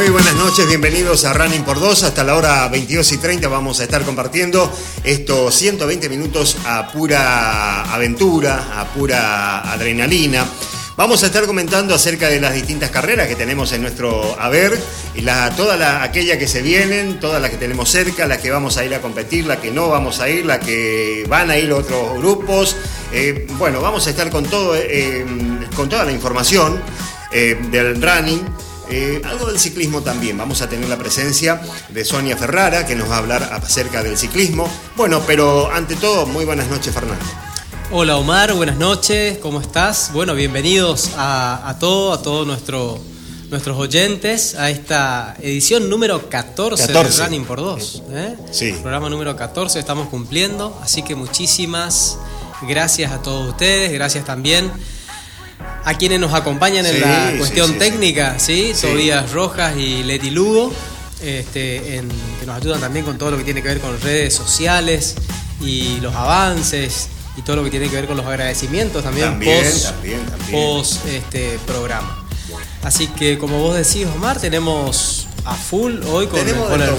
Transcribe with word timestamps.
Muy 0.00 0.08
buenas 0.08 0.34
noches, 0.34 0.66
bienvenidos 0.66 1.26
a 1.26 1.34
Running 1.34 1.62
por 1.62 1.78
2. 1.78 2.04
Hasta 2.04 2.24
la 2.24 2.34
hora 2.34 2.66
22 2.68 3.12
y 3.12 3.18
30 3.18 3.48
vamos 3.48 3.80
a 3.80 3.82
estar 3.82 4.02
compartiendo 4.02 4.72
estos 5.04 5.54
120 5.54 6.08
minutos 6.08 6.56
a 6.64 6.90
pura 6.90 7.82
aventura, 7.82 8.80
a 8.80 8.86
pura 8.94 9.60
adrenalina. 9.70 10.46
Vamos 10.96 11.22
a 11.22 11.26
estar 11.26 11.44
comentando 11.44 11.94
acerca 11.94 12.30
de 12.30 12.40
las 12.40 12.54
distintas 12.54 12.88
carreras 12.88 13.28
que 13.28 13.36
tenemos 13.36 13.72
en 13.72 13.82
nuestro 13.82 14.40
haber, 14.40 14.80
y 15.14 15.20
la, 15.20 15.50
toda 15.50 15.76
la, 15.76 16.02
aquella 16.02 16.38
que 16.38 16.48
se 16.48 16.62
vienen, 16.62 17.20
todas 17.20 17.42
las 17.42 17.50
que 17.50 17.58
tenemos 17.58 17.90
cerca, 17.90 18.26
las 18.26 18.38
que 18.38 18.50
vamos 18.50 18.78
a 18.78 18.86
ir 18.86 18.94
a 18.94 19.02
competir, 19.02 19.44
las 19.44 19.58
que 19.58 19.70
no 19.70 19.90
vamos 19.90 20.20
a 20.20 20.30
ir, 20.30 20.46
las 20.46 20.60
que 20.60 21.26
van 21.28 21.50
a 21.50 21.58
ir 21.58 21.74
otros 21.74 22.16
grupos. 22.16 22.74
Eh, 23.12 23.46
bueno, 23.58 23.82
vamos 23.82 24.06
a 24.06 24.10
estar 24.10 24.30
con, 24.30 24.46
todo, 24.46 24.74
eh, 24.76 25.26
con 25.76 25.90
toda 25.90 26.06
la 26.06 26.12
información 26.12 26.80
eh, 27.32 27.60
del 27.70 28.00
running. 28.00 28.69
Algo 29.24 29.46
del 29.46 29.58
ciclismo 29.58 30.02
también. 30.02 30.36
Vamos 30.36 30.62
a 30.62 30.68
tener 30.68 30.88
la 30.88 30.98
presencia 30.98 31.60
de 31.88 32.04
Sonia 32.04 32.36
Ferrara, 32.36 32.86
que 32.86 32.96
nos 32.96 33.08
va 33.08 33.16
a 33.16 33.18
hablar 33.18 33.42
acerca 33.52 34.02
del 34.02 34.16
ciclismo. 34.18 34.68
Bueno, 34.96 35.22
pero 35.26 35.70
ante 35.70 35.96
todo, 35.96 36.26
muy 36.26 36.44
buenas 36.44 36.68
noches, 36.68 36.92
Fernando. 36.92 37.24
Hola 37.92 38.18
Omar, 38.18 38.52
buenas 38.54 38.76
noches, 38.76 39.38
¿cómo 39.38 39.60
estás? 39.60 40.10
Bueno, 40.12 40.34
bienvenidos 40.34 41.10
a, 41.16 41.68
a 41.68 41.78
todo, 41.78 42.12
a 42.12 42.22
todos 42.22 42.46
nuestro, 42.46 43.00
nuestros 43.50 43.76
oyentes 43.78 44.54
a 44.54 44.70
esta 44.70 45.36
edición 45.40 45.88
número 45.90 46.28
14, 46.28 46.86
14. 46.86 47.18
de 47.18 47.24
Running 47.24 47.44
por 47.44 47.58
2. 47.58 48.02
¿eh? 48.10 48.36
Sí. 48.52 48.72
Programa 48.80 49.10
número 49.10 49.34
14, 49.34 49.80
estamos 49.80 50.08
cumpliendo, 50.08 50.78
así 50.82 51.02
que 51.02 51.16
muchísimas 51.16 52.16
gracias 52.62 53.10
a 53.10 53.22
todos 53.22 53.48
ustedes, 53.48 53.92
gracias 53.92 54.24
también 54.24 54.70
a 55.84 55.94
quienes 55.94 56.20
nos 56.20 56.32
acompañan 56.34 56.84
en 56.86 56.94
Sí, 56.94 57.00
la 57.00 57.32
cuestión 57.38 57.68
sí, 57.72 57.78
técnica, 57.78 58.38
¿sí? 58.38 58.72
Tobías 58.80 59.30
Rojas 59.32 59.76
y 59.76 60.02
Leti 60.02 60.30
Lugo, 60.30 60.72
este, 61.22 61.96
en- 61.96 62.08
que 62.40 62.46
nos 62.46 62.56
ayudan 62.56 62.80
también 62.80 63.04
con 63.04 63.18
todo 63.18 63.30
lo 63.32 63.36
que 63.36 63.44
tiene 63.44 63.62
que 63.62 63.68
ver 63.68 63.80
con 63.80 63.98
redes 64.00 64.34
sociales 64.34 65.14
y 65.60 65.98
los 66.00 66.14
avances 66.14 67.08
y 67.36 67.42
todo 67.42 67.56
lo 67.56 67.64
que 67.64 67.70
tiene 67.70 67.88
que 67.88 67.96
ver 67.96 68.06
con 68.06 68.16
los 68.16 68.26
agradecimientos 68.26 69.02
también, 69.04 69.26
También, 69.30 69.62
post, 69.64 69.84
también, 69.86 70.26
también. 70.26 70.50
post, 70.52 71.06
este, 71.06 71.58
programa. 71.66 72.24
Así 72.82 73.06
que 73.08 73.38
como 73.38 73.58
vos 73.60 73.76
decís, 73.76 74.06
Omar, 74.14 74.40
tenemos 74.40 75.26
a 75.44 75.54
full 75.54 76.00
hoy 76.12 76.26
con, 76.26 76.40
Tenemos 76.40 76.68
con 76.68 76.80
el 76.82 76.90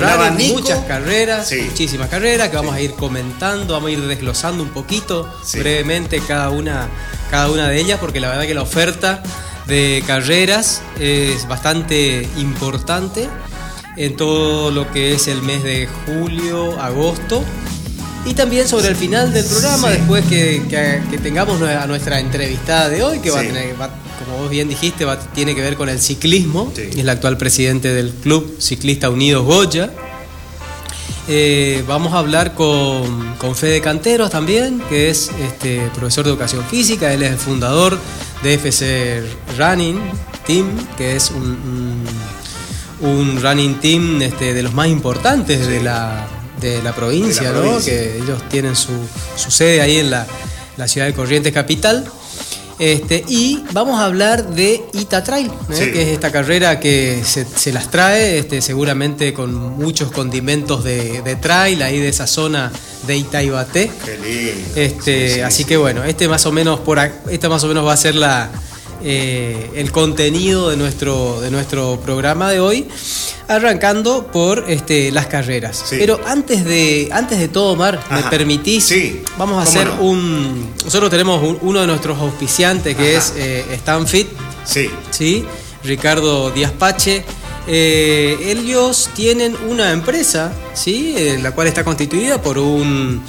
muchas 0.53 0.79
carreras, 0.85 1.47
Sí. 1.49 1.61
muchísimas 1.69 2.09
carreras 2.09 2.49
que 2.49 2.55
vamos 2.55 2.73
a 2.75 2.81
ir 2.81 2.93
comentando, 2.93 3.73
vamos 3.73 3.89
a 3.89 3.91
ir 3.93 4.01
desglosando 4.07 4.63
un 4.63 4.69
poquito 4.69 5.31
Sí. 5.43 5.59
brevemente 5.59 6.19
cada 6.21 6.49
una, 6.49 6.87
cada 7.31 7.49
una 7.49 7.67
de 7.69 7.79
ellas, 7.79 7.97
porque 7.99 8.19
la 8.19 8.27
verdad 8.29 8.43
que 8.45 8.53
la 8.53 8.61
oferta 8.61 9.23
de 9.67 10.03
carreras 10.05 10.81
es 10.99 11.47
bastante 11.47 12.27
importante 12.37 13.27
en 13.97 14.15
todo 14.15 14.69
lo 14.71 14.91
que 14.91 15.13
es 15.13 15.27
el 15.27 15.41
mes 15.41 15.63
de 15.63 15.87
julio, 16.05 16.79
agosto. 16.79 17.43
Y 18.25 18.33
también 18.35 18.67
sobre 18.67 18.89
el 18.89 18.95
final 18.95 19.33
del 19.33 19.45
programa, 19.45 19.87
Sí. 19.89 19.93
después 19.97 20.25
que, 20.25 20.63
que- 20.69 21.01
que 21.09 21.17
tengamos 21.17 21.59
a 21.61 21.87
nuestra 21.87 22.19
entrevistada 22.19 22.87
de 22.89 23.01
hoy, 23.03 23.19
que 23.19 23.31
va 23.31 23.39
a 23.39 23.43
tener, 23.43 23.79
va- 23.81 23.89
como 24.23 24.37
vos 24.37 24.49
bien 24.51 24.69
dijiste, 24.69 25.05
va- 25.05 25.17
tiene 25.19 25.55
que 25.55 25.61
ver 25.61 25.75
con 25.75 25.89
el 25.89 25.99
ciclismo. 25.99 26.71
Sí. 26.75 26.89
Es 26.99 27.03
la 27.05 27.13
actual 27.13 27.37
presidente 27.37 27.91
del 27.93 28.11
Club 28.11 28.57
Ciclista 28.59 29.09
Unidos 29.09 29.43
Goya. 29.45 29.89
Eh, 31.33 31.81
vamos 31.87 32.11
a 32.13 32.17
hablar 32.19 32.53
con, 32.53 33.35
con 33.37 33.55
Fede 33.55 33.79
Canteros 33.79 34.29
también, 34.31 34.81
que 34.89 35.09
es 35.09 35.31
este, 35.41 35.89
profesor 35.95 36.25
de 36.25 36.31
educación 36.31 36.61
física. 36.65 37.13
Él 37.13 37.23
es 37.23 37.31
el 37.31 37.37
fundador 37.37 37.97
de 38.43 38.55
FC 38.55 39.23
Running 39.57 39.97
Team, 40.45 40.65
que 40.97 41.15
es 41.15 41.31
un, 41.31 41.41
un- 41.41 42.31
un 43.09 43.41
running 43.41 43.79
team 43.79 44.21
este, 44.21 44.53
de 44.53 44.61
los 44.61 44.73
más 44.73 44.87
importantes 44.89 45.65
de, 45.67 45.81
la, 45.81 46.27
de 46.59 46.83
la 46.83 46.93
provincia, 46.93 47.43
De 47.43 47.49
la 47.49 47.55
¿no? 47.55 47.61
provincia. 47.61 47.93
Que 47.93 48.17
ellos 48.17 48.43
tienen 48.49 48.75
su, 48.75 48.91
su 49.37 49.49
sede 49.49 49.79
ahí 49.81 49.97
en 49.99 50.11
la, 50.11 50.27
la 50.77 50.87
ciudad 50.89 51.07
de 51.07 51.13
Corrientes 51.13 51.51
Capital. 51.53 52.05
Este, 52.81 53.23
y 53.27 53.63
vamos 53.73 53.99
a 53.99 54.05
hablar 54.05 54.49
de 54.55 54.81
Ita 54.93 55.23
Trail, 55.23 55.47
¿eh? 55.47 55.51
Sí. 55.73 55.91
que 55.91 56.01
es 56.01 56.07
esta 56.09 56.31
carrera 56.31 56.79
que 56.79 57.21
se, 57.23 57.45
se 57.45 57.71
las 57.71 57.91
trae 57.91 58.39
este, 58.39 58.59
seguramente 58.61 59.33
con 59.33 59.53
muchos 59.77 60.11
condimentos 60.11 60.83
de, 60.83 61.21
de 61.21 61.35
trail 61.35 61.83
ahí 61.83 61.99
de 61.99 62.09
esa 62.09 62.25
zona 62.25 62.71
de 63.05 63.17
Itaibaté. 63.17 63.91
Qué 64.03 64.17
lindo. 64.17 64.71
Este, 64.75 65.27
Sí, 65.29 65.35
sí, 65.35 65.41
así 65.41 65.57
sí. 65.63 65.69
que 65.69 65.77
bueno, 65.77 66.03
este 66.03 66.27
más 66.27 66.43
o 66.47 66.51
menos 66.51 66.79
por 66.79 66.97
esta 67.29 67.49
más 67.49 67.63
o 67.63 67.67
menos 67.67 67.85
va 67.85 67.93
a 67.93 67.97
ser 67.97 68.15
la 68.15 68.49
eh, 69.03 69.69
el 69.75 69.91
contenido 69.91 70.69
de 70.69 70.77
nuestro 70.77 71.41
de 71.41 71.51
nuestro 71.51 71.99
programa 72.03 72.49
de 72.51 72.59
hoy, 72.59 72.87
arrancando 73.47 74.27
por 74.27 74.65
este, 74.69 75.11
las 75.11 75.27
carreras. 75.27 75.83
Sí. 75.89 75.97
Pero 75.99 76.19
antes 76.25 76.63
de 76.65 77.09
antes 77.11 77.39
de 77.39 77.47
todo, 77.47 77.75
Mar, 77.75 77.99
¿me 78.11 78.23
permitís? 78.23 78.85
Sí, 78.85 79.23
Vamos 79.37 79.59
a 79.59 79.63
hacer 79.63 79.87
no. 79.87 80.01
un 80.03 80.73
nosotros 80.83 81.09
tenemos 81.09 81.41
un- 81.43 81.57
uno 81.61 81.81
de 81.81 81.87
nuestros 81.87 82.17
auspiciantes 82.19 82.95
que 82.95 83.15
Ajá. 83.17 83.25
es 83.25 83.33
eh, 83.37 83.65
Stanfit, 83.79 84.27
Sí. 84.65 84.89
¿sí? 85.09 85.45
Ricardo 85.83 86.51
Díaz 86.51 86.71
Pache. 86.71 87.23
Eh, 87.67 88.37
ellos 88.57 89.09
tienen 89.15 89.55
una 89.69 89.91
empresa, 89.91 90.51
¿sí? 90.73 91.13
Eh, 91.15 91.39
la 91.41 91.51
cual 91.51 91.67
está 91.67 91.83
constituida 91.83 92.41
por 92.41 92.57
un, 92.57 93.23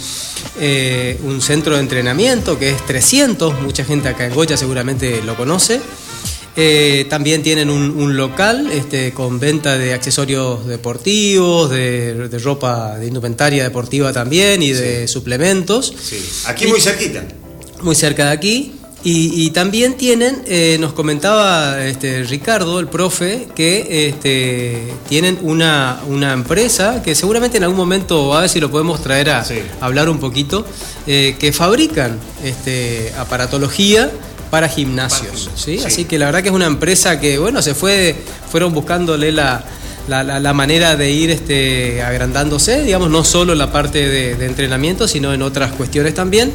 eh, 0.61 1.19
un 1.23 1.41
centro 1.41 1.75
de 1.75 1.81
entrenamiento 1.81 2.59
que 2.59 2.71
es 2.71 2.85
300, 2.87 3.61
mucha 3.63 3.85
gente 3.85 4.09
acá 4.09 4.27
en 4.27 4.35
Goya 4.35 4.57
seguramente 4.57 5.23
lo 5.23 5.37
conoce. 5.37 5.81
Eh, 6.55 7.07
también 7.09 7.43
tienen 7.43 7.71
un, 7.71 7.91
un 7.93 8.15
local 8.17 8.71
este, 8.71 9.13
con 9.13 9.41
venta 9.41 9.79
de 9.79 9.95
accesorios 9.95 10.67
deportivos, 10.67 11.71
de, 11.71 12.29
de 12.29 12.39
ropa 12.39 12.99
de 12.99 13.07
indumentaria 13.07 13.63
deportiva 13.63 14.13
también 14.13 14.63
y 14.63 14.73
de 14.73 15.09
suplementos 15.09 15.95
Sí. 15.99 16.23
Aquí 16.45 16.67
muy 16.67 16.81
cerquita. 16.81 17.25
muy 17.81 17.95
cerca 17.95 18.27
de 18.27 18.33
aquí. 18.33 18.75
Y, 19.05 19.47
y 19.47 19.51
también 19.51 19.97
tienen, 19.97 20.43
eh, 20.47 20.77
nos 20.79 20.93
comentaba 20.93 21.85
este, 21.85 22.23
Ricardo, 22.23 22.79
el 22.79 22.87
profe, 22.87 23.49
que 23.55 24.07
este, 24.09 24.93
tienen 25.09 25.39
una, 25.43 26.01
una 26.07 26.33
empresa 26.33 27.03
que 27.03 27.17
seguramente 27.17 27.57
en 27.57 27.65
algún 27.65 27.79
momento, 27.79 28.33
a 28.33 28.43
ver 28.43 28.49
si 28.49 28.61
lo 28.61 28.71
podemos 28.71 29.03
traer 29.03 29.31
a, 29.31 29.45
Sí. 29.45 29.57
a 29.81 29.87
hablar 29.87 30.09
un 30.09 30.21
poquito, 30.21 30.65
eh, 31.09 31.35
que 31.39 31.53
fabrican 31.53 32.17
este, 32.45 33.13
aparatología 33.19 34.09
para 34.53 34.69
gimnasios. 34.69 35.47
Para 35.47 35.57
¿sí? 35.57 35.79
sí. 35.79 35.85
Así 35.85 36.05
que 36.05 36.17
la 36.17 36.27
verdad 36.27 36.43
que 36.43 36.51
es 36.51 36.55
una 36.55 36.67
empresa 36.67 37.19
que, 37.19 37.39
bueno, 37.39 37.61
se 37.61 37.75
fue, 37.75 38.15
fueron 38.53 38.73
buscándole 38.73 39.33
la, 39.33 39.65
la, 40.07 40.23
la- 40.23 40.39
la 40.39 40.53
manera 40.53 40.95
de 40.95 41.11
ir 41.11 41.31
este, 41.31 42.03
agrandándose, 42.05 42.83
digamos, 42.85 43.11
no 43.11 43.25
solo 43.25 43.53
en 43.53 43.59
la 43.59 43.73
parte 43.73 44.09
de, 44.09 44.37
de 44.37 44.47
entrenamiento, 44.47 45.09
sino 45.09 45.35
en 45.35 45.43
otras 45.43 45.73
cuestiones 45.73 46.15
también. 46.15 46.53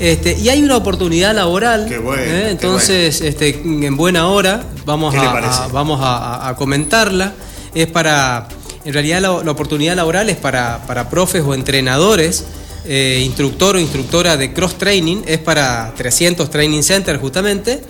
Este, 0.00 0.36
y 0.38 0.48
hay 0.48 0.62
una 0.62 0.76
oportunidad 0.76 1.34
laboral, 1.34 1.86
Qué 1.88 1.98
bueno, 1.98 2.22
¿eh? 2.22 2.26
qué 2.26 2.50
entonces 2.50 3.20
este, 3.20 3.60
en 3.64 3.96
buena 3.96 4.28
hora 4.28 4.64
vamos, 4.84 5.14
¿Qué 5.14 5.20
le 5.20 5.26
a, 5.26 5.68
vamos 5.72 6.00
a, 6.02 6.54
comentarla. 6.58 7.32
Es 7.74 7.86
para, 7.86 8.48
en 8.84 8.92
realidad 8.92 9.20
la, 9.20 9.42
la 9.44 9.50
oportunidad 9.50 9.94
laboral 9.94 10.28
es 10.30 10.36
para, 10.36 10.84
para 10.86 11.08
profes 11.08 11.42
o 11.46 11.54
entrenadores, 11.54 12.44
eh, 12.86 13.22
instructor 13.24 13.76
o 13.76 13.78
instructora 13.78 14.36
de 14.36 14.52
cross 14.52 14.76
training, 14.76 15.22
es 15.26 15.38
para 15.38 15.92
300 15.96 16.50
Training 16.50 16.82
Center 16.82 17.18
justamente, 17.18 17.82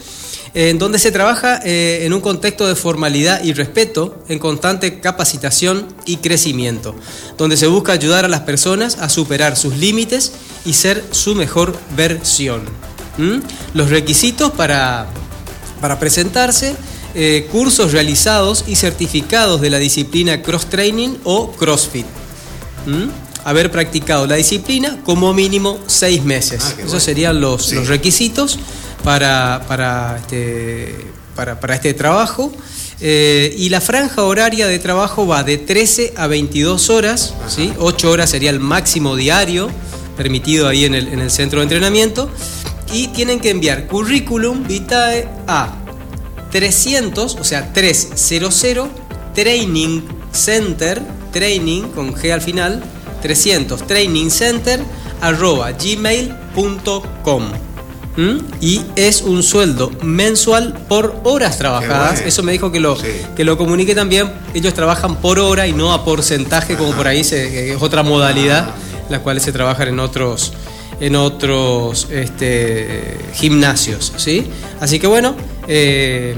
en 0.54 0.78
donde 0.78 1.00
se 1.00 1.10
trabaja 1.10 1.60
eh, 1.65 2.03
en 2.04 2.12
un 2.12 2.20
contexto 2.20 2.66
de 2.69 2.76
formalidad 2.76 3.42
y 3.42 3.53
respeto, 3.53 4.22
en 4.28 4.38
constante 4.38 5.00
capacitación 5.00 5.88
y 6.06 6.19
crecimiento, 6.19 6.94
donde 7.37 7.56
se 7.56 7.66
busca 7.66 7.92
ayudar 7.92 8.25
a 8.25 8.28
las 8.28 8.42
personas 8.42 8.98
a 8.98 9.09
superar 9.09 9.56
sus 9.56 9.76
límites 9.76 10.32
y 10.64 10.75
ser 10.75 11.03
su 11.10 11.34
mejor 11.34 11.76
versión. 11.96 12.62
¿Mm? 13.19 13.38
Los 13.75 13.90
requisitos 13.90 14.52
para, 14.52 15.06
para 15.81 15.99
presentarse, 15.99 16.76
eh, 17.17 17.49
cursos 17.50 17.93
realizados 17.93 18.64
y 18.69 18.76
certificados 18.76 19.61
de 19.61 19.70
la 19.70 19.78
disciplina 19.78 20.40
cross 20.43 20.67
training 20.67 21.17
o 21.25 21.50
CrossFit. 21.52 22.06
¿Mm? 22.87 23.08
Haber 23.44 23.70
practicado 23.70 24.26
la 24.26 24.37
disciplina 24.37 25.00
como 25.05 25.34
mínimo 25.34 25.78
seis 25.87 26.23
meses. 26.25 26.62
Ah, 26.64 26.70
Esos 26.78 26.84
bueno. 26.87 27.00
serían 27.00 27.40
los, 27.40 27.67
Sí. 27.67 27.75
los 27.75 27.88
requisitos 27.88 28.58
para, 29.04 29.64
para, 29.68 30.16
este, 30.16 30.96
para, 31.36 31.60
para 31.60 31.74
este 31.74 31.94
trabajo. 31.94 32.52
Eh, 33.00 33.54
y 33.58 33.68
la 33.68 33.80
franja 33.80 34.22
horaria 34.22 34.66
de 34.66 34.78
trabajo 34.78 35.26
va 35.26 35.44
de 35.44 35.58
13 35.58 36.14
a 36.16 36.26
22 36.26 36.90
horas, 36.90 37.34
¿sí? 37.48 37.72
8 37.78 38.10
horas 38.10 38.30
sería 38.30 38.50
el 38.50 38.60
máximo 38.60 39.14
diario 39.14 39.68
permitido 40.16 40.68
ahí 40.68 40.84
en 40.84 40.94
el, 40.94 41.08
en 41.08 41.20
el 41.20 41.30
centro 41.30 41.60
de 41.60 41.64
entrenamiento. 41.64 42.30
Y 42.92 43.08
tienen 43.08 43.40
que 43.40 43.50
enviar 43.50 43.86
currículum 43.86 44.66
vitae 44.66 45.28
a 45.46 45.74
300, 46.50 47.36
o 47.36 47.44
sea, 47.44 47.72
300 47.72 48.64
Training 49.34 50.02
Center, 50.32 51.02
training 51.32 51.82
con 51.88 52.14
G 52.14 52.32
al 52.32 52.40
final, 52.40 52.82
300 53.20 53.86
Training 53.86 54.30
Center 54.30 54.80
arroba 55.20 55.72
gmail.com. 55.72 57.42
¿Mm? 58.16 58.38
Y 58.61 58.81
es 58.96 59.22
un 59.22 59.43
sueldo 59.43 59.90
mensual 60.02 60.75
por 60.88 61.20
horas 61.25 61.58
trabajadas. 61.58 62.12
bueno. 62.14 62.28
Eso 62.28 62.43
me 62.44 62.52
dijo 62.52 62.70
que 62.70 62.78
lo, 62.81 62.96
Sí. 62.96 63.08
que 63.34 63.43
lo 63.44 63.58
comunique 63.58 63.94
también. 63.94 64.31
Ellos 64.55 64.72
trabajan 64.75 65.16
por 65.16 65.38
hora 65.40 65.66
y 65.66 65.72
no 65.72 65.93
a 65.93 66.05
porcentaje, 66.05 66.76
como 66.76 66.93
por 66.93 67.08
ahí 67.08 67.25
se- 67.25 67.72
es 67.72 67.82
otra 67.82 68.02
modalidad, 68.05 68.70
las 69.11 69.20
cuales 69.20 69.43
se 69.43 69.52
trabajan 69.52 69.88
en 69.88 69.99
otros 70.00 70.52
en 71.00 71.16
otros 71.16 72.06
este, 72.12 73.19
gimnasios, 73.34 74.12
¿sí? 74.16 74.46
Así 74.81 75.00
que 75.00 75.08
bueno, 75.08 75.34
eh, 75.66 76.37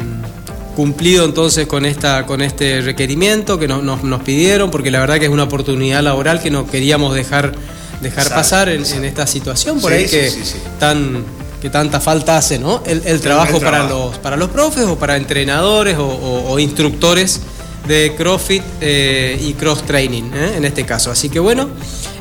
cumplido 0.75 1.27
entonces 1.27 1.67
con 1.67 1.85
esta 1.85 2.25
con 2.25 2.41
este 2.41 2.81
requerimiento 2.81 3.59
que 3.59 3.69
nos, 3.69 3.83
nos- 3.83 4.03
nos 4.03 4.23
pidieron, 4.23 4.71
porque 4.71 4.91
la 4.91 5.01
verdad 5.01 5.19
que 5.19 5.27
es 5.27 5.31
una 5.31 5.43
oportunidad 5.45 6.03
laboral 6.03 6.41
que 6.41 6.51
no 6.51 6.67
queríamos 6.67 7.15
dejar 7.15 7.53
dejar 8.01 8.25
Exacto, 8.25 8.35
pasar 8.35 8.69
en, 8.71 8.83
esta 9.05 9.27
situación 9.27 9.79
por 9.81 9.91
Sí, 9.93 9.99
ahí 9.99 10.05
sí, 10.09 10.17
que 10.17 10.31
sí. 10.31 10.55
tan 10.81 11.23
que 11.67 11.71
tanta 11.71 11.99
falta 12.01 12.37
hace, 12.37 12.59
¿no? 12.59 12.83
El, 12.87 13.03
el 13.05 13.21
trabajo 13.21 13.57
el 13.57 13.63
para 13.63 13.89
los 13.89 14.19
para 14.19 14.37
los 14.37 14.51
profes 14.51 14.85
o 14.85 14.97
para 14.97 15.17
entrenadores 15.17 15.97
o, 15.99 16.07
o- 16.07 16.53
o 16.53 16.59
instructores 16.61 17.41
de 17.89 18.15
CrossFit 18.17 18.63
eh, 18.81 19.39
y 19.41 19.53
cross 19.55 19.83
training, 19.87 20.25
¿eh? 20.35 20.55
en 20.57 20.65
este 20.65 20.85
caso. 20.85 21.11
Así 21.13 21.29
que 21.29 21.39
bueno, 21.39 21.69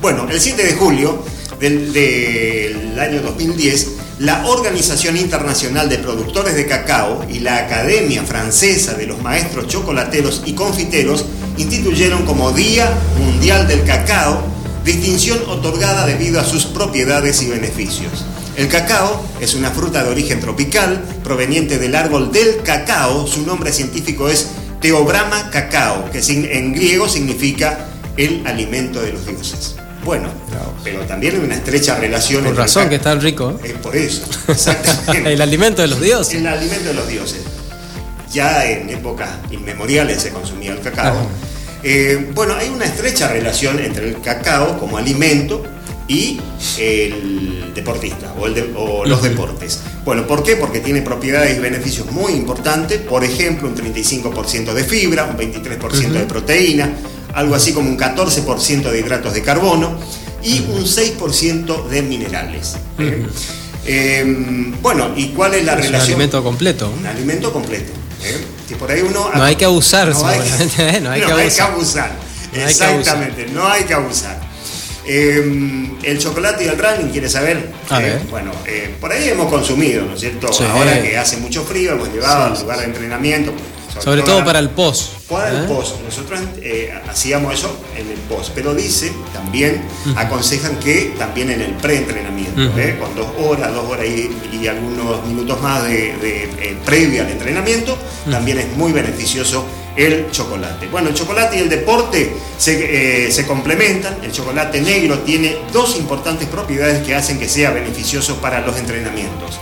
Bueno, 0.00 0.28
el 0.30 0.40
7 0.40 0.62
de 0.62 0.72
julio 0.74 1.24
del, 1.58 1.92
del 1.92 2.98
año 3.00 3.22
2010, 3.22 3.88
la 4.18 4.46
Organización 4.46 5.16
Internacional 5.18 5.90
de 5.90 5.98
Productores 5.98 6.54
de 6.54 6.66
Cacao 6.66 7.26
y 7.28 7.40
la 7.40 7.58
Academia 7.58 8.22
Francesa 8.22 8.94
de 8.94 9.06
los 9.06 9.20
Maestros 9.20 9.66
Chocolateros 9.68 10.42
y 10.46 10.54
Confiteros 10.54 11.26
instituyeron 11.58 12.24
como 12.24 12.52
Día 12.52 12.90
Mundial 13.18 13.68
del 13.68 13.84
Cacao, 13.84 14.42
distinción 14.84 15.38
otorgada 15.48 16.06
debido 16.06 16.40
a 16.40 16.44
sus 16.44 16.64
propiedades 16.64 17.42
y 17.42 17.48
beneficios. 17.48 18.24
El 18.56 18.68
cacao 18.68 19.22
es 19.38 19.54
una 19.54 19.70
fruta 19.70 20.02
de 20.02 20.10
origen 20.10 20.40
tropical 20.40 21.02
proveniente 21.22 21.78
del 21.78 21.94
árbol 21.94 22.32
del 22.32 22.62
cacao. 22.62 23.26
Su 23.26 23.44
nombre 23.44 23.70
científico 23.70 24.30
es 24.30 24.48
Teobrama 24.80 25.50
cacao, 25.50 26.10
que 26.10 26.20
en 26.20 26.72
griego 26.72 27.06
significa 27.06 27.86
el 28.16 28.46
alimento 28.46 29.02
de 29.02 29.12
los 29.12 29.26
dioses. 29.26 29.76
Bueno, 30.06 30.28
pero 30.84 31.00
también 31.00 31.34
hay 31.34 31.40
una 31.44 31.56
estrecha 31.56 31.98
relación 31.98 32.46
el 32.46 32.56
razón 32.56 32.84
ca- 32.84 32.88
que 32.88 32.94
es 32.96 33.02
tan 33.02 33.20
rico. 33.20 33.58
¿eh? 33.62 33.68
Es 33.70 33.72
por 33.74 33.94
eso, 33.96 34.22
exactamente. 34.48 35.32
el 35.32 35.40
alimento 35.42 35.82
de 35.82 35.88
los 35.88 36.00
dioses. 36.00 36.34
El 36.34 36.46
alimento 36.46 36.84
de 36.88 36.94
los 36.94 37.08
dioses. 37.08 37.40
Ya 38.32 38.64
en 38.70 38.88
épocas 38.88 39.28
inmemoriales 39.50 40.22
se 40.22 40.30
consumía 40.30 40.72
el 40.72 40.80
cacao. 40.80 41.26
Eh, 41.82 42.30
bueno, 42.34 42.54
hay 42.54 42.68
una 42.68 42.84
estrecha 42.86 43.28
relación 43.28 43.78
entre 43.80 44.08
el 44.08 44.20
cacao 44.20 44.78
como 44.78 44.96
alimento 44.96 45.62
y 46.08 46.40
el 46.78 47.72
deportista 47.74 48.32
o, 48.38 48.46
el 48.46 48.54
de- 48.54 48.72
o 48.76 49.04
los 49.04 49.22
deportes. 49.22 49.80
Bueno, 50.04 50.26
¿por 50.26 50.42
qué? 50.42 50.54
Porque 50.56 50.80
tiene 50.80 51.02
propiedades 51.02 51.56
y 51.56 51.60
beneficios 51.60 52.10
muy 52.12 52.32
importantes. 52.32 53.00
Por 53.00 53.24
ejemplo, 53.24 53.68
un 53.68 53.74
35% 53.76 54.72
de 54.72 54.84
fibra, 54.84 55.24
un 55.24 55.36
23% 55.36 56.10
de 56.12 56.24
proteína, 56.26 56.90
algo 57.36 57.54
así 57.54 57.72
como 57.72 57.88
un 57.88 57.96
14% 57.98 58.90
de 58.90 58.98
hidratos 58.98 59.32
de 59.34 59.42
carbono 59.42 59.96
y 60.42 60.60
un 60.60 60.84
6% 60.84 61.86
de 61.88 62.02
minerales. 62.02 62.74
¿eh? 62.98 63.26
Eh, 63.84 64.72
bueno, 64.82 65.10
¿y 65.16 65.28
cuál 65.28 65.54
es 65.54 65.64
la 65.64 65.72
Es 65.74 65.78
un 65.78 65.84
relación? 65.84 66.10
alimento 66.14 66.42
completo. 66.42 66.92
Un 66.98 67.06
alimento 67.06 67.52
completo. 67.52 67.92
¿eh? 68.24 68.44
Si 68.68 68.74
por 68.74 68.90
ahí 68.90 69.00
uno. 69.02 69.30
No 69.34 69.44
hay 69.44 69.54
que 69.54 69.64
abusar, 69.64 70.08
No 70.08 70.26
hay 70.26 70.40
seguramente. 70.40 71.00
No 71.02 71.10
hay 71.12 71.20
que 71.20 71.30
abusar. 71.32 71.70
abusar. 71.70 72.10
No 72.10 72.58
hay 72.58 72.58
que 72.58 72.70
Exactamente, 72.70 73.46
no 73.52 73.68
hay 73.68 73.84
que 73.84 73.94
abusar. 73.94 74.40
Eh, 75.08 75.88
el 76.02 76.18
chocolate 76.18 76.64
y 76.64 76.68
el 76.68 76.76
running, 76.78 77.10
¿quieres 77.12 77.30
saber? 77.32 77.70
A 77.90 78.00
Eh, 78.00 78.04
ver. 78.04 78.20
Bueno, 78.30 78.50
eh, 78.66 78.92
por 79.00 79.12
ahí 79.12 79.28
hemos 79.28 79.48
consumido, 79.48 80.04
¿no 80.04 80.14
es 80.14 80.20
cierto? 80.20 80.52
Sí. 80.52 80.64
Ahora 80.68 81.00
que 81.00 81.16
hace 81.16 81.36
mucho 81.36 81.62
frío, 81.64 81.92
hemos 81.92 82.08
llevado 82.12 82.44
al 82.54 82.60
lugar 82.60 82.78
de 82.80 82.84
entrenamiento. 82.86 83.52
Sobre 83.98 84.22
todo 84.22 84.44
para 84.44 84.58
el 84.58 84.70
post. 84.70 85.12
para 85.28 85.50
el 85.50 85.64
¿eh? 85.64 85.68
post. 85.68 86.00
Nosotros 86.02 86.40
eh, 86.62 86.92
hacíamos 87.08 87.54
eso 87.54 87.76
en 87.96 88.10
el 88.10 88.18
post, 88.20 88.50
pero 88.54 88.74
dice 88.74 89.12
también, 89.32 89.82
aconsejan 90.16 90.76
que 90.76 91.14
también 91.18 91.50
en 91.50 91.60
el 91.62 91.72
preentrenamiento. 91.72 92.36
¿eh? 92.78 92.96
con 92.98 93.14
dos 93.14 93.28
horas, 93.38 93.72
dos 93.74 93.84
horas 93.84 94.06
y, 94.06 94.30
y 94.56 94.66
algunos 94.66 95.24
minutos 95.26 95.60
más 95.60 95.84
de, 95.84 96.16
de, 96.16 96.76
previa 96.84 97.22
al 97.22 97.30
entrenamiento, 97.30 97.98
también 98.30 98.58
es 98.58 98.76
muy 98.76 98.92
beneficioso 98.92 99.64
el 99.96 100.30
chocolate. 100.30 100.86
Bueno, 100.88 101.08
el 101.08 101.14
chocolate 101.14 101.56
y 101.56 101.60
el 101.60 101.68
deporte 101.68 102.32
se, 102.58 103.26
eh, 103.26 103.32
se 103.32 103.46
complementan. 103.46 104.18
El 104.22 104.30
chocolate 104.30 104.80
negro 104.80 105.20
tiene 105.20 105.56
dos 105.72 105.96
importantes 105.96 106.46
propiedades 106.48 107.04
que 107.04 107.14
hacen 107.14 107.38
que 107.38 107.48
sea 107.48 107.70
beneficioso 107.70 108.36
para 108.36 108.60
los 108.60 108.76
entrenamientos. 108.76 109.58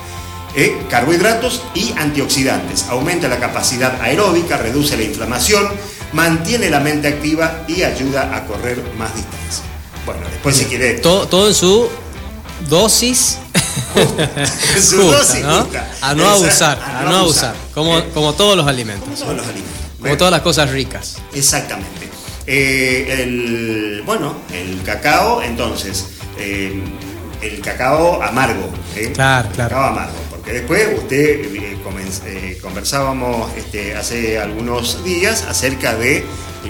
Eh, 0.56 0.86
carbohidratos 0.88 1.62
y 1.74 1.92
antioxidantes. 1.98 2.84
Aumenta 2.88 3.28
la 3.28 3.38
capacidad 3.38 4.00
aeróbica, 4.00 4.56
reduce 4.56 4.96
la 4.96 5.02
inflamación, 5.02 5.68
mantiene 6.12 6.70
la 6.70 6.78
mente 6.80 7.08
activa 7.08 7.64
y 7.66 7.82
ayuda 7.82 8.36
a 8.36 8.46
correr 8.46 8.80
más 8.96 9.14
distancia. 9.14 9.64
Bueno, 10.06 10.20
después 10.30 10.56
si 10.56 10.66
quiere... 10.66 10.94
Todo, 10.94 11.26
todo 11.26 11.48
en 11.48 11.54
su 11.54 11.88
dosis. 12.68 13.38
Su 14.80 14.96
justa, 15.02 15.16
dosis 15.18 15.42
¿no? 15.42 15.62
justa. 15.62 15.90
A 16.00 16.14
no 16.14 16.28
abusar, 16.28 16.78
a 16.80 17.02
no 17.04 17.16
abusar. 17.16 17.54
Como, 17.72 17.98
Eh, 17.98 18.10
como 18.14 18.32
todos 18.34 18.56
los 18.56 18.66
alimentos. 18.66 19.06
como 19.08 19.16
todos 19.24 19.36
los 19.36 19.46
alimentos. 19.46 19.78
Como 19.78 20.00
Bueno, 20.00 20.16
todas 20.18 20.30
las 20.32 20.42
cosas 20.42 20.70
ricas. 20.70 21.16
Exactamente. 21.34 22.10
Eh, 22.46 23.22
el, 23.22 24.02
bueno, 24.04 24.34
el 24.52 24.82
cacao, 24.82 25.42
entonces, 25.42 26.06
eh, 26.38 26.80
el 27.42 27.60
cacao 27.60 28.22
amargo. 28.22 28.70
Claro, 29.14 29.48
El 29.48 29.54
claro. 29.54 29.70
Cacao 29.70 29.84
amargo. 29.84 30.14
Porque 30.44 30.60
después 30.60 30.98
usted 30.98 31.54
eh, 31.54 31.78
eh, 32.26 32.58
conversábamos 32.60 33.50
este, 33.56 33.94
hace 33.94 34.38
algunos 34.38 35.02
días 35.02 35.42
acerca 35.48 35.94
de 35.94 36.22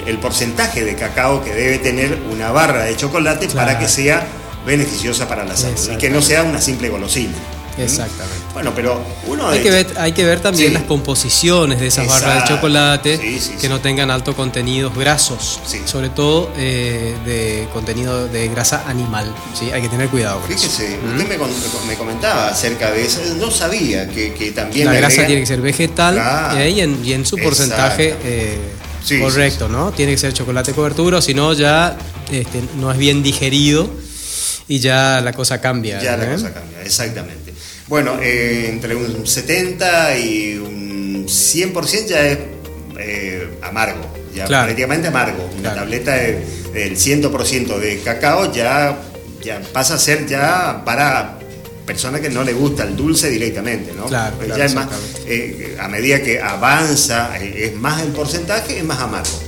el 0.06 0.18
porcentaje 0.18 0.84
de 0.84 0.94
cacao 0.94 1.42
que 1.42 1.52
debe 1.52 1.78
tener 1.78 2.16
una 2.32 2.52
barra 2.52 2.84
de 2.84 2.96
chocolate 2.96 3.48
para 3.48 3.76
que 3.80 3.88
sea 3.88 4.24
beneficiosa 4.64 5.26
para 5.26 5.44
la 5.44 5.56
salud 5.56 5.90
y 5.92 5.98
que 5.98 6.08
no 6.08 6.22
sea 6.22 6.44
una 6.44 6.60
simple 6.60 6.88
golosina. 6.88 7.34
¿Mm? 7.76 7.80
Exactamente. 7.80 8.44
Bueno, 8.52 8.72
pero 8.74 9.02
uno 9.26 9.48
Hay 9.48 9.58
de 9.58 9.64
que, 9.64 9.70
ver, 9.70 9.86
hay 9.98 10.12
que 10.12 10.24
ver 10.24 10.40
también 10.40 10.68
Sí. 10.68 10.74
las 10.74 10.84
composiciones 10.84 11.80
de 11.80 11.88
esas 11.88 12.06
barras 12.06 12.42
de 12.42 12.54
chocolate 12.54 13.18
Sí, 13.18 13.40
sí, 13.40 13.50
que 13.60 13.68
no 13.68 13.80
tengan 13.80 14.10
alto 14.10 14.34
contenidos 14.36 14.96
grasos, 14.96 15.60
sobre 15.84 16.08
todo 16.10 16.50
eh, 16.56 17.14
de 17.24 17.68
contenido 17.72 18.28
de 18.28 18.48
grasa 18.48 18.84
animal. 18.88 19.34
¿sí? 19.58 19.70
Hay 19.72 19.82
que 19.82 19.88
tener 19.88 20.08
cuidado 20.08 20.40
con 20.40 20.52
eso. 20.52 20.68
Fíjese, 20.68 20.98
usted 21.04 21.28
me, 21.28 21.36
con- 21.36 21.50
me 21.88 21.94
comentaba 21.96 22.48
acerca 22.48 22.90
de 22.92 23.04
eso, 23.06 23.20
no 23.38 23.50
sabía 23.50 24.08
que, 24.08 24.32
que 24.34 24.52
también 24.52 24.86
La 24.86 24.94
grasa 24.94 25.26
tiene 25.26 25.40
que 25.40 25.46
ser 25.46 25.60
vegetal 25.60 26.14
Claro. 26.14 26.58
eh, 26.58 26.70
y, 26.70 26.80
en, 26.80 27.04
y 27.04 27.12
en 27.12 27.26
su 27.26 27.36
porcentaje 27.38 28.14
eh, 28.24 28.58
Sí, 29.04 29.20
correcto, 29.20 29.66
sí, 29.66 29.72
¿no? 29.72 29.92
Tiene 29.92 30.12
que 30.12 30.18
ser 30.18 30.32
chocolate 30.32 30.72
cobertura, 30.72 31.20
si 31.20 31.34
no 31.34 31.52
ya 31.52 31.94
este, 32.32 32.62
no 32.78 32.90
es 32.90 32.96
bien 32.96 33.22
digerido 33.22 33.90
y 34.66 34.78
ya 34.78 35.20
la 35.20 35.34
cosa 35.34 35.60
cambia. 35.60 36.00
Ya 36.02 36.16
la 36.16 36.24
¿eh? 36.24 36.32
cosa 36.32 36.54
cambia, 36.54 36.80
exactamente. 36.82 37.43
Bueno, 37.86 38.18
eh, 38.22 38.68
entre 38.70 38.96
un 38.96 39.26
70 39.26 40.18
y 40.18 40.56
un 40.56 41.26
100% 41.28 42.06
ya 42.06 42.26
es 42.26 42.38
eh, 42.98 43.48
amargo, 43.62 44.00
ya 44.34 44.44
Claro. 44.46 44.66
prácticamente 44.66 45.08
amargo. 45.08 45.44
Una 45.52 45.60
Claro. 45.72 45.80
tableta 45.80 46.14
de- 46.14 46.44
del 46.72 46.96
100% 46.96 47.78
de 47.78 47.98
cacao 48.00 48.52
ya 48.52 48.98
ya 49.42 49.60
pasa 49.74 49.94
a 49.94 49.98
ser 49.98 50.26
ya 50.26 50.82
para 50.86 51.38
personas 51.84 52.22
que 52.22 52.30
no 52.30 52.42
le 52.44 52.54
gusta 52.54 52.84
el 52.84 52.96
dulce 52.96 53.28
directamente, 53.28 53.92
¿no? 53.94 54.06
Claro, 54.06 54.36
Pues 54.36 54.46
claro, 54.46 54.58
ya 54.58 54.64
es 54.64 54.74
más, 54.74 54.86
exactamente. 54.86 55.34
eh, 55.74 55.76
a 55.78 55.88
medida 55.88 56.22
que 56.22 56.40
avanza, 56.40 57.36
eh, 57.38 57.66
es 57.66 57.74
más 57.76 58.00
el 58.00 58.08
porcentaje, 58.12 58.78
es 58.78 58.84
más 58.84 58.98
amargo. 59.00 59.38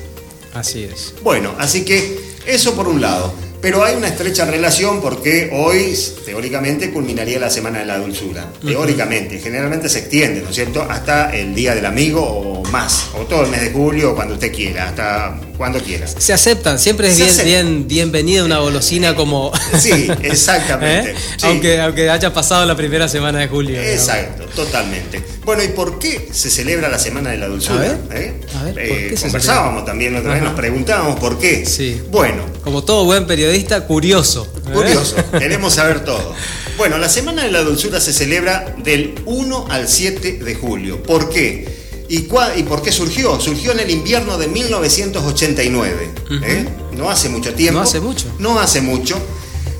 Así 0.52 0.85
es. 0.85 1.14
Bueno, 1.23 1.55
así 1.59 1.83
que 1.87 2.19
eso 2.47 2.75
por 2.75 2.88
un 2.88 3.00
lado. 3.00 3.33
Pero 3.61 3.85
hay 3.85 3.97
una 3.97 4.09
estrecha 4.09 4.45
relación 4.45 5.01
porque 5.01 5.51
hoy, 5.53 5.97
teóricamente, 6.25 6.91
culminaría 6.91 7.39
la 7.39 7.51
Semana 7.51 7.81
de 7.81 7.87
la 7.87 7.99
Dulzura. 7.99 8.53
Teóricamente, 8.65 9.39
generalmente 9.39 9.89
se 9.89 10.01
extiende, 10.01 10.43
¿no 10.43 10.51
es 10.51 10.55
cierto? 10.55 10.83
Hasta 10.83 11.35
el 11.35 11.55
Día 11.55 11.75
del 11.75 11.87
Amigo 11.87 12.23
o 12.23 12.63
más, 12.71 13.11
o 13.15 13.25
todo 13.25 13.45
el 13.45 13.51
mes 13.51 13.63
de 13.63 13.71
julio, 13.71 14.13
o 14.13 14.15
cuando 14.15 14.35
usted 14.35 14.53
quiera, 14.53 14.89
hasta 14.89 15.41
cuando 15.57 15.81
quiera. 15.81 16.07
Se 16.07 16.33
aceptan, 16.33 16.79
siempre 16.79 17.09
es 17.09 17.17
bien, 17.17 17.37
bien, 17.45 17.89
bienvenida 17.89 18.45
una 18.45 18.59
golosina 18.59 19.15
como. 19.15 19.53
Sí, 19.79 20.09
exactamente. 20.23 21.11
¿Eh? 21.11 21.15
Sí. 21.37 21.47
Aunque, 21.47 21.81
aunque 21.81 22.09
haya 22.11 22.33
pasado 22.33 22.65
la 22.67 22.77
primera 22.77 23.09
semana 23.09 23.39
de 23.41 23.49
julio. 23.49 23.71
digamos. 23.81 23.93
Exacto, 24.01 24.45
totalmente. 24.55 25.23
Bueno, 25.45 25.63
¿y 25.63 25.69
por 25.69 25.99
qué 25.99 26.29
se 26.33 26.51
celebra 26.51 26.89
la 26.89 26.99
Semana 26.99 27.31
de 27.31 27.39
la 27.39 27.47
Dulzura? 27.47 27.77
A 27.77 27.79
ver, 27.81 27.99
¿Eh? 28.15 28.35
a 28.59 28.63
ver, 28.65 28.75
¿por 28.75 28.83
Eh, 28.83 29.07
qué 29.11 29.17
se 29.17 29.23
conversábamos 29.25 29.85
también 29.85 30.13
la 30.13 30.21
otra 30.21 30.33
vez, 30.33 30.41
Ajá. 30.43 30.51
nos 30.51 30.59
preguntábamos 30.59 31.21
por 31.21 31.39
qué. 31.39 31.65
Sí. 31.67 32.01
Bueno, 32.11 32.43
Como 32.65 32.83
todo 32.85 33.05
buen 33.05 33.27
periodista, 33.27 33.87
curioso. 33.87 34.51
Curioso, 34.73 35.15
queremos 35.39 35.75
saber 35.75 36.05
todo. 36.05 36.35
Bueno, 36.79 36.99
la 36.99 37.09
Semana 37.09 37.45
de 37.45 37.51
la 37.53 37.63
Dulzura 37.63 38.01
se 38.01 38.13
celebra 38.13 38.75
del 38.83 39.15
1 39.25 39.67
al 39.71 39.89
7 39.89 40.39
de 40.45 40.55
julio. 40.55 41.03
¿Por 41.03 41.31
qué? 41.31 41.75
¿Y, 42.09 42.23
cua- 42.29 42.53
y 42.57 42.63
por 42.63 42.83
qué 42.83 42.93
surgió? 42.93 43.41
Surgió 43.41 43.73
en 43.73 43.81
el 43.81 43.91
invierno 43.91 44.39
de 44.39 44.47
1989. 44.49 46.11
¿eh? 46.45 46.69
No 46.93 47.11
hace 47.11 47.29
mucho 47.29 47.53
tiempo. 47.55 47.81
No 47.81 47.85
hace 47.85 48.01
mucho. 48.01 48.27
No 48.39 48.59
hace 48.61 48.81
mucho. 48.81 49.19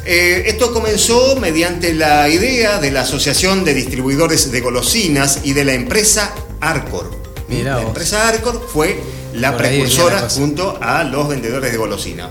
Eh, 0.04 0.45
esto 0.47 0.73
comenzó 0.73 1.37
mediante 1.37 1.92
la 1.95 2.28
idea 2.28 2.78
de 2.78 2.90
la 2.92 3.00
Asociación 3.02 3.64
de 3.64 3.75
Distribuidores 3.75 4.50
de 4.52 4.61
Golosinas 4.61 5.40
y 5.45 5.52
de 5.52 5.64
la 5.64 5.75
empresa 5.75 6.33
Arcor. 6.61 7.11
Mirá 7.49 7.71
la 7.73 7.76
vos. 7.78 7.87
empresa 7.88 8.28
Arcor 8.28 8.68
fue 8.73 9.00
la 9.35 9.52
Por 9.52 9.62
precursora 9.62 10.28
junto 10.28 10.78
a 10.80 11.04
los 11.04 11.28
vendedores 11.28 11.71
de 11.73 11.78
golosina. 11.78 12.30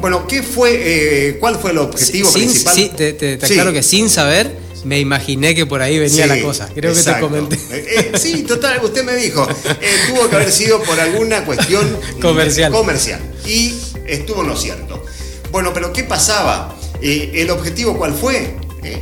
Bueno, 0.00 0.26
¿qué 0.26 0.42
fue, 0.42 0.72
eh, 1.28 1.36
¿cuál 1.38 1.56
fue 1.56 1.70
el 1.70 1.78
objetivo 1.78 2.28
Sin- 2.30 2.42
principal? 2.44 2.74
sí, 2.74 2.90
te, 2.96 3.12
te- 3.14 3.36
te 3.36 3.46
Sí. 3.46 3.52
aclaro 3.54 3.72
que 3.72 3.82
sin 3.82 4.10
saber, 4.10 4.58
me 4.84 5.00
imaginé 5.00 5.54
que 5.54 5.66
por 5.66 5.82
ahí 5.82 5.98
venía 5.98 6.24
Sí, 6.24 6.28
la 6.28 6.40
cosa. 6.42 6.68
Creo 6.74 6.92
que 6.94 7.02
te 7.02 7.20
comenté. 7.20 7.56
Eh, 7.70 8.10
eh, 8.14 8.18
sí, 8.18 8.42
total, 8.42 8.80
usted 8.84 9.04
me 9.04 9.14
dijo, 9.16 9.46
eh, 9.80 9.90
tuvo 10.08 10.28
que 10.28 10.36
haber 10.36 10.52
sido 10.52 10.82
por 10.82 10.98
alguna 11.00 11.44
cuestión 11.44 11.98
Comercial. 12.20 12.70
comercial. 12.72 13.20
Y 13.46 13.74
estuvo 14.06 14.42
en 14.42 14.48
lo 14.48 14.56
cierto. 14.56 15.04
Bueno, 15.50 15.72
pero 15.72 15.92
¿qué 15.92 16.04
pasaba? 16.04 16.76
¿El 17.00 17.50
objetivo 17.50 17.96
cuál 17.98 18.14
fue? 18.14 18.56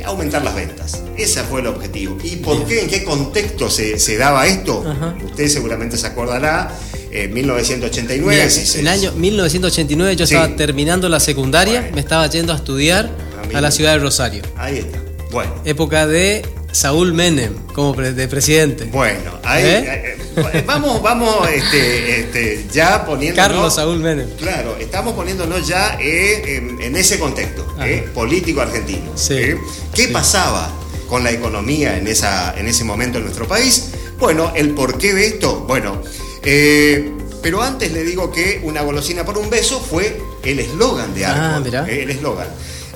Aumentar 0.05 0.43
las 0.43 0.55
ventas. 0.55 1.01
Ese 1.17 1.43
fue 1.43 1.59
el 1.61 1.67
objetivo. 1.67 2.17
¿Y 2.23 2.37
por 2.37 2.65
qué? 2.65 2.81
¿En 2.81 2.87
qué 2.87 3.03
contexto 3.03 3.69
se, 3.69 3.99
se 3.99 4.17
daba 4.17 4.47
esto? 4.47 4.83
Ajá. 4.89 5.15
Usted 5.25 5.47
seguramente 5.49 5.97
se 5.97 6.07
acordará, 6.07 6.73
en 7.11 7.33
1989. 7.33 8.31
Mira, 8.31 8.45
en 8.73 8.79
el 8.79 8.87
año 8.87 9.11
1989 9.11 10.15
yo 10.15 10.25
Sí. 10.25 10.33
estaba 10.35 10.55
terminando 10.55 11.09
la 11.09 11.19
secundaria, 11.19 11.81
Bueno. 11.81 11.95
me 11.95 12.01
estaba 12.01 12.27
yendo 12.29 12.53
a 12.53 12.55
estudiar 12.55 13.09
a 13.53 13.61
la 13.61 13.71
ciudad 13.71 13.93
de 13.93 13.99
Rosario. 13.99 14.43
Ahí 14.55 14.77
está. 14.79 14.99
Bueno. 15.33 15.51
Época 15.65 16.07
de 16.07 16.45
Saúl 16.71 17.13
Menem 17.13 17.53
como 17.73 17.93
pre- 17.93 18.13
de 18.13 18.27
presidente. 18.29 18.85
Bueno, 18.85 19.31
ahí 19.43 19.63
¿Eh? 19.65 20.17
eh, 20.35 20.63
vamos, 20.65 21.01
vamos 21.01 21.47
este, 21.49 22.19
este, 22.21 22.65
ya 22.71 23.05
poniendo. 23.05 23.35
Carlos 23.35 23.75
Saúl 23.75 23.99
Menem. 23.99 24.29
Claro, 24.37 24.77
estamos 24.79 25.13
poniéndonos 25.13 25.67
ya 25.67 25.97
eh, 25.99 26.55
en, 26.57 26.81
en 26.81 26.95
ese 26.95 27.19
contexto 27.19 27.75
eh, 27.81 28.07
político 28.13 28.61
argentino. 28.61 29.11
Sí, 29.15 29.33
eh. 29.35 29.57
¿Qué 29.93 30.05
sí. 30.05 30.13
pasaba 30.13 30.71
con 31.09 31.23
la 31.23 31.31
economía 31.31 31.97
en, 31.97 32.07
esa, 32.07 32.53
en 32.57 32.67
ese 32.67 32.83
momento 32.83 33.17
en 33.17 33.25
nuestro 33.25 33.47
país? 33.47 33.89
Bueno, 34.19 34.53
el 34.55 34.69
porqué 34.71 35.13
de 35.13 35.25
esto, 35.27 35.61
bueno, 35.67 36.01
eh, 36.43 37.11
pero 37.41 37.61
antes 37.61 37.91
le 37.91 38.03
digo 38.03 38.31
que 38.31 38.61
una 38.63 38.81
golosina 38.81 39.25
por 39.25 39.37
un 39.37 39.49
beso 39.49 39.79
fue 39.81 40.17
el 40.43 40.59
eslogan 40.59 41.13
de 41.13 41.25
Ah, 41.25 41.61
mirá. 41.63 41.85
eh, 41.89 42.03
el 42.03 42.09
eslogan. 42.11 42.47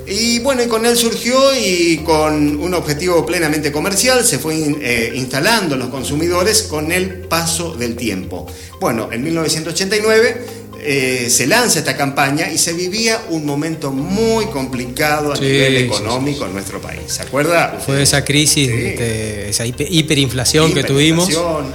Y 0.09 0.39
bueno, 0.39 0.63
y 0.63 0.67
con 0.67 0.85
él 0.85 0.95
surgió 0.95 1.37
y 1.53 1.97
con 1.97 2.57
un 2.61 2.73
objetivo 2.73 3.25
plenamente 3.25 3.73
comercial 3.73 4.23
se 4.23 4.39
fue 4.39 4.55
eh, 4.55 5.11
instalando 5.13 5.75
los 5.75 5.89
consumidores 5.89 6.63
con 6.63 6.93
el 6.93 7.09
paso 7.09 7.75
del 7.75 7.97
tiempo. 7.97 8.47
Bueno, 8.79 9.09
en 9.11 9.21
1989 9.21 10.45
eh, 10.89 11.29
se 11.29 11.47
lanza 11.47 11.79
esta 11.79 11.97
campaña 11.97 12.49
y 12.49 12.57
se 12.57 12.71
vivía 12.71 13.19
un 13.29 13.45
momento 13.45 13.91
muy 13.91 14.45
complicado 14.45 15.33
a 15.33 15.35
Sí, 15.35 15.41
nivel 15.43 15.77
sí, 15.79 15.83
económico 15.83 16.45
en 16.45 16.53
nuestro 16.53 16.79
país. 16.79 17.01
¿Se 17.07 17.23
acuerda? 17.23 17.77
Fue 17.85 18.01
esa 18.01 18.23
crisis, 18.23 18.69
de- 18.69 19.49
esa 19.49 19.65
hiper- 19.65 19.87
hiperinflación 19.89 20.73
que 20.73 20.83
tuvimos. 20.85 21.29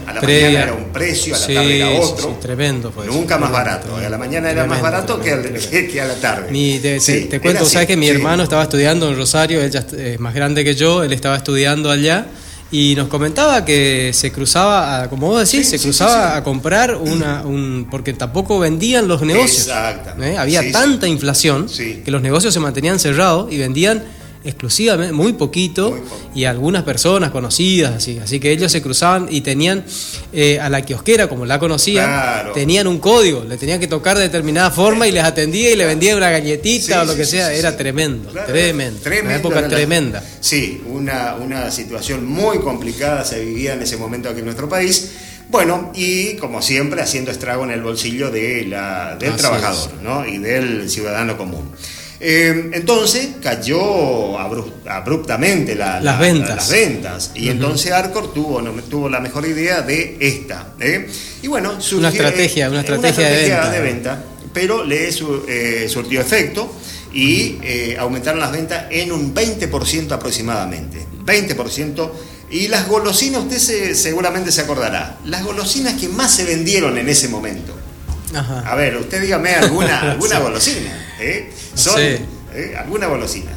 A 0.07 0.15
la 0.15 0.21
previa. 0.21 0.47
mañana 0.49 0.63
era 0.65 0.73
un 0.73 0.85
precio, 0.93 1.35
a 1.35 1.39
la 1.39 1.47
tarde 1.47 1.77
era 1.77 1.91
otro. 2.01 2.39
tremendo 2.41 2.91
fue. 2.91 3.05
Nunca 3.07 3.37
más 3.37 3.53
barato. 3.53 3.83
tremendo. 3.89 4.07
A 4.07 4.11
la 4.11 4.17
mañana 4.19 4.51
era 4.51 4.65
más 4.67 4.81
Tremendo, 4.81 5.17
barato 5.17 5.21
que, 5.21 5.31
al- 5.33 6.01
a 6.01 6.05
la 6.07 6.15
tarde. 6.21 6.51
Mi- 6.51 6.79
te, 6.79 7.39
cuento, 7.41 7.65
así, 7.65 7.73
sabes 7.75 7.89
que 7.89 7.97
mi 7.99 8.09
hermano 8.09 8.43
estaba 8.43 8.63
estudiando 8.63 9.11
en 9.11 9.17
Rosario, 9.17 9.61
él 9.63 9.71
ya 9.71 9.85
es 9.99 10.19
más 10.21 10.35
grande 10.35 10.65
que 10.65 10.75
yo, 10.75 11.03
él 11.03 11.13
estaba 11.13 11.37
estudiando 11.37 11.91
allá 11.91 12.27
y 12.73 12.95
nos 12.97 13.07
comentaba 13.09 13.65
que 13.65 14.11
se 14.15 14.33
cruzaba, 14.33 15.03
a- 15.03 15.09
como 15.11 15.29
vos 15.29 15.39
decís, 15.39 15.67
Sí, 15.67 15.73
se 15.73 15.79
sí, 15.79 15.85
cruzaba 15.85 16.33
sí, 16.33 16.39
a 16.39 16.43
comprar 16.43 16.97
una, 16.97 17.43
un, 17.43 17.87
porque 17.91 18.13
tampoco 18.15 18.59
vendían 18.59 19.07
los 19.07 19.21
negocios. 19.23 19.67
Exactamente. 19.69 20.35
¿eh? 20.35 20.39
Había 20.39 20.73
tanta 20.73 21.07
inflación 21.07 21.69
Sí. 21.69 22.01
que 22.05 22.11
los 22.11 22.23
negocios 22.23 22.53
se 22.55 22.61
mantenían 22.61 22.99
cerrados 22.99 23.53
y 23.53 23.59
vendían 23.59 24.03
exclusivamente 24.45 25.13
muy 25.13 25.33
poquito, 25.35 25.91
Muy 25.91 26.01
y 26.35 26.45
algunas 26.45 26.83
personas 26.83 27.31
conocidas 27.31 27.95
así 27.95 28.19
así 28.19 28.41
que 28.41 28.51
ellos 28.51 28.73
se 28.73 28.83
cruzaban 28.83 29.29
y 29.31 29.41
tenían 29.43 29.85
eh, 30.33 30.59
a 30.61 30.69
la 30.69 30.83
kiosquera 30.83 31.29
como 31.29 31.47
la 31.47 31.59
conocían 31.59 32.07
Claro. 32.09 32.53
tenían 32.53 32.87
un 32.87 32.99
código 32.99 33.45
le 33.49 33.57
tenían 33.57 33.79
que 33.81 33.87
tocar 33.87 34.17
de 34.17 34.23
determinada 34.25 34.71
forma 34.71 35.07
y 35.07 35.13
les 35.13 35.25
atendía 35.25 35.71
y 35.71 35.77
le 35.77 35.87
vendía 35.87 36.17
una 36.17 36.31
galletita 36.31 36.87
Sí, 36.87 36.93
o 36.93 37.05
lo 37.05 37.13
sí, 37.13 37.19
que 37.19 37.25
sea 37.27 37.53
era 37.53 37.77
tremendo 37.77 38.31
Claro, 38.31 38.53
tremendo 38.53 39.01
tremendo 39.01 39.49
una 39.49 39.59
época 39.59 39.69
tremenda 39.69 40.23
Sí, 40.41 40.83
una, 40.87 41.35
una 41.37 41.71
situación 41.71 42.25
muy 42.27 42.59
complicada 42.59 43.25
se 43.25 43.45
vivía 43.45 43.75
en 43.75 43.83
ese 43.83 43.97
momento 43.97 44.29
aquí 44.29 44.39
en 44.41 44.47
nuestro 44.47 44.69
país. 44.69 45.11
Bueno, 45.49 45.93
y 45.95 46.37
como 46.37 46.63
siempre, 46.63 47.03
haciendo 47.03 47.31
estrago 47.31 47.65
en 47.65 47.71
el 47.73 47.83
bolsillo 47.83 48.31
de 48.31 48.65
la, 48.65 49.17
del 49.21 49.31
Así 49.33 49.39
trabajador 49.39 49.93
¿no? 50.03 50.27
y 50.27 50.39
del 50.39 50.89
ciudadano 50.89 51.37
común. 51.37 51.71
Eh, 52.25 52.71
entonces 52.75 53.31
cayó 53.43 54.39
abru- 54.39 54.73
abruptamente 54.89 55.75
la- 55.75 55.95
Las 56.01 56.05
la- 56.15 56.17
ventas. 56.21 56.57
las 56.57 56.71
ventas. 56.71 57.31
Y 57.35 57.49
entonces 57.49 57.91
Arcor 57.91 58.33
tuvo, 58.33 58.63
no, 58.63 58.71
tuvo 58.85 59.09
la 59.09 59.19
mejor 59.19 59.45
idea 59.45 59.83
de 59.83 60.19
esta. 60.21 60.75
¿eh? 60.79 61.09
Y 61.43 61.49
bueno, 61.49 61.81
surgió- 61.81 61.99
Una 61.99 62.09
estrategia, 62.11 62.71
una 62.71 62.81
estrategia 62.81 63.29
de 63.29 63.43
venta. 63.43 63.71
de 63.71 63.81
venta, 63.81 64.25
pero 64.53 64.85
le 64.85 65.11
su- 65.11 65.45
eh, 65.49 65.87
surtió 65.89 66.21
efecto 66.21 66.73
y 67.13 67.59
eh, 67.63 67.97
aumentaron 67.99 68.39
las 68.41 68.53
ventas 68.53 68.85
en 68.91 69.11
un 69.11 69.35
20% 69.35 70.15
aproximadamente. 70.15 71.05
20%. 71.25 72.13
Y 72.53 72.69
las 72.69 72.87
golosinas, 72.87 73.43
usted 73.43 73.59
se- 73.59 73.95
seguramente 73.97 74.53
se 74.53 74.61
acordará, 74.61 75.19
las 75.25 75.43
golosinas 75.43 75.95
que 76.01 76.09
más 76.09 76.33
se 76.33 76.45
vendieron 76.45 76.97
en 76.99 77.09
ese 77.09 77.27
momento. 77.29 77.75
Ajá. 78.33 78.61
A 78.61 78.77
ver, 78.77 78.97
usted 78.97 79.21
dígame 79.23 79.55
alguna, 79.55 80.01
alguna 80.13 80.37
Sí. 80.37 80.43
golosina. 80.43 81.07
¿eh? 81.21 81.51
Son, 81.75 81.97
Sí. 81.97 82.17
¿eh? 82.55 82.75
¿Alguna 82.79 83.07
golosina? 83.07 83.51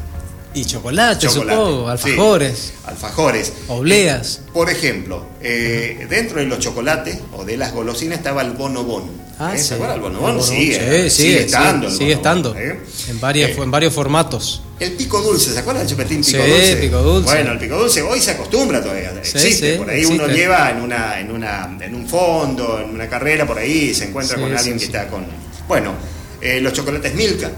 y 0.54 0.64
chocolate, 0.64 1.28
Chocolate, 1.28 1.52
supongo 1.60 1.84
sí. 1.86 1.92
alfajores 1.92 2.74
Alfajores. 2.86 3.54
obleas 3.68 4.40
Por 4.54 4.70
ejemplo, 4.70 5.26
eh, 5.42 6.08
dentro 6.10 6.40
de 6.40 6.46
los 6.46 6.60
chocolates 6.60 7.18
o 7.34 7.44
de 7.44 7.58
las 7.58 7.74
golosinas 7.74 8.20
estaba 8.20 8.42
el 8.42 8.52
bonobón. 8.52 9.04
Ah, 9.38 9.52
¿Eh? 9.54 9.58
sí. 9.58 9.66
¿Se 9.66 9.74
acuerda 9.74 9.96
el 9.96 10.00
bonobón? 10.00 10.38
Eh, 10.40 10.42
sí, 10.44 10.56
sigue 10.78 11.10
sí, 11.10 11.36
estando. 11.40 11.88
el 11.88 11.92
sigue 11.94 12.16
bonobón, 12.16 12.18
estando 12.54 12.56
¿eh? 12.58 12.80
en 13.10 13.20
varias 13.20 13.50
Eh, 13.50 13.56
en 13.62 13.72
varios 13.72 13.94
formatos 13.94 14.62
el 14.80 14.92
pico 14.94 15.22
dulce, 15.22 15.52
¿se 15.54 15.60
acuerda 15.60 15.82
del 15.82 15.90
chupetín 15.90 16.22
pico 16.24 16.32
Sí, 16.44 16.50
dulce? 16.50 16.76
pico 16.78 17.02
dulce. 17.02 17.34
Bueno, 17.34 17.52
el 17.52 17.60
pico 17.60 17.78
dulce 17.78 18.02
hoy 18.02 18.22
se 18.22 18.32
acostumbra 18.32 18.82
todavía, 18.82 19.12
Sí, 19.24 19.38
existe, 19.38 19.74
sí, 19.74 19.78
por 19.78 19.90
ahí 19.90 20.06
uno 20.06 20.28
lleva 20.28 20.72
en 20.72 20.82
una, 20.82 21.20
en 21.20 21.32
una, 21.32 21.78
en 21.82 21.96
un 21.96 22.08
fondo, 22.08 22.80
en 22.80 22.92
una 22.92 23.10
carrera 23.10 23.46
por 23.46 23.58
ahí, 23.58 23.94
se 23.94 24.06
encuentra 24.06 24.38
con 24.38 24.56
alguien 24.56 24.78
que 24.78 24.86
está 24.86 25.08
con. 25.08 25.26
Bueno, 25.68 25.94
eh, 26.42 26.60
los 26.62 26.72
chocolates 26.74 27.14
Milka 27.16 27.52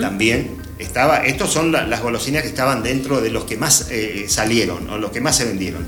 También 0.00 0.56
estaba. 0.78 1.18
Estos 1.24 1.52
son 1.52 1.72
la- 1.72 1.86
las 1.86 2.00
golosinas 2.02 2.42
que 2.42 2.48
estaban 2.48 2.82
dentro 2.82 3.20
de 3.20 3.30
los 3.30 3.44
que 3.44 3.56
más 3.56 3.86
eh, 3.90 4.26
salieron 4.28 4.88
o 4.90 4.98
los 4.98 5.10
que 5.10 5.20
más 5.20 5.36
se 5.36 5.44
vendieron. 5.44 5.86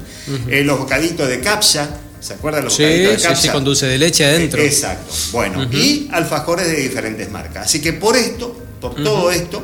Eh, 0.49 0.63
los 0.65 0.79
bocaditos 0.79 1.29
de 1.29 1.41
capsa, 1.41 1.99
¿se 2.21 2.35
acuerdan 2.35 2.65
los 2.65 2.75
sí, 2.75 2.83
bocaditos 2.83 3.17
de 3.17 3.23
capsa? 3.29 3.43
sí, 3.43 3.49
con 3.49 3.65
dulce 3.65 3.87
de 3.87 3.99
leche 3.99 4.25
adentro 4.25 4.61
Exacto. 4.63 5.13
Bueno, 5.33 5.63
y 5.73 6.09
alfajores 6.13 6.67
de 6.67 6.77
diferentes 6.77 7.31
marcas. 7.31 7.67
Así 7.67 7.81
que 7.81 7.93
por 7.93 8.17
esto, 8.17 8.57
por 8.81 8.95
todo 8.95 9.31
esto, 9.31 9.63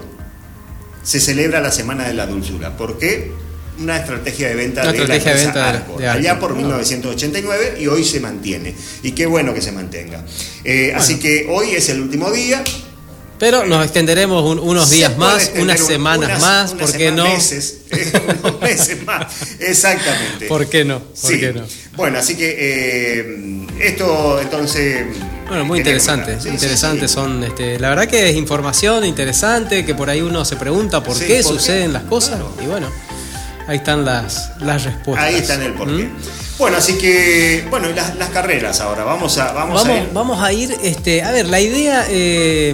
se 1.03 1.21
celebra 1.21 1.61
la 1.61 1.71
Semana 1.71 2.07
de 2.09 2.15
la 2.15 2.27
Dulzura. 2.27 2.77
¿Por 2.77 2.99
qué? 2.99 3.31
Una 3.79 3.99
estrategia 3.99 4.49
de 4.49 4.55
venta 4.55 4.83
Una 4.83 4.93
de 4.93 4.99
estrategia 4.99 5.35
la 5.35 5.41
empresa 5.43 5.53
venta 5.53 5.73
de- 5.73 5.79
Arcor, 5.79 5.99
de 6.01 6.09
Arcor. 6.09 6.21
allá 6.21 6.39
por 6.41 6.51
No. 6.53 6.57
1989 6.57 7.77
y 7.79 7.87
hoy 7.89 8.05
se 8.05 8.21
mantiene. 8.21 8.75
Y 9.03 9.13
qué 9.13 9.27
bueno 9.27 9.53
que 9.55 9.61
se 9.61 9.71
mantenga. 9.71 10.25
Eh, 10.65 10.93
Así 10.97 11.19
que 11.19 11.47
hoy 11.51 11.71
es 11.73 11.89
el 11.91 12.01
último 12.01 12.31
día. 12.33 12.65
Pero 13.39 13.67
nos 13.67 13.85
extenderemos 13.85 14.43
unos 14.61 14.91
días 14.91 15.17
más, 15.19 15.53
unas 15.57 15.81
semanas 15.81 16.41
más, 16.41 16.73
¿por 16.73 16.91
qué 16.93 17.11
no? 17.11 17.25
Meses, 17.25 17.79
unos 18.43 18.61
meses 18.61 19.05
más, 19.05 19.27
exactamente. 19.61 20.47
¿Por 20.47 20.69
qué 20.69 20.85
no? 20.85 21.01
¿Por 21.01 21.33
sí. 21.33 21.41
qué 21.41 21.53
no? 21.53 21.63
Bueno, 21.97 22.19
así 22.19 22.35
que 22.35 22.57
eh, 22.59 23.67
esto 23.81 24.41
entonces... 24.41 25.07
Bueno, 25.49 25.65
muy 25.65 25.79
interesante, 25.79 26.41
sí, 26.41 26.49
interesante 26.49 27.07
sí, 27.07 27.15
son, 27.15 27.45
este, 27.45 27.79
la 27.79 27.91
verdad 27.91 28.09
que 28.09 28.31
es 28.31 28.37
información 28.37 29.05
interesante, 29.05 29.85
que 29.85 29.95
por 29.95 30.11
ahí 30.11 30.21
uno 30.21 30.45
se 30.45 30.57
pregunta 30.57 31.03
por 31.03 31.19
qué 31.19 31.43
¿por 31.43 31.53
suceden 31.55 31.89
qué? 31.89 31.93
las 31.93 32.03
cosas 32.05 32.41
claro. 32.41 32.53
y 32.63 32.67
bueno, 32.67 32.91
ahí 33.69 33.77
están 33.77 34.05
las, 34.05 34.51
las 34.61 34.85
respuestas. 34.85 35.25
Ahí 35.25 35.37
están 35.37 35.63
el 35.63 35.75
porqué. 35.75 36.05
¿Mm? 36.05 36.46
Bueno, 36.59 36.79
así 36.79 36.97
que, 36.97 37.67
bueno, 37.69 37.89
las, 37.91 38.17
las, 38.17 38.31
carreras 38.31 38.81
ahora, 38.81 39.05
vamos 39.05 39.37
a, 39.37 39.53
vamos, 39.53 39.85
vamos 39.85 39.87
a 39.87 40.03
ir. 40.03 40.09
Vamos 40.13 40.43
a 40.43 40.53
ir, 40.53 40.77
este, 40.83 41.23
a 41.23 41.31
ver, 41.31 41.47
la 41.49 41.61
idea 41.61 42.07
eh, 42.09 42.73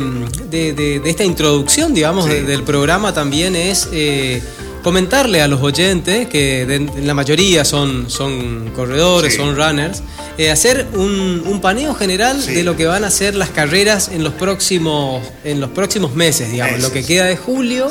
de, 0.48 0.72
de, 0.72 1.00
de, 1.00 1.10
esta 1.10 1.24
introducción, 1.24 1.92
digamos, 1.92 2.26
sí. 2.26 2.30
de, 2.30 2.42
del 2.44 2.62
programa 2.62 3.12
también 3.12 3.56
es 3.56 3.88
eh, 3.92 4.40
comentarle 4.82 5.40
a 5.40 5.48
los 5.48 5.62
oyentes, 5.62 6.28
que 6.28 6.62
en 6.62 7.06
la 7.06 7.14
mayoría 7.14 7.64
son, 7.64 8.10
son 8.10 8.70
corredores, 8.74 9.32
sí. 9.32 9.38
son 9.38 9.56
runners, 9.56 10.02
eh, 10.38 10.50
hacer 10.50 10.86
un, 10.94 11.42
un, 11.46 11.60
paneo 11.60 11.94
general 11.94 12.42
sí. 12.42 12.52
de 12.52 12.62
lo 12.64 12.76
que 12.76 12.86
van 12.86 13.04
a 13.04 13.10
ser 13.10 13.34
las 13.34 13.50
carreras 13.50 14.08
en 14.08 14.24
los 14.24 14.32
próximos, 14.34 15.22
en 15.44 15.60
los 15.60 15.70
próximos 15.70 16.14
meses, 16.14 16.50
digamos, 16.50 16.76
meses. 16.76 16.88
lo 16.88 16.92
que 16.92 17.04
queda 17.04 17.26
de 17.26 17.36
julio. 17.36 17.90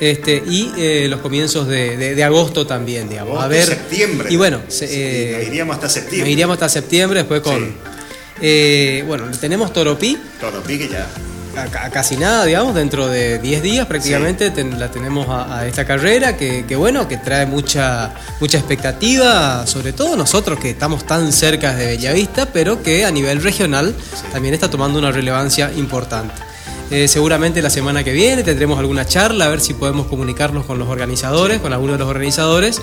Este, 0.00 0.42
y 0.44 0.72
eh, 0.78 1.06
los 1.08 1.20
comienzos 1.20 1.68
de, 1.68 1.96
de, 1.96 2.16
de, 2.16 2.24
agosto 2.24 2.66
también, 2.66 3.08
digamos. 3.08 3.32
Agosto, 3.34 3.44
a 3.44 3.48
ver. 3.48 3.66
septiembre. 3.66 4.28
Y 4.32 4.36
bueno, 4.36 4.60
sí, 4.66 4.86
eh, 4.88 5.44
iríamos 5.46 5.76
hasta 5.76 5.88
septiembre. 5.88 6.30
iríamos 6.30 6.54
hasta 6.54 6.68
septiembre, 6.68 7.20
después 7.20 7.40
con. 7.40 7.92
Bueno, 9.06 9.30
tenemos 9.40 9.72
Toropí. 9.72 10.18
Toropí 10.40 10.78
que 10.78 10.88
ya. 10.88 11.08
A, 11.56 11.84
a 11.84 11.90
casi 11.90 12.16
nada, 12.16 12.44
digamos, 12.44 12.74
dentro 12.74 13.08
de 13.08 13.38
10 13.38 13.62
días 13.62 13.86
prácticamente 13.86 14.48
sí. 14.48 14.54
ten, 14.54 14.78
la 14.78 14.90
tenemos 14.90 15.28
a, 15.28 15.58
a, 15.58 15.66
esta 15.66 15.84
carrera 15.84 16.36
que, 16.36 16.64
que, 16.66 16.76
bueno, 16.76 17.06
que 17.08 17.18
trae 17.18 17.46
mucha, 17.46 18.14
mucha 18.40 18.58
expectativa, 18.58 19.66
sobre 19.66 19.92
todo 19.92 20.16
nosotros 20.16 20.58
que 20.58 20.70
estamos 20.70 21.04
tan 21.04 21.32
cerca 21.32 21.74
de 21.74 21.86
Bellavista, 21.86 22.46
pero 22.46 22.82
que 22.82 23.04
a 23.04 23.10
nivel 23.10 23.42
regional 23.42 23.94
también 24.32 24.54
está 24.54 24.70
tomando 24.70 24.98
una 24.98 25.12
relevancia 25.12 25.70
importante. 25.74 26.51
Eh, 26.92 27.08
seguramente 27.08 27.62
la 27.62 27.70
semana 27.70 28.04
que 28.04 28.12
viene 28.12 28.42
tendremos 28.42 28.78
alguna 28.78 29.06
charla, 29.06 29.46
a 29.46 29.48
ver 29.48 29.62
si 29.62 29.72
podemos 29.72 30.08
comunicarnos 30.08 30.66
con 30.66 30.78
los 30.78 30.88
organizadores, 30.88 31.58
con 31.58 31.72
algunos 31.72 31.94
de 31.94 32.00
los 32.00 32.08
organizadores, 32.08 32.82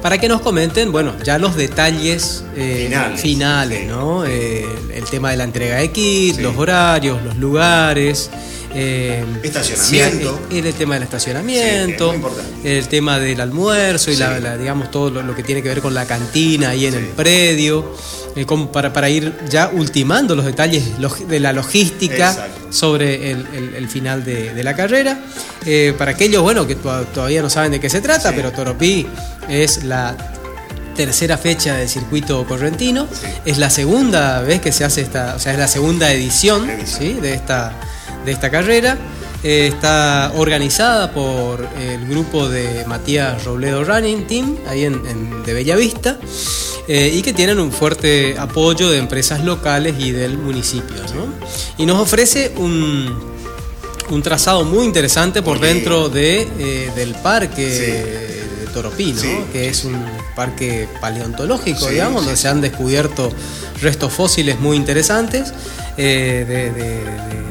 para 0.00 0.18
que 0.18 0.28
nos 0.28 0.42
comenten, 0.42 0.92
bueno, 0.92 1.12
ya 1.24 1.40
los 1.40 1.56
detalles 1.56 2.44
eh, 2.54 2.84
finales, 2.86 3.20
finales 3.20 3.80
sí. 3.80 3.86
¿no? 3.86 4.24
Eh, 4.24 4.64
el 4.94 5.04
tema 5.06 5.32
de 5.32 5.38
la 5.38 5.44
entrega 5.44 5.78
de 5.78 5.90
kit, 5.90 6.38
los 6.38 6.56
horarios, 6.56 7.20
los 7.24 7.36
lugares. 7.36 8.30
Eh, 8.74 9.24
estacionamiento. 9.42 10.40
Si 10.50 10.58
el, 10.58 10.74
tema 10.74 10.94
del 10.94 11.02
estacionamiento, 11.04 12.12
sí, 12.12 12.68
el 12.68 12.88
tema 12.88 13.18
del 13.18 13.40
almuerzo 13.40 14.10
y 14.10 14.16
la, 14.16 14.38
la, 14.40 14.56
digamos 14.56 14.90
todo 14.90 15.10
lo, 15.10 15.22
lo, 15.22 15.34
que 15.34 15.42
tiene 15.42 15.62
que 15.62 15.68
ver 15.68 15.80
con 15.80 15.94
la 15.94 16.04
cantina 16.04 16.70
ahí 16.70 16.86
en 16.86 16.94
el 16.94 17.06
predio 17.06 17.94
eh, 18.36 18.44
como 18.46 18.70
para, 18.70 18.92
para, 18.92 19.08
ir 19.08 19.34
ya 19.48 19.70
ultimando 19.72 20.36
los 20.36 20.44
detalles 20.44 20.84
de 21.28 21.40
la 21.40 21.52
logística 21.52 22.30
Exacto. 22.30 22.72
sobre 22.72 23.32
el, 23.32 23.46
el, 23.54 23.74
el, 23.74 23.88
final 23.88 24.24
de, 24.24 24.54
de 24.54 24.62
la 24.62 24.76
carrera. 24.76 25.18
Eh, 25.66 25.94
para 25.96 26.12
aquellos, 26.12 26.42
bueno, 26.42 26.66
que 26.66 26.76
todavía 26.76 27.42
no 27.42 27.50
saben 27.50 27.72
de 27.72 27.80
qué 27.80 27.90
se 27.90 28.00
trata, 28.00 28.32
pero 28.32 28.52
Toropí 28.52 29.06
es 29.48 29.84
la 29.84 30.16
tercera 30.94 31.38
fecha 31.38 31.76
del 31.76 31.88
circuito 31.88 32.44
correntino, 32.44 33.06
es 33.44 33.58
la 33.58 33.70
segunda 33.70 34.40
vez 34.42 34.60
que 34.60 34.72
se 34.72 34.84
hace 34.84 35.00
esta, 35.00 35.36
o 35.36 35.38
sea, 35.38 35.52
es 35.52 35.58
la 35.58 35.68
segunda 35.68 36.12
edición, 36.12 36.66
de, 36.66 37.34
esta, 37.34 37.72
de 38.28 38.34
esta 38.34 38.50
carrera. 38.50 38.96
Eh, 39.42 39.68
está 39.68 40.32
organizada 40.36 41.12
por 41.12 41.66
el 41.80 42.06
grupo 42.08 42.48
de 42.48 42.84
Matías 42.86 43.44
Robledo 43.44 43.84
Running 43.84 44.26
Team, 44.26 44.56
ahí 44.68 44.84
en, 44.84 44.94
en 45.06 45.42
de 45.44 45.54
Bellavista, 45.54 46.18
eh, 46.88 47.10
y 47.14 47.22
que 47.22 47.32
tienen 47.32 47.58
un 47.58 47.72
fuerte 47.72 48.36
apoyo 48.38 48.90
de 48.90 48.98
empresas 48.98 49.44
locales 49.44 49.94
y 49.98 50.10
del 50.10 50.38
municipio. 50.38 50.96
¿no? 51.14 51.32
Y 51.78 51.86
nos 51.86 52.00
ofrece 52.00 52.52
un, 52.56 53.16
un, 54.10 54.22
trazado 54.22 54.64
muy 54.64 54.84
interesante 54.84 55.40
por 55.40 55.58
Oye. 55.58 55.68
dentro 55.68 56.08
de, 56.08 56.42
eh, 56.58 56.92
del 56.94 57.14
parque. 57.14 57.70
Sí. 57.70 57.80
de 57.80 58.28
Toropí, 58.74 59.12
¿no? 59.12 59.20
sí. 59.22 59.30
que 59.50 59.68
es 59.68 59.84
un 59.86 59.98
parque 60.36 60.86
paleontológico, 61.00 61.86
sí, 61.86 61.92
digamos, 61.92 62.24
donde 62.24 62.36
se 62.36 62.48
han 62.48 62.60
descubierto 62.60 63.32
restos 63.80 64.12
fósiles 64.12 64.60
muy 64.60 64.76
interesantes 64.76 65.54
eh, 65.96 66.44
de, 66.46 66.70
de, 66.70 67.04
de 67.04 67.47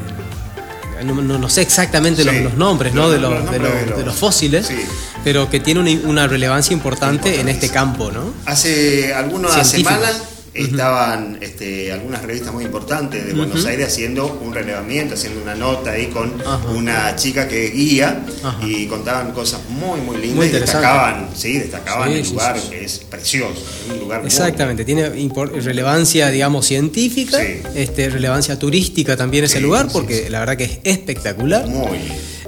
no, 1.04 1.38
no, 1.38 1.48
sé 1.50 1.62
exactamente 1.62 2.22
sí. 2.22 2.28
los, 2.30 2.42
los, 2.42 2.54
nombres 2.54 2.94
¿no? 2.94 3.10
de, 3.10 3.18
los, 3.18 3.30
los 3.30 3.44
nombres 3.44 3.62
de, 3.62 3.86
los, 3.86 3.98
de, 3.98 4.04
los, 4.04 4.14
fósiles, 4.14 4.66
sí. 4.66 4.76
pero 5.24 5.50
que 5.50 5.60
tiene 5.60 5.80
una, 5.80 6.08
una 6.08 6.26
relevancia 6.26 6.72
importante 6.72 7.40
en 7.40 7.48
este 7.48 7.68
campo. 7.68 8.10
¿no? 8.10 8.32
Hace 8.46 9.14
algunas 9.14 9.66
semanas 9.68 10.22
estaban 10.64 11.38
este, 11.40 11.92
algunas 11.92 12.22
revistas 12.22 12.52
muy 12.52 12.64
importantes 12.64 13.26
de 13.26 13.32
Buenos 13.32 13.60
uh 13.60 13.66
-huh. 13.66 13.70
Aires 13.70 13.88
haciendo 13.88 14.40
un 14.44 14.54
relevamiento, 14.54 15.14
haciendo 15.14 15.42
una 15.42 15.54
nota 15.54 15.92
ahí 15.92 16.06
con 16.06 16.32
una 16.74 17.14
chica 17.16 17.48
que 17.48 17.70
guía 17.70 18.24
y 18.64 18.86
contaban 18.86 19.32
cosas 19.32 19.60
muy 19.68 20.00
muy 20.00 20.16
lindas 20.16 20.36
muy 20.36 20.46
y 20.46 20.50
destacaban, 20.50 21.28
sí, 21.34 21.58
destacaban 21.58 22.10
sí, 22.10 22.18
el 22.18 22.28
lugar 22.28 22.58
sí, 22.58 22.70
que 22.70 22.84
es 22.84 22.98
precioso, 22.98 23.62
un 23.92 23.98
lugar 24.00 24.22
Exactamente, 24.24 24.84
muy... 24.84 25.30
tiene 25.30 25.60
relevancia 25.60 26.30
digamos 26.30 26.66
científica, 26.66 27.42
este, 27.42 28.10
relevancia 28.10 28.58
turística 28.58 29.16
también 29.16 29.44
ese 29.44 29.60
lugar 29.60 29.88
porque 29.92 30.28
la 30.30 30.40
verdad 30.40 30.56
que 30.56 30.64
es 30.64 30.78
espectacular. 30.84 31.66
Muy 31.66 31.98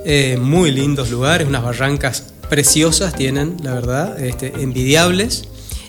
eh, 0.05 0.39
muy 0.41 0.71
lindos 0.71 1.11
lugares, 1.11 1.47
unas 1.47 1.63
barrancas 1.63 2.25
preciosas 2.49 3.15
tienen, 3.15 3.57
la 3.63 3.75
verdad, 3.75 4.23
este, 4.23 4.53
envidiables. 4.59 5.45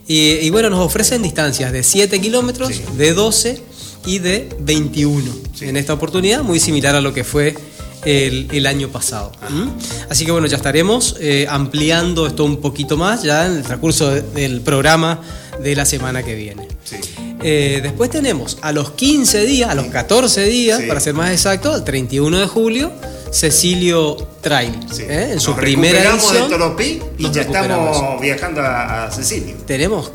Y, 0.08 0.32
y, 0.32 0.50
bueno, 0.50 0.70
nos 0.70 0.80
ofrecen 0.80 1.22
distancias 1.22 1.72
de 1.72 1.84
7 1.84 2.20
kilómetros, 2.20 2.70
sí. 2.70 2.84
de 2.98 3.14
12 3.14 3.62
y 4.06 4.20
de 4.20 4.50
21. 4.60 5.32
Sí. 5.54 5.70
En 5.70 5.78
esta 5.78 5.94
oportunidad, 5.94 6.44
muy 6.44 6.60
similar 6.60 6.96
a 6.96 7.02
lo 7.02 7.14
que 7.14 7.24
fue 7.24 7.56
el, 8.06 8.48
el 8.52 8.66
año 8.68 8.90
pasado. 8.90 9.32
¿Mm? 9.50 9.70
Así 10.10 10.26
que 10.26 10.32
bueno, 10.32 10.48
ya 10.48 10.58
estaremos 10.58 11.16
eh, 11.20 11.46
ampliando 11.50 12.28
esto 12.28 12.46
un 12.46 12.58
poquito 12.58 12.98
más 12.98 13.24
ya 13.24 13.46
en 13.46 13.58
el 13.58 13.64
transcurso 13.64 14.10
de, 14.10 14.22
del 14.22 14.62
programa 14.62 15.22
de 15.62 15.76
la 15.76 15.86
semana 15.86 16.24
que 16.24 16.36
viene. 16.36 16.68
Sí. 16.84 16.98
Eh, 17.44 17.80
después 17.82 18.10
tenemos 18.10 18.58
a 18.62 18.72
los 18.72 18.92
15 18.92 19.46
días, 19.46 19.70
a 19.70 19.76
los 19.76 19.88
14 19.88 20.46
días, 20.46 20.82
para 20.84 21.00
ser 21.00 21.14
más 21.14 21.32
exacto, 21.32 21.76
el 21.76 21.84
31 21.84 22.40
de 22.40 22.48
julio, 22.48 22.92
Cecilio 23.32 24.16
Trail. 24.42 24.78
Sí. 24.92 25.04
¿eh? 25.04 25.32
En 25.34 25.40
su 25.40 25.52
Nos 25.52 25.60
primera 25.60 26.12
edición. 26.12 26.44
de 26.44 26.50
Toropí 26.50 27.02
y 27.18 27.32
ya 27.32 27.42
estamos 27.42 28.22
viajando 28.22 28.62
a, 28.62 29.06
a, 29.06 29.12
Cecilio. 29.12 29.56
Tenemos 29.66 30.12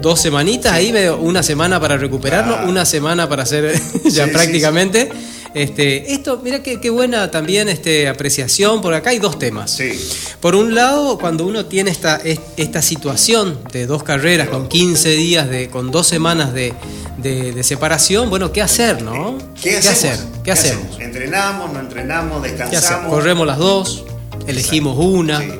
dos 0.00 0.20
semanitas 0.20 0.76
sí. 0.78 0.92
ahí, 0.92 1.08
una 1.08 1.42
semana 1.42 1.80
para 1.80 1.96
recuperarnos, 1.96 2.58
ah. 2.60 2.66
una 2.66 2.84
semana 2.84 3.28
para 3.28 3.44
hacer 3.44 3.80
ya 4.04 4.26
prácticamente. 4.26 5.10
Este, 5.56 6.12
esto, 6.12 6.38
mira 6.44 6.62
qué, 6.62 6.90
buena 6.90 7.30
también 7.30 7.70
este, 7.70 8.08
apreciación. 8.08 8.82
Por 8.82 8.92
acá 8.92 9.08
hay 9.08 9.18
dos 9.18 9.38
temas. 9.38 9.70
Sí. 9.70 9.90
Por 10.38 10.54
un 10.54 10.74
lado, 10.74 11.16
cuando 11.16 11.46
uno 11.46 11.64
tiene 11.64 11.90
esta, 11.90 12.20
esta 12.58 12.82
situación 12.82 13.58
de 13.72 13.86
dos 13.86 14.02
carreras 14.02 14.50
con 14.50 14.68
15 14.68 15.08
días, 15.16 15.48
de, 15.48 15.70
con 15.70 15.90
dos 15.90 16.06
semanas 16.06 16.52
de, 16.52 16.74
de, 17.16 17.52
de 17.52 17.62
separación, 17.62 18.28
bueno, 18.28 18.52
¿qué 18.52 18.60
hacer, 18.60 19.00
no? 19.00 19.38
¿Qué, 19.54 19.70
¿Qué 19.70 19.76
hacer? 19.78 20.18
¿Qué, 20.18 20.42
¿Qué 20.42 20.52
hacemos? 20.52 20.84
hacemos? 20.88 21.00
¿Entrenamos, 21.00 21.72
no 21.72 21.80
entrenamos, 21.80 22.42
descansamos? 22.42 23.10
Corremos 23.10 23.46
las 23.46 23.56
dos, 23.56 24.04
elegimos 24.46 24.98
una. 24.98 25.40
Sí. 25.40 25.52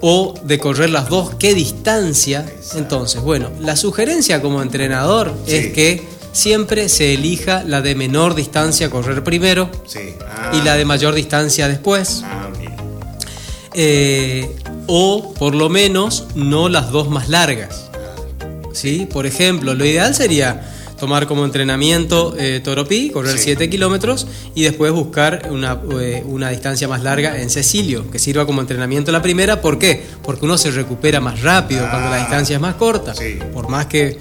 O 0.00 0.34
de 0.44 0.58
correr 0.60 0.90
las 0.90 1.08
dos, 1.08 1.34
¿qué 1.40 1.54
distancia? 1.54 2.46
Exacto. 2.48 2.78
Entonces, 2.78 3.20
bueno, 3.20 3.50
la 3.58 3.74
sugerencia 3.74 4.40
como 4.40 4.62
entrenador 4.62 5.34
sí. 5.44 5.56
es 5.56 5.72
que 5.72 6.21
siempre 6.32 6.88
se 6.88 7.14
elija 7.14 7.62
la 7.64 7.82
de 7.82 7.94
menor 7.94 8.34
distancia 8.34 8.90
correr 8.90 9.22
primero 9.22 9.70
sí. 9.86 10.14
ah. 10.26 10.52
y 10.54 10.62
la 10.62 10.76
de 10.76 10.84
mayor 10.84 11.14
distancia 11.14 11.68
después. 11.68 12.22
Ah, 12.24 12.48
eh, 13.74 14.54
o 14.86 15.32
por 15.34 15.54
lo 15.54 15.68
menos 15.68 16.26
no 16.34 16.68
las 16.68 16.90
dos 16.90 17.08
más 17.08 17.28
largas. 17.28 17.90
¿Sí? 18.72 19.06
Por 19.10 19.26
ejemplo, 19.26 19.74
lo 19.74 19.84
ideal 19.84 20.14
sería 20.14 20.68
tomar 20.98 21.26
como 21.26 21.44
entrenamiento 21.44 22.34
eh, 22.38 22.60
Toropí, 22.62 23.10
correr 23.10 23.36
7 23.36 23.64
sí. 23.64 23.70
kilómetros 23.70 24.26
y 24.54 24.62
después 24.62 24.92
buscar 24.92 25.48
una, 25.50 25.78
eh, 26.00 26.22
una, 26.24 26.50
distancia 26.50 26.86
más 26.86 27.02
larga 27.02 27.40
en 27.40 27.50
Cecilio, 27.50 28.08
que 28.10 28.18
sirva 28.18 28.46
como 28.46 28.60
entrenamiento 28.60 29.10
la 29.10 29.20
primera. 29.20 29.60
¿Por 29.60 29.78
qué? 29.78 30.02
Porque 30.22 30.44
uno 30.44 30.56
se 30.56 30.70
recupera 30.70 31.20
más 31.20 31.42
rápido 31.42 31.84
ah, 31.86 31.90
cuando 31.90 32.10
la 32.10 32.18
distancia 32.18 32.56
es 32.56 32.62
más 32.62 32.76
corta. 32.76 33.14
Sí. 33.14 33.38
Por 33.52 33.68
más 33.68 33.86
que 33.86 34.16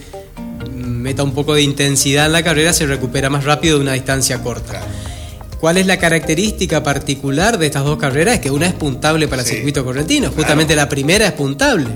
meta 0.69 1.23
un 1.23 1.33
poco 1.33 1.53
de 1.53 1.61
intensidad 1.61 2.25
en 2.25 2.33
la 2.33 2.43
carrera, 2.43 2.73
se 2.73 2.85
recupera 2.85 3.29
más 3.29 3.43
rápido 3.43 3.77
de 3.77 3.83
una 3.83 3.93
distancia 3.93 4.41
corta. 4.41 4.79
Claro. 4.79 4.85
¿Cuál 5.59 5.77
es 5.77 5.85
la 5.85 5.97
característica 5.97 6.81
particular 6.81 7.59
de 7.59 7.67
estas 7.67 7.83
dos 7.83 7.99
carreras? 7.99 8.33
Es 8.35 8.39
que 8.39 8.49
una 8.49 8.65
es 8.65 8.73
puntable 8.73 9.27
para 9.27 9.43
el 9.43 9.47
circuito 9.47 9.85
correntino. 9.85 10.31
Justamente 10.31 10.73
claro. 10.73 10.87
la 10.87 10.89
primera 10.89 11.27
es 11.27 11.33
puntable. 11.33 11.89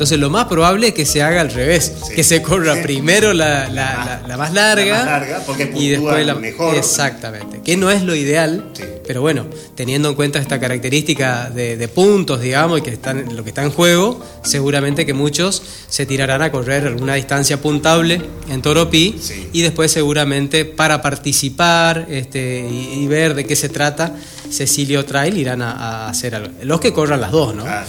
Entonces 0.00 0.18
lo 0.18 0.30
más 0.30 0.46
probable 0.46 0.88
es 0.88 0.94
que 0.94 1.04
se 1.04 1.22
haga 1.22 1.42
al 1.42 1.50
revés, 1.52 1.92
Sí. 2.08 2.14
que 2.14 2.24
se 2.24 2.40
corra 2.40 2.76
Sí. 2.76 2.80
primero 2.84 3.34
la, 3.34 3.68
la- 3.68 4.20
la- 4.22 4.22
la 4.26 4.36
más 4.38 4.54
larga, 4.54 4.86
La 4.86 5.04
más 5.04 5.06
larga, 5.20 5.42
porque 5.44 5.70
y 5.76 5.88
después 5.90 6.24
la 6.26 6.34
mejor. 6.36 6.74
Exactamente, 6.74 7.60
que 7.62 7.76
no 7.76 7.90
es 7.90 8.02
lo 8.02 8.14
ideal, 8.14 8.70
Sí. 8.72 8.82
pero 9.06 9.20
bueno, 9.20 9.44
teniendo 9.74 10.08
en 10.08 10.14
cuenta 10.14 10.38
esta 10.38 10.58
característica 10.58 11.50
de, 11.50 11.76
de 11.76 11.88
puntos, 11.88 12.40
digamos, 12.40 12.78
y 12.78 12.82
que 12.82 12.88
están, 12.92 13.36
lo 13.36 13.42
que 13.44 13.50
está 13.50 13.62
en 13.62 13.72
juego, 13.72 14.24
seguramente 14.42 15.04
que 15.04 15.12
muchos 15.12 15.62
se 15.90 16.06
tirarán 16.06 16.40
a 16.40 16.50
correr 16.50 16.86
alguna 16.86 17.16
distancia 17.16 17.60
puntable 17.60 18.22
en 18.48 18.62
Toropí 18.62 19.16
Sí. 19.20 19.48
y 19.52 19.60
después 19.60 19.92
seguramente 19.92 20.64
para 20.64 21.02
participar 21.02 22.06
este, 22.08 22.66
y, 22.70 23.02
y 23.04 23.06
ver 23.06 23.34
de 23.34 23.44
qué 23.44 23.54
se 23.54 23.68
trata, 23.68 24.14
Cecilio 24.50 25.04
Trail 25.04 25.36
irán 25.36 25.60
a, 25.60 25.72
a 25.72 26.08
hacer 26.08 26.34
algo. 26.34 26.48
Los 26.62 26.80
que 26.80 26.90
corran 26.94 27.20
las 27.20 27.32
dos, 27.32 27.54
¿no? 27.54 27.64
Claro. 27.64 27.86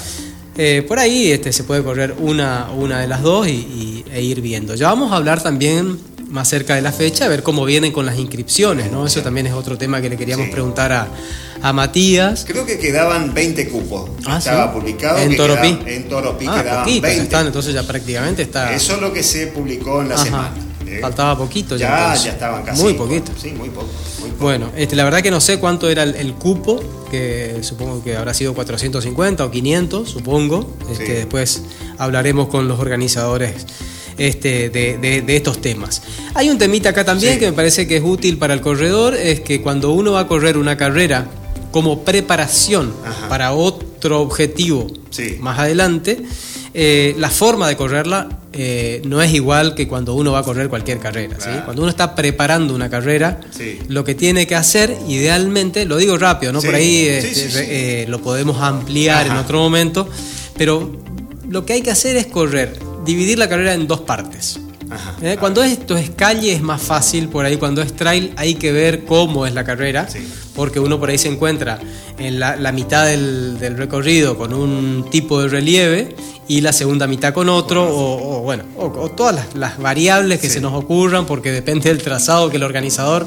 Eh, 0.58 0.84
por 0.88 1.00
ahí 1.00 1.32
este, 1.32 1.54
se 1.54 1.64
puede 1.64 1.82
correr 1.84 2.16
una, 2.20 2.70
una 2.72 3.00
de 3.00 3.08
las 3.08 3.22
dos 3.22 3.48
y, 3.48 3.52
y- 3.52 4.06
e 4.12 4.22
ir 4.22 4.42
viendo. 4.42 4.76
Ya 4.76 4.88
vamos 4.90 5.12
a 5.12 5.16
hablar 5.16 5.42
también 5.42 5.98
más 6.30 6.48
cerca 6.50 6.76
de 6.76 6.82
la 6.82 6.92
fecha, 6.92 7.26
a 7.26 7.28
ver 7.30 7.44
cómo 7.44 7.66
vienen 7.66 7.92
con 7.92 8.06
las 8.06 8.18
inscripciones, 8.18 8.92
¿no? 8.92 9.06
Eso 9.06 9.22
también 9.22 9.48
es 9.48 9.54
otro 9.54 9.78
tema 9.78 10.02
que 10.02 10.10
le 10.10 10.18
queríamos 10.18 10.46
Sí. 10.48 10.52
preguntar 10.52 10.92
a, 10.94 11.08
a 11.62 11.74
Matías. 11.74 12.46
Creo 12.48 12.66
que 12.66 12.80
quedaban 12.80 13.34
20 13.34 13.68
cupos. 13.70 14.10
Ah, 14.26 14.38
Estaba 14.38 14.72
¿sí? 14.74 14.80
publicado. 14.80 15.18
En 15.20 15.30
que 15.32 15.36
Toropí. 15.38 15.74
quedaban- 15.74 15.88
en 15.90 16.10
Toropí 16.10 16.46
Ah, 16.48 16.62
quedaban 16.62 16.84
poquitos 16.86 17.02
20. 17.02 17.24
están, 17.24 17.48
entonces 17.48 17.74
ya 17.74 17.84
prácticamente 17.84 18.42
está. 18.44 18.74
Eso 18.74 18.96
es 18.96 19.02
lo 19.02 19.12
que 19.14 19.24
se 19.24 19.48
publicó 19.48 20.02
en 20.02 20.10
la 20.10 20.16
Ajá. 20.16 20.24
semana. 20.24 20.52
¿Eh? 20.92 21.00
Faltaba 21.02 21.38
poquito 21.38 21.76
ya. 21.78 21.88
Ya, 21.90 22.00
entonces. 22.04 22.24
ya 22.26 22.32
estaban 22.32 22.64
casi. 22.64 22.82
Muy 22.84 22.94
poquito. 22.94 23.32
Sí, 23.42 23.52
muy 23.52 23.70
poco. 23.70 23.88
muy 24.20 24.30
poco. 24.32 24.44
Bueno, 24.44 24.72
este, 24.76 24.96
la 24.96 25.04
verdad 25.04 25.22
que 25.22 25.32
no 25.32 25.40
sé 25.42 25.60
cuánto 25.60 25.90
era 25.90 26.04
el, 26.04 26.16
el 26.16 26.34
cupo, 26.34 26.82
que 27.10 27.58
supongo 27.62 28.04
que 28.04 28.16
habrá 28.16 28.34
sido 28.34 28.54
450 28.54 29.46
o 29.46 29.52
500, 29.52 30.10
supongo. 30.10 30.76
Este, 30.92 31.06
Sí. 31.06 31.12
Después 31.14 31.62
hablaremos 31.98 32.48
con 32.48 32.68
los 32.68 32.80
organizadores 32.80 33.66
este, 34.18 34.70
de, 34.70 34.98
de- 34.98 35.22
de 35.22 35.36
estos 35.38 35.62
temas. 35.62 36.02
Hay 36.36 36.50
un 36.50 36.58
temita 36.58 36.90
acá 36.90 37.04
también 37.06 37.34
Sí. 37.34 37.40
que 37.40 37.46
me 37.48 37.54
parece 37.54 37.88
que 37.88 37.98
es 37.98 38.04
útil 38.04 38.38
para 38.38 38.54
el 38.54 38.62
corredor, 38.62 39.16
es 39.16 39.40
que 39.42 39.62
cuando 39.62 39.92
uno 39.92 40.12
va 40.14 40.22
a 40.22 40.28
correr 40.28 40.58
una 40.58 40.78
carrera 40.78 41.28
como 41.72 42.04
preparación 42.04 42.94
Ajá. 43.06 43.30
para 43.30 43.54
otro 43.54 44.22
objetivo 44.22 44.88
Sí. 45.10 45.38
más 45.40 45.58
adelante, 45.60 46.22
eh, 46.74 47.16
la 47.18 47.30
forma 47.30 47.68
de 47.68 47.78
correrla 47.78 48.28
eh, 48.54 49.02
no 49.06 49.22
es 49.22 49.34
igual 49.34 49.76
que 49.76 49.88
cuando 49.88 50.14
uno 50.14 50.32
va 50.34 50.40
a 50.40 50.44
correr 50.44 50.68
cualquier 50.70 51.00
carrera. 51.00 51.38
Cuando 51.66 51.84
uno 51.84 51.90
está 51.90 52.16
preparando 52.16 52.76
una 52.76 52.90
carrera, 52.90 53.40
Sí. 53.52 53.80
lo 53.88 54.04
que 54.04 54.14
tiene 54.16 54.46
que 54.48 54.56
hacer, 54.56 54.96
idealmente, 55.08 55.86
lo 55.86 55.98
digo 55.98 56.18
rápido, 56.18 56.52
¿no? 56.52 56.60
Sí. 56.62 56.68
Por 56.68 56.76
ahí 56.76 57.06
este, 57.08 58.02
eh, 58.04 58.08
lo 58.08 58.22
podemos 58.22 58.62
ampliar 58.62 59.28
en 59.28 59.34
otro 59.34 59.60
momento, 59.60 60.08
pero 60.58 61.00
lo 61.50 61.66
que 61.66 61.74
hay 61.74 61.82
que 61.82 61.92
hacer 61.92 62.16
es 62.18 62.28
correr, 62.28 62.78
dividir 63.06 63.38
la 63.40 63.48
carrera 63.48 63.74
en 63.74 63.88
dos 63.88 64.02
partes. 64.02 64.60
Ajá. 64.90 65.16
¿eh? 65.22 65.38
Cuando 65.40 65.64
esto 65.64 65.96
es 65.96 66.10
calle 66.10 66.52
es 66.52 66.62
más 66.62 66.82
fácil, 66.82 67.30
por 67.30 67.46
ahí 67.46 67.56
cuando 67.56 67.82
es 67.82 67.94
trail 67.96 68.34
hay 68.36 68.56
que 68.56 68.74
ver 68.74 69.06
cómo 69.06 69.46
es 69.48 69.54
la 69.54 69.64
carrera, 69.64 70.10
Sí. 70.10 70.20
porque 70.54 70.82
uno 70.82 71.00
por 71.00 71.10
ahí 71.10 71.18
se 71.18 71.30
encuentra 71.30 71.80
en 72.20 72.38
la, 72.42 72.58
la 72.58 72.74
mitad 72.74 73.06
del, 73.06 73.58
del 73.58 73.78
recorrido 73.78 74.38
con 74.38 74.54
un 74.54 75.08
tipo 75.10 75.42
de 75.42 75.48
relieve 75.48 76.14
y 76.58 76.62
la 76.62 76.74
segunda 76.74 77.08
mitad 77.08 77.34
con 77.34 77.48
otro, 77.50 77.84
o, 77.84 78.38
o, 78.38 78.42
bueno, 78.42 78.64
o, 78.78 78.86
o 78.86 79.10
todas 79.12 79.34
las, 79.36 79.56
las 79.56 79.78
variables 79.78 80.40
que 80.40 80.48
Sí. 80.48 80.56
se 80.56 80.62
nos 80.62 80.74
ocurran, 80.74 81.26
porque 81.26 81.52
depende 81.52 81.90
del 81.90 82.02
trazado 82.02 82.50
que 82.50 82.58
el 82.58 82.64
organizador 82.64 83.26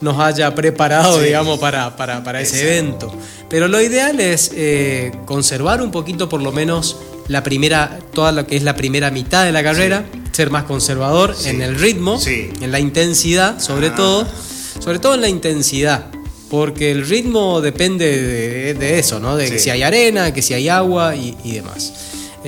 nos 0.00 0.18
haya 0.20 0.54
preparado, 0.54 1.18
Sí. 1.18 1.24
digamos, 1.26 1.58
para, 1.58 1.96
para, 1.96 2.22
para 2.22 2.40
ese 2.40 2.62
evento. 2.62 3.12
Pero 3.48 3.66
lo 3.68 3.80
ideal 3.80 4.20
es 4.20 4.50
eh, 4.54 5.10
conservar 5.24 5.80
un 5.82 5.90
poquito, 5.90 6.28
por 6.28 6.42
lo 6.42 6.52
menos, 6.52 6.96
la 7.28 7.42
primera, 7.42 7.98
toda 8.12 8.30
lo 8.32 8.46
que 8.46 8.56
es 8.56 8.62
la 8.62 8.76
primera 8.76 9.10
mitad 9.10 9.44
de 9.44 9.52
la 9.52 9.62
carrera, 9.62 10.04
ser 10.32 10.50
más 10.50 10.64
conservador 10.64 11.34
en 11.46 11.62
el 11.62 11.74
ritmo, 11.76 12.20
en 12.26 12.70
la 12.70 12.78
intensidad, 12.78 13.58
sobre 13.58 13.88
Ah. 13.88 13.94
todo, 13.96 14.26
sobre 14.80 14.98
todo 14.98 15.14
en 15.14 15.22
la 15.22 15.28
intensidad. 15.28 16.06
Porque 16.50 16.92
el 16.92 17.04
ritmo 17.08 17.60
depende 17.60 18.06
de, 18.22 18.74
de 18.74 18.98
eso, 19.00 19.18
¿no? 19.18 19.36
De 19.36 19.50
que 19.50 19.58
si 19.58 19.70
hay 19.70 19.82
arena, 19.82 20.32
que 20.32 20.42
si 20.42 20.54
hay 20.54 20.68
agua 20.68 21.16
y, 21.16 21.36
y 21.42 21.52
demás. 21.54 21.92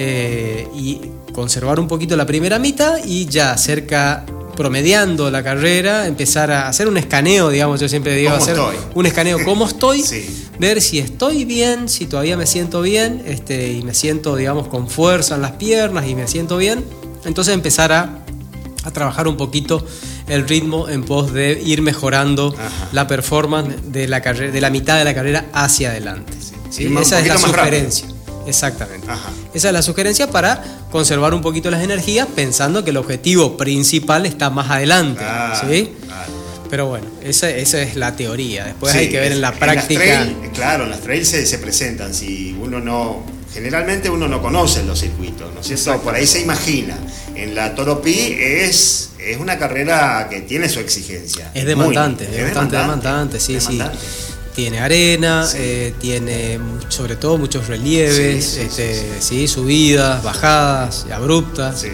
Eh, 0.01 0.69
y 0.77 1.01
conservar 1.33 1.81
un 1.81 1.89
poquito 1.89 2.17
la 2.17 2.25
primera 2.25 2.61
mitad 2.61 2.99
y 3.05 3.27
ya 3.27 3.57
cerca, 3.57 4.25
promediando 4.55 5.29
la 5.29 5.43
carrera, 5.43 6.07
empezar 6.07 6.53
a 6.53 6.69
hacer 6.69 6.87
un 6.87 6.97
escaneo, 6.99 7.49
digamos, 7.51 7.81
yo 7.81 7.89
siempre 7.89 8.15
digo, 8.15 8.31
¿Cómo 8.31 8.43
hacer 8.43 8.57
estoy? 8.57 8.77
un 8.95 9.07
escaneo, 9.07 9.39
cómo 9.45 9.67
estoy, 9.67 10.03
Sí. 10.03 10.47
ver 10.61 10.81
si 10.81 11.01
estoy 11.01 11.45
bien, 11.45 11.89
si 11.89 12.07
todavía 12.07 12.37
me 12.37 12.47
siento 12.47 12.81
bien, 12.81 13.23
este, 13.27 13.73
y 13.73 13.83
me 13.83 13.93
siento, 13.93 14.37
digamos, 14.37 14.69
con 14.69 14.89
fuerza 14.89 15.35
en 15.35 15.43
las 15.43 15.53
piernas 15.53 16.07
y 16.07 16.15
me 16.15 16.29
siento 16.29 16.57
bien, 16.59 16.85
entonces 17.25 17.53
empezar 17.55 17.91
a, 17.91 18.19
a 18.85 18.91
trabajar 18.93 19.27
un 19.27 19.37
poquito 19.37 19.85
el 20.29 20.47
ritmo 20.49 20.89
en 20.89 21.03
pos 21.03 21.33
de 21.33 21.61
ir 21.65 21.83
mejorando 21.83 22.55
Ajá. 22.57 22.89
la 22.93 23.07
performance 23.09 23.75
de 23.93 24.07
la 24.07 24.21
carrera, 24.23 24.53
de 24.53 24.61
la 24.61 24.71
mitad 24.71 24.97
de 24.97 25.05
la 25.05 25.15
carrera 25.15 25.47
hacia 25.53 25.91
adelante. 25.91 26.33
¿sí? 26.71 26.87
Esa 27.01 27.19
es 27.21 27.27
la 27.27 27.39
sugerencia. 27.39 28.07
Exactamente. 28.47 29.11
Ajá. 29.11 29.31
Esa 29.55 29.69
es 29.69 29.73
la 29.75 29.83
sugerencia 29.83 30.31
para 30.31 30.63
conservar 30.91 31.33
un 31.35 31.41
poquito 31.41 31.71
las 31.71 31.83
energías 31.83 32.27
pensando 32.35 32.85
que 32.85 32.91
el 32.91 32.97
objetivo 32.99 33.57
principal 33.57 34.27
está 34.27 34.51
más 34.51 34.71
adelante. 34.71 35.19
Claro, 35.21 35.69
¿sí? 35.71 35.93
Pero 36.71 36.87
bueno, 36.87 37.07
esa, 37.23 37.49
esa 37.49 37.81
es 37.81 37.97
la 37.97 38.15
teoría. 38.15 38.67
Después 38.67 38.93
Sí, 38.93 38.99
hay 38.99 39.09
que 39.09 39.19
ver 39.21 39.33
en 39.33 39.41
la 39.41 39.53
práctica. 39.53 40.01
trail, 40.01 40.37
claro, 40.53 40.85
en 40.85 40.91
las 40.91 41.01
trails 41.01 41.27
se, 41.29 41.47
se 41.47 41.59
presentan. 41.59 42.13
Si 42.15 42.55
uno 42.61 42.79
no. 42.79 43.39
Generalmente 43.55 44.11
uno 44.11 44.29
no 44.29 44.43
conoce 44.43 44.83
los 44.85 45.01
circuitos, 45.01 45.53
¿no 45.55 45.61
es 45.63 45.67
cierto? 45.67 46.03
Por 46.03 46.15
ahí 46.15 46.27
se 46.27 46.41
imagina. 46.43 46.99
En 47.35 47.55
la 47.55 47.75
Toropí 47.75 48.37
es, 48.39 49.11
es 49.19 49.39
una 49.39 49.59
carrera 49.59 50.29
que 50.31 50.43
tiene 50.43 50.69
su 50.69 50.81
exigencia. 50.81 51.51
Es 51.55 51.63
Muy- 51.65 51.71
demandante, 51.71 52.25
es 52.31 52.45
bastante 52.45 52.77
demandante, 52.77 53.41
sí, 53.41 53.55
demandante. 53.55 53.97
sí. 53.99 54.28
Tiene 54.59 54.81
arena, 54.81 55.47
Sí. 55.47 55.57
eh, 55.61 55.95
tiene 56.01 56.59
sobre 56.89 57.15
todo 57.15 57.39
muchos 57.39 57.69
relieves, 57.69 58.45
Sí, 58.45 58.57
sí, 58.57 58.61
este, 58.63 59.21
sí, 59.21 59.47
subidas, 59.47 60.21
bajadas, 60.25 61.07
abruptas. 61.13 61.85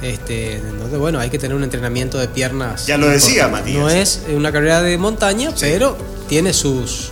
Este, 0.00 0.54
entonces, 0.56 0.98
bueno, 0.98 1.18
hay 1.20 1.28
que 1.28 1.38
tener 1.38 1.54
un 1.54 1.62
entrenamiento 1.62 2.16
de 2.16 2.28
piernas. 2.28 2.86
Ya 2.86 2.96
lo 2.96 3.06
decía. 3.08 3.48
Matías. 3.48 3.76
No 3.76 3.90
es 3.90 4.20
una 4.34 4.50
carrera 4.50 4.80
de 4.80 4.96
montaña, 4.96 5.52
pero 5.60 5.98
tiene 6.26 6.54
sus, 6.54 7.10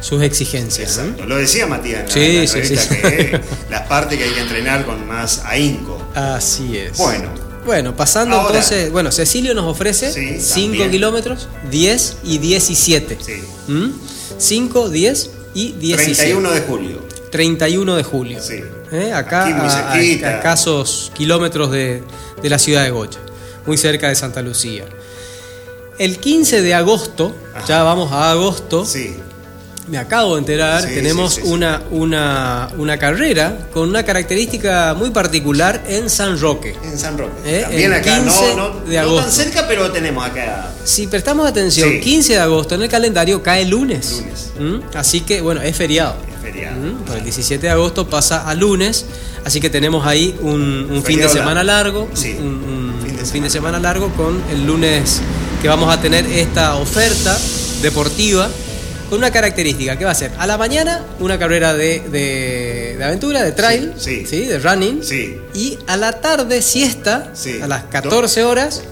sus 0.00 0.20
exigencias. 0.20 0.98
Lo 1.28 1.36
decía 1.36 1.68
Matías 1.68 2.00
en 2.00 2.06
la, 2.08 2.12
Sí, 2.12 2.20
en 2.36 2.40
la 2.42 2.46
sí, 2.48 2.54
revista, 2.60 2.82
sí. 2.92 3.00
que 3.02 3.40
las 3.70 3.82
partes 3.82 4.18
que 4.18 4.24
hay 4.24 4.30
que 4.32 4.40
entrenar 4.40 4.84
con 4.84 5.06
más 5.06 5.42
ahínco. 5.44 5.96
Así 6.12 6.76
es. 6.76 6.98
Bueno. 6.98 7.28
Bueno, 7.64 7.94
pasando 7.96 8.34
Ahora- 8.34 8.48
entonces, 8.58 8.90
bueno, 8.90 9.12
Cecilio 9.12 9.54
nos 9.54 9.66
ofrece 9.66 10.12
Sí, 10.12 10.40
5 10.40 10.70
también. 10.70 10.90
kilómetros, 10.90 11.46
10 11.70 12.16
y 12.24 12.38
17. 12.38 13.16
Sí. 13.24 13.40
5, 14.38 14.88
10 14.90 15.30
y 15.54 15.72
17. 15.72 16.14
31 16.14 16.50
de 16.52 16.60
julio. 16.62 16.98
31 17.30 17.96
de 17.96 18.02
julio. 18.02 18.38
Sí. 18.42 18.60
¿Eh? 18.92 19.12
Acá 19.12 19.44
a- 19.92 20.00
escasos 20.00 21.10
kilómetros 21.14 21.70
de, 21.70 22.02
de 22.42 22.48
la 22.50 22.58
ciudad 22.58 22.84
de 22.84 22.90
Goya, 22.90 23.18
muy 23.66 23.76
cerca 23.76 24.08
de 24.08 24.14
Santa 24.14 24.40
Lucía. 24.42 24.84
El 25.98 26.18
15 26.18 26.60
de 26.62 26.74
agosto, 26.74 27.34
Ajá. 27.54 27.66
ya 27.66 27.82
vamos 27.82 28.12
a 28.12 28.30
agosto, 28.30 28.84
Sí. 28.84 29.16
Me 29.88 29.98
acabo 29.98 30.34
de 30.34 30.38
enterar, 30.40 30.82
Sí, 30.82 30.94
tenemos 30.94 31.34
sí, 31.34 31.40
sí, 31.42 31.46
sí. 31.46 31.52
Una, 31.52 31.82
una, 31.90 32.68
una 32.78 32.98
carrera 32.98 33.68
con 33.72 33.88
una 33.90 34.02
característica 34.02 34.94
muy 34.94 35.10
particular 35.10 35.82
en 35.86 36.08
San 36.08 36.40
Roque. 36.40 36.74
En 36.82 36.98
San 36.98 37.18
Roque. 37.18 37.32
Eh, 37.44 37.60
También 37.62 37.92
el 37.92 37.98
acá, 38.00 38.18
15 38.22 38.56
no, 38.56 38.56
no, 38.70 38.80
de 38.80 38.94
no 38.96 39.00
agosto. 39.02 39.22
tan 39.22 39.32
cerca, 39.32 39.68
pero 39.68 39.90
tenemos 39.92 40.24
acá. 40.26 40.70
Si 40.84 41.06
prestamos 41.06 41.46
atención, 41.46 41.90
Sí. 41.90 42.00
15 42.00 42.32
de 42.32 42.38
agosto 42.38 42.74
en 42.76 42.82
el 42.82 42.88
calendario 42.88 43.42
cae 43.42 43.66
lunes. 43.66 44.22
Lunes. 44.22 44.52
¿Mm? 44.58 44.96
Así 44.96 45.20
que, 45.20 45.40
bueno, 45.42 45.60
es 45.60 45.76
feriado. 45.76 46.16
Es 46.34 46.40
feriado. 46.42 46.76
¿Mm? 46.78 47.04
Por 47.04 47.16
el 47.18 47.24
17 47.24 47.66
de 47.66 47.72
agosto 47.72 48.08
pasa 48.08 48.48
a 48.48 48.54
lunes, 48.54 49.04
así 49.44 49.60
que 49.60 49.68
tenemos 49.68 50.06
ahí 50.06 50.34
un, 50.40 50.88
un 50.90 51.02
fin 51.04 51.18
de 51.18 51.28
semana 51.28 51.62
largo, 51.62 52.08
Sí, 52.14 52.34
un, 52.40 52.46
un- 52.46 52.94
fin 53.02 53.16
de 53.16 53.22
un 53.22 53.28
fin 53.28 53.42
de 53.42 53.50
semana. 53.50 53.78
semana 53.78 53.78
largo 53.80 54.08
con 54.14 54.40
el 54.50 54.64
lunes 54.66 55.20
que 55.60 55.68
vamos 55.68 55.92
a 55.92 56.00
tener 56.00 56.24
esta 56.26 56.76
oferta 56.76 57.36
deportiva 57.82 58.48
con 59.08 59.18
una 59.18 59.30
característica 59.30 59.96
que 59.98 60.04
va 60.04 60.10
a 60.12 60.14
ser 60.14 60.32
a 60.38 60.46
la 60.46 60.56
mañana 60.58 61.04
una 61.20 61.38
carrera 61.38 61.74
de, 61.74 62.00
de- 62.00 62.94
de 62.98 63.04
aventura, 63.04 63.42
de 63.42 63.52
trail, 63.52 63.92
Sí, 63.96 64.24
sí. 64.26 64.46
de 64.46 64.58
running, 64.58 65.02
Sí. 65.02 65.36
y 65.54 65.78
a 65.86 65.96
la 65.96 66.20
tarde 66.20 66.62
siesta, 66.62 67.30
Sí. 67.34 67.60
a 67.62 67.66
las 67.68 67.84
14 67.84 68.44
horas, 68.44 68.82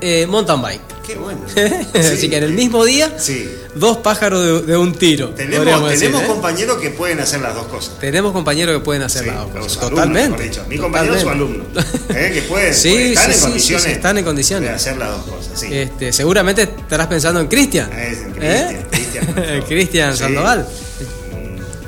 eh, 0.00 0.26
mountain 0.26 0.62
bike. 0.62 0.80
Qué 1.06 1.14
bueno. 1.16 1.40
Así 1.94 2.16
Sí. 2.16 2.30
que 2.30 2.36
en 2.38 2.44
el 2.44 2.52
mismo 2.52 2.84
día, 2.84 3.12
Sí. 3.18 3.48
Dos 3.74 3.98
pájaros 3.98 4.44
de, 4.66 4.72
de 4.72 4.76
un 4.76 4.94
tiro. 4.94 5.30
Tenemos, 5.30 5.90
decir, 5.90 6.10
¿eh? 6.14 6.26
compañeros 6.26 6.78
que 6.78 6.90
pueden 6.90 7.20
hacer 7.20 7.40
las 7.40 7.54
dos 7.54 7.66
cosas. 7.66 7.98
Tenemos 7.98 8.32
compañeros 8.32 8.76
que 8.76 8.84
pueden 8.84 9.02
hacer 9.02 9.22
Sí, 9.24 9.28
las 9.30 9.38
dos 9.38 9.46
cosas. 9.50 9.76
alumnos, 9.78 9.90
Totalmente. 9.90 10.42
dicho. 10.44 10.64
Mi 10.68 10.78
compañero 10.78 11.18
su 11.18 11.28
alumno. 11.28 11.64
¿eh? 12.10 12.30
Que 12.34 12.42
pueden, 12.42 12.74
Sí, 12.74 12.90
pueden 12.90 13.12
estar 13.12 13.32
sí, 13.32 13.34
en 13.38 13.40
condiciones. 13.44 13.86
están 13.86 14.18
en 14.18 14.24
condiciones. 14.24 14.68
De 14.68 14.74
hacer 14.76 14.96
las 14.96 15.08
dos 15.10 15.22
cosas. 15.26 15.62
Este, 15.62 16.12
seguramente 16.12 16.62
estarás 16.62 17.06
pensando 17.06 17.40
en 17.40 17.46
Cristian. 17.48 17.90
Es 17.92 18.18
en 18.18 18.34
¿Eh? 18.40 19.62
Cristian. 19.66 20.16
Sandoval. 20.16 20.66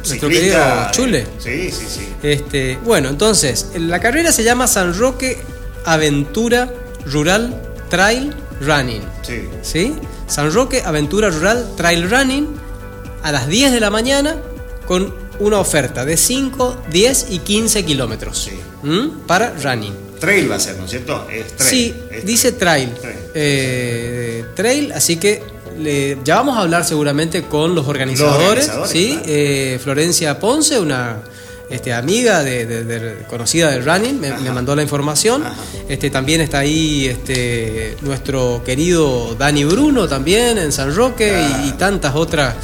nuestro 0.07 0.29
querido 0.29 0.59
Chule. 0.93 1.27
Sí, 1.39 1.71
sí, 1.71 1.87
sí. 1.89 2.09
Este, 2.23 2.79
bueno, 2.85 3.09
entonces, 3.11 3.67
la 3.79 4.01
carrera 4.01 4.33
se 4.33 4.43
llama 4.45 4.67
San 4.67 4.99
Roque 4.99 5.39
Aventura 5.85 6.73
Rural 7.07 7.61
Trail 7.91 8.35
Running. 8.61 9.03
Sí. 9.23 9.49
¿Sí? 9.63 9.95
San 10.27 10.53
Roque 10.53 10.83
Aventura 10.85 11.31
Rural 11.31 11.73
Trail 11.77 12.09
Running 12.11 12.47
a 13.23 13.33
las 13.33 13.47
10 13.49 13.73
de 13.73 13.81
la 13.81 13.91
mañana 13.91 14.37
con 14.87 15.15
una 15.41 15.59
oferta 15.59 16.05
de 16.05 16.17
5, 16.17 16.77
10 16.91 17.27
y 17.31 17.39
15 17.41 17.85
kilómetros 17.85 18.39
Sí. 18.45 18.59
Para 19.27 19.55
running. 19.63 19.95
Trail 20.21 20.51
va 20.51 20.57
a 20.57 20.61
ser, 20.61 20.77
¿no 20.77 20.85
es 20.85 20.91
cierto? 20.91 21.27
Es 21.31 21.57
trail. 21.57 21.71
Sí, 21.71 21.95
Es 22.11 22.25
dice 22.25 22.53
trail. 22.53 22.91
Trail. 23.01 23.17
Eh, 23.35 24.45
trail, 24.55 24.93
así 24.93 25.17
que 25.17 25.43
le- 25.79 26.19
ya 26.25 26.37
vamos 26.37 26.57
a 26.57 26.61
hablar 26.61 26.85
seguramente 26.85 27.43
con 27.43 27.75
los 27.75 27.87
organizadores. 27.89 28.69
organizadores, 28.69 28.91
¿sí? 28.91 29.09
claro. 29.11 29.23
Eh, 29.27 29.81
Florencia 29.83 30.39
Ponce, 30.39 30.79
una 30.79 31.19
este, 31.71 31.93
amiga 31.93 32.43
de, 32.43 32.67
de- 32.67 32.85
de- 32.85 33.23
conocida 33.29 33.71
del 33.71 33.85
running, 33.85 34.21
me, 34.21 34.31
mandó 34.53 34.77
la 34.77 34.83
información. 34.83 35.45
Ajá. 35.45 35.55
Este, 35.89 36.11
también 36.11 36.41
está 36.41 36.59
ahí 36.59 37.07
este, 37.07 37.97
nuestro 38.03 38.63
querido 38.65 39.35
Dani 39.39 39.65
Bruno 39.65 40.07
también 40.09 40.59
en 40.59 40.73
San 40.73 40.95
Roque 40.95 41.35
y- 41.67 41.73
tantas 41.73 42.15
otras. 42.15 42.55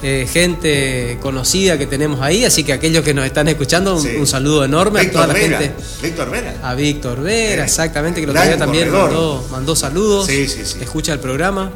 eh, 0.00 0.28
gente 0.32 1.18
conocida 1.20 1.76
que 1.76 1.88
tenemos 1.88 2.20
ahí, 2.20 2.44
así 2.44 2.62
que 2.62 2.72
aquellos 2.72 3.02
que 3.02 3.12
nos 3.12 3.26
están 3.26 3.48
escuchando, 3.48 3.96
un, 3.96 4.02
Sí. 4.02 4.10
un 4.16 4.28
saludo 4.28 4.64
enorme 4.64 5.00
a 5.00 5.10
toda 5.10 5.26
la 5.26 5.34
gente. 5.34 5.72
Víctor 6.00 6.30
Vera. 6.30 6.54
A 6.62 6.74
Víctor 6.76 7.20
Vera, 7.20 7.62
Eh, 7.62 7.64
exactamente, 7.64 8.20
que 8.20 8.26
el 8.26 8.32
gran 8.32 8.44
otro 8.44 8.56
día 8.56 8.64
también 8.64 8.90
corredor. 8.90 9.10
mandó, 9.10 9.48
mandó 9.50 9.74
saludos, 9.74 10.26
Sí, 10.26 10.46
sí, 10.46 10.60
sí. 10.64 10.78
escucha 10.80 11.12
el 11.12 11.18
programa. 11.18 11.72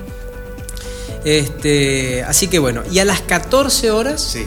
Este, 1.25 2.23
así 2.25 2.49
que 2.49 2.59
bueno, 2.59 2.83
y 2.91 2.99
a 2.99 3.05
las 3.05 3.21
14 3.23 3.91
horas, 3.91 4.21
Sí. 4.23 4.47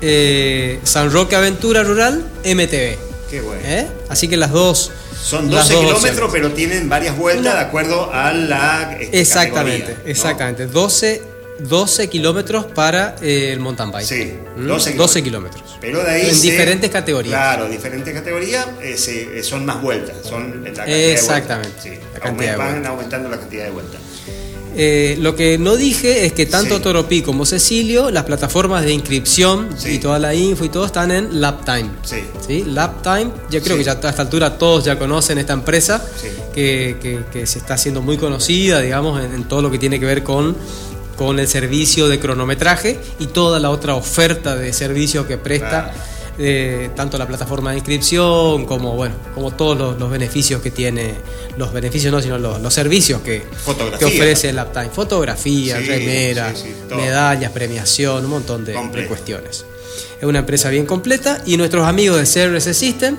Eh, 0.00 0.80
San 0.84 1.10
Roque 1.12 1.36
Aventura 1.36 1.82
Rural, 1.82 2.24
MTV. 2.44 2.96
Qué 3.30 3.40
bueno. 3.42 3.62
¿eh? 3.64 3.86
Así 4.08 4.28
que 4.28 4.36
las 4.36 4.50
dos. 4.52 4.90
Son 5.22 5.50
las 5.50 5.68
12 5.68 5.74
dos 5.74 5.82
kilómetros, 5.82 6.04
opciones. 6.24 6.30
pero 6.32 6.52
tienen 6.52 6.88
varias 6.88 7.16
vueltas 7.16 7.54
de 7.54 7.60
acuerdo 7.60 8.10
a 8.12 8.32
la 8.32 8.96
este, 9.00 9.20
Exactamente, 9.20 9.96
¿no? 10.04 10.08
exactamente. 10.10 10.66
12, 10.66 11.22
12 11.58 12.08
kilómetros 12.08 12.66
para 12.66 13.16
eh, 13.20 13.50
el 13.52 13.58
mountain 13.60 13.90
bike. 13.90 14.06
Sí, 14.06 14.32
¿Mm? 14.56 14.66
12 14.68 14.92
12 14.94 15.22
kilómetros. 15.24 15.76
Pero 15.80 16.02
de 16.04 16.10
ahí 16.10 16.28
En 16.28 16.34
se- 16.34 16.42
diferentes 16.50 16.88
categorías. 16.90 17.34
Claro, 17.34 17.68
diferentes 17.68 18.14
categorías 18.14 18.66
eh, 18.80 18.96
se- 18.96 19.38
eh, 19.40 19.42
son 19.42 19.66
más 19.66 19.82
vueltas, 19.82 20.16
son 20.22 20.60
la 20.62 20.72
cantidad 20.72 20.86
de 20.86 21.12
Exactamente, 21.12 21.68
vueltas. 21.80 21.82
Sí, 22.04 22.08
la 22.14 22.20
cantidad 22.20 22.46
de 22.50 22.54
aument- 22.54 22.58
van 22.58 22.70
vueltas. 22.72 22.90
aumentando 22.92 23.28
la 23.28 23.38
cantidad 23.38 23.64
de 23.64 23.70
vueltas. 23.70 24.00
Eh, 24.76 25.16
lo 25.20 25.34
que 25.34 25.58
no 25.58 25.76
dije 25.76 26.24
es 26.26 26.32
que 26.32 26.46
tanto 26.46 26.76
Sí. 26.76 26.82
Toropí 26.82 27.22
como 27.22 27.44
Cecilio, 27.46 28.10
las 28.10 28.24
plataformas 28.24 28.84
de 28.84 28.92
inscripción 28.92 29.70
Sí. 29.76 29.92
y 29.94 29.98
toda 29.98 30.18
la 30.18 30.34
info 30.34 30.64
y 30.64 30.68
todo 30.68 30.84
están 30.86 31.10
en 31.10 31.40
Laptime. 31.40 31.90
Sí. 32.02 32.16
¿Sí? 32.46 32.64
Laptime, 32.66 33.30
yo 33.50 33.60
creo 33.62 33.76
que 33.76 33.84
ya 33.84 33.92
a 33.92 34.08
esta 34.08 34.22
altura 34.22 34.56
todos 34.58 34.84
ya 34.84 34.98
conocen 34.98 35.38
esta 35.38 35.52
empresa 35.52 36.04
que, 36.54 36.96
que- 37.00 37.24
que 37.32 37.46
se 37.46 37.58
está 37.58 37.74
haciendo 37.74 38.02
muy 38.02 38.16
conocida, 38.18 38.80
digamos, 38.80 39.22
en, 39.24 39.34
en 39.34 39.44
todo 39.44 39.62
lo 39.62 39.70
que 39.70 39.78
tiene 39.78 39.98
que 39.98 40.06
ver 40.06 40.22
con, 40.22 40.56
con 41.16 41.38
el 41.40 41.48
servicio 41.48 42.06
de 42.08 42.20
cronometraje 42.20 42.98
y 43.18 43.26
toda 43.26 43.58
la 43.58 43.70
otra 43.70 43.94
oferta 43.96 44.54
de 44.54 44.72
servicio 44.72 45.26
que 45.26 45.38
presta. 45.38 45.68
Claro. 45.92 46.17
Eh, 46.40 46.90
tanto 46.94 47.18
la 47.18 47.26
plataforma 47.26 47.70
de 47.70 47.78
inscripción 47.78 48.64
como 48.64 48.94
bueno 48.94 49.16
como 49.34 49.50
todos 49.50 49.76
los, 49.76 49.98
los 49.98 50.08
beneficios 50.08 50.62
que 50.62 50.70
tiene 50.70 51.14
los 51.56 51.72
beneficios 51.72 52.12
no 52.12 52.22
sino 52.22 52.38
los, 52.38 52.60
los 52.60 52.72
servicios 52.72 53.20
que, 53.22 53.42
ofrece 53.66 54.50
el 54.50 54.58
Uptime. 54.58 54.90
Fotografía, 54.90 55.80
Sí, 55.80 55.86
remera, 55.86 56.54
sí, 56.54 56.62
sí, 56.68 56.74
todo. 56.88 57.00
medallas, 57.00 57.50
premiación, 57.50 58.24
un 58.24 58.30
montón 58.30 58.64
de, 58.64 58.74
cuestiones. 59.08 59.64
Es 60.20 60.24
una 60.24 60.38
empresa 60.40 60.70
bien 60.70 60.86
completa 60.86 61.42
y 61.44 61.56
nuestros 61.56 61.86
amigos 61.86 62.18
de 62.18 62.24
CRS 62.24 62.76
System 62.76 63.16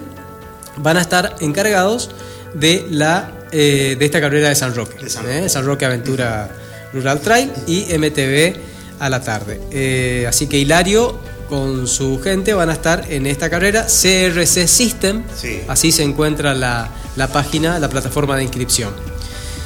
van 0.78 0.96
a 0.96 1.02
estar 1.02 1.36
encargados 1.42 2.12
de, 2.54 2.86
la, 2.90 3.32
eh, 3.52 3.98
de 4.00 4.06
esta 4.06 4.22
carrera 4.22 4.48
de 4.48 4.56
San 4.56 4.74
Roque. 4.74 5.04
De 5.04 5.10
San 5.10 5.26
¿eh? 5.30 5.40
Roque. 5.40 5.50
San 5.50 5.66
Roque 5.66 5.86
Aventura 5.86 6.50
Rural 6.94 7.20
Trail 7.20 7.52
y 7.68 7.86
MTV 7.98 8.56
a 9.00 9.10
la 9.10 9.22
tarde. 9.22 10.26
Así 10.26 10.48
que 10.48 10.58
Hilario 10.58 11.20
con 11.50 11.88
su 11.88 12.22
gente 12.22 12.54
van 12.54 12.70
a 12.70 12.74
estar 12.74 13.06
en 13.10 13.26
esta 13.26 13.50
carrera 13.50 13.86
CRC 13.88 14.68
System. 14.68 15.24
Sí. 15.36 15.62
Así 15.68 15.92
se 15.92 16.04
encuentra 16.04 16.54
la, 16.54 16.90
la 17.16 17.28
página, 17.28 17.80
la 17.80 17.90
plataforma 17.90 18.38
de 18.38 18.44
inscripción. 18.44 18.94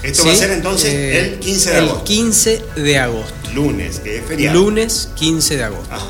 Esto 0.01 0.25
va 0.25 0.33
a 0.33 0.35
ser 0.35 0.51
entonces 0.51 0.93
eh, 0.93 1.33
el 1.33 1.39
15 1.39 1.69
de 1.69 1.77
el 1.77 1.83
agosto. 1.85 2.03
15 2.03 2.61
de 2.75 2.99
agosto. 2.99 3.33
Lunes, 3.53 3.99
que 3.99 4.17
es 4.17 4.25
feriado. 4.25 4.59
Lunes 4.59 5.09
15 5.15 5.57
de 5.57 5.63
agosto. 5.63 5.93
Ajá, 5.93 6.07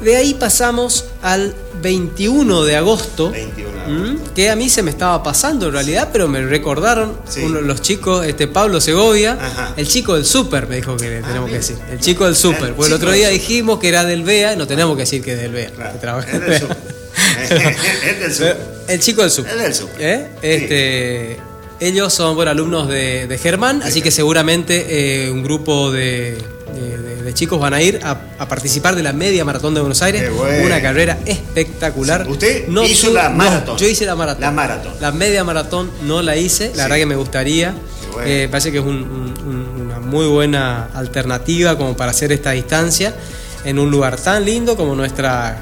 De 0.00 0.16
ahí 0.16 0.34
pasamos 0.34 1.04
al 1.22 1.54
21 1.82 2.64
de 2.64 2.76
agosto. 2.76 3.30
21 3.30 3.70
de 3.72 3.84
¿m? 3.84 4.08
agosto. 4.10 4.34
Que 4.34 4.50
a 4.50 4.56
mí 4.56 4.68
se 4.70 4.82
me 4.82 4.90
estaba 4.90 5.22
pasando 5.22 5.66
en 5.66 5.72
realidad, 5.72 6.08
pero 6.12 6.26
me 6.28 6.40
recordaron 6.42 7.18
Sí. 7.28 7.40
uno 7.44 7.60
los 7.60 7.82
chicos, 7.82 8.24
este 8.26 8.46
Pablo 8.48 8.80
Segovia, 8.80 9.38
Ajá. 9.40 9.74
el 9.76 9.86
chico 9.86 10.14
del 10.14 10.24
súper, 10.24 10.66
me 10.68 10.76
dijo 10.76 10.96
que 10.96 11.08
le 11.08 11.22
tenemos 11.22 11.48
que 11.50 11.56
decir. 11.56 11.76
El 11.90 12.00
chico 12.00 12.24
del 12.24 12.36
súper. 12.36 12.68
El 12.70 12.74
Porque 12.74 12.88
el 12.88 12.94
otro 12.94 13.12
día 13.12 13.28
dijimos 13.28 13.78
que 13.78 13.88
era 13.88 14.04
del 14.04 14.22
BEA, 14.22 14.56
no 14.56 14.66
tenemos 14.66 14.96
que 14.96 15.02
decir 15.02 15.22
que 15.22 15.32
es 15.34 15.38
del 15.40 15.52
BEA. 15.52 15.70
Claro, 16.00 16.24
que 16.24 16.30
en 16.30 16.40
del 16.40 16.52
es 18.22 18.38
del. 18.38 18.56
El 18.88 18.98
chico 19.00 19.22
del 19.22 19.30
súper. 19.30 19.52
Es 19.54 19.60
del 19.62 19.74
súper. 19.74 20.00
¿Eh? 20.00 20.28
Este, 20.42 21.36
Ellos 21.80 22.12
son 22.12 22.34
bueno, 22.36 22.50
alumnos 22.50 22.88
de, 22.88 23.26
de 23.26 23.38
Germán, 23.38 23.82
así 23.82 24.02
que 24.02 24.10
seguramente 24.10 25.24
eh, 25.26 25.30
un 25.30 25.42
grupo 25.42 25.90
de, 25.90 26.36
de- 26.74 26.98
de- 26.98 27.22
de 27.22 27.34
chicos 27.34 27.58
van 27.58 27.72
a 27.74 27.80
ir 27.82 28.00
a, 28.02 28.18
a 28.38 28.48
participar 28.48 28.94
de 28.96 29.02
la 29.02 29.12
media 29.14 29.44
maratón 29.44 29.72
de 29.74 29.80
Buenos 29.80 30.02
Aires. 30.02 30.30
Bueno. 30.34 30.66
Una 30.66 30.82
carrera 30.82 31.18
espectacular. 31.24 32.24
Sí, 32.26 32.30
usted 32.32 32.68
hizo 32.86 33.08
tu- 33.08 33.14
la 33.14 33.28
no, 33.30 33.36
maratón. 33.36 33.78
yo 33.78 33.86
hice 33.88 34.04
la 34.04 34.14
maratón. 34.14 34.42
La 34.42 34.50
maratón. 34.50 34.92
La 35.00 35.10
media 35.12 35.42
maratón 35.44 35.90
no 36.02 36.20
la 36.22 36.36
hice, 36.36 36.68
la 36.68 36.74
Sí. 36.74 36.80
verdad 36.82 36.96
que 36.96 37.06
me 37.06 37.16
gustaría. 37.16 37.74
Bueno. 38.12 38.28
Eh, 38.30 38.48
parece 38.50 38.72
que 38.72 38.78
es 38.78 38.84
un- 38.84 38.90
un- 39.04 39.34
un- 39.48 39.80
una 39.86 40.00
muy 40.00 40.26
buena 40.26 40.90
alternativa 40.94 41.78
como 41.78 41.96
para 41.96 42.10
hacer 42.10 42.30
esta 42.32 42.50
distancia 42.50 43.14
en 43.64 43.78
un 43.78 43.90
lugar 43.90 44.16
tan 44.18 44.44
lindo 44.44 44.76
como 44.76 44.94
nuestra 44.94 45.58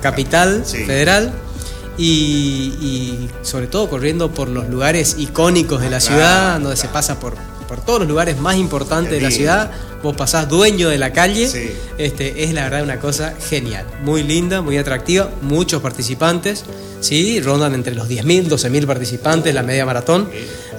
capital 0.00 0.62
Sí. 0.64 0.84
federal 0.84 1.32
y, 1.98 2.74
y 2.80 3.28
sobre 3.42 3.66
todo 3.66 3.88
corriendo 3.88 4.30
por 4.30 4.48
los 4.48 4.68
lugares 4.68 5.16
icónicos 5.18 5.80
de 5.80 5.90
la 5.90 5.98
Claro, 5.98 6.14
ciudad, 6.14 6.60
donde 6.60 6.76
se 6.76 6.88
pasa 6.88 7.18
por, 7.20 7.34
por 7.68 7.80
todos 7.84 8.00
los 8.00 8.08
lugares 8.08 8.38
más 8.38 8.56
importantes 8.56 9.12
de 9.12 9.20
la 9.20 9.30
ciudad. 9.30 9.70
Vos 10.02 10.16
pasás 10.16 10.48
dueño 10.48 10.88
de 10.88 10.98
la 10.98 11.12
calle. 11.12 11.46
Sí. 11.48 11.70
Este, 11.98 12.42
es 12.44 12.52
la 12.54 12.64
verdad 12.64 12.82
una 12.82 12.98
cosa 12.98 13.34
genial, 13.48 13.86
muy 14.02 14.22
linda, 14.24 14.60
muy 14.60 14.76
atractiva, 14.76 15.30
muchos 15.42 15.80
participantes, 15.80 16.64
¿sí? 17.00 17.40
rondan 17.40 17.74
entre 17.74 17.94
los 17.94 18.08
10.000, 18.08 18.48
12.000 18.48 18.86
participantes 18.86 19.54
la 19.54 19.62
media 19.62 19.86
maratón, 19.86 20.28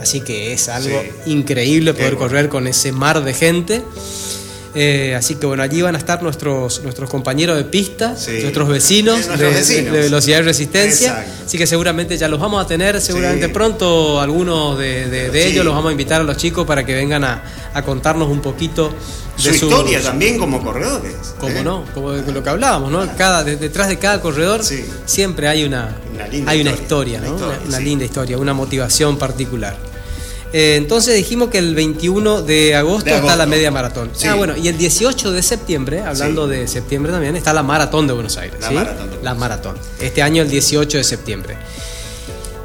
así 0.01 0.19
que 0.21 0.51
es 0.51 0.67
algo 0.67 1.01
Sí. 1.23 1.31
increíble 1.31 1.93
poder 1.93 2.15
bueno. 2.15 2.19
correr 2.27 2.49
con 2.49 2.67
ese 2.67 2.91
mar 2.91 3.23
de 3.23 3.33
gente. 3.33 3.81
Eh, 4.75 5.13
así 5.15 5.35
que 5.35 5.45
bueno, 5.45 5.61
allí 5.61 5.81
van 5.83 5.93
a 5.93 5.99
estar 5.99 6.23
nuestros, 6.23 6.81
nuestros 6.81 7.07
compañeros 7.09 7.57
de 7.57 7.63
pista, 7.63 8.15
Sí. 8.17 8.39
nuestros 8.41 8.67
vecinos, 8.67 9.15
nuestros 9.27 9.39
de, 9.39 9.59
vecinos. 9.59 9.93
de 9.93 9.99
velocidad 10.01 10.39
y 10.39 10.41
resistencia. 10.41 11.09
Exacto. 11.11 11.43
Así 11.45 11.57
que 11.59 11.67
seguramente 11.67 12.17
ya 12.17 12.27
los 12.27 12.39
vamos 12.39 12.63
a 12.63 12.67
tener, 12.67 12.99
seguramente 12.99 13.45
Sí. 13.47 13.51
pronto 13.53 14.19
algunos 14.19 14.77
de, 14.79 15.29
Sí. 15.31 15.37
ellos 15.39 15.63
los 15.63 15.75
vamos 15.75 15.89
a 15.89 15.91
invitar 15.91 16.21
a 16.21 16.23
los 16.23 16.37
chicos 16.37 16.65
para 16.65 16.83
que 16.85 16.95
vengan 16.95 17.23
a, 17.23 17.43
a 17.73 17.81
contarnos 17.83 18.29
un 18.29 18.41
poquito 18.41 18.91
Su 19.37 19.51
historia 19.51 20.01
también 20.01 20.39
como 20.39 20.63
corredores. 20.63 21.13
como 21.39 21.55
¿eh? 21.59 21.63
no, 21.63 21.85
como 21.93 22.11
de 22.13 22.31
lo 22.31 22.41
que 22.41 22.49
hablábamos, 22.49 22.91
¿no? 22.91 23.07
Cada, 23.15 23.43
de- 23.43 23.57
detrás 23.57 23.89
de 23.89 23.99
cada 23.99 24.21
corredor 24.21 24.63
Sí. 24.63 24.83
siempre 25.05 25.47
hay 25.47 25.65
una, 25.65 25.95
hay 26.47 26.61
una 26.61 26.71
historia, 26.71 27.19
historia, 27.19 27.19
una 27.19 27.27
¿no? 27.29 27.35
historia, 27.35 27.57
una 27.59 27.67
una 27.67 27.77
sí. 27.77 27.83
linda 27.83 28.05
historia, 28.05 28.37
una 28.39 28.53
motivación 28.55 29.17
particular. 29.19 29.77
Eh, 30.53 30.75
entonces 30.77 31.15
dijimos 31.15 31.49
que 31.49 31.57
el 31.57 31.73
21 31.73 32.43
de 32.43 32.75
agosto, 32.75 33.09
De 33.09 33.15
está 33.15 33.35
la 33.35 33.47
media 33.47 33.71
maratón. 33.71 34.11
Sí. 34.13 34.27
Ah, 34.27 34.35
bueno, 34.35 34.55
y 34.55 34.67
el 34.67 34.77
18 34.77 35.31
de 35.31 35.41
septiembre, 35.41 36.01
hablando 36.01 36.47
Sí. 36.47 36.55
de 36.55 36.67
septiembre 36.67 37.11
también, 37.11 37.35
está 37.35 37.53
la 37.53 37.63
maratón 37.63 38.05
de 38.05 38.13
Buenos 38.13 38.37
Aires. 38.37 38.59
La 38.61 38.69
¿sí? 38.69 38.73
maratón 38.75 39.09
de 39.09 39.17
La 39.23 39.33
maratón. 39.33 39.75
Este 39.99 40.21
año 40.21 40.43
el 40.43 40.49
18 40.49 40.97
de 40.99 41.03
septiembre. 41.03 41.57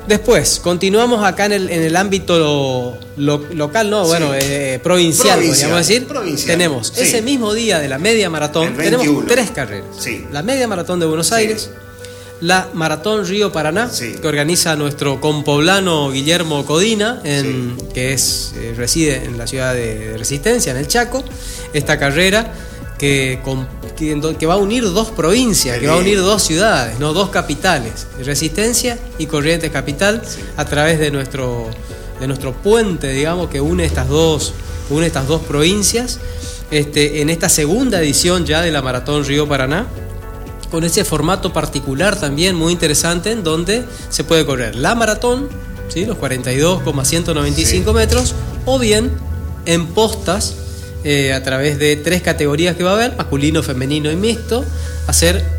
Después, 0.06 0.60
continuamos 0.62 1.22
acá 1.22 1.46
en 1.46 1.52
el, 1.52 1.70
en 1.70 1.82
el 1.82 1.94
ámbito 1.94 2.98
lo- 3.18 3.44
local, 3.52 3.90
no, 3.90 4.06
bueno, 4.06 4.30
eh, 4.34 4.80
provincial, 4.82 5.34
Provincial, 5.36 5.70
podríamos 5.70 5.86
decir. 5.86 6.06
provincial, 6.06 6.46
Tenemos 6.58 6.92
ese 6.96 7.20
mismo 7.20 7.52
día 7.52 7.78
de 7.78 7.88
la 7.88 7.98
media 7.98 8.30
maratón, 8.30 8.74
tenemos 8.74 9.00
21. 9.06 9.26
tres 9.26 9.50
carreras. 9.50 9.84
Sí. 9.98 10.26
La 10.32 10.42
media 10.42 10.66
maratón 10.66 10.98
de 11.00 11.04
Buenos. 11.06 11.30
Aires, 11.32 11.70
la 12.40 12.68
maratón 12.74 13.26
Río 13.26 13.50
Paraná, 13.52 13.88
Sí. 13.90 14.14
que 14.20 14.28
organiza 14.28 14.76
nuestro 14.76 15.20
compoblano 15.20 16.10
Guillermo 16.10 16.64
Codina, 16.64 17.20
en- 17.24 17.76
que 17.92 18.12
es, 18.12 18.52
eh, 18.56 18.74
reside 18.76 19.24
en 19.24 19.36
la 19.38 19.46
ciudad 19.46 19.74
de 19.74 20.16
Resistencia, 20.16 20.70
en 20.72 20.78
el 20.78 20.86
Chaco. 20.86 21.24
Esta 21.72 21.98
carrera 21.98 22.52
que, 22.98 23.40
con- 23.44 23.66
que, 23.96 24.12
en 24.12 24.20
do- 24.20 24.36
que 24.38 24.46
va 24.46 24.54
a 24.54 24.58
unir 24.58 24.84
dos 24.84 25.08
provincias, 25.10 25.76
Qué 25.76 25.82
que 25.82 25.86
va 25.88 25.94
a 25.94 25.98
unir 25.98 26.18
dos 26.20 26.42
ciudades, 26.42 26.98
no 27.00 27.12
dos 27.12 27.30
capitales, 27.30 28.06
Resistencia 28.24 28.98
y 29.18 29.26
Corrientes 29.26 29.70
Capital, 29.70 30.22
Sí. 30.24 30.40
a 30.56 30.64
través 30.64 30.98
de 31.00 31.10
nuestro, 31.10 31.66
de 32.20 32.26
nuestro 32.26 32.52
puente, 32.52 33.12
digamos, 33.12 33.48
que 33.50 33.60
une 33.60 33.84
estas 33.84 34.08
dos, 34.08 34.52
une 34.90 35.06
estas 35.06 35.26
dos 35.26 35.42
provincias. 35.42 36.18
este, 36.70 37.22
en 37.22 37.30
esta 37.30 37.48
segunda 37.48 37.98
edición 37.98 38.44
ya 38.44 38.60
de 38.60 38.70
la 38.70 38.82
Maratón 38.82 39.24
Río 39.24 39.48
Paraná, 39.48 39.86
con 40.70 40.84
ese 40.84 41.04
formato 41.04 41.52
particular 41.52 42.18
también 42.18 42.54
muy 42.56 42.72
interesante, 42.72 43.32
en 43.32 43.42
donde 43.42 43.84
se 44.10 44.24
puede 44.24 44.44
correr 44.44 44.76
la 44.76 44.94
maratón, 44.94 45.48
¿sí? 45.88 46.04
los 46.04 46.16
42,195 46.18 47.92
metros, 47.92 48.34
o 48.64 48.78
bien 48.78 49.10
en 49.66 49.86
postas 49.86 50.54
eh, 51.04 51.32
a 51.32 51.42
través 51.42 51.78
de 51.78 51.96
tres 51.96 52.22
categorías 52.22 52.76
que 52.76 52.84
va 52.84 52.92
a 52.92 52.94
haber, 52.94 53.16
masculino, 53.16 53.62
femenino 53.62 54.10
y 54.10 54.16
mixto, 54.16 54.64
hacer 55.06 55.57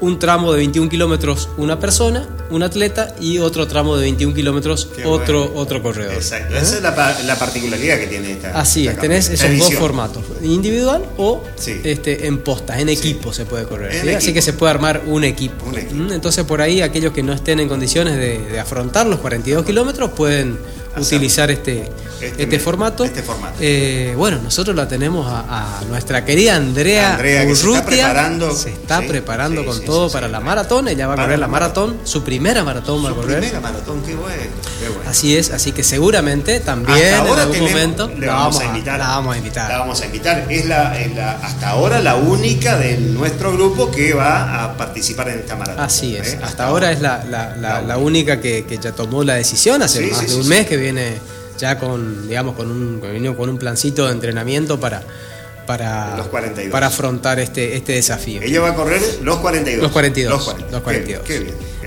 un 0.00 0.18
tramo 0.18 0.52
de 0.52 0.58
21 0.58 0.88
kilómetros 0.88 1.48
una 1.56 1.78
persona, 1.78 2.26
un 2.50 2.62
atleta 2.62 3.14
y 3.20 3.38
otro 3.38 3.66
tramo 3.66 3.96
de 3.96 4.02
21 4.02 4.34
kilómetros 4.34 4.88
otro, 5.04 5.52
otro 5.54 5.82
corredor. 5.82 6.14
Exacto, 6.14 6.56
esa 6.56 6.76
es 6.76 6.82
la, 6.82 7.38
particularidad 7.38 7.98
que 7.98 8.06
tiene 8.06 8.32
esta. 8.32 8.58
Así 8.58 8.86
es, 8.86 8.98
tenés 8.98 9.28
esos 9.28 9.58
dos 9.58 9.74
formatos, 9.74 10.24
individual 10.42 11.04
o 11.16 11.42
este, 11.84 12.26
en 12.26 12.38
postas, 12.38 12.78
en 12.78 12.88
equipo 12.88 13.32
se 13.32 13.46
puede 13.46 13.64
correr. 13.64 14.16
Así 14.16 14.32
que 14.32 14.42
se 14.42 14.52
puede 14.52 14.70
armar 14.70 15.02
un 15.06 15.24
equipo. 15.24 15.66
¿Mm? 15.66 16.12
Entonces 16.12 16.44
por 16.44 16.60
ahí 16.60 16.80
aquellos 16.80 17.12
que 17.12 17.22
no 17.22 17.32
estén 17.32 17.60
en 17.60 17.68
condiciones 17.68 18.16
de 18.16 18.58
afrontar 18.58 19.06
los 19.06 19.20
42 19.20 19.64
kilómetros 19.64 20.10
pueden 20.12 20.58
utilizar 21.00 21.50
este, 21.50 21.90
este, 22.20 22.42
este, 22.42 22.58
formato. 22.58 23.04
Este 23.04 23.22
formato. 23.22 23.56
Eh, 23.60 24.12
bueno, 24.16 24.38
nosotros 24.42 24.74
la 24.74 24.88
tenemos 24.88 25.26
a, 25.30 25.80
nuestra 25.88 26.24
querida 26.24 26.56
Andrea, 26.56 27.14
Andrea 27.14 27.46
que 27.46 27.54
se 27.54 27.68
está 27.68 27.84
preparando, 27.84 28.54
se 28.54 28.70
está 28.70 29.00
preparando 29.02 29.64
con 29.64 29.84
todo 29.84 30.10
para 30.10 30.28
la 30.28 30.40
maratón. 30.40 30.88
Ella 30.88 31.06
va 31.06 31.14
a 31.14 31.16
correr 31.16 31.38
la 31.38 31.48
maratón, 31.48 31.98
su 32.04 32.24
primera 32.24 32.64
maratón 32.64 33.04
va 33.04 33.10
a 33.10 33.14
correr. 33.14 33.38
Primera 33.40 33.60
maratón, 33.60 34.02
qué 34.02 34.14
bueno, 34.14 34.42
Así 35.06 35.36
es, 35.36 35.50
así 35.50 35.72
que 35.72 35.82
seguramente 35.82 36.60
también 36.60 36.98
en 36.98 37.14
algún 37.14 37.60
momento 37.60 38.10
la 38.18 38.34
vamos, 38.34 38.60
a 38.60 38.64
invitar. 38.64 38.98
La 38.98 39.08
vamos 39.08 39.34
a 39.34 39.38
invitar. 39.38 39.70
La 39.70 39.78
vamos 39.78 40.00
a 40.00 40.06
invitar. 40.06 40.46
Es 40.50 40.66
la, 40.66 41.38
hasta 41.42 41.70
ahora 41.70 42.00
la 42.00 42.16
única 42.16 42.76
de 42.76 42.98
nuestro 42.98 43.52
grupo 43.52 43.90
que 43.90 44.12
va 44.14 44.64
a 44.64 44.76
participar 44.76 45.28
en 45.28 45.40
esta 45.40 45.56
maratón. 45.56 45.84
Así 45.84 46.16
es. 46.16 46.34
¿eh? 46.34 46.40
Hasta, 46.42 46.66
ahora, 46.66 46.92
es 46.92 47.00
la, 47.00 47.24
la, 47.26 47.98
única 47.98 48.40
que, 48.40 48.64
que, 48.64 48.78
ya 48.78 48.92
tomó 48.92 49.24
la 49.24 49.34
decisión 49.34 49.82
hace 49.82 50.06
más 50.08 50.26
de 50.26 50.34
un 50.34 50.48
mes 50.48 50.66
que 50.66 50.76
viene 50.76 50.87
ya 51.58 51.78
con, 51.78 52.28
digamos, 52.28 52.54
con 52.54 52.70
un, 52.70 53.34
con 53.34 53.48
un 53.48 53.58
plancito 53.58 54.06
de 54.06 54.12
entrenamiento 54.12 54.78
para, 54.78 55.02
para, 55.66 56.24
para 56.70 56.86
afrontar 56.86 57.38
este, 57.40 57.76
este 57.76 57.92
desafío. 57.92 58.40
Ella 58.42 58.60
va 58.60 58.70
a 58.70 58.74
correr 58.74 59.02
los 59.22 59.38
42. 59.38 59.82
Los 59.82 59.92
42. 59.92 60.56
Los 60.70 60.82
42. 60.82 61.24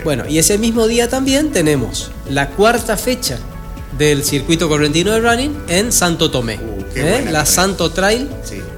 Bueno, 0.03 0.25
y 0.27 0.37
ese 0.37 0.57
mismo 0.57 0.87
día 0.87 1.09
también 1.09 1.51
tenemos 1.51 2.11
la 2.29 2.49
cuarta 2.49 2.97
fecha 2.97 3.39
del 3.97 4.23
circuito 4.23 4.67
correntino 4.69 5.11
de 5.11 5.19
running 5.19 5.57
en 5.67 5.91
Santo 5.91 6.31
Tomé. 6.31 6.57
Uh, 6.57 6.85
¿eh? 6.95 7.25
La 7.29 7.45
Santo 7.45 7.91
Trail 7.91 8.29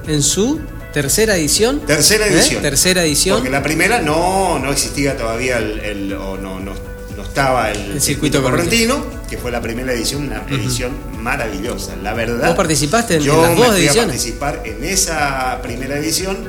en 0.06 0.22
su 0.22 0.60
tercera 0.92 1.36
edición. 1.36 1.80
Tercera 1.80 2.26
¿eh? 2.26 2.32
edición. 2.32 2.62
Tercera 2.62 3.04
edición. 3.04 3.36
Porque 3.36 3.50
la 3.50 3.62
primera 3.62 4.00
no, 4.00 4.58
no 4.58 4.70
existía 4.70 5.16
todavía 5.16 5.58
el, 5.58 6.12
o 6.12 6.36
no, 6.36 6.60
no 6.60 6.72
estaba 7.34 7.72
el, 7.72 8.00
circuito, 8.00 8.42
correntino, 8.44 9.04
que 9.28 9.38
fue 9.38 9.50
la 9.50 9.60
primera 9.60 9.92
edición, 9.92 10.24
una 10.24 10.44
edición 10.48 10.92
maravillosa. 11.20 11.96
La 11.96 12.14
verdad. 12.14 12.48
¿Vos 12.48 12.56
participaste 12.56 13.16
en, 13.16 13.22
yo 13.22 13.42
las 13.42 13.56
dos 13.56 13.74
ediciones? 13.76 13.96
a 13.96 14.06
participar 14.06 14.62
en 14.64 14.84
esa 14.84 15.60
primera 15.62 15.98
edición. 15.98 16.48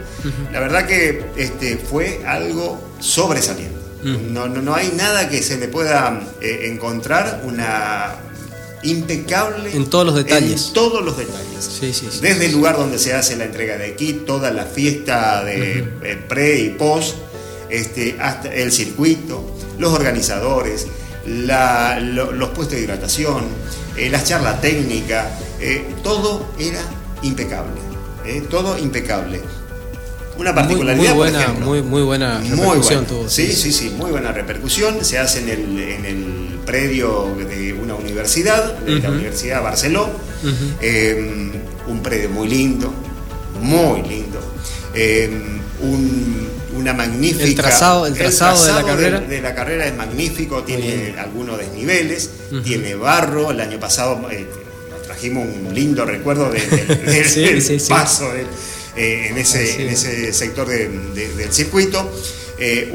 La 0.52 0.60
verdad 0.60 0.86
que 0.86 1.26
este, 1.38 1.78
fue 1.78 2.22
algo 2.26 2.82
sobresaliente. 3.00 3.80
no, 4.04 4.48
no, 4.48 4.76
hay 4.76 4.92
nada 4.96 5.30
que 5.30 5.42
se 5.42 5.58
le 5.58 5.68
pueda 5.68 6.22
eh, 6.42 6.70
encontrar 6.72 7.42
una 7.44 8.16
impecable 8.86 9.76
en 9.76 9.90
todos 9.90 10.06
los 10.06 10.16
detalles. 10.16 10.68
En 10.68 10.74
todos 10.74 11.04
los 11.04 11.18
detalles. 11.18 12.22
Desde 12.22 12.46
el 12.46 12.52
lugar 12.52 12.78
donde 12.78 13.00
se 13.00 13.14
hace 13.14 13.36
la 13.36 13.46
entrega 13.46 13.78
de 13.78 13.96
kit, 13.96 14.26
toda 14.26 14.52
la 14.52 14.66
fiesta 14.66 15.44
de 15.44 15.80
eh, 16.04 16.24
pre 16.28 16.60
y 16.60 16.70
post, 16.70 17.16
este, 17.70 18.18
hasta 18.20 18.54
el 18.54 18.72
circuito, 18.72 19.44
los 19.80 19.92
organizadores, 19.94 20.88
los 21.26 22.50
puestos 22.50 22.72
de 22.72 22.82
hidratación, 22.82 23.46
eh, 23.98 24.10
la 24.10 24.24
charla 24.24 24.60
técnica, 24.60 25.32
eh, 25.60 25.86
todo 26.04 26.52
era 26.60 26.82
impecable, 27.24 27.82
eh, 28.26 28.44
todo 28.50 28.78
impecable. 28.78 29.42
Una 30.38 30.54
particularidad, 30.54 31.16
muy, 31.16 31.18
buena, 31.18 31.48
muy, 31.54 31.82
muy 31.82 32.02
buena 32.02 32.42
repercusión 32.42 33.06
tuvo. 33.06 33.30
Sí, 33.30 33.54
sí, 33.54 33.72
sí, 33.72 33.90
muy 33.92 34.12
buena 34.12 34.34
repercusión. 34.34 35.04
Se 35.06 35.18
hace 35.18 35.40
en 35.40 35.50
el, 35.50 35.80
en 35.80 36.06
el 36.06 36.60
predio 36.66 37.34
de 37.50 37.72
una 37.72 37.96
universidad, 37.96 38.78
de 38.80 39.00
la 39.00 39.12
Universidad 39.12 39.64
Barceló. 39.64 40.10
un 41.88 42.04
predio 42.04 42.30
muy 42.30 42.50
lindo, 42.50 42.94
muy 43.62 44.02
lindo. 44.02 44.40
un 45.82 46.55
una 46.86 46.94
magnífica. 46.94 47.46
El 47.46 47.56
trazado, 47.56 48.06
el 48.06 48.14
trazado, 48.14 48.64
de 48.64 48.74
la 48.74 48.84
carrera. 48.84 49.20
De, 49.20 49.42
la 49.42 49.56
carrera 49.56 49.88
es 49.88 49.96
magnífico, 49.96 50.64
tiene 50.64 51.16
algunos 51.18 51.58
desniveles, 51.58 52.30
tiene 52.64 52.94
barro. 52.94 53.50
El 53.52 53.60
año 53.60 53.80
pasado 53.80 54.30
eh, 54.32 54.46
nos 54.92 55.02
trajimos 55.02 55.48
un 55.48 55.74
lindo 55.74 56.06
recuerdo 56.06 56.52
del 56.52 57.82
paso 57.90 58.32
eh, 58.36 59.28
en, 59.30 59.38
ese, 59.38 59.82
en, 59.82 59.90
ese, 59.90 60.32
sector 60.32 60.68
del 60.68 61.52
circuito. 61.52 62.12
Eh, 62.60 62.90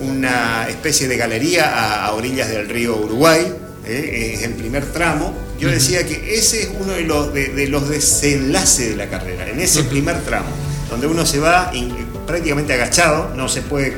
una 0.00 0.68
especie 0.68 1.08
de 1.08 1.16
galería 1.16 2.04
a, 2.04 2.12
orillas 2.14 2.48
del 2.48 2.68
río 2.68 2.96
Uruguay, 2.96 3.52
es 3.84 4.42
el 4.42 4.52
primer 4.52 4.86
tramo. 4.92 5.34
Yo 5.58 5.70
decía 5.70 6.06
que 6.06 6.36
ese 6.36 6.62
es 6.62 6.70
uno 6.78 6.92
de 6.92 7.02
los, 7.02 7.34
de, 7.34 7.66
los 7.66 7.88
desenlaces 7.88 8.90
de 8.90 8.96
la 8.96 9.08
carrera, 9.08 9.48
en 9.48 9.60
ese 9.60 9.82
primer 9.82 10.22
tramo, 10.22 10.50
donde 10.88 11.08
uno 11.08 11.26
se 11.26 11.40
va 11.40 11.72
prácticamente 12.28 12.74
agachado, 12.74 13.32
no 13.34 13.48
se 13.48 13.62
puede 13.62 13.96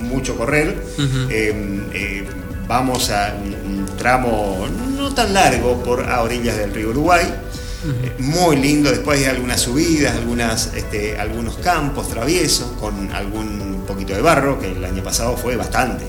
mucho 0.00 0.34
correr. 0.34 0.82
Eh, 1.28 1.82
eh, 1.92 2.26
vamos 2.66 3.10
a 3.10 3.34
un 3.36 3.84
tramo 3.98 4.66
no 4.96 5.14
tan 5.14 5.34
largo 5.34 5.82
por 5.82 6.08
a 6.08 6.22
orillas 6.22 6.56
del 6.56 6.72
río 6.72 6.88
Uruguay. 6.88 7.22
Eh, 7.22 8.12
muy 8.18 8.56
lindo, 8.56 8.90
después 8.90 9.20
hay 9.20 9.26
algunas 9.26 9.60
subidas, 9.60 10.16
algunas, 10.16 10.72
este, 10.74 11.18
algunos 11.18 11.56
campos 11.58 12.08
traviesos 12.08 12.72
con 12.80 13.12
algún 13.12 13.84
poquito 13.86 14.14
de 14.14 14.22
barro, 14.22 14.58
que 14.58 14.72
el 14.72 14.82
año 14.82 15.02
pasado 15.02 15.36
fue 15.36 15.56
bastante, 15.56 16.04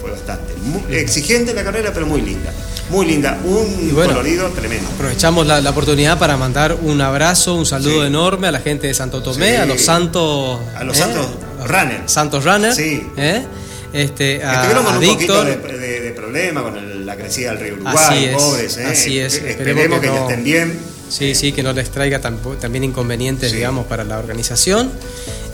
fue 0.00 0.10
bastante. 0.10 0.54
exigente 0.90 1.52
la 1.52 1.64
carrera, 1.64 1.90
pero 1.92 2.06
muy 2.06 2.22
linda. 2.22 2.50
Muy 2.90 3.06
linda, 3.06 3.38
un 3.44 3.90
colorido 3.90 4.48
tremendo. 4.50 4.88
Aprovechamos 4.94 5.46
la, 5.46 5.70
oportunidad 5.70 6.18
para 6.18 6.36
mandar 6.36 6.76
un 6.82 7.00
abrazo, 7.00 7.54
un 7.54 7.66
saludo 7.66 8.04
enorme 8.04 8.48
a 8.48 8.52
la 8.52 8.60
gente 8.60 8.86
de 8.86 8.94
Santo 8.94 9.22
Tomé, 9.22 9.56
a 9.56 9.66
los 9.66 9.82
santos. 9.82 10.60
A 10.76 10.84
los 10.84 10.96
¿eh? 10.96 11.00
santos 11.00 11.26
runners. 11.66 12.12
Santos 12.12 12.44
runners. 12.44 12.76
Sí. 12.76 13.06
¿eh? 13.16 13.44
Este, 13.92 14.36
Estuvieron 14.36 14.84
con 14.84 14.96
un 14.96 15.06
poquito 15.06 15.44
de, 15.44 16.12
problema 16.16 16.62
con 16.62 17.06
la 17.06 17.16
crecida 17.16 17.50
del 17.50 17.60
río 17.60 17.74
Uruguay, 17.74 18.32
pobres. 18.36 18.76
¿eh? 18.76 18.86
Así 18.86 19.18
es. 19.18 19.34
Esperemos, 19.34 20.00
que, 20.00 20.08
estén 20.08 20.44
bien. 20.44 20.78
Sí, 21.08 21.34
sí, 21.34 21.52
que 21.52 21.62
no 21.62 21.72
les 21.72 21.90
traiga 21.90 22.20
también 22.20 22.84
inconvenientes, 22.84 23.52
digamos, 23.52 23.86
para 23.86 24.04
la 24.04 24.18
organización. 24.18 24.90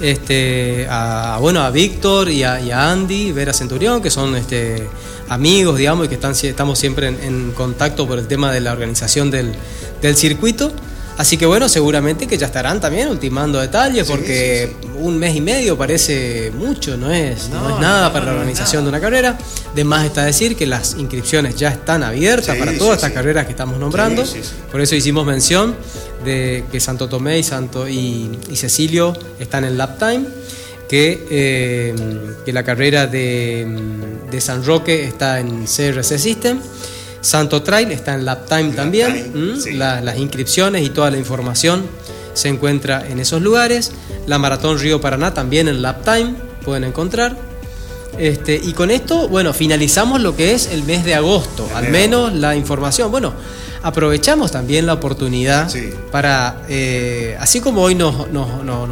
Este, 0.01 0.87
a, 0.89 1.37
bueno, 1.41 1.61
a 1.61 1.71
Víctor 1.71 2.31
y 2.31 2.43
a, 2.43 2.91
Andy, 2.91 3.33
Vera 3.33 3.53
Centurión, 3.53 4.01
que 4.01 4.11
son 4.11 4.35
este, 4.37 4.89
amigos, 5.31 5.79
digamos, 5.79 6.07
y 6.07 6.09
que 6.09 6.17
están, 6.17 6.33
estamos 6.33 6.79
siempre 6.79 7.07
en, 7.07 7.53
contacto 7.53 8.07
por 8.07 8.19
el 8.19 8.27
tema 8.27 8.53
de 8.53 8.61
la 8.61 8.73
organización 8.73 9.31
del, 9.31 9.55
circuito. 10.15 10.73
Así 11.17 11.37
que 11.37 11.45
bueno, 11.45 11.69
seguramente 11.69 12.27
que 12.27 12.39
ya 12.39 12.47
estarán 12.47 12.81
también 12.81 13.09
ultimando 13.09 13.61
detalles, 13.61 14.09
porque 14.09 14.75
un 14.99 15.19
mes 15.19 15.37
y 15.37 15.41
medio 15.41 15.77
parece 15.77 16.51
mucho, 16.55 16.97
no 16.97 17.13
es, 17.13 17.51
no, 17.51 17.75
es 17.75 17.81
nada 17.81 18.11
para 18.13 18.27
la 18.27 18.33
organización 18.33 18.85
de 18.85 18.89
una 18.89 19.01
carrera. 19.01 19.39
De 19.75 19.85
más 19.85 20.07
está 20.07 20.25
decir 20.25 20.57
que 20.57 20.67
las 20.67 20.97
inscripciones 20.97 21.57
ya 21.57 21.69
están 21.69 22.03
abiertas 22.03 22.57
para 22.57 22.77
todas 22.77 22.97
estas 22.97 23.13
carreras 23.13 23.45
que 23.45 23.53
estamos 23.53 23.79
nombrando. 23.79 24.25
Por 24.73 24.81
eso 24.81 24.97
hicimos 24.97 25.27
mención 25.27 25.77
de 26.25 26.65
que 26.73 26.81
Santo 26.81 27.09
Tomé 27.09 27.39
y, 27.39 27.43
Santo, 27.43 27.89
y, 27.89 28.31
Cecilio 28.55 29.17
están 29.39 29.65
en 29.65 29.79
lap 29.79 29.99
time, 29.99 30.25
que, 30.91 31.25
eh, 31.31 31.95
que 32.45 32.53
la 32.53 32.65
carrera 32.65 33.07
de, 33.07 33.65
de, 34.29 34.41
San 34.41 34.65
Roque 34.65 35.05
está 35.05 35.39
en 35.39 35.67
CRC 35.67 36.19
System. 36.19 36.59
Santo 37.21 37.63
Trail 37.63 37.93
está 37.93 38.15
en 38.15 38.25
lap 38.25 38.49
time 38.49 38.73
también. 38.73 39.33
las 39.79 40.19
inscripciones 40.19 40.85
y 40.85 40.91
toda 40.91 41.13
la 41.13 41.17
información 41.17 41.87
se 42.35 42.49
encuentra 42.49 43.07
en 43.09 43.21
esos 43.21 43.41
lugares. 43.41 43.93
La 44.27 44.41
Maratón 44.41 44.81
Río 44.81 45.01
Paraná 45.01 45.33
también 45.33 45.69
en 45.69 45.81
lap 45.81 46.03
time 46.05 46.35
pueden 46.65 46.83
encontrar. 46.83 47.50
Este, 48.21 48.61
y 48.63 48.75
con 48.75 48.91
esto, 48.91 49.29
bueno, 49.29 49.55
finalizamos 49.55 50.21
lo 50.21 50.37
que 50.37 50.53
es 50.53 50.67
el 50.67 50.85
mes 50.85 51.07
de 51.07 51.15
agosto, 51.15 51.67
al 51.75 51.89
menos 51.89 52.35
la 52.35 52.55
información. 52.55 53.11
Bueno, 53.11 53.33
aprovechamos 53.83 54.51
también 54.53 54.85
la 54.85 54.93
oportunidad 54.93 55.73
para, 56.13 56.67
eh, 56.69 57.35
así 57.41 57.63
como 57.63 57.81
hoy 57.81 57.95
nos, 57.95 58.15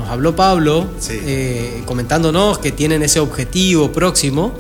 habló 0.09 0.35
Pablo, 0.35 0.87
eh, 1.11 1.83
comentándonos 1.85 2.57
que 2.57 2.73
tienen 2.73 3.03
ese 3.03 3.21
objetivo 3.21 3.93
próximo, 3.93 4.55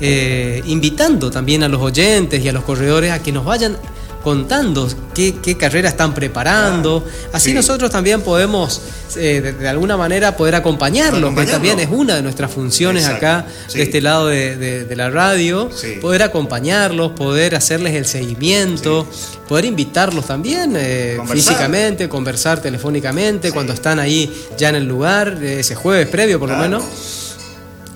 eh, 0.00 0.62
invitando 0.64 1.30
también 1.30 1.62
a 1.62 1.68
los 1.68 1.82
oyentes 1.82 2.42
y 2.42 2.48
a 2.48 2.52
los 2.52 2.64
corredores 2.64 3.12
a 3.12 3.22
que 3.22 3.30
nos 3.30 3.44
vayan 3.44 3.76
contando 4.24 4.88
qué, 5.14 5.34
qué 5.42 5.56
carrera 5.56 5.90
están 5.90 6.14
preparando. 6.14 7.06
Así 7.32 7.52
nosotros 7.52 7.90
también 7.90 8.22
podemos, 8.22 8.80
eh, 9.16 9.54
de, 9.60 9.68
alguna 9.68 9.98
manera, 9.98 10.34
poder 10.34 10.54
acompañarlos, 10.54 11.34
que 11.34 11.44
también 11.44 11.78
es 11.78 11.90
una 11.90 12.16
de 12.16 12.22
nuestras 12.22 12.50
funciones 12.50 13.04
acá, 13.04 13.46
de 13.72 13.82
este 13.82 14.00
lado 14.00 14.28
de, 14.28 14.94
la 14.96 15.10
radio, 15.10 15.68
poder 16.00 16.22
acompañarlos, 16.22 17.12
poder 17.12 17.54
hacerles 17.54 17.94
el 17.94 18.06
seguimiento, 18.06 19.06
poder 19.46 19.66
invitarlos 19.66 20.26
también 20.26 20.74
eh, 20.76 21.18
físicamente, 21.30 22.08
conversar 22.08 22.62
telefónicamente 22.62 23.52
cuando 23.52 23.74
están 23.74 23.98
ahí 23.98 24.32
ya 24.56 24.70
en 24.70 24.76
el 24.76 24.84
lugar, 24.84 25.36
ese 25.42 25.74
jueves 25.74 26.08
previo 26.08 26.40
por 26.40 26.48
lo 26.48 26.56
menos. 26.56 26.84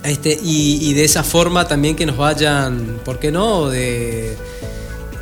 Este, 0.03 0.37
y, 0.41 0.93
de 0.93 1.03
esa 1.03 1.23
forma 1.23 1.67
también 1.67 1.95
que 1.95 2.05
nos 2.05 2.15
vayan, 2.15 2.99
¿por 3.03 3.19
qué 3.19 3.31
no?, 3.31 3.69
de 3.69 4.37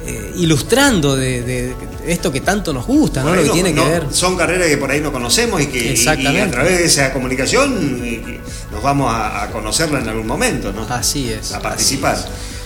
eh, 0.08 0.32
ilustrando 0.38 1.18
de, 1.18 1.76
esto 2.06 2.32
que 2.32 2.40
tanto 2.40 2.72
nos 2.72 2.88
gusta, 2.88 3.24
¿no? 3.24 3.36
Lo 3.36 3.44
que 3.44 3.50
tiene 3.50 3.74
que 3.74 3.84
ver. 3.84 4.06
Son 4.12 4.38
carreras 4.38 4.70
que 4.70 4.78
por 4.78 4.90
ahí 4.90 5.02
no 5.02 5.12
conocemos 5.12 5.62
y 5.62 5.68
que 5.68 6.10
a 6.10 6.50
través 6.50 6.78
de 6.78 6.86
esa 6.86 7.12
comunicación 7.12 8.00
eh, 8.06 8.40
nos 8.72 8.82
vamos 8.82 9.12
a, 9.14 9.50
conocerla 9.52 10.00
en 10.00 10.08
algún 10.08 10.26
momento, 10.26 10.72
¿no? 10.72 10.84
Así 10.90 11.30
es. 11.30 11.52
A 11.52 11.60
participar. 11.60 12.18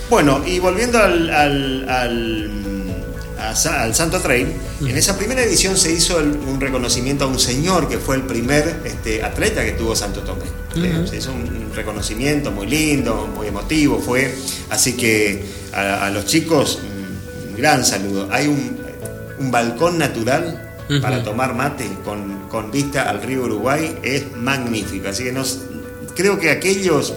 Bueno, 0.08 0.40
y 0.46 0.60
volviendo 0.60 0.98
al, 0.98 1.30
al, 1.30 1.90
al 3.40 3.94
Santo 3.96 4.20
Trail, 4.20 4.46
en 4.80 4.96
esa 4.96 5.18
primera 5.18 5.42
edición 5.42 5.76
se 5.76 5.90
hizo 5.92 6.18
un 6.18 6.60
reconocimiento 6.60 7.24
a 7.24 7.26
un 7.26 7.40
señor 7.40 7.88
que 7.88 7.98
fue 7.98 8.14
el 8.14 8.22
primer 8.22 8.82
este, 8.84 9.24
atleta 9.24 9.64
que 9.64 9.72
tuvo 9.72 9.96
Santo 9.96 10.20
Tomé. 10.20 10.44
Eh, 10.76 11.06
se 11.10 11.16
hizo 11.16 11.32
un 11.32 11.72
reconocimiento 11.74 12.52
muy 12.52 12.68
lindo, 12.68 13.28
muy 13.34 13.48
emotivo, 13.48 13.98
fue. 13.98 14.32
Así 14.70 14.92
que 14.92 15.44
a 15.72 16.08
los 16.10 16.26
chicos 16.26 16.78
gran 17.62 17.84
saludo. 17.84 18.28
Hay 18.32 18.48
un, 18.48 18.82
balcón 19.50 19.98
natural 19.98 20.76
para 21.00 21.22
tomar 21.24 21.54
mate 21.54 21.88
con, 22.04 22.70
vista 22.70 23.08
al 23.08 23.22
río 23.22 23.44
Uruguay, 23.44 23.98
es 24.02 24.32
magnífico. 24.36 25.08
Así 25.08 25.24
que 25.24 25.32
nos, 25.32 25.60
creo 26.14 26.38
que 26.38 26.50
aquellos 26.50 27.14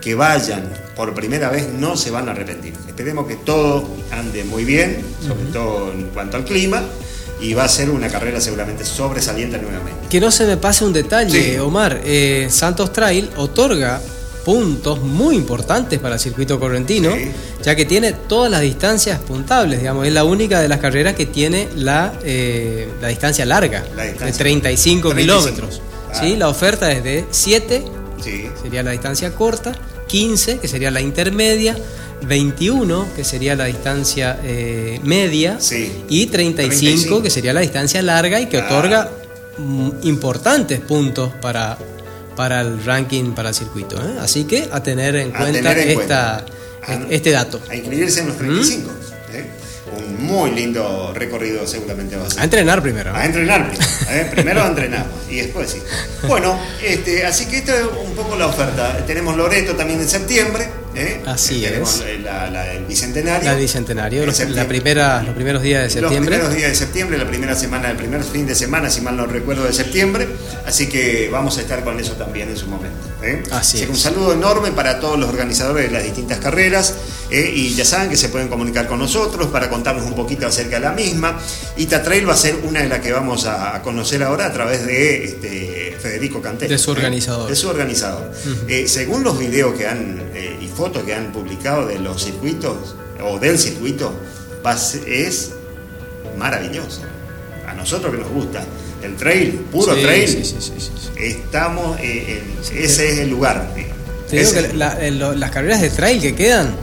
que 0.00 0.14
vayan 0.14 0.72
por 0.96 1.14
primera 1.14 1.50
vez 1.50 1.68
no 1.72 1.96
se 1.96 2.10
van 2.10 2.28
a 2.28 2.32
arrepentir. 2.32 2.74
Esperemos 2.86 3.26
que 3.26 3.36
todo 3.36 3.88
ande 4.12 4.44
muy 4.44 4.64
bien, 4.64 5.04
sobre 5.20 5.44
todo 5.52 5.92
en 5.92 6.08
cuanto 6.08 6.36
al 6.36 6.44
clima 6.44 6.82
y 7.40 7.54
va 7.54 7.64
a 7.64 7.68
ser 7.68 7.90
una 7.90 8.08
carrera 8.08 8.40
seguramente 8.40 8.84
sobresaliente 8.84 9.58
nuevamente. 9.58 10.08
Que 10.08 10.20
no 10.20 10.30
se 10.30 10.46
me 10.46 10.56
pase 10.56 10.84
un 10.84 10.92
detalle, 10.92 11.60
Omar. 11.60 12.00
Eh, 12.04 12.48
Santos 12.50 12.92
Trail 12.92 13.30
otorga 13.36 14.00
puntos 14.48 15.02
muy 15.02 15.36
importantes 15.36 15.98
para 15.98 16.14
el 16.14 16.20
circuito 16.22 16.58
correntino, 16.58 17.10
ya 17.62 17.76
que 17.76 17.84
tiene 17.84 18.14
todas 18.14 18.50
las 18.50 18.62
distancias 18.62 19.20
puntables, 19.20 19.80
digamos, 19.80 20.06
es 20.06 20.12
la 20.14 20.24
única 20.24 20.58
de 20.62 20.68
las 20.68 20.80
carreras 20.80 21.12
que 21.12 21.26
tiene 21.26 21.68
la, 21.76 22.14
eh, 22.24 22.88
la 22.98 23.08
distancia 23.08 23.44
larga, 23.44 23.84
de 23.94 24.32
35, 24.32 25.14
kilómetros. 25.14 25.82
¿sí? 26.18 26.36
La 26.36 26.48
oferta 26.48 26.90
es 26.90 27.04
de 27.04 27.26
7, 27.30 27.84
sería 28.62 28.82
la 28.82 28.92
distancia 28.92 29.34
corta, 29.34 29.74
15, 30.06 30.60
que 30.60 30.66
sería 30.66 30.90
la 30.90 31.02
intermedia, 31.02 31.76
21, 32.22 33.06
que 33.14 33.24
sería 33.24 33.54
la 33.54 33.66
distancia 33.66 34.40
eh, 34.42 34.98
media, 35.02 35.58
y 36.08 36.24
35, 36.24 37.22
que 37.22 37.28
sería 37.28 37.52
la 37.52 37.60
distancia 37.60 38.00
larga 38.00 38.40
y 38.40 38.46
que 38.46 38.56
otorga 38.56 39.10
mm, 39.58 39.90
importantes 40.04 40.80
puntos 40.80 41.34
para 41.42 41.76
para 42.38 42.60
el 42.60 42.84
ranking 42.84 43.32
para 43.32 43.48
el 43.48 43.54
circuito. 43.56 43.96
¿eh? 43.96 44.16
Así 44.20 44.44
que 44.44 44.68
a 44.70 44.80
tener 44.80 45.16
en 45.16 45.32
cuenta 45.32 45.72
esta, 45.72 46.46
este 47.10 47.32
dato. 47.32 47.60
A 47.68 47.74
inscribirse 47.74 48.20
en 48.20 48.28
los 48.28 48.36
35 48.36 48.90
muy 50.18 50.50
lindo 50.50 51.12
recorrido 51.14 51.66
seguramente 51.66 52.16
va 52.16 52.26
a 52.26 52.30
ser. 52.30 52.40
A 52.40 52.44
entrenar 52.44 52.82
primero. 52.82 53.14
A 53.14 53.24
entrenar 53.24 53.68
primero. 53.68 53.90
¿eh? 54.10 54.28
primero 54.30 54.62
a 54.62 54.66
entrenar 54.68 55.06
y 55.30 55.36
después 55.36 55.70
sí. 55.70 55.82
Bueno, 56.26 56.58
este, 56.82 57.24
así 57.24 57.46
que 57.46 57.58
esta 57.58 57.76
es 57.76 57.86
un 58.04 58.14
poco 58.14 58.36
la 58.36 58.46
oferta. 58.46 59.04
Tenemos 59.06 59.36
Loreto 59.36 59.74
también 59.74 60.00
en 60.00 60.08
septiembre. 60.08 60.68
¿Eh? 60.98 61.20
Así 61.26 61.64
eh, 61.64 61.80
es. 61.82 62.04
La, 62.22 62.72
el 62.72 62.84
Bicentenario. 62.84 63.48
La 63.48 63.54
Bicentenario, 63.56 64.26
la 64.26 64.66
primera, 64.66 65.22
los 65.22 65.34
primeros 65.34 65.62
días 65.62 65.84
de 65.84 65.90
septiembre. 65.90 66.18
Los 66.18 66.38
primeros 66.38 66.54
días 66.54 66.70
de 66.70 66.76
septiembre, 66.76 67.18
la 67.18 67.26
primera 67.26 67.54
semana, 67.54 67.90
el 67.90 67.96
primer 67.96 68.24
fin 68.24 68.46
de 68.46 68.54
semana, 68.54 68.90
si 68.90 69.00
mal 69.00 69.16
no 69.16 69.26
recuerdo, 69.26 69.64
de 69.64 69.72
septiembre. 69.72 70.28
Así 70.66 70.88
que 70.88 71.28
vamos 71.30 71.58
a 71.58 71.60
estar 71.62 71.84
con 71.84 71.98
eso 71.98 72.14
también 72.14 72.48
en 72.48 72.56
su 72.56 72.66
momento. 72.66 72.96
Así, 73.50 73.84
Un 73.88 73.96
saludo 73.96 74.32
enorme 74.32 74.70
para 74.70 75.00
todos 75.00 75.18
los 75.18 75.28
organizadores 75.28 75.86
de 75.86 75.90
las 75.90 76.04
distintas 76.04 76.38
carreras. 76.38 76.94
y 77.30 77.74
ya 77.74 77.84
saben 77.84 78.08
que 78.08 78.16
se 78.16 78.28
pueden 78.28 78.48
comunicar 78.48 78.86
con 78.86 78.98
nosotros 78.98 79.48
para 79.48 79.68
contarnos 79.68 80.04
un 80.04 80.14
poquito 80.14 80.46
acerca 80.46 80.76
de 80.76 80.82
la 80.82 80.92
misma. 80.92 81.38
Ita 81.76 82.02
Trail 82.02 82.28
va 82.28 82.34
a 82.34 82.36
ser 82.36 82.56
una 82.62 82.80
de 82.80 82.88
las 82.88 83.00
que 83.00 83.12
vamos 83.12 83.44
a, 83.46 83.82
conocer 83.82 84.22
ahora 84.22 84.46
a 84.46 84.52
través 84.52 84.86
de 84.86 85.24
este, 85.24 85.96
Federico 86.00 86.40
Cantel. 86.40 86.68
De 86.68 86.78
su 86.78 86.90
organizador. 86.90 87.48
De 87.48 87.56
su 87.56 87.68
organizador. 87.68 88.30
Eh, 88.68 88.86
según 88.86 89.24
los 89.24 89.38
videos 89.38 89.74
que 89.74 89.86
han 89.86 90.30
eh, 90.34 90.58
y 90.60 90.68
fotos 90.68 91.02
que 91.02 91.14
han 91.14 91.32
publicado 91.32 91.86
de 91.86 91.98
los 91.98 92.22
circuitos 92.22 92.96
o 93.20 93.38
del 93.38 93.58
circuito, 93.58 94.12
es 95.06 95.52
maravilloso. 96.36 97.02
A 97.66 97.74
nosotros 97.74 98.12
que 98.12 98.20
nos 98.20 98.30
gusta 98.30 98.64
el 99.02 99.16
trail, 99.16 99.52
puro 99.70 99.94
trail, 99.94 100.42
estamos, 101.16 101.98
eh, 102.00 102.42
ese 102.74 103.12
es 103.12 103.18
el 103.20 103.30
lugar. 103.30 103.72
Te 104.28 104.36
digo 104.38 104.52
que 104.52 104.72
las 104.74 105.50
carreras 105.50 105.80
de 105.80 105.90
trail 105.90 106.20
que 106.20 106.34
quedan, 106.34 106.74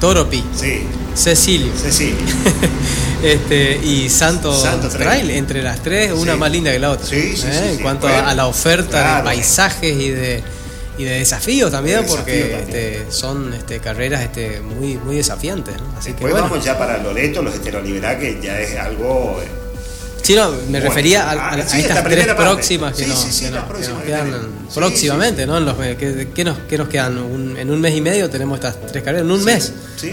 Toropi. 0.00 0.42
Sí. 0.54 0.82
Cecilio. 1.14 1.72
Cecilio. 1.76 2.16
este, 3.22 3.78
y 3.82 4.08
Santo, 4.08 4.52
Trail. 4.90 5.30
entre 5.30 5.62
las 5.62 5.82
tres, 5.82 6.12
una 6.12 6.36
más 6.36 6.50
linda 6.50 6.72
que 6.72 6.78
la 6.78 6.90
otra. 6.90 7.06
Sí, 7.06 7.34
¿eh? 7.44 7.72
en 7.72 7.78
cuanto 7.78 8.08
a, 8.08 8.34
la 8.34 8.46
oferta 8.46 9.18
de 9.18 9.22
paisajes 9.24 9.94
y 9.94 10.10
de, 10.10 10.42
y 10.98 11.04
de 11.04 11.18
desafíos 11.18 11.70
también, 11.70 12.04
porque 12.06 12.60
este, 12.60 13.06
son 13.10 13.52
este, 13.52 13.78
carreras 13.78 14.22
este, 14.22 14.60
muy, 14.60 14.96
muy 14.96 15.16
desafiantes. 15.16 15.74
Así 15.98 16.12
que, 16.14 16.24
bueno. 16.24 16.42
vamos 16.42 16.64
ya 16.64 16.78
para 16.78 16.98
Loreto, 16.98 17.42
los 17.42 17.54
heteroliberales, 17.54 18.36
que 18.36 18.46
ya 18.46 18.58
es 18.60 18.76
algo 18.78 19.40
eh, 19.42 19.61
Sí, 20.22 20.36
no, 20.36 20.52
me 20.68 20.80
refería 20.80 21.30
a, 21.30 21.58
estas 21.58 22.04
tres 22.04 22.26
próximas 22.34 22.96
que, 22.96 23.06
nos, 23.06 23.24
quedan 24.04 24.48
próximamente, 24.72 25.46
¿no? 25.46 25.58
los, 25.58 25.76
¿qué, 25.76 26.44
nos, 26.44 26.58
nos, 26.78 26.88
quedan? 26.88 27.18
en 27.58 27.70
un 27.70 27.80
mes 27.80 27.96
y 27.96 28.00
medio 28.00 28.30
tenemos 28.30 28.56
estas 28.56 28.80
tres 28.86 29.02
carreras, 29.02 29.26
en 29.26 29.32
un 29.32 29.44
mes 29.44 29.72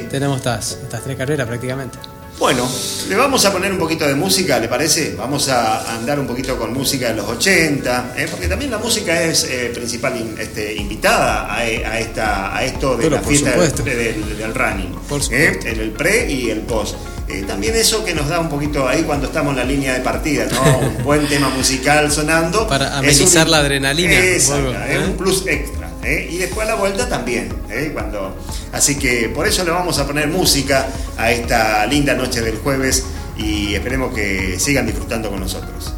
tenemos 0.09 0.37
estas, 0.37 0.79
estas 0.83 1.03
tres 1.03 1.15
carreras 1.15 1.47
prácticamente. 1.47 1.97
Bueno, 2.39 2.65
le 3.09 3.15
vamos 3.17 3.43
a 3.43 3.51
poner 3.51 3.69
un 3.69 3.77
poquito 3.77 4.07
de 4.07 4.15
música, 4.15 4.57
¿le 4.59 4.69
parece? 4.69 5.13
Vamos 5.17 5.49
a 5.49 5.93
andar 5.93 6.17
un 6.21 6.25
poquito 6.25 6.57
con 6.57 6.73
música 6.73 7.09
de 7.09 7.15
los 7.15 7.27
80, 7.27 8.13
¿eh? 8.15 8.27
porque 8.31 8.47
también 8.47 8.71
la 8.71 8.77
música 8.77 9.21
es 9.21 9.43
eh, 9.43 9.71
principal 9.73 10.13
este, 10.39 10.73
invitada 10.73 11.53
a, 11.53 11.99
esta, 11.99 12.55
a 12.55 12.63
esto 12.63 12.95
de 12.95 13.09
la 13.09 13.19
fiesta 13.21 13.51
del, 13.83 14.55
running, 14.55 14.95
¿eh? 15.31 15.59
en 15.65 15.79
el 15.81 15.91
pre 15.91 16.31
y 16.31 16.49
el 16.49 16.61
post. 16.61 16.95
Eh, 17.29 17.43
también 17.45 17.75
eso 17.75 18.03
que 18.03 18.15
nos 18.15 18.27
da 18.27 18.39
un 18.39 18.49
poquito 18.49 18.87
ahí 18.87 19.03
cuando 19.03 19.27
estamos 19.27 19.51
en 19.51 19.57
la 19.57 19.63
línea 19.63 19.93
de 19.93 19.99
partida, 19.99 20.47
¿no? 20.51 20.79
Un 20.97 21.03
buen 21.03 21.27
tema 21.27 21.49
musical 21.49 22.11
sonando. 22.11 22.67
Para 22.67 22.97
amenizar 22.97 23.47
la 23.47 23.57
adrenalina. 23.57 24.17
es 24.17 24.49
¿eh? 24.49 24.99
un 25.05 25.15
plus 25.15 25.45
extra. 25.45 25.78
¿Eh? 26.03 26.27
Y 26.31 26.37
después 26.37 26.67
a 26.67 26.71
la 26.71 26.75
vuelta 26.75 27.07
también. 27.07 27.49
Cuando... 27.93 28.37
Así 28.71 28.97
que 28.97 29.29
por 29.29 29.47
eso 29.47 29.63
le 29.63 29.71
vamos 29.71 29.97
a 29.99 30.05
poner 30.05 30.27
música 30.27 30.87
a 31.17 31.31
esta 31.31 31.85
linda 31.85 32.13
noche 32.13 32.41
del 32.41 32.57
jueves 32.57 33.05
y 33.37 33.73
esperemos 33.73 34.13
que 34.13 34.59
sigan 34.59 34.85
disfrutando 34.85 35.29
con 35.29 35.39
nosotros. 35.39 35.93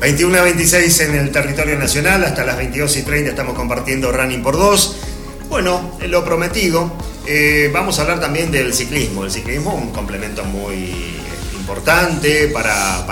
21 0.00 0.38
a 0.38 0.42
26 0.42 1.00
en 1.00 1.14
el 1.14 1.30
territorio 1.32 1.78
nacional, 1.78 2.24
hasta 2.24 2.44
las 2.44 2.56
22 2.56 2.96
y 2.98 3.02
30 3.02 3.30
estamos 3.30 3.54
compartiendo 3.54 4.12
Running 4.12 4.42
por 4.42 4.56
2. 4.56 4.96
Bueno, 5.48 5.96
lo 6.06 6.24
prometido, 6.24 6.92
eh, 7.26 7.70
vamos 7.72 7.98
a 7.98 8.02
hablar 8.02 8.20
también 8.20 8.50
del 8.50 8.74
ciclismo. 8.74 9.24
El 9.24 9.30
ciclismo 9.30 9.72
es 9.76 9.82
un 9.84 9.92
complemento 9.92 10.44
muy 10.44 11.16
importante 11.58 12.48
para, 12.48 13.04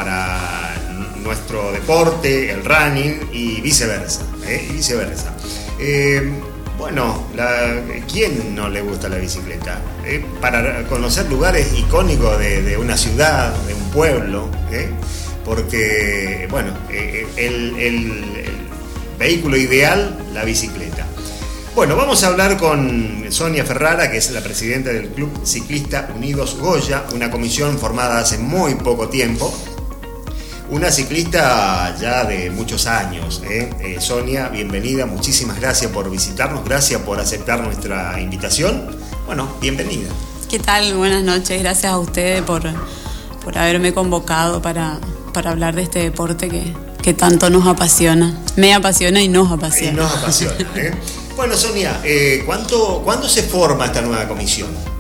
nuestro 1.25 1.72
deporte, 1.72 2.51
el 2.51 2.64
running 2.64 3.29
y 3.33 3.61
viceversa. 3.61 4.22
¿eh? 4.47 4.66
Y 4.70 4.75
viceversa. 4.75 5.35
Eh, 5.81 6.31
bueno, 6.79 7.27
¿quién 8.12 8.55
no 8.55 8.68
le 8.68 8.83
gusta 8.83 9.09
la 9.09 9.16
bicicleta? 9.16 9.81
para 10.41 10.85
conocer 10.85 11.27
lugares 11.31 11.72
icónicos 11.75 12.39
de, 12.39 12.77
una 12.77 12.97
ciudad, 12.97 13.55
de 13.64 13.72
un 13.72 13.91
pueblo, 13.91 14.49
porque, 15.45 16.47
bueno, 16.51 16.77
el 16.91 18.45
vehículo 19.18 19.57
ideal, 19.57 20.18
la 20.35 20.45
bicicleta. 20.45 21.07
Bueno, 21.75 21.97
vamos 21.97 22.22
a 22.22 22.29
hablar 22.29 22.57
con 22.57 23.25
Sonia 23.31 23.64
Ferrara, 23.64 24.09
que 24.09 24.18
es 24.18 24.31
la 24.31 24.41
presidenta 24.41 24.93
del 24.93 25.09
Club 25.09 25.45
Ciclista 25.45 26.09
Unidos 26.14 26.57
Goya, 26.61 27.05
una 27.12 27.33
comisión 27.33 27.79
formada 27.79 28.20
hace 28.20 28.39
muy 28.39 28.77
poco 28.77 29.09
tiempo. 29.09 29.53
Una 30.71 30.91
ciclista 30.91 31.95
ya 32.01 32.25
de 32.25 32.51
muchos 32.51 32.87
años. 32.87 33.43
¿eh? 33.45 33.71
Eh, 33.81 34.01
Sonia, 34.01 34.49
bienvenida, 34.49 35.05
muchísimas 35.05 35.61
gracias 35.61 35.91
por 35.93 36.11
visitarnos, 36.11 36.65
gracias 36.65 37.03
por 37.03 37.21
aceptar 37.21 37.61
nuestra 37.61 38.19
invitación. 38.19 38.97
Bueno, 39.27 39.57
bienvenida. 39.61 40.09
¿Qué 40.49 40.59
tal? 40.59 40.95
Buenas 40.95 41.23
noches. 41.23 41.61
Gracias 41.61 41.93
a 41.93 41.99
ustedes 41.99 42.41
por, 42.43 42.62
por 43.45 43.59
haberme 43.59 43.93
convocado 43.93 44.62
para, 44.62 44.99
para 45.35 45.51
hablar 45.51 45.75
de 45.75 45.83
este 45.83 45.99
deporte 45.99 46.49
que, 46.49 46.73
que 47.03 47.12
tanto 47.12 47.51
nos 47.51 47.67
apasiona. 47.67 48.35
Me 48.57 48.73
apasiona 48.73 49.21
y 49.21 49.29
nos 49.29 49.53
apasiona. 49.53 49.93
Y 49.93 49.97
nos 49.97 50.15
apasiona. 50.17 50.57
¿eh? 50.77 50.95
bueno, 51.37 51.57
Sonia, 51.59 52.01
¿cuánto, 52.47 53.03
¿cuándo 53.05 53.29
se 53.29 53.43
forma 53.43 53.85
esta 53.85 54.01
nueva 54.01 54.27
comisión? 54.27 54.93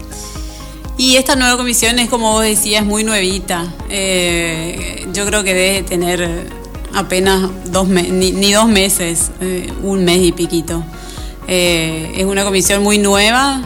Y 0.96 1.16
esta 1.16 1.34
nueva 1.34 1.56
comisión 1.56 1.98
es, 1.98 2.08
como 2.08 2.30
vos 2.30 2.44
decías, 2.44 2.84
muy 2.84 3.02
nuevita. 3.02 3.66
Eh, 3.90 5.08
yo 5.12 5.26
creo 5.26 5.42
que 5.42 5.52
debe 5.52 5.82
tener 5.82 6.46
apenas 6.94 7.50
dos 7.72 7.88
meses, 7.88 8.12
ni, 8.12 8.52
dos 8.52 8.68
meses, 8.68 9.32
eh, 9.40 9.72
un 9.82 10.04
mes 10.04 10.20
y 10.22 10.30
piquito. 10.30 10.84
Eh, 11.48 12.12
es 12.16 12.24
una 12.24 12.44
comisión 12.44 12.84
muy 12.84 12.98
nueva, 12.98 13.60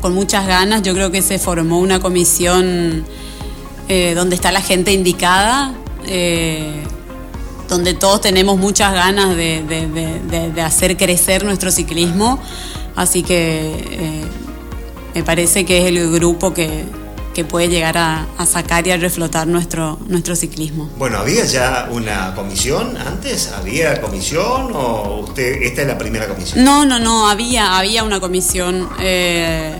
con 0.00 0.14
muchas 0.14 0.46
ganas. 0.46 0.82
Yo 0.82 0.94
creo 0.94 1.10
que 1.10 1.20
se 1.20 1.40
formó 1.40 1.80
una 1.80 1.98
comisión 1.98 3.04
donde 3.88 4.36
está 4.36 4.52
la 4.52 4.60
gente 4.60 4.92
indicada, 4.92 5.72
donde 7.68 7.94
todos 7.94 8.20
tenemos 8.20 8.58
muchas 8.58 8.92
ganas 8.92 9.34
de 9.34 10.62
hacer 10.62 10.96
crecer 10.98 11.42
nuestro 11.42 11.72
ciclismo. 11.72 12.38
Así 12.94 13.22
que 13.22 14.26
me 15.14 15.22
parece 15.22 15.64
que 15.64 15.78
es 15.78 15.84
el 15.86 16.10
grupo 16.10 16.52
que, 16.54 16.84
puede 17.48 17.68
llegar 17.68 17.96
a, 17.96 18.26
sacar 18.46 18.84
y 18.88 18.90
a 18.90 18.96
reflotar 18.96 19.46
nuestro, 19.46 19.96
nuestro 20.08 20.34
ciclismo. 20.34 20.90
Bueno, 20.98 21.18
¿había 21.18 21.44
ya 21.44 21.88
una 21.92 22.34
comisión 22.34 22.96
antes? 22.96 23.52
¿Había 23.52 24.00
comisión 24.00 24.72
o 24.74 25.20
usted 25.20 25.62
esta 25.62 25.82
es 25.82 25.86
la 25.86 25.96
primera 25.96 26.26
comisión? 26.26 26.64
No, 26.64 26.84
no, 26.84 26.98
no, 26.98 27.28
había, 27.28 27.78
había 27.78 28.02
una 28.02 28.18
comisión. 28.18 28.88
Eh, 28.98 29.78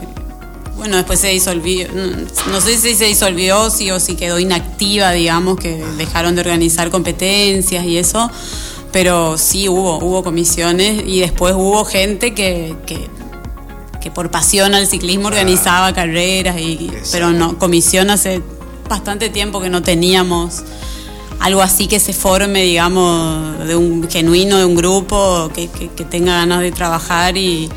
bueno, 0.76 0.97
después 0.99 1.18
se 1.18 1.31
disolvió, 1.31 1.89
no, 1.93 2.61
sé 2.61 2.79
si 2.79 2.95
se 2.95 3.07
disolvió 3.07 3.68
si, 3.68 3.91
o 3.91 3.99
si 3.99 4.14
quedó 4.14 4.39
inactiva, 4.39 5.11
digamos, 5.11 5.59
que 5.59 5.85
dejaron 5.97 6.37
de 6.37 6.43
organizar 6.43 6.91
competencias 6.91 7.85
y 7.85 7.99
eso, 7.99 8.31
pero 8.93 9.37
sí 9.37 9.68
hubo, 9.68 9.99
hubo 9.99 10.22
comisiones 10.22 11.03
y 11.05 11.18
después 11.18 11.55
hubo 11.57 11.85
gente 11.85 12.33
que, 12.33 12.76
que 12.87 13.11
que 14.01 14.11
por 14.11 14.30
pasión 14.30 14.74
al 14.74 14.86
ciclismo 14.86 15.28
organizaba 15.28 15.92
carreras, 15.92 16.59
y, 16.59 16.90
pero 17.12 17.32
no, 17.32 17.59
comisión 17.59 18.11
hace 18.11 18.42
bastante 18.88 19.28
tiempo 19.28 19.61
que 19.61 19.70
no 19.70 19.82
teníamos 19.82 20.62
algo 21.40 21.62
así 21.62 21.86
que 21.86 22.01
se 22.01 22.12
forme, 22.12 22.62
digamos, 22.62 23.66
de 23.66 23.76
un 23.76 24.09
genuino, 24.09 24.59
de 24.59 24.64
un 24.64 24.74
grupo, 24.74 25.51
que, 25.55 25.68
tenga 26.05 26.34
ganas 26.34 26.61
de 26.61 26.72
trabajar 26.72 27.36
y, 27.36 27.68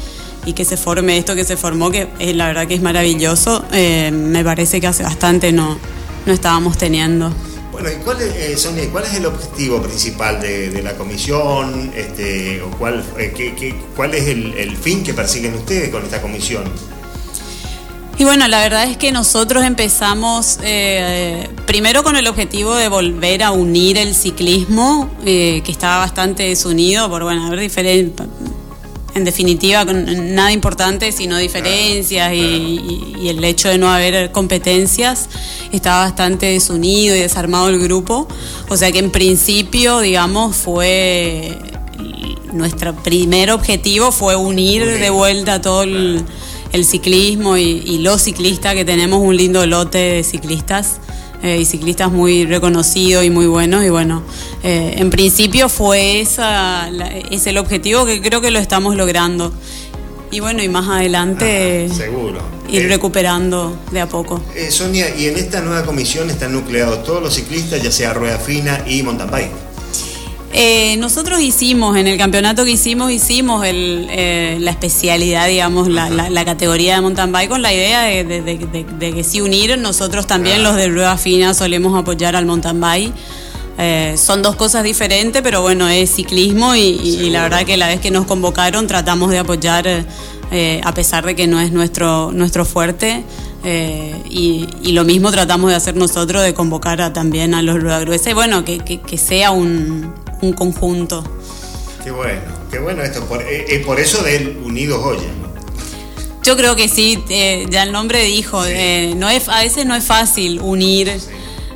que 0.56 0.66
se 0.66 0.76
forme 0.78 1.18
esto 1.18 1.36
que 1.36 1.44
se 1.46 1.56
formó, 1.56 1.92
que 1.92 2.10
es, 2.18 2.36
la 2.36 2.48
verdad 2.48 2.68
que 2.68 2.74
es 2.74 2.82
maravilloso. 2.82 3.64
Eh, 3.72 4.12
me 4.12 4.44
parece 4.44 4.82
que 4.82 4.88
hace 4.88 5.04
bastante 5.04 5.52
no, 5.52 5.78
no 6.26 6.34
estábamos 6.34 6.78
teniendo. 6.78 7.32
Bueno, 7.82 7.98
¿y 7.98 8.04
cuál 8.04 8.22
es, 8.22 8.66
eh, 8.66 8.90
cuál 8.92 9.06
es 9.06 9.16
el 9.16 9.26
objetivo 9.26 9.82
principal 9.82 10.40
de, 10.40 10.84
la 10.84 10.94
comisión? 10.94 11.92
Este, 11.96 12.62
o 12.62 12.70
cuál, 12.78 13.04
eh, 13.18 13.74
¿Cuál 13.96 14.14
es 14.14 14.28
el, 14.28 14.78
fin 14.78 15.04
que 15.04 15.16
persiguen 15.16 15.56
ustedes 15.56 15.90
con 15.90 16.04
esta 16.04 16.22
comisión? 16.22 16.64
Y 18.20 18.24
bueno, 18.24 18.48
la 18.48 18.60
verdad 18.60 18.84
es 18.84 18.98
que 18.98 19.12
nosotros 19.12 19.64
empezamos 19.64 20.60
eh, 20.62 21.50
primero 21.66 22.04
con 22.04 22.16
el 22.18 22.28
objetivo 22.28 22.76
de 22.76 22.88
volver 22.88 23.42
a 23.42 23.50
unir 23.50 23.98
el 23.98 24.14
ciclismo, 24.14 25.10
que 25.24 25.64
estaba 25.68 25.98
bastante 25.98 26.44
desunido 26.44 27.10
por, 27.10 27.24
bueno, 27.24 27.48
haber 27.48 27.62
diferentes 27.62 28.28
en 29.14 29.24
definitiva, 29.26 29.84
nada 29.86 30.52
importante 30.52 31.12
sino 31.12 31.38
diferencias 31.38 32.34
y, 32.34 33.28
el 33.28 33.44
hecho 33.44 33.70
de 33.70 33.78
no 33.78 33.90
haber 33.90 34.32
competencias. 34.32 35.30
Estaba 35.72 36.06
bastante 36.06 36.48
desunido 36.48 37.16
y 37.16 37.20
desarmado 37.20 37.70
el 37.70 37.80
grupo. 37.80 38.28
O 38.70 38.78
sea 38.78 38.92
que 38.92 39.00
en 39.00 39.12
principio, 39.12 40.00
digamos, 40.00 40.56
fue 40.56 41.58
nuestro 42.52 42.94
primer 42.96 43.52
objetivo 43.52 44.12
fue 44.12 44.36
unir 44.36 44.86
de 44.86 45.10
vuelta 45.10 45.62
todo 45.62 45.84
el, 45.84 46.26
ciclismo 46.84 47.58
y, 47.58 47.84
y 47.86 48.00
los 48.00 48.22
ciclistas, 48.22 48.74
que 48.76 48.86
tenemos 48.86 49.22
un 49.22 49.36
lindo 49.36 49.66
lote 49.66 49.98
de 49.98 50.24
ciclistas. 50.24 51.00
Eh, 51.44 51.58
y 51.60 51.66
ciclistas 51.66 52.12
muy 52.12 52.46
reconocidos 52.46 53.26
y 53.26 53.32
muy 53.32 53.48
buenos. 53.48 53.84
Y 53.84 53.90
bueno, 53.90 54.22
eh, 54.64 54.94
en 54.98 55.10
principio 55.10 55.70
fue 55.70 56.22
esa, 56.22 56.90
es 57.32 57.48
el 57.48 57.58
objetivo 57.58 58.06
que 58.06 58.22
creo 58.22 58.42
que 58.42 58.52
lo 58.52 58.60
estamos 58.60 58.96
logrando. 58.96 59.52
Y 60.30 60.40
bueno, 60.40 60.64
y 60.64 60.70
más 60.70 60.88
adelante 60.88 61.90
seguro. 61.90 62.42
ir 62.70 62.84
eh, 62.84 62.88
recuperando 62.88 63.76
de 63.92 64.02
a 64.02 64.08
poco. 64.08 64.42
Sonia, 64.70 65.14
y 65.16 65.26
en 65.26 65.38
esta 65.38 65.62
nueva 65.62 65.84
comisión 65.84 66.30
están 66.30 66.54
nucleados 66.54 67.04
todos 67.04 67.22
los 67.22 67.34
ciclistas, 67.34 67.82
ya 67.82 67.92
sea 67.92 68.14
rueda 68.14 68.38
fina 68.38 68.84
y 68.88 69.02
mountain 69.04 69.30
bike. 69.30 69.71
Eh, 70.54 70.98
nosotros 70.98 71.40
hicimos, 71.40 71.96
en 71.96 72.08
el 72.08 72.18
campeonato 72.18 72.66
que 72.66 72.72
hicimos, 72.72 73.12
hicimos 73.12 73.64
eh, 73.66 74.58
la 74.60 74.72
especialidad, 74.72 75.48
digamos, 75.48 75.88
la, 75.88 76.46
categoría 76.46 76.96
de 76.96 77.02
mountain 77.02 77.32
bike 77.32 77.50
con 77.50 77.62
la 77.62 77.74
idea 77.74 78.02
de, 78.02 79.14
que 79.16 79.24
si 79.24 79.40
unir, 79.40 79.78
nosotros 79.78 80.28
también 80.28 80.64
los 80.64 80.76
de 80.76 80.90
rueda 80.90 81.18
fina 81.18 81.54
solemos 81.54 81.98
apoyar 81.98 82.36
al 82.36 82.46
mountain 82.46 82.82
bike. 82.82 83.14
Eh, 83.78 84.16
son 84.18 84.42
dos 84.42 84.58
cosas 84.58 84.84
diferentes, 84.84 85.42
pero 85.42 85.62
bueno, 85.62 85.88
es 85.88 86.14
ciclismo 86.14 86.76
y, 86.76 87.30
la 87.30 87.44
verdad 87.44 87.64
que 87.64 87.78
la 87.78 87.88
vez 87.88 88.02
que 88.02 88.12
nos 88.12 88.26
convocaron 88.26 88.88
tratamos 88.88 89.32
de 89.32 89.40
apoyar, 89.40 89.88
a 90.84 90.94
pesar 90.94 91.26
de 91.26 91.36
que 91.36 91.48
no 91.48 91.62
es 91.62 91.72
nuestro, 91.72 92.32
nuestro 92.34 92.66
fuerte. 92.66 93.24
y, 94.30 94.68
lo 94.92 95.06
mismo 95.06 95.32
tratamos 95.32 95.70
de 95.70 95.78
hacer 95.78 95.96
nosotros, 95.96 96.44
de 96.44 96.54
convocar 96.54 97.14
también 97.14 97.54
a 97.54 97.62
los 97.62 97.82
rueda 97.82 98.02
gruesas. 98.02 98.34
Bueno, 98.34 98.66
que 98.66 99.18
sea 99.18 99.52
un, 99.52 100.14
un 100.42 100.54
conjunto. 100.54 101.24
Qué 102.04 102.12
bueno, 102.12 102.42
qué 102.70 102.80
bueno 102.80 103.04
esto. 103.04 103.24
Por, 103.26 103.42
es 103.42 103.70
eh, 103.70 103.84
por 103.86 104.00
eso 104.00 104.24
del 104.24 104.58
Unidos 104.64 105.02
Joya, 105.02 105.30
¿no? 105.42 105.52
Yo 106.44 106.58
creo 106.58 106.76
que 106.76 106.90
sí, 106.90 107.24
eh, 107.30 107.68
ya 107.70 107.84
el 107.84 107.92
nombre 107.92 108.24
dijo, 108.24 108.66
eh, 108.66 109.14
no 109.16 109.30
es, 109.30 109.48
a 109.48 109.62
veces 109.62 109.86
no 109.86 109.96
es 109.96 110.04
fácil 110.04 110.60
unir, 110.60 111.12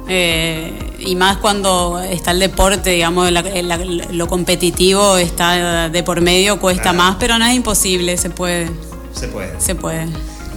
y 0.07 1.15
más 1.15 1.37
cuando 1.37 1.99
está 1.99 2.31
el 2.31 2.39
deporte, 2.39 2.91
digamos, 2.91 3.29
lo 4.11 4.27
competitivo 4.27 5.17
está 5.17 5.89
de 5.89 6.03
por 6.03 6.21
medio, 6.21 6.59
cuesta 6.59 6.93
más, 6.93 7.17
pero 7.19 7.37
no 7.37 7.45
es 7.45 7.55
imposible, 7.55 8.17
se 8.17 8.29
puede. 8.31 8.69
Se 9.13 9.27
puede. 9.27 9.59
Se 9.59 9.75
puede. 9.75 10.07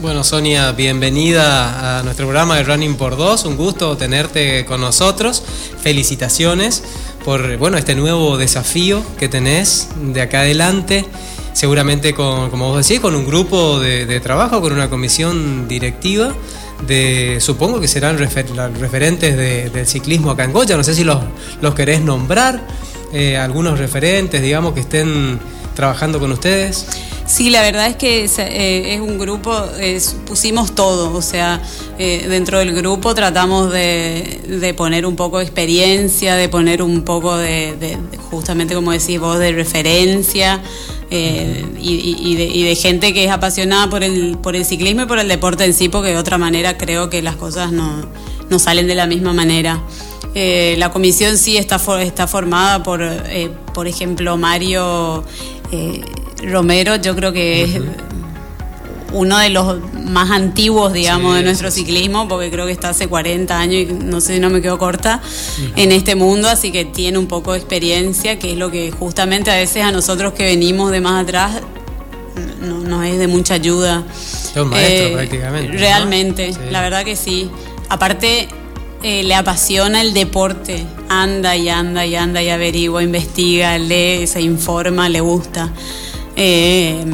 Bueno, 0.01 0.23
Sonia, 0.23 0.71
bienvenida 0.73 1.99
a 1.99 2.03
nuestro 2.05 2.27
programa 2.27 2.57
de 2.57 2.63
Running 2.63 2.95
por 2.97 3.17
Dos. 3.17 3.45
Un 3.45 3.57
gusto 3.57 3.97
tenerte 3.97 4.65
con 4.65 4.81
nosotros. 4.81 5.43
Felicitaciones 5.83 6.85
por 7.25 7.57
bueno, 7.57 7.77
este 7.77 7.95
nuevo 7.95 8.37
desafío 8.37 9.03
que 9.19 9.29
tenés 9.29 9.89
de 9.97 10.21
acá 10.21 10.41
adelante. 10.41 11.05
Seguramente, 11.53 12.15
con, 12.15 12.51
como 12.51 12.69
vos 12.69 12.87
decís, 12.87 13.01
con 13.01 13.17
un 13.17 13.27
grupo 13.27 13.81
de, 13.81 14.21
trabajo, 14.21 14.61
con 14.61 14.73
una 14.73 14.89
comisión 14.89 15.67
directiva. 15.67 16.33
De, 16.87 17.39
supongo 17.41 17.81
que 17.81 17.89
serán 17.89 18.19
referentes 18.19 19.37
del 19.73 19.87
ciclismo 19.87 20.31
acá 20.31 20.45
en 20.45 20.53
Goya. 20.53 20.77
No 20.77 20.85
sé 20.85 20.95
si 20.95 21.03
los, 21.03 21.19
los 21.61 21.75
querés 21.75 22.01
nombrar, 22.01 22.65
eh, 23.13 23.37
algunos 23.37 23.79
referentes, 23.79 24.41
digamos, 24.41 24.75
que 24.75 24.81
estén 24.81 25.41
trabajando 25.75 26.21
con 26.21 26.31
ustedes. 26.31 26.87
Sí, 27.29 27.51
la 27.51 27.61
verdad 27.61 27.89
es 27.89 27.97
que 27.97 28.25
es, 28.25 28.37
eh, 28.39 28.99
un 29.03 29.19
grupo, 29.19 29.55
pusimos 30.27 30.75
todo, 30.75 31.15
o 31.15 31.21
sea, 31.21 31.61
eh, 31.99 32.25
dentro 32.27 32.59
del 32.59 32.73
grupo 32.73 33.15
tratamos 33.15 33.71
de, 33.71 34.75
poner 34.75 35.05
un 35.05 35.15
poco 35.15 35.37
de 35.37 35.45
experiencia, 35.45 36.37
de 36.37 36.49
poner 36.49 36.83
un 36.83 37.03
poco 37.03 37.37
de, 37.37 37.99
justamente 38.31 38.75
como 38.75 38.93
decís 38.93 39.21
vos, 39.21 39.39
de 39.39 39.53
referencia. 39.53 40.63
Eh, 41.11 41.67
y, 41.79 42.65
de, 42.65 42.75
gente 42.77 43.13
que 43.13 43.25
es 43.25 43.31
apasionada 43.31 43.91
por 43.91 44.03
el, 44.03 44.39
por 44.39 44.57
el 44.57 44.65
ciclismo 44.65 45.03
y 45.03 45.07
por 45.07 45.19
el 45.19 45.29
deporte 45.29 45.67
en 45.67 45.75
sí, 45.75 45.91
porque 45.91 46.11
de 46.11 46.17
otra 46.17 46.39
manera 46.39 46.79
creo 46.79 47.11
que 47.11 47.21
las 47.21 47.37
cosas 47.37 47.73
no, 47.73 48.09
salen 48.59 48.87
de 48.87 48.95
la 48.95 49.07
misma 49.07 49.35
manera. 49.35 49.83
la 50.35 50.91
comisión 50.91 51.37
sí 51.37 51.59
está, 51.59 51.79
está 52.01 52.27
formada 52.27 52.83
por, 52.83 53.03
por 53.75 53.87
ejemplo, 53.87 54.39
Mario 54.39 55.25
Romero 56.43 56.97
yo 56.97 57.15
creo 57.17 57.33
que 57.33 57.65
es 57.65 57.81
uno 59.13 59.39
de 59.39 59.51
los 59.51 59.79
más 59.95 60.31
antiguos, 60.31 60.93
digamos, 60.93 61.35
de 61.37 61.43
nuestro 61.43 61.71
ciclismo, 61.71 62.29
porque 62.29 62.51
creo 62.51 62.67
que 62.67 62.73
está 62.73 62.91
hace 62.91 63.09
40 63.09 63.59
años 63.59 63.83
y 63.83 63.87
no 63.87 64.21
sé 64.21 64.35
si 64.35 64.41
no 64.41 64.51
me 64.51 64.61
quedo 64.61 64.79
corta 64.79 65.21
en 65.77 65.93
este 65.93 66.15
mundo, 66.15 66.49
así 66.49 66.71
que 66.71 66.85
tiene 66.85 67.19
un 67.19 67.27
poco 67.27 67.53
de 67.53 67.59
experiencia, 67.59 68.39
que 68.39 68.53
es 68.53 68.59
lo 68.59 68.71
que 68.71 68.91
justamente 68.91 69.51
a 69.51 69.57
veces 69.57 69.83
a 69.83 69.93
nosotros 69.93 70.35
que 70.35 70.45
venimos 70.45 70.91
de 70.91 71.01
más 71.01 71.25
atrás 71.25 71.63
no, 72.61 72.81
nos 72.81 73.05
es 73.07 73.19
de 73.19 73.29
mucha 73.29 73.55
ayuda. 73.55 74.05
Es 74.11 74.57
maestro 74.65 75.09
eh, 75.09 75.13
prácticamente. 75.15 75.77
Realmente, 75.77 76.55
la 76.71 76.83
verdad 76.83 77.05
que 77.05 77.17
sí. 77.17 77.51
Aparte, 77.89 78.49
eh, 79.03 79.23
le 79.23 79.35
apasiona 79.35 80.01
el 80.01 80.13
deporte, 80.13 80.85
anda 81.09 81.57
y 81.57 81.69
anda 81.69 82.05
y 82.05 82.17
anda 82.17 82.43
y 82.43 82.49
averigua, 82.51 83.03
investiga, 83.03 83.79
lee, 83.79 84.27
se 84.27 84.41
informa, 84.41 85.09
le 85.09 85.21
gusta. 85.21 85.73
Eh, 86.39 87.05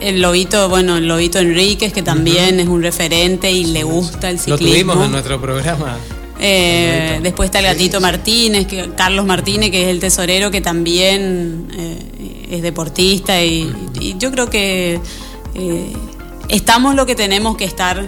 el 0.00 0.20
Lobito, 0.20 0.68
bueno, 0.68 0.96
el 0.96 1.06
Lobito 1.06 1.38
Enríquez, 1.38 1.92
que 1.92 2.02
también 2.02 2.60
es 2.60 2.68
un 2.68 2.82
referente 2.82 3.50
y 3.50 3.64
le 3.64 3.82
gusta 3.82 4.30
el 4.30 4.38
ciclismo. 4.38 4.66
Lo 4.66 4.72
tuvimos 4.72 5.06
en 5.06 5.12
nuestro 5.12 5.40
programa. 5.40 5.96
Eh, 6.40 7.18
después 7.22 7.48
está 7.48 7.58
el 7.58 7.66
gatito 7.66 8.00
Martínez, 8.00 8.66
que, 8.66 8.90
Carlos 8.96 9.26
Martínez, 9.26 9.70
que 9.70 9.82
es 9.82 9.88
el 9.88 9.98
tesorero, 9.98 10.50
que 10.50 10.60
también 10.60 11.68
eh, 11.76 12.46
es 12.50 12.62
deportista. 12.62 13.42
Y, 13.42 13.74
yo 14.18 14.30
creo 14.30 14.48
que 14.48 15.00
eh, 15.54 15.92
estamos 16.48 16.94
lo 16.94 17.06
que 17.06 17.14
tenemos 17.14 17.56
que 17.56 17.64
estar. 17.64 18.06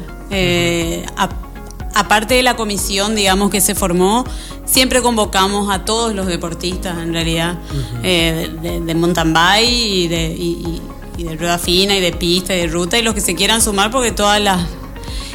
Aparte 1.94 2.34
de 2.34 2.42
la 2.42 2.56
comisión, 2.56 3.14
digamos, 3.14 3.50
que 3.50 3.60
se 3.60 3.74
formó, 3.74 4.24
siempre 4.64 5.02
convocamos 5.02 5.72
a 5.72 5.84
todos 5.84 6.14
los 6.14 6.26
deportistas, 6.26 6.98
en 6.98 7.12
realidad, 7.12 7.58
de, 8.02 8.94
mountain 8.94 9.32
bike 9.32 9.68
y 9.68 10.08
de, 10.08 10.80
de 11.18 11.36
rueda 11.36 11.58
fina 11.58 11.96
y 11.96 12.00
de 12.00 12.12
pista 12.12 12.54
y 12.54 12.60
de 12.60 12.66
ruta, 12.66 12.98
y 12.98 13.02
los 13.02 13.14
que 13.14 13.20
se 13.20 13.34
quieran 13.34 13.60
sumar, 13.62 13.90
porque 13.90 14.12
todas 14.12 14.40
las 14.40 14.60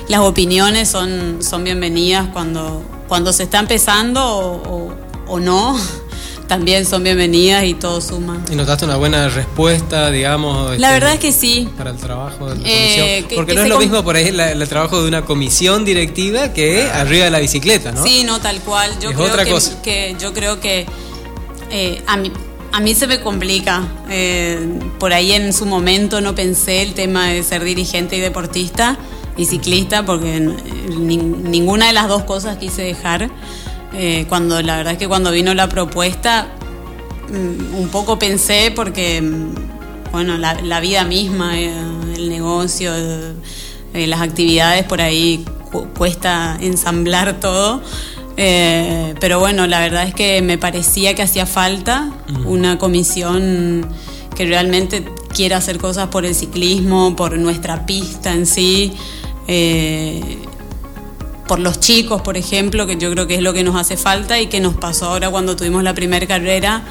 las 0.08 0.22
opiniones 0.22 0.90
son, 0.90 1.42
son 1.42 1.64
bienvenidas 1.64 2.28
cuando, 2.32 2.84
cuando 3.08 3.34
se 3.34 3.44
está 3.44 3.60
empezando 3.60 4.24
o, 5.28 5.40
no. 5.40 5.78
También 6.48 6.86
son 6.86 7.04
bienvenidas 7.04 7.64
y 7.64 7.74
todo 7.74 8.02
suma. 8.02 8.44
¿Y 8.52 8.56
notaste 8.56 8.86
una 8.86 8.98
buena 8.98 9.30
respuesta, 9.30 10.12
digamos? 10.12 10.78
La 10.80 10.88
este, 10.90 10.94
verdad 11.00 11.14
es 11.16 11.20
que 11.20 11.32
sí. 11.32 11.68
Para 11.76 11.90
el 11.90 11.98
trabajo 11.98 12.50
de 12.50 12.56
la 12.56 12.70
eh, 12.70 13.24
comisión. 13.24 13.36
Porque 13.36 13.54
no 13.56 13.62
es 13.64 13.70
lo 13.70 13.80
mismo 13.80 14.04
por 14.04 14.16
ahí 14.16 14.28
el, 14.28 14.70
trabajo 14.70 15.02
de 15.02 15.08
una 15.08 15.24
comisión 15.24 15.86
directiva 15.86 16.54
que 16.54 16.84
arriba 16.84 17.26
de 17.26 17.32
la 17.32 17.40
bicicleta, 17.40 17.92
¿no? 17.92 18.04
Sí, 18.04 18.24
no, 18.24 18.40
tal 18.40 18.60
cual. 18.62 18.92
Yo 19.00 19.12
creo 19.14 19.26
otra 19.26 19.44
que, 19.44 19.52
cosa. 19.52 19.82
que 19.82 20.16
yo 20.20 20.34
creo 20.34 20.60
que 20.60 20.86
eh, 21.72 22.04
a 22.06 22.18
mí 22.18 22.32
a 22.76 22.82
mí 22.82 22.94
se 22.94 23.08
me 23.08 23.22
complica. 23.22 23.88
Eh, 24.10 24.80
por 25.00 25.14
ahí 25.14 25.32
en 25.32 25.54
su 25.54 25.66
momento 25.66 26.20
no 26.20 26.36
pensé 26.36 26.82
el 26.82 26.94
tema 26.94 27.30
de 27.30 27.42
ser 27.42 27.64
dirigente 27.64 28.18
y 28.18 28.20
deportista 28.20 28.98
y 29.38 29.46
ciclista, 29.46 30.06
porque 30.06 30.40
ninguna 30.90 31.88
de 31.88 31.94
las 31.94 32.10
dos 32.10 32.24
cosas 32.24 32.58
quise 32.58 32.82
dejar. 32.82 33.30
Eh, 33.98 34.26
cuando 34.28 34.62
la 34.62 34.78
verdad 34.78 34.94
es 34.94 35.00
que 35.00 35.08
cuando 35.08 35.32
vino 35.32 35.54
la 35.54 35.70
propuesta, 35.70 36.48
mm, 37.30 37.76
un 37.76 37.90
poco 37.90 38.20
pensé 38.20 38.72
porque, 38.76 39.22
mm, 39.22 40.12
bueno, 40.12 40.38
la, 40.38 40.80
vida 40.80 41.04
misma, 41.06 41.60
eh, 41.60 41.74
el 42.16 42.30
negocio, 42.30 42.94
eh, 42.96 44.08
las 44.08 44.22
actividades 44.22 44.84
por 44.84 45.02
ahí 45.02 45.46
cuesta 45.98 46.58
ensamblar 46.62 47.40
todo. 47.40 47.82
pero 49.20 49.40
bueno, 49.40 49.66
la 49.66 49.80
verdad 49.80 50.04
es 50.08 50.14
que 50.14 50.42
me 50.42 50.58
parecía 50.58 51.16
que 51.16 51.22
hacía 51.22 51.46
falta 51.46 52.12
una 52.46 52.78
comisión 52.78 53.88
que 54.36 54.46
realmente 54.46 55.06
quiera 55.34 55.58
hacer 55.58 55.78
cosas 55.78 56.08
por 56.10 56.26
el 56.26 56.36
ciclismo, 56.36 57.16
por 57.16 57.38
nuestra 57.38 57.86
pista 57.86 58.34
en 58.34 58.46
sí. 58.46 58.94
Eh, 59.48 60.40
por 61.48 61.60
los 61.60 61.80
chicos, 61.80 62.22
por 62.22 62.38
ejemplo, 62.38 62.88
que 62.88 62.98
yo 62.98 63.12
creo 63.12 63.28
que 63.28 63.36
es 63.36 63.42
lo 63.42 63.54
que 63.54 63.64
nos 63.64 63.76
hace 63.76 63.98
falta 63.98 64.40
y 64.40 64.48
que 64.48 64.60
nos 64.60 64.76
pasó 64.76 65.06
ahora 65.06 65.30
cuando 65.30 65.56
tuvimos 65.56 65.84
la 65.84 65.94
primera 65.94 66.26
carrera, 66.26 66.84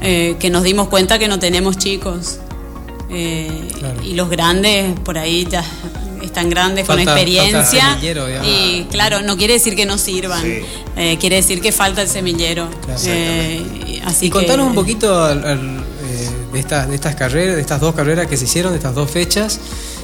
eh, 0.00 0.36
que 0.38 0.50
nos 0.50 0.62
dimos 0.62 0.88
cuenta 0.88 1.18
que 1.18 1.28
no 1.28 1.38
tenemos 1.38 1.78
chicos. 1.78 2.38
Eh, 3.12 3.68
y 4.04 4.14
los 4.14 4.30
grandes 4.30 4.98
por 5.00 5.18
ahí 5.18 5.44
ya 5.50 5.64
están 6.22 6.48
grandes 6.48 6.86
con 6.86 7.00
experiencia 7.00 7.98
y 8.44 8.84
claro 8.84 9.20
no 9.22 9.36
quiere 9.36 9.54
decir 9.54 9.74
que 9.74 9.84
no 9.84 9.98
sirvan 9.98 10.44
quiere 11.18 11.36
decir 11.36 11.60
que 11.60 11.72
falta 11.72 12.02
el 12.02 12.08
semillero. 12.08 12.68
Así 14.04 14.26
y 14.26 14.30
contanos 14.30 14.68
un 14.68 14.74
poquito 14.74 15.26
de, 15.26 16.58
estas, 16.58 16.88
de 16.88 16.94
estas 16.94 17.16
carreras 17.16 17.56
de 17.56 17.60
estas 17.60 17.80
dos 17.80 17.96
carreras 17.96 18.28
que 18.28 18.36
se 18.36 18.44
hicieron 18.44 18.70
de 18.70 18.78
estas 18.78 18.94
dos 18.94 19.10
fechas 19.10 19.58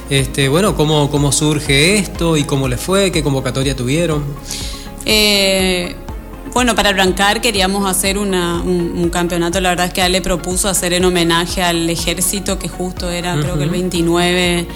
este, 0.09 0.47
bueno, 0.47 0.75
¿cómo, 0.75 1.09
¿cómo 1.09 1.31
surge 1.31 1.97
esto 1.97 2.37
y 2.37 2.43
cómo 2.43 2.67
le 2.67 2.77
fue? 2.77 3.11
¿Qué 3.11 3.23
convocatoria 3.23 3.75
tuvieron? 3.75 4.23
Eh, 5.05 5.95
bueno, 6.53 6.75
para 6.75 6.89
arrancar 6.89 7.41
queríamos 7.41 7.89
hacer 7.89 8.17
un, 8.17 9.09
campeonato, 9.11 9.59
la 9.59 9.69
verdad 9.69 9.87
es 9.87 9.93
que 9.93 10.05
él 10.05 10.11
le 10.11 10.21
propuso 10.21 10.69
hacer 10.69 10.93
en 10.93 11.05
homenaje 11.05 11.61
al 11.61 11.89
ejército, 11.89 12.57
que 12.57 12.67
justo 12.67 13.09
era 13.09 13.37
creo 13.39 13.57
que 13.57 13.65
el 13.65 13.69
29, 13.69 14.67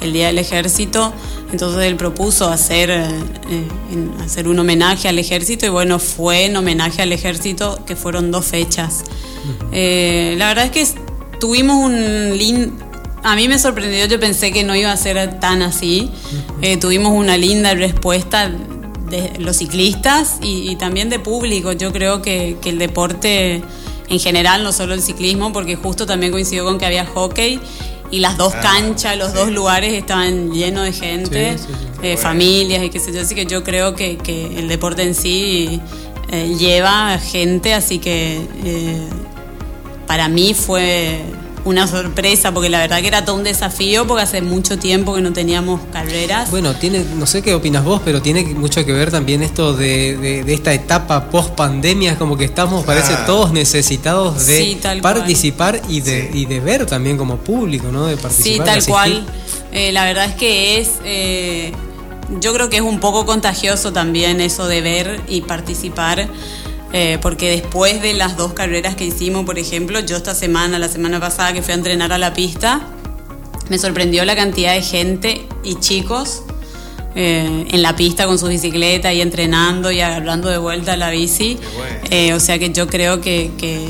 el 0.00 0.12
Día 0.12 0.26
del 0.26 0.38
Ejército, 0.38 1.12
entonces 1.52 1.82
él 1.84 1.96
propuso 1.96 2.48
hacer, 2.48 2.90
eh, 2.90 3.68
hacer 4.22 4.48
un 4.48 4.58
homenaje 4.58 5.08
al 5.08 5.18
ejército 5.18 5.66
y 5.66 5.70
bueno, 5.70 5.98
fue 5.98 6.46
en 6.46 6.56
homenaje 6.56 7.02
al 7.02 7.12
ejército, 7.12 7.84
que 7.86 7.96
fueron 7.96 8.30
dos 8.30 8.44
fechas. 8.44 9.04
Eh, 9.72 10.34
la 10.36 10.48
verdad 10.48 10.66
es 10.66 10.70
que 10.70 11.00
tuvimos 11.38 11.76
un 11.76 12.36
lindo 12.36 12.89
a 13.22 13.36
mí 13.36 13.48
me 13.48 13.58
sorprendió, 13.58 14.06
yo 14.06 14.18
pensé 14.18 14.52
que 14.52 14.64
no 14.64 14.74
iba 14.74 14.90
a 14.90 14.96
ser 14.96 15.38
tan 15.40 15.62
así. 15.62 16.10
Eh, 16.62 16.76
tuvimos 16.76 17.12
una 17.12 17.36
linda 17.36 17.74
respuesta 17.74 18.50
de 19.10 19.32
los 19.38 19.56
ciclistas 19.56 20.38
y, 20.40 20.76
también 20.76 21.10
de 21.10 21.18
público. 21.18 21.72
Yo 21.72 21.92
creo 21.92 22.22
que, 22.22 22.56
el 22.64 22.78
deporte 22.78 23.62
en 24.08 24.18
general, 24.18 24.62
no 24.62 24.72
solo 24.72 24.94
el 24.94 25.02
ciclismo, 25.02 25.52
porque 25.52 25.76
justo 25.76 26.06
también 26.06 26.32
coincidió 26.32 26.64
con 26.64 26.78
que 26.78 26.86
había 26.86 27.06
hockey 27.06 27.60
y 28.10 28.18
las 28.18 28.36
dos 28.36 28.54
ah, 28.56 28.60
canchas, 28.60 29.16
los 29.16 29.34
dos 29.34 29.52
lugares 29.52 29.92
estaban 29.92 30.52
llenos 30.52 30.84
de 30.84 30.92
gente, 30.92 31.56
eh, 32.02 32.16
familias 32.16 32.82
y 32.82 32.90
qué 32.90 32.98
sé 32.98 33.12
yo. 33.12 33.20
Así 33.20 33.34
que 33.34 33.46
yo 33.46 33.62
creo 33.62 33.94
que, 33.94 34.18
el 34.56 34.66
deporte 34.66 35.02
en 35.02 35.14
sí 35.14 35.80
eh, 36.32 36.56
lleva 36.58 37.18
gente, 37.18 37.74
así 37.74 37.98
que 37.98 38.40
para 40.06 40.28
mí 40.28 40.54
fue 40.54 41.20
una 41.64 41.86
sorpresa, 41.86 42.52
porque 42.52 42.68
la 42.68 42.78
verdad 42.78 43.00
que 43.00 43.08
era 43.08 43.24
todo 43.24 43.36
un 43.36 43.44
desafío, 43.44 44.06
porque 44.06 44.22
hace 44.22 44.42
mucho 44.42 44.78
tiempo 44.78 45.14
que 45.14 45.20
no 45.20 45.32
teníamos 45.32 45.80
carreras. 45.92 46.50
Bueno, 46.50 46.74
tiene, 46.74 47.04
no 47.16 47.26
sé 47.26 47.42
qué 47.42 47.54
opinas 47.54 47.84
vos, 47.84 48.00
pero 48.04 48.22
tiene 48.22 48.44
mucho 48.44 48.84
que 48.84 48.92
ver 48.92 49.10
también 49.10 49.42
esto 49.42 49.74
de, 49.74 50.44
esta 50.46 50.72
etapa 50.72 51.30
post 51.30 51.50
pandemia, 51.54 52.16
como 52.16 52.36
que 52.36 52.44
estamos, 52.44 52.84
parece, 52.84 53.14
todos 53.26 53.52
necesitados 53.52 54.46
de 54.46 54.78
participar 55.02 55.80
y 55.88 56.00
de, 56.00 56.30
y 56.32 56.46
de 56.46 56.60
ver 56.60 56.86
también 56.86 57.16
como 57.16 57.36
público, 57.36 57.88
¿no? 57.90 58.06
De 58.06 58.16
participar. 58.16 58.66
Sí, 58.66 58.82
tal 58.82 58.86
cual. 58.86 59.26
Eh, 59.72 59.92
la 59.92 60.04
verdad 60.04 60.26
es 60.26 60.34
que 60.34 60.80
es. 60.80 60.90
Eh, 61.04 61.72
yo 62.40 62.52
creo 62.54 62.70
que 62.70 62.76
es 62.76 62.82
un 62.82 63.00
poco 63.00 63.26
contagioso 63.26 63.92
también 63.92 64.40
eso 64.40 64.68
de 64.68 64.80
ver 64.80 65.20
y 65.28 65.42
participar. 65.42 66.28
Eh, 66.92 67.18
porque 67.22 67.50
después 67.50 68.02
de 68.02 68.14
las 68.14 68.36
dos 68.36 68.52
carreras 68.52 68.96
que 68.96 69.04
hicimos, 69.04 69.44
por 69.44 69.58
ejemplo, 69.58 70.00
yo 70.00 70.16
esta 70.16 70.34
semana, 70.34 70.78
la 70.78 70.88
semana 70.88 71.20
pasada 71.20 71.52
que 71.52 71.62
fui 71.62 71.72
a 71.72 71.76
entrenar 71.76 72.12
a 72.12 72.18
la 72.18 72.32
pista, 72.34 72.80
me 73.68 73.78
sorprendió 73.78 74.24
la 74.24 74.34
cantidad 74.34 74.74
de 74.74 74.82
gente 74.82 75.46
y 75.62 75.76
chicos 75.76 76.42
eh, 77.14 77.66
en 77.68 77.82
la 77.82 77.94
pista 77.94 78.26
con 78.26 78.38
su 78.38 78.48
bicicleta 78.48 79.12
y 79.12 79.20
entrenando 79.20 79.92
y 79.92 80.00
agarrando 80.00 80.48
de 80.48 80.58
vuelta 80.58 80.96
la 80.96 81.10
bici. 81.10 81.58
Eh, 82.10 82.34
o 82.34 82.40
sea 82.40 82.58
que 82.58 82.70
yo 82.70 82.88
creo 82.88 83.20
que, 83.20 83.52
que, 83.56 83.88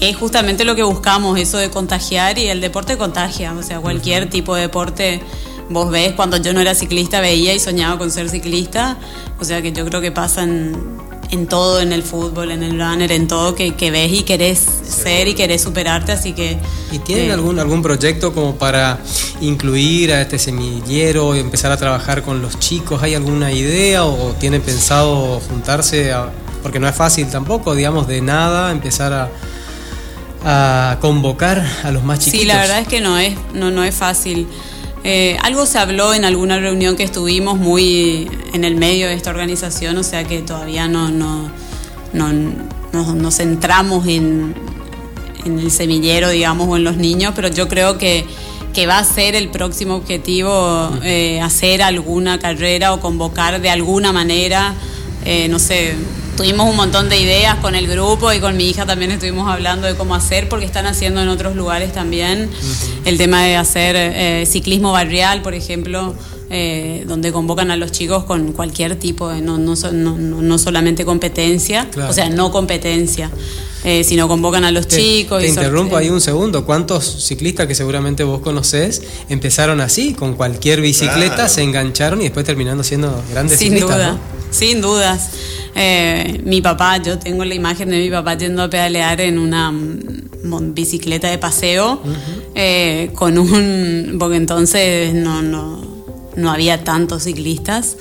es 0.00 0.16
justamente 0.16 0.64
lo 0.64 0.76
que 0.76 0.84
buscamos, 0.84 1.38
eso 1.40 1.58
de 1.58 1.70
contagiar 1.70 2.38
y 2.38 2.48
el 2.48 2.60
deporte 2.60 2.96
contagia. 2.96 3.52
O 3.54 3.62
sea, 3.64 3.80
cualquier 3.80 4.30
tipo 4.30 4.54
de 4.54 4.62
deporte 4.62 5.20
vos 5.68 5.90
ves, 5.90 6.12
cuando 6.12 6.36
yo 6.36 6.52
no 6.52 6.60
era 6.60 6.76
ciclista 6.76 7.20
veía 7.20 7.54
y 7.54 7.58
soñaba 7.58 7.98
con 7.98 8.12
ser 8.12 8.28
ciclista. 8.28 8.98
O 9.40 9.44
sea 9.44 9.62
que 9.62 9.72
yo 9.72 9.84
creo 9.84 10.00
que 10.00 10.12
pasan 10.12 11.05
en 11.30 11.46
todo, 11.46 11.80
en 11.80 11.92
el 11.92 12.02
fútbol, 12.02 12.50
en 12.50 12.62
el 12.62 12.72
runner, 12.72 13.10
en 13.12 13.28
todo 13.28 13.54
que, 13.54 13.72
ves 13.90 14.12
y 14.12 14.22
querés 14.22 14.58
ser 14.58 15.28
y 15.28 15.34
querés 15.34 15.62
superarte, 15.62 16.12
así 16.12 16.32
que... 16.32 16.58
¿Y 16.92 16.98
tienen 17.00 17.30
eh, 17.30 17.32
algún, 17.32 17.58
algún 17.58 17.82
proyecto 17.82 18.32
como 18.32 18.56
para 18.56 18.98
incluir 19.40 20.12
a 20.12 20.22
este 20.22 20.38
semillero 20.38 21.34
y 21.34 21.40
empezar 21.40 21.72
a 21.72 21.76
trabajar 21.76 22.22
con 22.22 22.42
los 22.42 22.58
chicos? 22.58 23.02
¿Hay 23.02 23.14
alguna 23.14 23.52
idea 23.52 24.04
o 24.04 24.34
tienen 24.38 24.62
pensado 24.62 25.40
juntarse? 25.40 26.12
porque 26.62 26.80
no 26.80 26.88
es 26.88 26.96
fácil 26.96 27.28
tampoco, 27.28 27.76
digamos, 27.76 28.08
de 28.08 28.20
nada 28.20 28.72
empezar 28.72 29.12
a, 29.12 29.30
a 30.44 30.98
convocar 31.00 31.64
a 31.84 31.90
los 31.92 32.02
más 32.02 32.18
chiquitos. 32.18 32.40
Sí, 32.40 32.46
la 32.46 32.58
verdad 32.58 32.80
es 32.80 32.88
que 32.88 33.00
no 33.00 33.18
es, 33.18 33.36
no, 33.52 33.70
no 33.70 33.84
es 33.84 33.94
fácil. 33.94 34.48
Eh, 35.08 35.36
algo 35.40 35.66
se 35.66 35.78
habló 35.78 36.14
en 36.14 36.24
alguna 36.24 36.58
reunión 36.58 36.96
que 36.96 37.04
estuvimos 37.04 37.56
muy 37.56 38.28
en 38.52 38.64
el 38.64 38.74
medio 38.74 39.06
de 39.06 39.14
esta 39.14 39.30
organización, 39.30 39.96
o 39.98 40.02
sea 40.02 40.24
que 40.24 40.40
todavía 40.40 40.88
no, 40.88 41.08
no, 41.08 41.48
nos 42.12 43.36
centramos 43.36 44.08
en, 44.08 44.56
el 45.44 45.70
semillero, 45.70 46.30
digamos, 46.30 46.66
o 46.68 46.76
en 46.76 46.82
los 46.82 46.96
niños, 46.96 47.34
pero 47.36 47.46
yo 47.46 47.68
creo 47.68 47.98
que, 47.98 48.26
que 48.74 48.88
va 48.88 48.98
a 48.98 49.04
ser 49.04 49.36
el 49.36 49.48
próximo 49.48 49.94
objetivo 49.94 50.90
eh, 51.04 51.40
hacer 51.40 51.82
alguna 51.82 52.40
carrera 52.40 52.92
o 52.92 52.98
convocar 52.98 53.60
de 53.60 53.70
alguna 53.70 54.12
manera, 54.12 54.74
eh, 55.24 55.46
no 55.46 55.60
sé, 55.60 55.94
tuvimos 56.36 56.68
un 56.68 56.76
montón 56.76 57.08
de 57.08 57.18
ideas 57.18 57.56
con 57.56 57.74
el 57.74 57.86
grupo 57.88 58.32
y 58.32 58.40
con 58.40 58.56
mi 58.56 58.68
hija 58.68 58.86
también 58.86 59.10
estuvimos 59.10 59.50
hablando 59.50 59.86
de 59.86 59.94
cómo 59.94 60.14
hacer, 60.14 60.48
porque 60.48 60.66
están 60.66 60.86
haciendo 60.86 61.20
en 61.22 61.28
otros 61.28 61.56
lugares 61.56 61.92
también 61.92 62.50
el 63.04 63.18
tema 63.18 63.44
de 63.44 63.56
hacer 63.56 63.96
eh, 63.96 64.46
ciclismo 64.46 64.92
barrial, 64.92 65.42
por 65.42 65.54
ejemplo, 65.54 66.14
eh, 66.50 67.04
donde 67.08 67.32
convocan 67.32 67.70
a 67.70 67.76
los 67.76 67.90
chicos 67.90 68.24
con 68.24 68.52
cualquier 68.52 68.96
tipo 68.96 69.28
de, 69.28 69.40
no, 69.40 69.58
no, 69.58 69.74
no, 69.92 70.16
no 70.16 70.58
solamente 70.58 71.04
competencia, 71.04 71.88
o 72.08 72.12
sea, 72.12 72.28
no 72.28 72.52
competencia. 72.52 73.30
eh, 73.84 74.02
si 74.02 74.16
no 74.16 74.26
convocan 74.26 74.64
a 74.64 74.72
los 74.72 74.88
chicos. 74.88 75.40
Te 75.40 75.48
interrumpo 75.48 75.96
ahí 75.96 76.08
un 76.08 76.20
segundo. 76.20 76.64
¿Cuántos 76.64 77.24
ciclistas 77.24 77.68
que 77.68 77.74
seguramente 77.74 78.24
vos 78.24 78.40
conocés 78.40 79.02
empezaron 79.28 79.80
así, 79.80 80.12
con 80.12 80.34
cualquier 80.34 80.80
bicicleta, 80.80 81.48
se 81.48 81.62
engancharon 81.62 82.20
y 82.20 82.24
después 82.24 82.44
terminando 82.44 82.82
siendo 82.82 83.22
grandes 83.30 83.58
sin 83.58 83.74
ciclistas? 83.74 83.96
Duda, 83.96 84.18
Sin 84.50 84.80
dudas. 84.80 85.30
Eh, 85.74 86.40
mi 86.44 86.62
papá, 86.62 86.96
yo 86.98 87.18
tengo 87.18 87.44
la 87.44 87.54
imagen 87.54 87.90
de 87.90 87.98
mi 87.98 88.10
papá 88.10 88.34
yendo 88.34 88.62
a 88.62 88.70
pedalear 88.70 89.20
en 89.20 89.38
una 89.38 89.70
mm, 89.70 90.72
bicicleta 90.72 91.28
de 91.28 91.36
paseo 91.36 92.00
eh, 92.54 93.10
con 93.14 93.36
un 93.36 94.16
porque 94.18 94.36
entonces 94.36 95.12
no 95.12 95.42
no, 95.42 95.84
no 96.36 96.50
había 96.50 96.82
tantos 96.82 97.24
ciclistas 97.24 97.98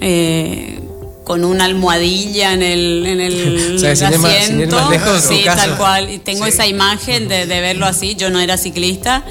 eh, 0.00 0.80
con 1.24 1.44
una 1.44 1.66
almohadilla 1.66 2.54
en 2.54 2.62
el, 2.62 3.06
en 3.06 3.20
el 3.20 3.74
o 3.76 3.78
sea, 3.78 3.92
asiento. 3.92 4.76
Más, 4.76 4.90
lejos, 4.90 5.20
sí, 5.20 5.42
tal 5.44 5.76
cual. 5.76 6.10
Y 6.10 6.18
tengo 6.18 6.46
esa 6.46 6.66
imagen 6.66 7.28
de, 7.28 7.46
de, 7.46 7.60
verlo 7.60 7.86
así. 7.86 8.16
Yo 8.16 8.30
no 8.30 8.40
era 8.40 8.56
ciclista. 8.56 9.24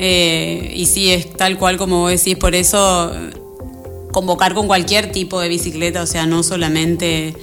Eh, 0.00 0.72
y 0.74 0.86
sí, 0.86 1.12
es 1.12 1.32
tal 1.34 1.56
cual 1.56 1.76
como 1.76 2.00
vos 2.00 2.10
decís. 2.10 2.36
Por 2.36 2.56
eso 2.56 3.12
convocar 4.18 4.52
con 4.52 4.66
cualquier 4.66 5.12
tipo 5.12 5.40
de 5.40 5.48
bicicleta, 5.48 6.02
o 6.02 6.06
sea, 6.06 6.26
no 6.26 6.42
solamente 6.42 7.36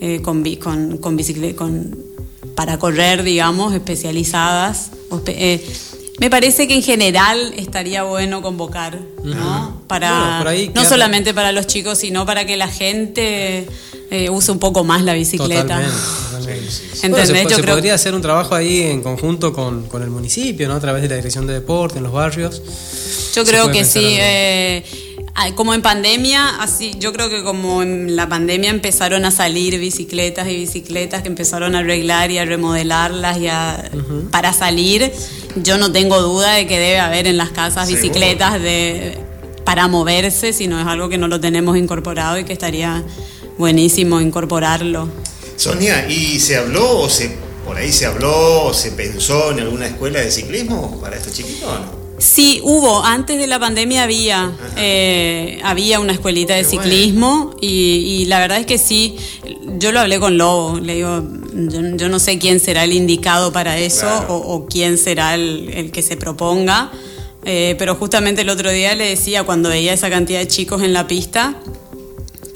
eh, 0.00 0.20
con, 0.22 0.42
con, 0.56 0.98
con 0.98 1.16
bicicleta, 1.16 1.54
con, 1.56 1.96
para 2.56 2.80
correr, 2.80 3.22
digamos, 3.22 3.72
especializadas. 3.74 4.90
Eh, 5.28 5.64
me 6.18 6.28
parece 6.28 6.66
que 6.66 6.74
en 6.74 6.82
general 6.82 7.54
estaría 7.56 8.02
bueno 8.02 8.42
convocar, 8.42 8.98
¿no? 9.22 9.82
Para 9.86 10.42
no 10.74 10.84
solamente 10.84 11.32
para 11.32 11.52
los 11.52 11.68
chicos, 11.68 11.98
sino 11.98 12.26
para 12.26 12.44
que 12.44 12.56
la 12.56 12.66
gente 12.66 13.68
eh, 14.10 14.28
use 14.28 14.50
un 14.50 14.58
poco 14.58 14.82
más 14.82 15.02
la 15.02 15.12
bicicleta. 15.12 15.80
Totalmente, 15.80 16.70
totalmente. 16.96 17.54
se, 17.54 17.62
podría 17.62 17.94
hacer 17.94 18.14
un 18.14 18.22
trabajo 18.22 18.56
ahí 18.56 18.82
en 18.82 19.00
conjunto 19.00 19.52
con, 19.52 19.86
con, 19.86 20.02
el 20.02 20.10
municipio, 20.10 20.66
¿no? 20.66 20.74
A 20.74 20.80
través 20.80 21.02
de 21.02 21.08
la 21.08 21.14
dirección 21.14 21.46
de 21.46 21.52
deporte 21.52 21.98
en 21.98 22.02
los 22.02 22.12
barrios. 22.12 22.62
Yo 23.32 23.44
creo 23.44 23.70
que 23.70 23.84
sí. 23.84 24.16
Eh, 24.18 25.05
como 25.54 25.74
en 25.74 25.82
pandemia, 25.82 26.60
así, 26.60 26.92
yo 26.98 27.12
creo 27.12 27.28
que 27.28 27.42
como 27.42 27.82
en 27.82 28.16
la 28.16 28.28
pandemia 28.28 28.70
empezaron 28.70 29.24
a 29.24 29.30
salir 29.30 29.78
bicicletas 29.78 30.48
y 30.48 30.56
bicicletas 30.56 31.22
que 31.22 31.28
empezaron 31.28 31.74
a 31.74 31.80
arreglar 31.80 32.30
y 32.30 32.38
a 32.38 32.44
remodelarlas 32.44 33.38
y 33.38 33.48
para 34.30 34.52
salir, 34.52 35.12
yo 35.56 35.76
no 35.78 35.92
tengo 35.92 36.20
duda 36.22 36.54
de 36.54 36.66
que 36.66 36.78
debe 36.78 36.98
haber 36.98 37.26
en 37.26 37.36
las 37.36 37.50
casas 37.50 37.88
bicicletas 37.88 38.62
de, 38.62 39.18
para 39.64 39.88
moverse, 39.88 40.52
si 40.52 40.68
no 40.68 40.80
es 40.80 40.86
algo 40.86 41.08
que 41.08 41.18
no 41.18 41.28
lo 41.28 41.38
tenemos 41.38 41.76
incorporado 41.76 42.38
y 42.38 42.44
que 42.44 42.52
estaría 42.52 43.04
buenísimo 43.58 44.20
incorporarlo. 44.20 45.08
Sonia, 45.56 46.08
¿y 46.08 46.38
se 46.40 46.56
habló 46.56 47.00
o 47.00 47.08
se 47.08 47.46
por 47.66 47.76
ahí 47.76 47.90
se 47.90 48.06
habló 48.06 48.66
o 48.66 48.72
se 48.72 48.92
pensó 48.92 49.50
en 49.50 49.58
alguna 49.60 49.88
escuela 49.88 50.20
de 50.20 50.30
ciclismo 50.30 51.00
para 51.00 51.16
estos 51.16 51.32
chiquitos 51.34 51.68
o 51.68 51.74
no? 51.74 52.05
Sí, 52.18 52.60
hubo. 52.62 53.04
Antes 53.04 53.38
de 53.38 53.46
la 53.46 53.58
pandemia 53.58 54.02
había, 54.02 54.52
eh, 54.76 55.60
había 55.62 56.00
una 56.00 56.12
escuelita 56.12 56.54
de 56.54 56.64
ciclismo 56.64 57.54
y, 57.60 58.24
la 58.26 58.40
verdad 58.40 58.58
es 58.58 58.66
que 58.66 58.78
sí, 58.78 59.16
yo 59.78 59.92
lo 59.92 60.00
hablé 60.00 60.18
con 60.18 60.38
Lobo, 60.38 60.80
le 60.80 60.94
digo, 60.94 61.22
yo, 61.52 62.08
no 62.08 62.18
sé 62.18 62.38
quién 62.38 62.60
será 62.60 62.84
el 62.84 62.92
indicado 62.92 63.52
para 63.52 63.78
eso 63.78 64.24
o, 64.28 64.66
quién 64.66 64.98
será 64.98 65.34
el, 65.34 65.90
que 65.92 66.02
se 66.02 66.16
proponga, 66.16 66.90
eh, 67.44 67.76
pero 67.78 67.94
justamente 67.94 68.42
el 68.42 68.48
otro 68.48 68.70
día 68.70 68.94
le 68.94 69.08
decía, 69.08 69.44
cuando 69.44 69.68
veía 69.68 69.92
esa 69.92 70.10
cantidad 70.10 70.38
de 70.38 70.48
chicos 70.48 70.82
en 70.82 70.92
la 70.92 71.06
pista, 71.06 71.56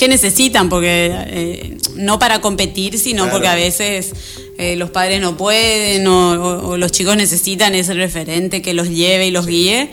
¿qué 0.01 0.09
necesitan? 0.09 0.71
Porque 0.71 1.13
eh, 1.13 1.77
no 1.95 2.19
para 2.19 2.41
competir, 2.41 2.99
sino 2.99 3.29
porque 3.29 3.49
a 3.49 3.55
veces 3.55 4.13
eh, 4.57 4.75
los 4.77 4.89
padres 4.89 5.21
no 5.21 5.37
pueden 5.37 6.07
o, 6.07 6.79
los 6.79 6.91
chicos 6.91 7.19
necesitan 7.19 7.75
ese 7.75 7.93
referente 7.93 8.63
que 8.63 8.73
los 8.73 8.89
lleve 8.89 9.27
y 9.27 9.31
los 9.31 9.47
guíe. 9.47 9.91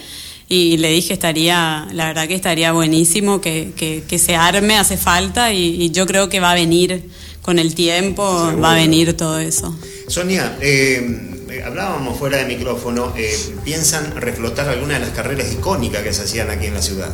Y 0.47 0.77
le 0.77 0.91
dije, 0.91 1.11
estaría, 1.11 1.89
la 1.91 2.05
verdad 2.05 2.25
que 2.29 2.35
estaría 2.35 2.71
buenísimo 2.71 3.41
que, 3.41 3.73
que, 3.75 4.17
se 4.17 4.37
arme, 4.37 4.77
hace 4.77 4.95
falta 4.95 5.51
y, 5.51 5.91
yo 5.91 6.07
creo 6.07 6.29
que 6.29 6.39
va 6.39 6.51
a 6.51 6.55
venir 6.55 7.03
con 7.41 7.59
el 7.59 7.75
tiempo, 7.75 8.23
va 8.63 8.71
a 8.71 8.75
venir 8.75 9.17
todo 9.17 9.39
eso. 9.39 9.77
Sonia, 10.07 10.57
eh, 10.61 11.61
hablábamos 11.65 12.17
fuera 12.17 12.37
de 12.37 12.45
micrófono, 12.45 13.13
eh, 13.17 13.37
¿piensan 13.65 14.15
reflotar 14.15 14.69
alguna 14.69 14.93
de 14.93 14.99
las 15.01 15.09
carreras 15.09 15.51
icónicas 15.51 16.01
que 16.01 16.13
se 16.13 16.21
hacían 16.21 16.49
aquí 16.49 16.67
en 16.67 16.75
la 16.75 16.81
ciudad? 16.81 17.13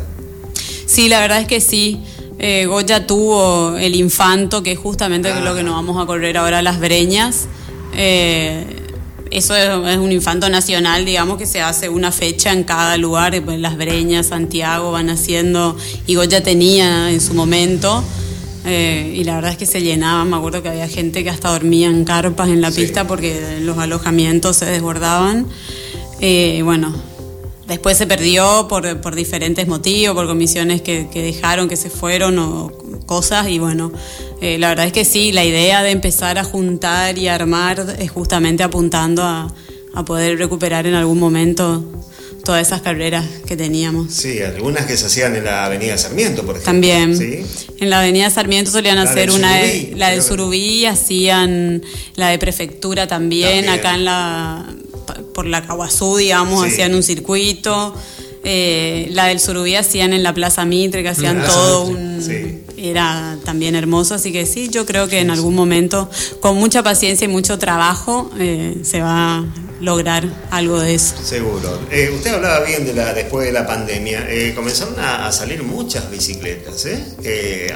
Sí, 0.86 1.10
la 1.10 1.22
verdad 1.22 1.42
es 1.42 1.48
que 1.48 1.60
sí. 1.60 2.04
Eh, 2.40 2.66
Goya 2.66 3.06
tuvo 3.08 3.78
el 3.78 3.96
infanto, 3.96 4.64
que 4.64 4.74
es 4.74 4.80
justamente 4.80 5.34
lo 5.42 5.56
que 5.56 5.64
nos 5.64 5.76
vamos 5.76 6.02
a 6.02 6.06
correr 6.06 6.38
ahora 6.38 6.62
las 6.62 6.80
breñas. 6.80 7.48
Eh, 7.96 8.66
eso 9.32 9.56
es, 9.56 9.98
un 9.98 10.12
infanto 10.12 10.50
nacional, 10.50 11.06
digamos, 11.06 11.38
que 11.38 11.46
se 11.46 11.62
hace 11.62 11.90
una 11.90 12.12
fecha 12.12 12.52
en 12.52 12.64
cada 12.64 12.98
lugar. 12.98 13.42
Pues 13.44 13.60
las 13.60 13.78
breñas, 13.78 14.28
Santiago 14.28 14.92
van 14.92 15.10
haciendo, 15.10 15.78
y 16.06 16.16
Goya 16.16 16.44
tenía 16.44 17.12
en 17.12 17.22
su 17.22 17.34
momento. 17.34 18.04
Eh, 18.66 19.14
y 19.18 19.24
la 19.26 19.36
verdad 19.36 19.52
es 19.52 19.58
que 19.58 19.66
se 19.66 19.82
llenaba, 19.82 20.24
me 20.24 20.38
acuerdo 20.38 20.64
que 20.64 20.70
había 20.70 20.88
gente 20.88 21.24
que 21.24 21.30
hasta 21.30 21.50
dormía 21.50 21.88
en 21.88 22.06
carpas 22.06 22.48
en 22.48 22.62
la 22.62 22.72
pista 22.72 23.06
porque 23.06 23.60
los 23.60 23.78
alojamientos 23.78 24.56
se 24.56 24.66
desbordaban. 24.66 25.48
bueno, 26.64 26.94
Después 27.68 27.98
se 27.98 28.06
perdió 28.06 28.68
por, 28.68 29.00
por 29.00 29.16
diferentes 29.16 29.68
motivos, 29.68 30.16
por 30.16 30.28
comisiones 30.28 30.82
que, 30.82 31.08
dejaron, 31.14 31.70
que 31.70 31.78
se 31.78 31.90
fueron 31.90 32.38
o 32.40 32.72
cosas. 33.06 33.48
Y 33.48 33.60
bueno, 33.60 33.92
eh, 34.42 34.58
la 34.58 34.70
verdad 34.70 34.88
es 34.88 34.94
que 34.94 35.06
sí, 35.06 35.32
la 35.32 35.46
idea 35.46 35.82
de 35.82 35.92
empezar 35.92 36.38
a 36.38 36.44
juntar 36.44 37.18
y 37.18 37.30
armar 37.30 37.96
es 38.00 38.12
justamente 38.12 38.64
apuntando 38.64 39.24
a, 39.24 39.54
poder 40.06 40.40
recuperar 40.40 40.88
en 40.88 40.96
algún 40.96 41.20
momento 41.20 41.86
todas 42.44 42.66
esas 42.66 42.82
carreras 42.82 43.26
que 43.46 43.56
teníamos. 43.56 44.12
Sí, 44.12 44.42
algunas 44.42 44.88
que 44.88 44.98
se 44.98 45.06
hacían 45.06 45.36
en 45.36 45.46
la 45.46 45.66
Avenida 45.66 45.96
Sarmiento, 46.00 46.42
por 46.42 46.58
ejemplo. 46.58 46.66
También. 46.66 47.46
En 47.78 47.90
la 47.92 48.00
Avenida 48.00 48.32
Sarmiento 48.32 48.72
solían 48.72 48.98
hacer 48.98 49.30
una, 49.30 49.56
de, 49.58 49.94
la 49.96 50.10
del 50.10 50.24
Surubí, 50.24 50.88
hacían 50.88 51.84
la 52.16 52.30
de 52.30 52.40
Prefectura 52.40 53.06
también, 53.06 53.70
acá 53.70 53.94
en 53.94 54.06
la 54.06 54.66
por 55.34 55.46
la 55.46 55.66
Caguazú, 55.66 56.18
digamos, 56.18 56.66
hacían 56.66 56.96
un 56.96 57.04
circuito. 57.04 57.94
Eh, 58.46 59.08
la 59.12 59.28
del 59.28 59.40
Surubí 59.40 59.76
hacían 59.76 60.12
en 60.12 60.22
la 60.22 60.34
Plaza 60.34 60.66
Mitre, 60.66 61.02
que 61.02 61.10
hacían 61.10 61.46
todo 61.46 61.84
un... 61.86 62.64
Era 62.76 63.38
también 63.46 63.76
hermoso, 63.76 64.16
así 64.16 64.34
que 64.34 64.46
sí, 64.46 64.68
yo 64.70 64.86
creo 64.86 65.08
que 65.08 65.20
en 65.20 65.32
algún 65.32 65.56
momento, 65.56 66.10
con 66.42 66.58
mucha 66.58 66.84
paciencia 66.84 67.24
y 67.24 67.28
mucho 67.30 67.58
trabajo, 67.58 68.30
eh, 68.38 68.76
se 68.84 69.00
va 69.00 69.38
a 69.38 69.46
lograr 69.80 70.28
algo 70.52 70.82
de 70.82 70.96
eso. 70.96 71.16
Seguro. 71.24 71.80
Eh, 71.90 72.12
usted 72.14 72.34
hablaba 72.34 72.66
bien 72.66 72.86
de 72.86 72.94
la 72.94 73.14
después 73.14 73.46
de 73.48 73.54
la 73.54 73.66
pandemia. 73.66 74.28
comenzaron 74.54 74.96
a, 75.00 75.32
salir 75.32 75.64
muchas 75.64 76.12
bicicletas. 76.12 76.86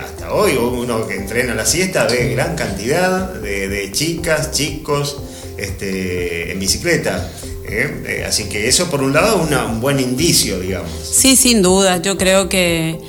hasta 0.03 0.33
hoy 0.33 0.57
uno 0.57 1.07
que 1.07 1.15
entrena 1.15 1.55
la 1.55 1.65
siesta 1.65 2.05
ve 2.05 2.33
gran 2.33 2.55
cantidad 2.55 3.33
de, 3.35 3.69
de 3.69 3.91
chicas, 3.93 4.51
chicos 4.51 5.17
este, 5.57 6.51
en 6.51 6.59
bicicleta. 6.59 7.31
¿Eh? 7.67 8.03
Eh, 8.05 8.25
así 8.27 8.49
que 8.49 8.67
eso 8.67 8.89
por 8.89 9.01
un 9.01 9.13
lado 9.13 9.43
es 9.43 9.51
un 9.69 9.81
buen 9.81 9.99
indicio, 9.99 10.59
digamos. 10.59 10.91
Sí, 11.03 11.35
sin 11.35 11.61
duda. 11.61 12.01
Yo 12.01 12.17
creo 12.17 12.49
que, 12.49 12.99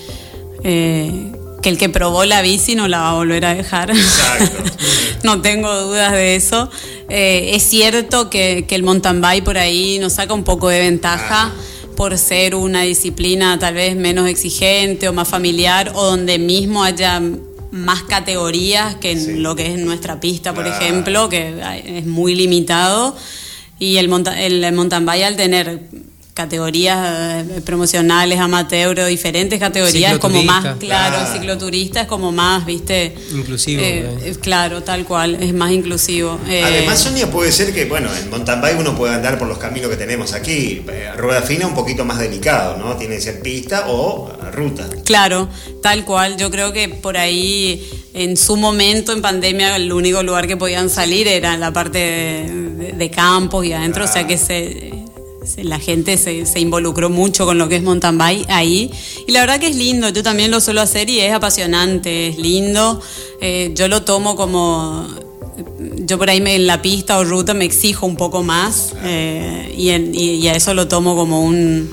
eh, 0.65 1.33
que 1.63 1.69
el 1.69 1.79
que 1.79 1.89
probó 1.89 2.25
la 2.25 2.43
bici 2.43 2.75
no 2.75 2.89
la 2.89 2.99
va 2.99 3.11
a 3.11 3.15
volver 3.15 3.45
a 3.45 3.55
dejar. 3.55 3.91
Exacto. 3.91 4.63
no 5.23 5.41
tengo 5.41 5.73
dudas 5.83 6.13
de 6.13 6.37
eso. 6.37 6.71
es 7.09 7.63
cierto 7.63 8.31
que, 8.31 8.67
el 8.69 8.83
mountain 8.83 9.21
bike 9.21 9.45
por 9.45 9.59
ahí 9.59 9.99
nos 9.99 10.15
saca 10.15 10.35
un 10.35 10.45
poco 10.45 10.69
de 10.69 10.81
ventaja. 10.81 11.53
por 11.97 12.17
ser 12.17 12.55
una 12.55 12.83
disciplina 12.83 13.59
tal 13.59 13.75
vez 13.75 13.97
menos 13.97 14.29
exigente 14.29 15.09
o 15.09 15.13
más 15.13 15.27
familiar 15.27 15.91
o 15.97 16.05
donde 16.05 16.39
mismo 16.39 16.85
haya 16.85 17.21
más 17.73 18.03
categorías 18.05 18.95
que 18.97 19.11
en 19.11 19.43
lo 19.43 19.57
que 19.57 19.75
es 19.75 19.79
nuestra 19.79 20.21
pista, 20.21 20.55
por 20.55 20.67
ejemplo, 20.67 21.29
que 21.29 21.55
es 21.85 22.07
muy 22.07 22.35
limitado. 22.35 23.17
Y 23.79 23.97
el, 23.97 24.12
el 24.37 24.72
mountain 24.72 25.07
bike 25.07 25.24
al 25.24 25.37
tener 25.37 25.81
categorías 26.39 27.45
eh, 27.49 27.61
promocionales, 27.62 28.39
amateur, 28.39 29.05
diferentes 29.07 29.59
categorías, 29.59 30.20
como 30.20 30.41
más, 30.45 30.76
claro, 30.78 31.18
cicloturista 31.32 32.03
es 32.03 32.07
como 32.07 32.30
más, 32.30 32.64
viste. 32.64 33.12
Inclusivo. 33.32 33.82
Eh, 33.82 34.36
claro, 34.41 34.84
tal 34.84 35.05
cual, 35.05 35.34
es 35.43 35.53
más 35.53 35.72
inclusivo. 35.72 36.39
Eh, 36.49 36.62
Además, 36.64 37.01
Sonia, 37.01 37.28
puede 37.28 37.51
ser 37.51 37.74
que, 37.74 37.86
bueno, 37.86 38.09
en 38.14 38.30
mountain 38.30 38.61
bike 38.61 38.78
uno 38.78 38.97
puede 38.97 39.16
andar 39.16 39.36
por 39.36 39.49
los 39.49 39.59
caminos 39.59 39.91
que 39.91 39.97
tenemos 39.97 40.32
aquí. 40.32 40.84
Rueda 41.16 41.43
fina 41.43 41.66
un 41.66 41.74
poquito 41.74 42.05
más 42.05 42.20
delicado, 42.20 42.76
¿no? 42.76 42.97
Tiene 42.97 43.16
que 43.16 43.22
ser 43.22 43.43
pista 43.43 43.86
o 43.89 44.30
ruta. 44.53 44.89
Claro, 45.05 45.49
tal 45.82 46.05
cual. 46.05 46.36
Yo 46.36 46.53
creo 46.53 46.72
que 46.72 46.89
por 46.89 47.16
ahí, 47.16 47.84
en 48.14 48.36
su 48.36 48.57
momento, 48.57 49.12
en 49.12 49.22
pandemia, 49.22 49.74
el 49.74 49.93
único 49.93 50.22
lugar 50.22 50.47
que 50.47 50.57
podían 50.57 50.89
salir 50.89 51.26
era 51.26 51.57
la 51.57 51.72
parte 51.72 51.99
de, 51.99 53.11
campos 53.11 53.64
y 53.64 53.72
adentro, 53.72 54.05
o 54.05 54.07
sea 54.07 54.24
que 54.24 54.39
se 54.39 54.97
la 55.57 55.78
gente 55.78 56.16
se, 56.16 56.46
se, 56.46 56.61
involucró 56.61 57.11
mucho 57.11 57.46
con 57.46 57.59
lo 57.59 57.68
que 57.68 57.76
es 57.76 57.82
mountain 57.82 58.18
bike 58.18 58.46
ahí. 58.49 58.90
Y 59.26 59.32
la 59.32 59.40
verdad 59.40 59.59
que 59.61 59.68
es 59.68 59.76
lindo, 59.76 60.09
yo 60.11 60.22
también 60.22 60.51
lo 60.51 60.61
suelo 60.61 60.80
hacer 60.80 61.09
y 61.11 61.20
es 61.20 61.32
apasionante, 61.32 62.28
es 62.28 62.38
lindo. 62.38 63.01
Eh, 63.40 63.72
yo 63.74 63.88
lo 63.88 64.03
tomo 64.03 64.36
como 64.36 65.09
yo 66.05 66.18
por 66.18 66.30
ahí 66.30 66.40
me, 66.40 66.55
en 66.55 66.66
la 66.66 66.82
pista 66.82 67.18
o 67.18 67.24
ruta 67.24 67.53
me 67.55 67.64
exijo 67.64 68.07
un 68.07 68.16
poco 68.16 68.42
más 68.44 68.94
eh, 69.03 69.74
y, 69.76 69.90
en- 69.90 70.14
y- 70.14 70.34
y 70.36 70.49
a 70.49 70.53
eso 70.55 70.72
lo 70.74 70.86
tomo 70.88 71.16
como 71.16 71.42
un 71.42 71.90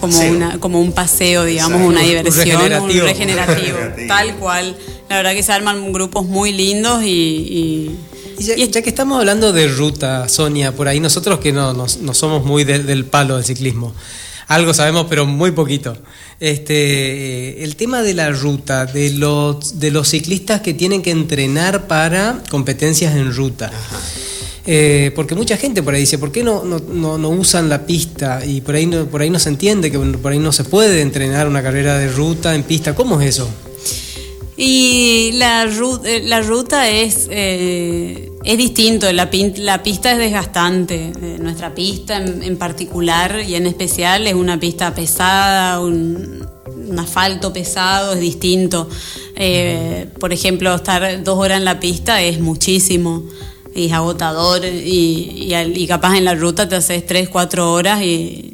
como 0.00 0.12
Paseo. 0.12 0.32
una 0.34 0.58
como 0.60 0.80
un 0.80 0.92
paseo 0.92 1.44
digamos 1.44 1.80
Exacto. 1.80 1.88
una 1.90 2.00
Un 2.00 2.06
diversión 2.06 2.44
regenerativo. 2.46 2.84
un 2.84 3.06
regenerativo 3.08 3.56
Regenerativo. 3.78 4.08
tal 4.08 4.36
cual 4.36 4.76
la 5.08 5.16
verdad 5.16 5.34
que 5.34 5.42
se 5.42 5.52
arman 5.52 5.92
grupos 5.92 6.24
muy 6.26 6.52
lindos 6.52 7.02
y, 7.02 7.06
y- 7.08 7.90
Y 8.38 8.44
ya, 8.68 8.82
que 8.82 8.88
estamos 8.88 9.18
hablando 9.18 9.52
de 9.52 9.68
ruta, 9.68 10.28
Sonia, 10.28 10.72
por 10.72 10.88
ahí 10.88 11.00
nosotros 11.00 11.38
que 11.38 11.52
no, 11.52 11.72
no- 11.72 11.86
no 12.00 12.14
somos 12.14 12.44
muy 12.44 12.64
de- 12.64 12.82
del 12.82 13.04
palo 13.04 13.36
del 13.36 13.44
ciclismo, 13.44 13.94
algo 14.48 14.74
sabemos 14.74 15.06
pero 15.08 15.24
muy 15.26 15.52
poquito. 15.52 15.96
Este, 16.40 16.74
eh, 17.60 17.64
el 17.64 17.76
tema 17.76 18.02
de 18.02 18.12
la 18.14 18.30
ruta, 18.30 18.86
de 18.86 19.10
los, 19.12 19.78
de 19.78 19.90
los 19.90 20.08
ciclistas 20.08 20.60
que 20.62 20.74
tienen 20.74 21.00
que 21.02 21.10
entrenar 21.12 21.86
para 21.86 22.42
competencias 22.50 23.14
en 23.14 23.32
ruta. 23.34 23.70
Eh, 24.66 25.12
porque 25.14 25.34
mucha 25.34 25.56
gente 25.58 25.82
por 25.82 25.94
ahí 25.94 26.00
dice, 26.00 26.18
¿por 26.18 26.32
qué 26.32 26.42
no, 26.42 26.64
no, 26.64 26.78
no- 26.80 27.18
no 27.18 27.28
usan 27.28 27.68
la 27.68 27.86
pista? 27.86 28.44
Y 28.44 28.62
por 28.62 28.74
ahí, 28.74 28.86
no, 28.86 29.06
por 29.06 29.20
ahí 29.22 29.30
no 29.30 29.38
se 29.38 29.50
entiende 29.50 29.90
que 29.90 29.98
por 29.98 30.32
ahí 30.32 30.38
no 30.38 30.52
se 30.52 30.64
puede 30.64 31.02
entrenar 31.02 31.46
una 31.46 31.62
carrera 31.62 31.98
de 31.98 32.08
ruta 32.10 32.54
en 32.54 32.62
pista. 32.64 32.94
¿Cómo 32.94 33.20
es 33.20 33.28
eso? 33.28 33.48
Y 34.56 35.32
la, 35.32 35.66
ru- 35.66 36.00
eh, 36.04 36.22
la 36.24 36.40
ruta 36.40 36.88
es, 36.88 37.28
eh, 37.30 38.30
es 38.44 38.56
distinto, 38.58 39.10
la, 39.12 39.28
la 39.56 39.82
pista 39.82 40.12
es 40.12 40.18
desgastante. 40.18 41.12
Eh, 41.20 41.38
nuestra 41.40 41.74
pista 41.74 42.18
en, 42.18 42.42
en 42.42 42.56
particular 42.56 43.40
y 43.46 43.56
en 43.56 43.66
especial 43.66 44.26
es 44.26 44.34
una 44.34 44.60
pista 44.60 44.94
pesada, 44.94 45.80
un, 45.80 46.46
un 46.88 46.98
asfalto 46.98 47.52
pesado, 47.52 48.12
es 48.12 48.20
distinto. 48.20 48.88
Eh, 49.34 50.06
por 50.20 50.32
ejemplo, 50.32 50.72
estar 50.74 51.24
dos 51.24 51.38
horas 51.38 51.58
en 51.58 51.64
la 51.64 51.80
pista 51.80 52.22
es 52.22 52.38
muchísimo, 52.38 53.24
es 53.74 53.90
agotador 53.92 54.64
y, 54.64 55.48
y 55.50 55.54
y 55.54 55.86
capaz 55.88 56.16
en 56.16 56.24
la 56.26 56.36
ruta 56.36 56.68
te 56.68 56.76
haces 56.76 57.04
tres, 57.04 57.28
cuatro 57.28 57.72
horas 57.72 58.02
y 58.02 58.53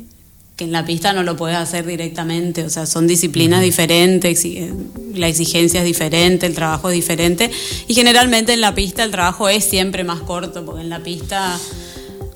que 0.60 0.64
en 0.64 0.72
la 0.72 0.84
pista 0.84 1.14
no 1.14 1.22
lo 1.22 1.36
puedes 1.36 1.56
hacer 1.56 1.86
directamente, 1.86 2.64
o 2.64 2.68
sea, 2.68 2.84
son 2.84 3.06
disciplinas 3.06 3.62
diferentes, 3.62 4.44
exi- 4.44 4.70
la 5.14 5.26
exigencia 5.26 5.80
es 5.80 5.86
diferente, 5.86 6.44
el 6.44 6.54
trabajo 6.54 6.90
es 6.90 6.94
diferente 6.96 7.50
y 7.88 7.94
generalmente 7.94 8.52
en 8.52 8.60
la 8.60 8.74
pista 8.74 9.02
el 9.02 9.10
trabajo 9.10 9.48
es 9.48 9.64
siempre 9.64 10.04
más 10.04 10.20
corto, 10.20 10.62
porque 10.66 10.82
en 10.82 10.90
la 10.90 10.98
pista 11.02 11.58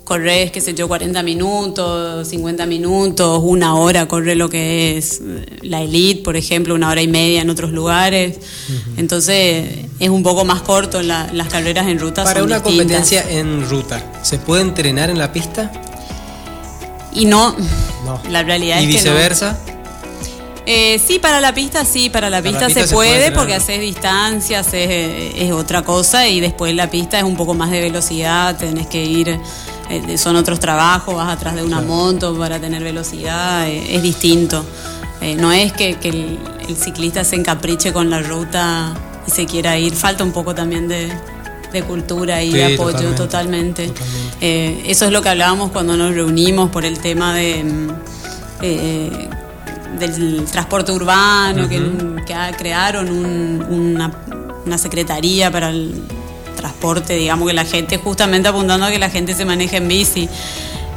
corres, 0.05 0.49
qué 0.49 0.59
sé 0.59 0.73
yo, 0.73 0.87
40 0.87 1.21
minutos, 1.21 2.27
50 2.27 2.65
minutos, 2.65 3.41
una 3.43 3.75
hora 3.75 4.07
corre 4.07 4.33
lo 4.33 4.49
que 4.49 4.97
es 4.97 5.21
eh, 5.23 5.45
la 5.61 5.83
elite, 5.83 6.23
por 6.23 6.35
ejemplo, 6.35 6.73
una 6.73 6.89
hora 6.89 7.03
y 7.03 7.07
media 7.07 7.41
en 7.43 7.51
otros 7.51 7.71
lugares, 7.73 8.39
entonces 8.97 9.67
es 9.99 10.09
un 10.09 10.23
poco 10.23 10.45
más 10.45 10.63
corto, 10.63 11.03
la- 11.03 11.29
las 11.31 11.47
carreras 11.49 11.87
en 11.87 11.99
ruta 11.99 12.23
Para 12.23 12.39
son 12.39 12.47
una 12.47 12.55
distintas. 12.59 12.85
competencia 12.87 13.23
en 13.39 13.69
ruta, 13.69 14.03
¿se 14.23 14.39
puede 14.39 14.63
entrenar 14.63 15.11
en 15.11 15.19
la 15.19 15.31
pista? 15.31 15.71
Y 17.13 17.25
no, 17.25 17.55
No. 18.05 18.21
la 18.29 18.43
realidad 18.43 18.79
¿Y 18.79 18.83
es 18.83 18.87
que 18.87 18.93
no. 19.09 19.15
viceversa? 19.15 19.57
Eh, 20.67 20.99
sí, 21.05 21.19
para 21.19 21.41
la 21.41 21.53
pista 21.53 21.85
sí, 21.85 22.09
para 22.09 22.29
la 22.29 22.41
Para 22.41 22.51
la 22.51 22.59
pista, 22.65 22.81
se, 22.81 22.87
se 22.87 22.93
puede 22.93 23.31
porque 23.31 23.53
haces 23.53 23.79
distancia, 23.79 24.59
haces, 24.59 24.87
eh, 24.89 25.33
es 25.45 25.51
otra 25.51 25.83
cosa 25.83 26.27
y 26.27 26.39
después 26.39 26.73
la 26.73 26.89
pista 26.89 27.17
es 27.19 27.23
un 27.23 27.35
poco 27.35 27.53
más 27.53 27.69
de 27.69 27.81
velocidad, 27.81 28.57
tenés 28.57 28.87
que 28.87 29.03
ir, 29.03 29.39
eh, 29.89 30.17
son 30.17 30.35
otros 30.35 30.59
trabajos, 30.59 31.15
vas 31.15 31.29
atrás 31.29 31.55
de 31.55 31.63
una 31.63 31.81
moto 31.81 32.35
para 32.35 32.59
tener 32.59 32.83
velocidad, 32.83 33.67
eh, 33.67 33.95
es 33.95 34.01
distinto. 34.01 34.65
No 35.37 35.51
es 35.51 35.73
que, 35.73 35.95
que 35.95 36.09
el, 36.09 36.39
el 36.67 36.75
ciclista 36.77 37.23
se 37.23 37.35
encapriche 37.35 37.91
con 37.91 38.11
la 38.11 38.19
ruta 38.19 38.93
y 39.25 39.31
se 39.31 39.47
quiera 39.47 39.75
ir, 39.77 39.95
falta 39.95 40.23
un 40.23 40.31
poco 40.31 40.53
también 40.53 40.87
de, 40.87 41.11
de 41.75 41.83
cultura 41.83 42.41
y 42.43 42.51
Sí, 42.51 42.57
de 42.57 42.73
apoyo 42.73 43.13
totalmente, 43.13 43.17
totalmente. 43.17 43.87
totalmente. 43.87 44.37
Eh, 44.41 44.83
eso 44.87 45.05
es 45.05 45.11
lo 45.11 45.21
que 45.21 45.29
hablábamos 45.29 45.71
cuando 45.71 45.95
nos 45.95 46.13
reunimos 46.13 46.69
por 46.71 46.85
el 46.85 46.99
tema 46.99 47.33
de... 47.33 47.63
mm, 47.63 47.89
eh, 48.61 49.29
del 49.99 50.43
transporte 50.45 50.91
urbano, 50.91 51.69
que, 51.69 51.81
que 52.25 52.33
ha- 52.33 52.51
crearon 52.51 53.09
un- 53.09 53.65
una, 53.69 54.11
una 54.65 54.77
secretaría 54.77 55.49
para 55.51 55.69
el 55.69 55.93
transporte, 56.57 57.13
digamos 57.15 57.47
que 57.47 57.53
la 57.53 57.63
gente, 57.63 57.97
justamente 57.97 58.49
apuntando 58.49 58.85
a 58.87 58.91
que 58.91 58.99
la 58.99 59.09
gente 59.09 59.33
se 59.33 59.45
maneje 59.45 59.77
en 59.77 59.87
bici. 59.87 60.27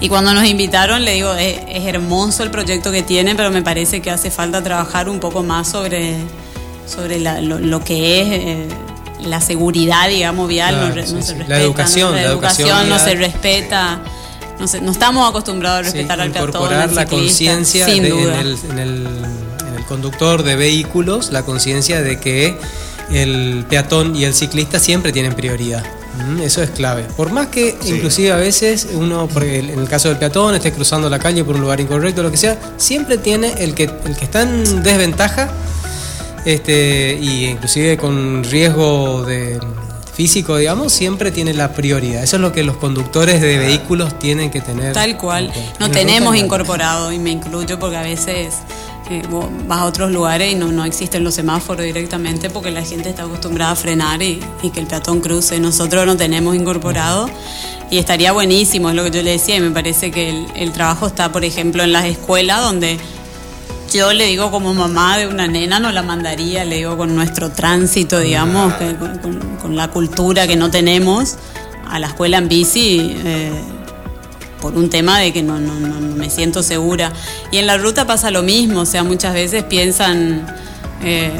Y 0.00 0.08
cuando 0.08 0.34
nos 0.34 0.44
invitaron, 0.46 1.04
le 1.04 1.12
digo, 1.14 1.32
es, 1.34 1.58
es 1.68 1.84
hermoso 1.86 2.42
el 2.42 2.50
proyecto 2.50 2.90
que 2.90 3.02
tienen, 3.04 3.36
pero 3.36 3.50
me 3.52 3.62
parece 3.62 4.00
que 4.00 4.10
hace 4.10 4.30
falta 4.32 4.62
trabajar 4.62 5.08
un 5.08 5.20
poco 5.20 5.42
más 5.44 5.68
sobre, 5.68 6.16
sobre 6.86 7.20
la- 7.20 7.40
lo, 7.40 7.60
lo 7.60 7.84
que 7.84 8.20
es 8.22 8.28
eh, 8.32 8.68
la 9.22 9.40
seguridad, 9.40 10.08
digamos, 10.08 10.48
vial. 10.48 10.74
Claro, 10.74 10.88
no, 10.88 10.94
re- 10.94 11.06
sí, 11.06 11.12
no 11.14 11.20
sí. 11.22 11.26
se 11.26 11.32
La 11.32 11.38
respeta. 11.38 11.60
educación, 11.62 12.10
¿no? 12.10 12.16
la 12.16 12.22
educación 12.22 12.68
no 12.88 12.96
vial. 12.96 13.00
se 13.00 13.14
respeta. 13.14 14.00
No, 14.58 14.66
sé, 14.66 14.80
no 14.80 14.90
estamos 14.92 15.28
acostumbrados 15.28 15.80
a 15.86 15.90
Sí, 15.90 15.96
respetar 15.98 16.20
al 16.20 16.30
peatón. 16.30 16.48
incorporar 16.50 16.92
la 16.92 17.06
conciencia 17.06 17.86
en, 17.88 18.04
el, 18.04 18.12
en 18.70 18.78
el- 18.78 19.06
en 19.68 19.74
el 19.76 19.84
conductor 19.86 20.42
de 20.42 20.56
vehículos, 20.56 21.30
la 21.32 21.42
conciencia 21.44 22.02
de 22.02 22.18
que 22.18 22.58
el 23.10 23.64
peatón 23.68 24.16
y 24.16 24.24
el 24.24 24.34
ciclista 24.34 24.78
siempre 24.80 25.12
tienen 25.12 25.34
prioridad. 25.34 25.84
Mm, 26.26 26.40
Eso 26.42 26.62
es 26.62 26.70
clave. 26.70 27.04
Por 27.16 27.30
más 27.30 27.46
que 27.46 27.76
Sí. 27.80 27.90
inclusive 27.90 28.32
a 28.32 28.36
veces 28.36 28.88
uno, 28.92 29.28
porque 29.32 29.60
en 29.60 29.78
el 29.78 29.88
caso 29.88 30.08
del 30.08 30.18
peatón, 30.18 30.54
esté 30.56 30.72
cruzando 30.72 31.08
la 31.08 31.18
calle 31.20 31.44
por 31.44 31.54
un 31.54 31.60
lugar 31.60 31.80
incorrecto, 31.80 32.22
lo 32.24 32.30
que 32.32 32.36
sea, 32.36 32.58
siempre 32.76 33.18
tiene 33.18 33.52
el 33.58 33.74
que, 33.74 33.84
el 33.84 34.16
que 34.16 34.24
está 34.24 34.42
en 34.42 34.82
desventaja, 34.82 35.48
este, 36.44 37.18
y 37.20 37.46
inclusive 37.46 37.96
con 37.96 38.44
riesgo 38.44 39.24
de 39.24 39.58
físico, 40.14 40.56
digamos, 40.56 40.92
siempre 40.92 41.30
tiene 41.30 41.54
la 41.54 41.72
prioridad. 41.72 42.24
Eso 42.24 42.36
es 42.36 42.42
lo 42.42 42.50
que 42.50 42.64
los 42.64 42.76
conductores 42.76 43.40
de 43.40 43.56
vehículos 43.56 44.18
tienen 44.18 44.50
que 44.50 44.60
tener. 44.60 44.92
Tal 44.92 45.16
cual. 45.16 45.52
No 45.78 45.90
tenemos 45.90 46.34
incorporado, 46.34 47.12
y 47.12 47.20
me 47.20 47.30
incluyo 47.30 47.78
porque 47.78 47.96
a 47.96 48.02
veces 48.02 48.54
eh, 49.10 49.22
vas 49.68 49.78
a 49.78 49.84
otros 49.84 50.10
lugares 50.10 50.52
y 50.52 50.56
no, 50.56 50.72
no 50.72 50.84
existen 50.84 51.22
los 51.22 51.34
semáforos 51.34 51.84
directamente 51.84 52.50
porque 52.50 52.72
la 52.72 52.82
gente 52.82 53.10
está 53.10 53.22
acostumbrada 53.22 53.70
a 53.70 53.76
frenar 53.76 54.20
y, 54.20 54.40
y 54.60 54.70
que 54.70 54.80
el 54.80 54.86
peatón 54.86 55.20
cruce. 55.20 55.60
Nosotros 55.60 56.04
no 56.04 56.16
tenemos 56.16 56.56
incorporado 56.56 57.30
y 57.88 57.98
estaría 57.98 58.32
buenísimo, 58.32 58.90
es 58.90 58.96
lo 58.96 59.04
que 59.04 59.12
yo 59.12 59.22
le 59.22 59.30
decía, 59.30 59.54
y 59.54 59.60
me 59.60 59.70
parece 59.70 60.10
que 60.10 60.30
el, 60.30 60.46
el 60.56 60.72
trabajo 60.72 61.06
está, 61.06 61.30
por 61.30 61.44
ejemplo, 61.44 61.84
en 61.84 61.92
las 61.92 62.06
escuelas 62.06 62.60
donde 62.60 62.98
yo 63.92 64.12
le 64.12 64.26
digo 64.26 64.50
como 64.50 64.74
mamá 64.74 65.18
de 65.18 65.26
una 65.26 65.46
nena, 65.46 65.80
no 65.80 65.90
la 65.92 66.02
mandaría, 66.02 66.64
le 66.64 66.76
digo 66.76 66.96
con 66.96 67.14
nuestro 67.14 67.50
tránsito, 67.50 68.18
digamos, 68.20 68.74
con, 69.62 69.76
la 69.76 69.88
cultura 69.88 70.46
que 70.46 70.56
no 70.56 70.70
tenemos, 70.70 71.36
a 71.88 71.98
la 71.98 72.08
escuela 72.08 72.38
en 72.38 72.48
bici, 72.48 73.16
eh, 73.24 73.52
por 74.60 74.74
un 74.74 74.90
tema 74.90 75.18
de 75.18 75.32
que 75.32 75.42
no- 75.42 75.60
no 75.60 75.74
me 76.16 76.30
siento 76.30 76.62
segura. 76.62 77.12
Y 77.52 77.58
en 77.58 77.66
la 77.66 77.76
ruta 77.78 78.06
pasa 78.06 78.30
lo 78.30 78.42
mismo, 78.42 78.80
o 78.80 78.86
sea, 78.86 79.04
muchas 79.04 79.34
veces 79.34 79.64
piensan 79.64 80.46
eh, 81.02 81.30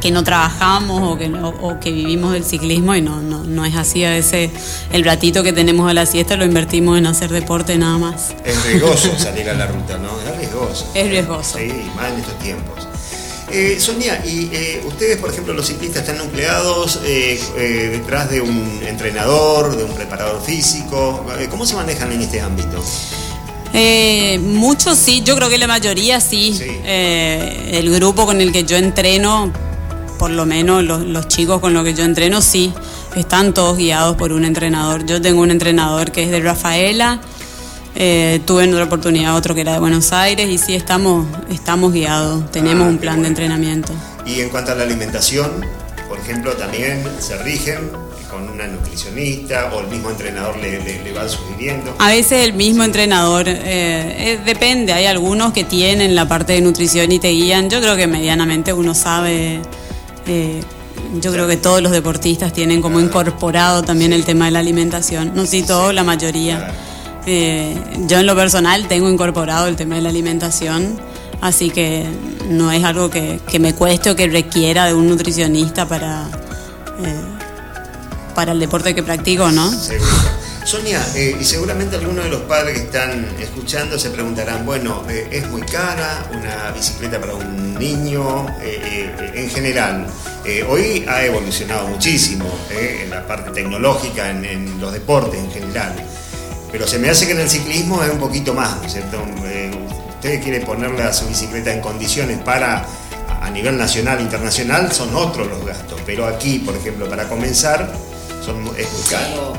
que 0.00 0.10
no 0.10 0.22
trabajamos 0.24 1.02
o 1.02 1.16
que, 1.18 1.28
no- 1.28 1.48
o 1.48 1.80
que 1.80 1.90
vivimos 1.90 2.32
del 2.32 2.44
ciclismo 2.44 2.94
y 2.94 3.00
no, 3.02 3.20
no, 3.22 3.44
no 3.44 3.64
es 3.64 3.74
así. 3.76 4.04
A 4.04 4.10
veces 4.10 4.50
el 4.92 5.04
ratito 5.04 5.42
que 5.42 5.52
tenemos 5.52 5.90
a 5.90 5.94
la 5.94 6.06
siesta 6.06 6.36
lo 6.36 6.44
invertimos 6.44 6.98
en 6.98 7.06
hacer 7.06 7.30
deporte 7.30 7.76
nada 7.78 7.98
más. 7.98 8.34
Es 8.44 8.62
riesgoso 8.66 9.18
salir 9.18 9.48
a 9.48 9.54
la 9.54 9.66
ruta, 9.66 9.98
¿no? 9.98 10.10
Es 10.30 10.36
riesgoso. 10.38 10.86
Es 10.94 11.08
riesgoso. 11.08 11.58
Sí, 11.58 11.72
más 11.96 12.12
en 12.12 12.20
estos 12.20 12.38
tiempos. 12.38 12.88
Eh, 13.50 13.76
Sonia, 13.78 14.22
y 14.26 14.50
eh, 14.52 14.82
ustedes, 14.86 15.18
por 15.18 15.30
ejemplo, 15.30 15.54
los 15.54 15.66
ciclistas 15.68 16.02
están 16.02 16.18
nucleados 16.18 16.98
eh, 17.04 17.40
eh, 17.56 17.88
detrás 17.92 18.28
de 18.28 18.40
un 18.40 18.80
entrenador, 18.86 19.76
de 19.76 19.84
un 19.84 19.92
preparador 19.94 20.42
físico. 20.42 21.24
Eh, 21.38 21.46
¿Cómo 21.48 21.64
se 21.64 21.76
manejan 21.76 22.10
en 22.10 22.22
este 22.22 22.40
ámbito? 22.40 22.84
Eh, 23.72 24.38
muchos 24.42 24.98
sí, 24.98 25.22
yo 25.24 25.36
creo 25.36 25.48
que 25.48 25.58
la 25.58 25.66
mayoría 25.66 26.20
sí. 26.20 26.54
Sí. 26.58 26.64
Eh, 26.84 27.70
el 27.74 27.90
grupo 27.94 28.26
con 28.26 28.40
el 28.40 28.50
que 28.52 28.64
yo 28.64 28.76
entreno, 28.76 29.52
por 30.18 30.30
lo 30.30 30.46
menos 30.46 30.82
los, 30.84 31.02
los 31.02 31.28
chicos 31.28 31.60
con 31.60 31.74
los 31.74 31.84
que 31.84 31.94
yo 31.94 32.04
entreno, 32.04 32.40
sí. 32.40 32.72
Están 33.14 33.54
todos 33.54 33.76
guiados 33.78 34.16
por 34.16 34.32
un 34.32 34.44
entrenador. 34.44 35.06
Yo 35.06 35.20
tengo 35.22 35.40
un 35.42 35.50
entrenador 35.50 36.10
que 36.12 36.24
es 36.24 36.30
de 36.30 36.40
Rafaela. 36.40 37.20
eh, 37.94 38.40
tuve 38.44 38.64
en 38.64 38.72
otra 38.74 38.84
oportunidad 38.84 39.34
otro 39.36 39.54
que 39.54 39.62
era 39.62 39.72
de 39.72 39.78
Buenos 39.78 40.12
Aires 40.12 40.48
y 40.50 40.58
sí 40.58 40.74
estamos, 40.74 41.26
estamos 41.50 41.92
guiados. 41.94 42.50
Tenemos 42.50 42.86
Ah, 42.86 42.90
un 42.90 42.98
plan 42.98 43.22
de 43.22 43.28
entrenamiento. 43.28 43.92
Y 44.26 44.40
en 44.40 44.50
cuanto 44.50 44.72
a 44.72 44.74
la 44.74 44.82
alimentación, 44.84 45.64
por 46.08 46.18
ejemplo, 46.18 46.52
también 46.52 47.02
se 47.20 47.38
rigen 47.38 47.90
con 48.30 48.48
una 48.50 48.66
nutricionista 48.66 49.70
o 49.72 49.80
el 49.80 49.86
mismo 49.86 50.10
entrenador 50.10 50.58
le, 50.58 50.82
le- 50.82 51.02
le 51.04 51.12
va 51.14 51.26
sugiriendo. 51.28 51.94
A 51.98 52.08
veces 52.08 52.44
el 52.44 52.52
mismo 52.52 52.82
entrenador, 52.84 53.48
eh, 53.48 53.54
eh, 53.64 54.40
depende, 54.44 54.92
hay 54.92 55.06
algunos 55.06 55.52
que 55.54 55.64
tienen 55.64 56.14
la 56.14 56.28
parte 56.28 56.52
de 56.52 56.60
nutrición 56.60 57.10
y 57.12 57.18
te 57.18 57.28
guían, 57.30 57.70
yo 57.70 57.80
creo 57.80 57.96
que 57.96 58.06
medianamente 58.08 58.72
uno 58.74 58.94
sabe, 58.94 59.62
eh, 60.26 60.60
yo 61.20 61.32
creo 61.32 61.46
que 61.46 61.56
todos 61.56 61.82
los 61.82 61.92
deportistas 61.92 62.52
tienen 62.52 62.82
como 62.82 63.00
incorporado 63.00 63.82
también 63.82 64.12
el 64.12 64.24
tema 64.24 64.46
de 64.46 64.50
la 64.52 64.58
alimentación, 64.58 65.32
no 65.34 65.42
sé 65.42 65.48
si 65.48 65.62
todos, 65.62 65.94
la 65.94 66.04
mayoría. 66.04 66.72
Eh, 67.26 67.76
yo 68.06 68.18
en 68.18 68.26
lo 68.26 68.36
personal 68.36 68.86
tengo 68.88 69.08
incorporado 69.10 69.66
el 69.66 69.76
tema 69.76 69.96
de 69.96 70.02
la 70.02 70.10
alimentación, 70.10 70.98
así 71.40 71.70
que 71.70 72.06
no 72.48 72.70
es 72.70 72.84
algo 72.84 73.10
que, 73.10 73.40
que 73.50 73.58
me 73.58 73.74
cueste 73.74 74.10
o 74.10 74.16
que 74.16 74.28
requiera 74.28 74.86
de 74.86 74.94
un 74.94 75.08
nutricionista 75.08 75.86
para... 75.86 76.28
eh, 77.02 77.36
para 78.36 78.52
el 78.52 78.60
deporte 78.60 78.94
que 78.94 79.02
practico, 79.02 79.50
¿no? 79.50 79.72
Seguro. 79.72 80.10
Sonia, 80.66 81.00
eh, 81.14 81.36
y 81.40 81.44
seguramente 81.44 81.94
algunos 81.94 82.24
de 82.24 82.30
los 82.30 82.40
padres 82.40 82.76
que 82.76 82.84
están 82.86 83.24
escuchando 83.38 83.96
se 84.00 84.10
preguntarán, 84.10 84.66
bueno, 84.66 85.04
eh, 85.08 85.28
es 85.30 85.48
muy 85.48 85.62
cara 85.62 86.28
una 86.32 86.72
bicicleta 86.72 87.20
para 87.20 87.34
un 87.34 87.78
niño 87.78 88.48
eh, 88.60 89.32
en 89.32 89.48
general. 89.48 90.08
hoy 90.68 91.06
ha 91.08 91.24
evolucionado 91.24 91.86
muchísimo 91.86 92.46
en 92.70 93.10
la 93.10 93.24
parte 93.24 93.52
tecnológica, 93.52 94.28
en, 94.28 94.80
los 94.80 94.92
deportes 94.92 95.38
en 95.38 95.52
general. 95.52 95.94
Pero 96.72 96.84
se 96.88 96.98
me 96.98 97.10
hace 97.10 97.26
que 97.26 97.32
en 97.32 97.40
el 97.40 97.48
ciclismo 97.48 98.02
es 98.02 98.10
un 98.10 98.18
poquito 98.18 98.52
más, 98.52 98.76
¿no 98.78 98.86
es 98.86 98.92
cierto? 98.92 99.22
usted 100.16 100.42
quiere 100.42 100.60
ponerle 100.62 101.04
a 101.04 101.12
su 101.12 101.28
bicicleta 101.28 101.72
en 101.72 101.80
condiciones 101.80 102.38
para 102.38 102.84
a 103.40 103.50
nivel 103.50 103.78
nacional, 103.78 104.20
internacional, 104.20 104.90
son 104.90 105.14
otros 105.14 105.46
los 105.46 105.64
gastos. 105.64 106.00
Pero 106.04 106.26
aquí, 106.26 106.58
por 106.58 106.74
ejemplo, 106.74 107.08
para 107.08 107.28
comenzar, 107.28 107.88
son, 108.46 108.66
es 108.78 108.92
muy 108.92 109.02
caro. 109.10 109.52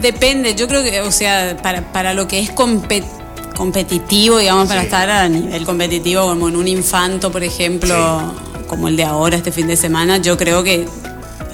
depende, 0.00 0.54
yo 0.54 0.68
creo 0.68 0.82
que, 0.82 1.00
o 1.00 1.12
sea, 1.12 1.56
para, 1.62 1.92
para 1.92 2.14
lo 2.14 2.28
que 2.28 2.38
es 2.38 2.50
competitivo, 2.50 4.38
digamos, 4.38 4.68
para 4.68 4.82
estar 4.82 5.10
a 5.10 5.28
nivel 5.28 5.64
competitivo, 5.64 6.26
como 6.26 6.48
en 6.48 6.56
un 6.56 6.68
infanto, 6.68 7.30
por 7.30 7.42
ejemplo, 7.42 8.34
como 8.68 8.88
el 8.88 8.96
de 8.96 9.04
ahora, 9.04 9.36
este 9.36 9.52
fin 9.52 9.66
de 9.66 9.76
semana, 9.76 10.18
yo 10.18 10.36
creo 10.38 10.62
que 10.62 10.86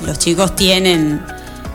los 0.04 0.18
chicos 0.18 0.54
tienen, 0.54 1.20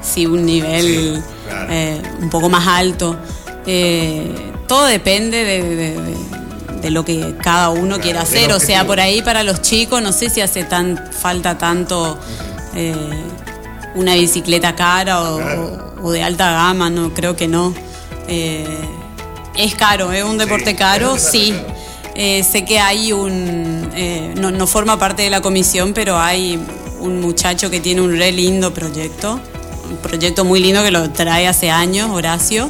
sí, 0.02 0.26
un 0.26 0.46
nivel 0.46 1.24
eh, 1.70 2.02
un 2.22 2.30
poco 2.30 2.50
más 2.50 2.68
alto. 2.68 3.18
Eh, 3.66 4.54
todo 4.68 4.86
depende 4.86 5.44
de, 5.44 6.90
lo 6.90 7.06
que 7.06 7.36
cada 7.42 7.70
uno 7.70 8.00
quiera 8.00 8.22
hacer. 8.22 8.52
O 8.52 8.60
sea, 8.60 8.86
por 8.86 9.00
ahí 9.00 9.22
para 9.22 9.44
los 9.44 9.62
chicos, 9.62 10.02
no 10.02 10.12
sé 10.12 10.30
si 10.30 10.42
hace 10.42 10.64
tan 10.64 10.98
falta 11.12 11.58
tanto 11.58 12.20
eh, 12.76 12.94
una 13.96 14.16
bicicleta 14.16 14.76
cara 14.76 15.22
o, 15.22 16.12
de 16.12 16.24
alta 16.24 16.52
gama, 16.52 16.90
no, 16.90 17.14
creo 17.14 17.36
que 17.36 17.48
no. 17.48 17.74
Eh, 18.28 18.66
es 19.56 19.76
caro, 19.76 20.12
es 20.12 20.24
un 20.24 20.38
deporte 20.38 20.76
caro, 20.76 21.18
sí. 21.18 21.54
Eh, 22.16 22.44
sé 22.44 22.66
que 22.66 22.80
hay 22.80 23.12
un, 23.12 23.90
no, 24.36 24.52
no, 24.52 24.68
forma 24.68 25.00
parte 25.00 25.24
de 25.24 25.30
la 25.30 25.42
comisión, 25.42 25.94
pero 25.94 26.20
hay 26.20 26.60
un 27.00 27.22
muchacho 27.22 27.70
que 27.70 27.80
tiene 27.80 28.02
un 28.02 28.18
re 28.18 28.32
lindo 28.32 28.74
proyecto, 28.74 29.40
un 29.90 29.98
proyecto 29.98 30.46
muy 30.46 30.60
lindo 30.60 30.84
que 30.84 30.92
lo 30.92 31.10
trae 31.12 31.48
hace 31.48 31.72
años, 31.72 32.10
Horacio. 32.12 32.70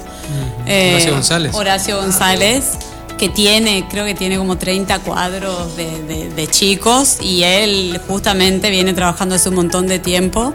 Horacio 0.65 1.11
González. 1.11 1.53
Horacio 1.53 1.97
González 1.97 2.77
que 3.17 3.29
tiene, 3.29 3.87
creo 3.89 4.05
que 4.05 4.15
tiene 4.15 4.37
como 4.37 4.57
30 4.57 4.99
cuadros 4.99 5.77
de, 5.77 6.47
chicos 6.49 7.19
y 7.21 7.43
él 7.43 7.99
justamente 8.07 8.69
viene 8.69 8.93
trabajando 8.93 9.35
hace 9.35 9.47
un 9.49 9.55
montón 9.55 9.87
de 9.87 9.99
tiempo, 9.99 10.53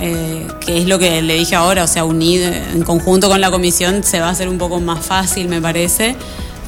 eh, 0.00 0.46
que 0.60 0.78
es 0.78 0.86
lo 0.86 0.98
que 0.98 1.22
le 1.22 1.34
dije 1.34 1.54
ahora, 1.54 1.84
o 1.84 1.86
sea, 1.86 2.04
unido 2.04 2.50
en 2.50 2.82
conjunto 2.82 3.28
con 3.28 3.40
la 3.40 3.50
comisión 3.50 4.02
se 4.02 4.20
va 4.20 4.28
a 4.28 4.30
hacer 4.30 4.48
un 4.48 4.58
poco 4.58 4.80
más 4.80 5.04
fácil, 5.04 5.48
me 5.48 5.60
parece, 5.60 6.16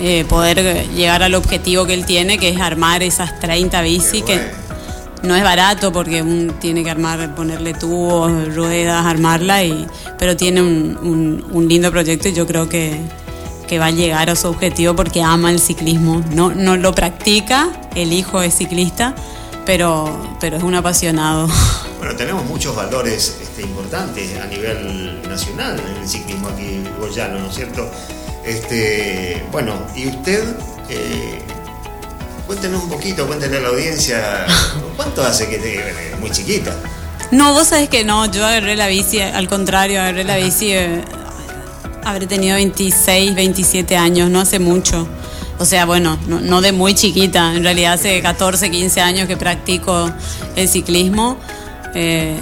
eh, 0.01 0.25
poder 0.29 0.89
llegar 0.95 1.23
al 1.23 1.35
objetivo 1.35 1.87
que 1.87 1.95
él 1.95 2.05
tiene, 2.07 2.39
que 2.39 2.51
es 2.51 2.61
armar 2.61 3.03
esas 3.03 3.39
30 3.41 3.83
bici 3.83 4.23
que 4.23 4.41
no 5.23 5.35
es 5.35 5.43
barato 5.43 5.93
porque 5.93 6.23
uno 6.23 6.55
tiene 6.55 6.85
que 6.85 6.91
armar, 6.91 7.35
ponerle 7.35 7.75
tubos, 7.75 8.55
ruedas, 8.55 9.05
armarla, 9.05 9.65
y, 9.65 9.87
pero 10.19 10.37
tiene 10.37 10.63
un, 10.63 11.45
un 11.51 11.69
lindo 11.69 11.91
proyecto 11.91 12.29
y 12.29 12.33
yo 12.33 12.47
creo 12.47 12.69
que 12.69 13.01
que 13.69 13.79
va 13.79 13.87
a 13.87 13.91
llegar 13.93 14.31
a 14.31 14.35
su 14.35 14.49
objetivo 14.49 14.97
porque 14.97 15.23
ama 15.23 15.53
el 15.53 15.61
ciclismo. 15.61 16.25
No, 16.33 16.51
no 16.51 16.77
lo 16.77 16.93
practica, 16.93 17.69
el 17.95 18.13
hijo 18.13 18.43
es 18.43 18.57
ciclista, 18.57 19.15
pero, 19.69 20.35
pero 20.41 20.57
es 20.57 20.63
un 20.63 20.75
apasionado. 20.75 21.47
Bueno, 21.99 22.17
tenemos 22.17 22.43
muchos 22.47 22.75
valores 22.75 23.37
este, 23.43 23.61
importantes 23.61 24.41
a 24.41 24.47
nivel 24.47 25.21
nacional 25.29 25.79
en 25.79 26.03
el 26.03 26.09
ciclismo 26.09 26.49
aquí 26.49 26.83
goyano, 26.99 27.39
¿no 27.39 27.51
es 27.51 27.57
cierto? 27.57 27.91
Este, 28.47 29.45
bueno, 29.53 29.75
y 29.95 30.07
usted, 30.07 30.43
eh, 30.89 31.43
cuéntenos 32.47 32.85
un 32.85 32.89
poquito, 32.89 33.27
cuéntenle 33.27 33.59
a 33.59 33.61
la 33.61 33.69
audiencia, 33.69 34.47
¿cuánto 34.97 35.23
hace 35.23 35.51
que 35.51 35.59
te, 35.59 36.17
muy 36.19 36.31
chiquita? 36.31 36.75
No, 37.31 37.53
vos 37.53 37.67
sabés 37.67 37.91
que 37.91 38.05
no, 38.05 38.25
yo 38.25 38.47
agarré 38.47 38.75
la 38.75 38.87
bici, 38.87 39.21
al 39.21 39.49
contrario, 39.49 40.01
agarré 40.01 40.25
la 40.25 40.39
bici 40.39 40.73
eh, 40.73 41.05
habré 42.05 42.27
tenido 42.27 42.55
26, 42.55 43.35
27 43.35 43.99
años, 43.99 44.31
no 44.31 44.41
hace 44.41 44.61
mucho. 44.61 45.07
O 45.59 45.65
sea, 45.65 45.87
bueno, 45.87 46.19
no, 46.27 46.61
de 46.61 46.73
muy 46.73 46.95
chiquita, 46.95 47.55
en 47.55 47.65
realidad 47.65 47.95
hace 47.95 48.21
14, 48.23 48.71
15 48.71 49.01
años 49.01 49.27
que 49.27 49.37
practico 49.37 50.11
el 50.55 50.69
ciclismo. 50.69 51.37
Eh, 51.95 52.37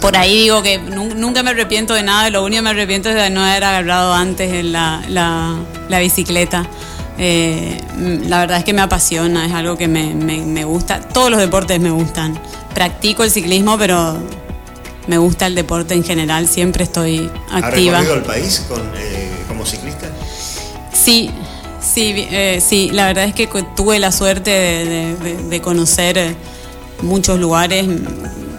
por 0.00 0.16
ahí 0.16 0.42
digo 0.42 0.62
que 0.62 0.78
nunca 0.78 1.42
me 1.42 1.50
arrepiento 1.50 1.94
de 1.94 2.02
nada, 2.02 2.28
lo 2.30 2.44
único 2.44 2.58
que 2.58 2.62
me 2.62 2.70
arrepiento 2.70 3.08
es 3.08 3.14
de 3.14 3.30
no 3.30 3.44
haber 3.44 3.64
agarrado 3.64 4.12
antes 4.12 4.52
en 4.52 4.72
la, 4.72 5.02
la, 5.08 5.98
bicicleta. 5.98 6.66
Eh, 7.18 7.78
la 8.26 8.40
verdad 8.40 8.58
es 8.58 8.64
que 8.64 8.72
me 8.72 8.82
apasiona, 8.82 9.46
es 9.46 9.52
algo 9.52 9.76
que 9.76 9.88
me, 9.88 10.14
me 10.14 10.64
gusta. 10.64 11.00
Todos 11.00 11.30
los 11.30 11.40
deportes 11.40 11.80
me 11.80 11.90
gustan. 11.90 12.38
Practico 12.74 13.24
el 13.24 13.30
ciclismo, 13.30 13.76
pero 13.78 14.18
me 15.06 15.18
gusta 15.18 15.46
el 15.46 15.54
deporte 15.54 15.94
en 15.94 16.04
general, 16.04 16.46
siempre 16.46 16.84
estoy 16.84 17.30
activa. 17.50 17.98
¿Ha 17.98 18.00
recorrido 18.02 18.14
el 18.14 18.22
país 18.22 18.64
eh, 18.96 19.44
como 19.48 19.66
ciclista? 19.66 20.06
Sí, 20.92 21.30
sí, 21.80 22.12
eh, 22.16 22.60
sí, 22.60 22.90
la 22.92 23.06
verdad 23.06 23.24
es 23.24 23.34
que 23.34 23.48
tuve 23.76 23.98
la 23.98 24.12
suerte 24.12 24.50
de, 24.50 25.60
conocer 25.60 26.18
eh, 26.18 26.36
muchos 27.02 27.38
lugares, 27.38 27.86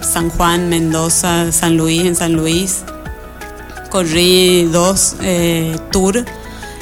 San 0.00 0.30
Juan, 0.30 0.68
Mendoza, 0.68 1.52
San 1.52 1.76
Luis, 1.76 2.04
en 2.04 2.16
San 2.16 2.32
Luis. 2.32 2.84
Corrí 3.90 4.64
dos 4.64 5.16
tours 5.90 6.24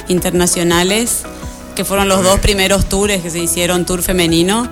internacionales, 0.07 1.23
que 1.75 1.83
fueron 1.83 2.07
los 2.07 2.23
dos 2.23 2.39
primeros 2.39 2.87
tours 2.87 3.21
que 3.21 3.29
se 3.29 3.39
hicieron, 3.39 3.85
tour 3.85 4.01
femenino 4.01 4.69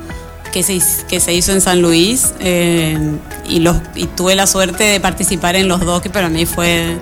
que 0.51 0.63
se, 0.63 0.79
que 1.07 1.19
se 1.19 1.33
hizo 1.33 1.51
en 1.51 1.61
San 1.61 1.81
Luis 1.81 2.33
eh, 2.39 2.97
y, 3.47 3.59
los, 3.59 3.77
y 3.95 4.05
tuve 4.07 4.35
la 4.35 4.47
suerte 4.47 4.83
de 4.83 4.99
participar 4.99 5.55
en 5.55 5.67
los 5.67 5.81
dos, 5.81 6.01
que 6.01 6.09
para 6.09 6.29
mí 6.29 6.45
fue 6.45 6.97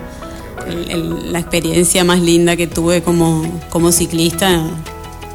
la 0.68 1.39
experiencia 1.39 2.03
más 2.03 2.20
linda 2.20 2.55
que 2.55 2.68
tuve 2.68 3.01
como, 3.01 3.59
como 3.70 3.91
ciclista, 3.91 4.61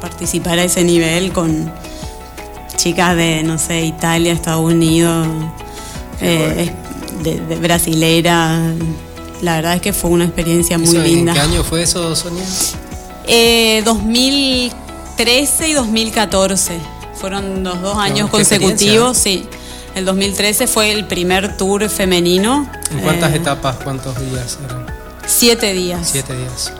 participar 0.01 0.59
a 0.59 0.63
ese 0.63 0.83
nivel 0.83 1.31
con 1.31 1.71
chicas 2.75 3.15
de, 3.15 3.43
no 3.43 3.57
sé, 3.57 3.85
Italia, 3.85 4.33
Estados 4.33 4.71
Unidos, 4.71 5.27
eh, 6.21 6.71
de, 7.23 7.39
de, 7.39 7.55
brasilera. 7.55 8.59
La 9.41 9.55
verdad 9.55 9.75
es 9.75 9.81
que 9.81 9.93
fue 9.93 10.11
una 10.11 10.25
experiencia 10.25 10.77
muy 10.77 10.97
linda. 10.97 11.31
¿En 11.31 11.37
qué 11.37 11.41
año 11.41 11.63
fue 11.63 11.83
eso, 11.83 12.15
Sonia? 12.15 12.43
Eh, 13.27 13.81
2013 13.85 15.69
y 15.69 15.73
2014 15.73 16.77
fueron 17.15 17.63
los 17.63 17.81
dos 17.81 17.97
años 17.97 18.29
consecutivos, 18.29 19.17
sí. 19.17 19.45
El 19.95 20.05
2013 20.05 20.67
fue 20.67 20.91
el 20.91 21.05
primer 21.05 21.55
tour 21.55 21.87
femenino. 21.87 22.69
¿En 22.91 22.99
cuántas 22.99 23.31
eh, 23.33 23.37
etapas, 23.37 23.77
cuántos 23.77 24.19
días 24.19 24.57
eran? 24.65 24.92
Siete 25.33 25.73
días. 25.73 26.09
Siete 26.11 26.35
días. 26.35 26.71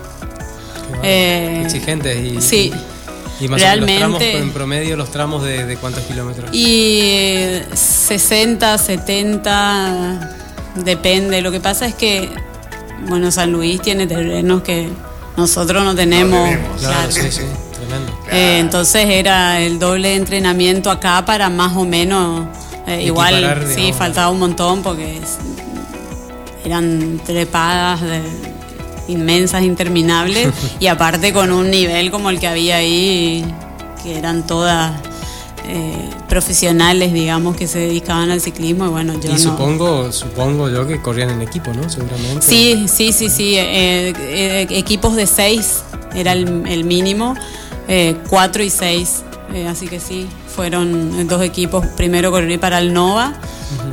Eh, 1.01 1.63
exigentes 1.65 2.17
y, 2.17 2.39
sí. 2.39 2.71
Y, 3.39 3.47
más 3.47 3.59
Realmente, 3.59 3.99
los 3.99 4.19
tramos, 4.19 4.21
en 4.21 4.51
promedio, 4.51 4.95
los 4.95 5.11
tramos 5.11 5.43
de, 5.43 5.75
cuántos 5.81 6.03
kilómetros? 6.03 6.53
Y 6.53 7.61
60, 7.73 8.77
70, 8.77 10.37
depende. 10.75 11.41
Lo 11.41 11.51
que 11.51 11.59
pasa 11.59 11.87
es 11.87 11.95
que, 11.95 12.29
bueno, 13.07 13.31
San 13.31 13.51
Luis 13.51 13.81
tiene 13.81 14.05
terrenos 14.05 14.61
que 14.61 14.87
nosotros 15.35 15.83
no 15.83 15.95
tenemos. 15.95 16.55
claro, 16.79 17.11
sí, 17.11 17.31
sí. 17.31 17.41
Eh, 18.31 18.59
entonces 18.59 19.07
era 19.09 19.61
el 19.61 19.79
doble 19.79 20.09
de 20.09 20.15
entrenamiento 20.15 20.91
acá 20.91 21.25
para 21.25 21.49
más 21.49 21.75
o 21.75 21.85
menos, 21.85 22.47
eh, 22.87 23.01
igual 23.03 23.65
sí, 23.73 23.93
faltaba 23.93 24.29
un 24.29 24.39
montón 24.39 24.83
porque 24.83 25.19
eran 26.65 27.19
trepadas 27.25 28.01
inmensas, 29.07 29.63
interminables 29.63 30.49
y 30.79 30.87
aparte 30.87 31.33
con 31.33 31.51
un 31.51 31.69
nivel 31.69 32.11
como 32.11 32.29
el 32.29 32.39
que 32.39 32.47
había 32.47 32.77
ahí, 32.77 33.45
que 34.01 34.17
eran 34.17 34.45
todas... 34.45 34.93
Eh, 35.65 36.09
profesionales, 36.27 37.13
digamos, 37.13 37.55
que 37.55 37.67
se 37.67 37.79
dedicaban 37.79 38.29
al 38.29 38.41
ciclismo. 38.41 38.85
Y 38.85 38.89
bueno, 38.89 39.13
yo 39.17 39.37
supongo, 39.37 40.11
supongo 40.11 40.67
yo 40.67 40.85
que 40.85 40.99
corrían 41.01 41.29
en 41.29 41.41
equipo, 41.41 41.71
¿no? 41.73 41.89
Seguramente. 41.89 42.41
Sí, 42.41 42.87
sí, 42.89 43.13
sí, 43.13 43.29
sí. 43.29 43.55
equipos 43.57 45.15
de 45.15 45.25
seis 45.25 45.83
era 46.13 46.33
el 46.33 46.83
mínimo 46.83 47.35
eh, 47.87 48.15
4 48.29 48.63
y 48.63 48.69
6. 48.69 49.23
Eh, 49.53 49.67
así 49.67 49.87
que 49.87 49.99
sí, 49.99 50.27
fueron 50.47 51.27
dos 51.27 51.41
equipos. 51.43 51.85
Primero 51.97 52.31
corrí 52.31 52.57
para 52.57 52.79
el 52.79 52.93
Nova, 52.93 53.33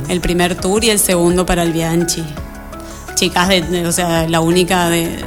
el 0.09 0.21
primer 0.21 0.55
tour, 0.55 0.83
y 0.83 0.89
el 0.89 0.99
segundo 0.99 1.45
para 1.45 1.63
el 1.63 1.71
Bianchi. 1.71 2.23
Chicas, 3.21 3.49
de, 3.49 3.85
o 3.85 3.91
sea, 3.91 4.27
la 4.27 4.39
única 4.39 4.89
de, 4.89 5.23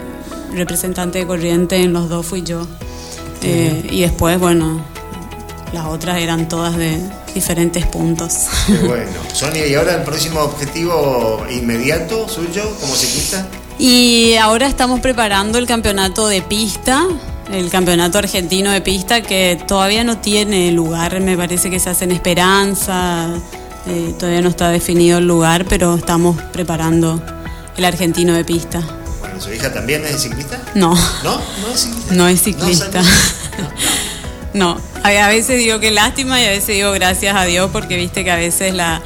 representante 0.52 1.20
de 1.20 1.28
corriente 1.28 1.76
en 1.76 1.92
los 1.92 2.08
dos 2.08 2.26
fui 2.26 2.42
yo. 2.42 2.66
Eh, 3.40 3.86
y 3.88 4.00
después, 4.00 4.36
bueno, 4.40 4.84
las 5.72 5.86
otras 5.86 6.18
eran 6.18 6.48
todas 6.48 6.76
de, 6.76 6.98
diferentes 7.36 7.86
puntos. 7.86 8.48
bueno, 8.84 9.12
Sonia, 9.32 9.64
¿y 9.64 9.76
ahora 9.76 9.94
el 9.94 10.02
próximo 10.02 10.40
objetivo 10.40 11.46
inmediato 11.48 12.28
suyo 12.28 12.68
como 12.80 12.96
ciclista? 12.96 13.46
Y 13.78 14.34
ahora 14.38 14.66
estamos 14.66 14.98
preparando 14.98 15.58
el 15.58 15.66
campeonato 15.68 16.26
de 16.26 16.42
pista, 16.42 17.06
el 17.52 17.70
campeonato 17.70 18.18
argentino 18.18 18.72
de 18.72 18.80
pista 18.80 19.22
que 19.22 19.56
todavía 19.68 20.02
no 20.02 20.18
tiene 20.18 20.72
lugar, 20.72 21.20
me 21.20 21.36
parece 21.36 21.70
que 21.70 21.78
se 21.78 21.90
hace 21.90 22.06
en 22.06 22.10
Esperanza, 22.10 23.28
eh, 23.86 24.12
todavía 24.18 24.40
no 24.40 24.48
está 24.48 24.70
definido 24.70 25.18
el 25.18 25.28
lugar, 25.28 25.64
pero 25.68 25.94
estamos 25.94 26.42
preparando 26.52 27.22
el 27.76 27.84
argentino 27.84 28.34
de 28.34 28.44
pista. 28.44 28.82
Bueno, 29.20 29.40
¿su 29.40 29.52
hija 29.52 29.72
también 29.72 30.04
es 30.04 30.22
ciclista? 30.22 30.60
No. 30.74 30.94
¿No? 31.22 31.40
¿No 31.62 31.68
es 31.72 31.80
ciclista? 31.80 32.14
No 32.14 32.28
es 32.28 32.42
ciclista. 32.42 33.02
No, 34.52 34.80
a 35.02 35.28
veces 35.28 35.58
digo 35.58 35.80
que 35.80 35.90
lástima 35.90 36.40
y 36.40 36.46
a 36.46 36.50
veces 36.50 36.68
digo 36.68 36.92
gracias 36.92 37.36
a 37.36 37.44
Dios 37.44 37.70
porque 37.72 37.96
viste 37.96 38.24
que 38.24 38.30
a 38.30 38.36
veces 38.36 38.74
la, 38.74 39.02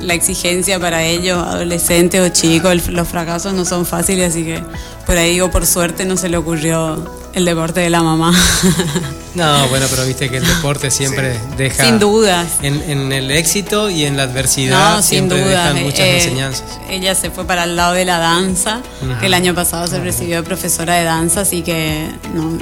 la 0.00 0.14
exigencia 0.14 0.78
para 0.78 1.02
ellos, 1.02 1.38
adolescentes 1.38 2.20
o 2.20 2.28
chicos, 2.32 2.88
los 2.88 3.08
fracasos 3.08 3.54
no 3.54 3.64
son 3.64 3.86
fáciles, 3.86 4.32
así 4.32 4.44
que 4.44 4.62
por 5.06 5.16
ahí 5.16 5.32
digo, 5.32 5.50
por 5.50 5.66
suerte 5.66 6.04
no 6.04 6.16
se 6.16 6.28
le 6.28 6.36
ocurrió 6.36 7.02
el 7.32 7.44
deporte 7.44 7.80
de 7.80 7.90
la 7.90 8.02
mamá. 8.02 8.32
No, 9.34 9.68
bueno, 9.68 9.86
pero 9.90 10.04
viste 10.04 10.28
que 10.28 10.38
el 10.38 10.46
deporte 10.46 10.90
siempre 10.92 11.38
deja... 11.56 11.84
Sin 11.84 11.98
dudas. 11.98 12.48
En, 12.62 13.12
el 13.12 13.30
éxito 13.30 13.90
y 13.90 14.04
en 14.04 14.16
la 14.16 14.24
adversidad 14.24 14.96
no, 14.96 15.02
siempre 15.02 15.38
sin 15.38 15.48
dejan 15.48 15.82
muchas 15.82 16.00
eh, 16.00 16.16
enseñanzas. 16.16 16.80
Ella 16.88 17.14
se 17.14 17.30
fue 17.30 17.44
para 17.44 17.64
el 17.64 17.76
lado 17.76 17.94
de 17.94 18.04
la 18.04 18.18
danza, 18.18 18.80
que 19.20 19.26
el 19.26 19.34
año 19.34 19.54
pasado 19.54 19.86
se 19.86 20.00
recibió 20.00 20.36
de 20.36 20.42
profesora 20.42 20.94
de 20.94 21.04
danza, 21.04 21.42
así 21.42 21.62
que 21.62 22.08
no, 22.34 22.58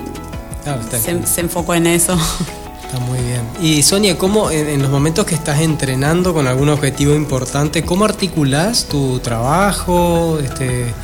se, 1.25 1.41
enfocó 1.41 1.75
en 1.75 1.87
eso. 1.87 2.19
Está 2.85 2.99
muy 3.01 3.19
bien. 3.19 3.43
Y 3.61 3.83
Sonia, 3.83 4.17
¿cómo 4.17 4.51
en, 4.51 4.81
los 4.81 4.91
momentos 4.91 5.27
que 5.27 5.35
estás 5.35 5.61
entrenando 5.61 6.33
con 6.33 6.47
algún 6.47 6.69
objetivo 6.69 7.15
importante, 7.15 7.83
cómo 7.85 8.05
articulás 8.05 8.87
tu 8.87 9.19
trabajo 9.19 10.39
este, 10.41 10.95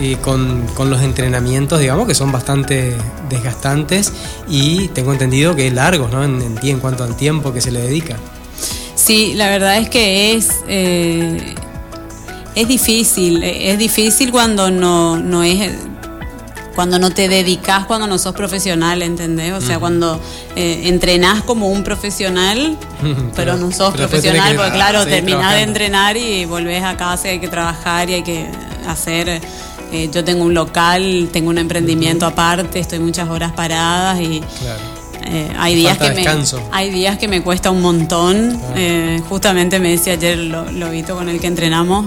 y 0.00 0.16
con, 0.16 0.66
los 0.78 1.02
entrenamientos, 1.02 1.80
digamos, 1.80 2.06
que 2.06 2.14
son 2.14 2.32
bastante 2.32 2.96
desgastantes 3.28 4.12
y 4.48 4.88
tengo 4.88 5.12
entendido 5.12 5.54
que 5.54 5.70
largos, 5.70 6.12
¿no? 6.12 6.24
En, 6.24 6.42
en, 6.42 6.58
en 6.62 6.80
cuanto 6.80 7.04
al 7.04 7.16
tiempo 7.16 7.52
que 7.52 7.60
se 7.60 7.70
le 7.70 7.80
dedica. 7.80 8.16
Sí, 8.94 9.34
la 9.34 9.48
verdad 9.48 9.78
es 9.78 9.88
que 9.88 10.34
es... 10.34 10.48
Eh, 10.68 11.54
es 12.54 12.68
difícil, 12.68 13.42
es 13.42 13.76
difícil 13.78 14.30
cuando 14.30 14.70
no, 14.70 15.18
no 15.18 15.42
es 15.42 15.72
cuando 16.74 16.98
no 16.98 17.10
te 17.10 17.28
dedicas, 17.28 17.84
cuando 17.86 18.06
no 18.06 18.18
sos 18.18 18.34
profesional, 18.34 19.02
¿entendés? 19.02 19.52
O 19.52 19.60
sea, 19.60 19.78
cuando 19.78 20.20
eh, 20.56 20.82
entrenás 20.84 21.42
como 21.42 21.68
un 21.68 21.84
profesional, 21.84 22.76
pero, 23.36 23.56
no 23.56 23.70
sos 23.70 23.94
profesional, 23.94 24.56
porque 24.56 24.72
claro, 24.72 25.06
terminás 25.06 25.54
de 25.54 25.62
entrenar 25.62 26.16
y 26.16 26.44
volvés 26.46 26.82
a 26.82 26.96
casa 26.96 27.28
y 27.28 27.30
hay 27.32 27.40
que 27.40 27.48
trabajar 27.48 28.10
y 28.10 28.14
hay 28.14 28.22
que 28.22 28.46
hacer... 28.86 29.40
Eh, 29.94 30.10
yo 30.12 30.24
tengo 30.24 30.42
un 30.42 30.54
local, 30.54 31.28
tengo 31.32 31.50
un 31.50 31.58
emprendimiento 31.58 32.26
aparte, 32.26 32.80
estoy 32.80 32.98
muchas 32.98 33.28
horas 33.28 33.52
paradas 33.52 34.20
y... 34.20 34.42
Eh, 35.26 35.50
hay, 35.56 35.74
días 35.74 35.96
que 35.96 36.10
me, 36.10 36.26
hay 36.70 36.90
días 36.90 37.16
que 37.16 37.28
me 37.28 37.42
cuesta 37.42 37.70
un 37.70 37.80
montón. 37.80 38.60
Eh, 38.74 39.22
justamente 39.26 39.78
me 39.78 39.90
decía 39.90 40.14
ayer 40.14 40.36
lo, 40.36 40.70
lo 40.70 40.88
con 41.14 41.30
el 41.30 41.40
que 41.40 41.46
entrenamos, 41.46 42.06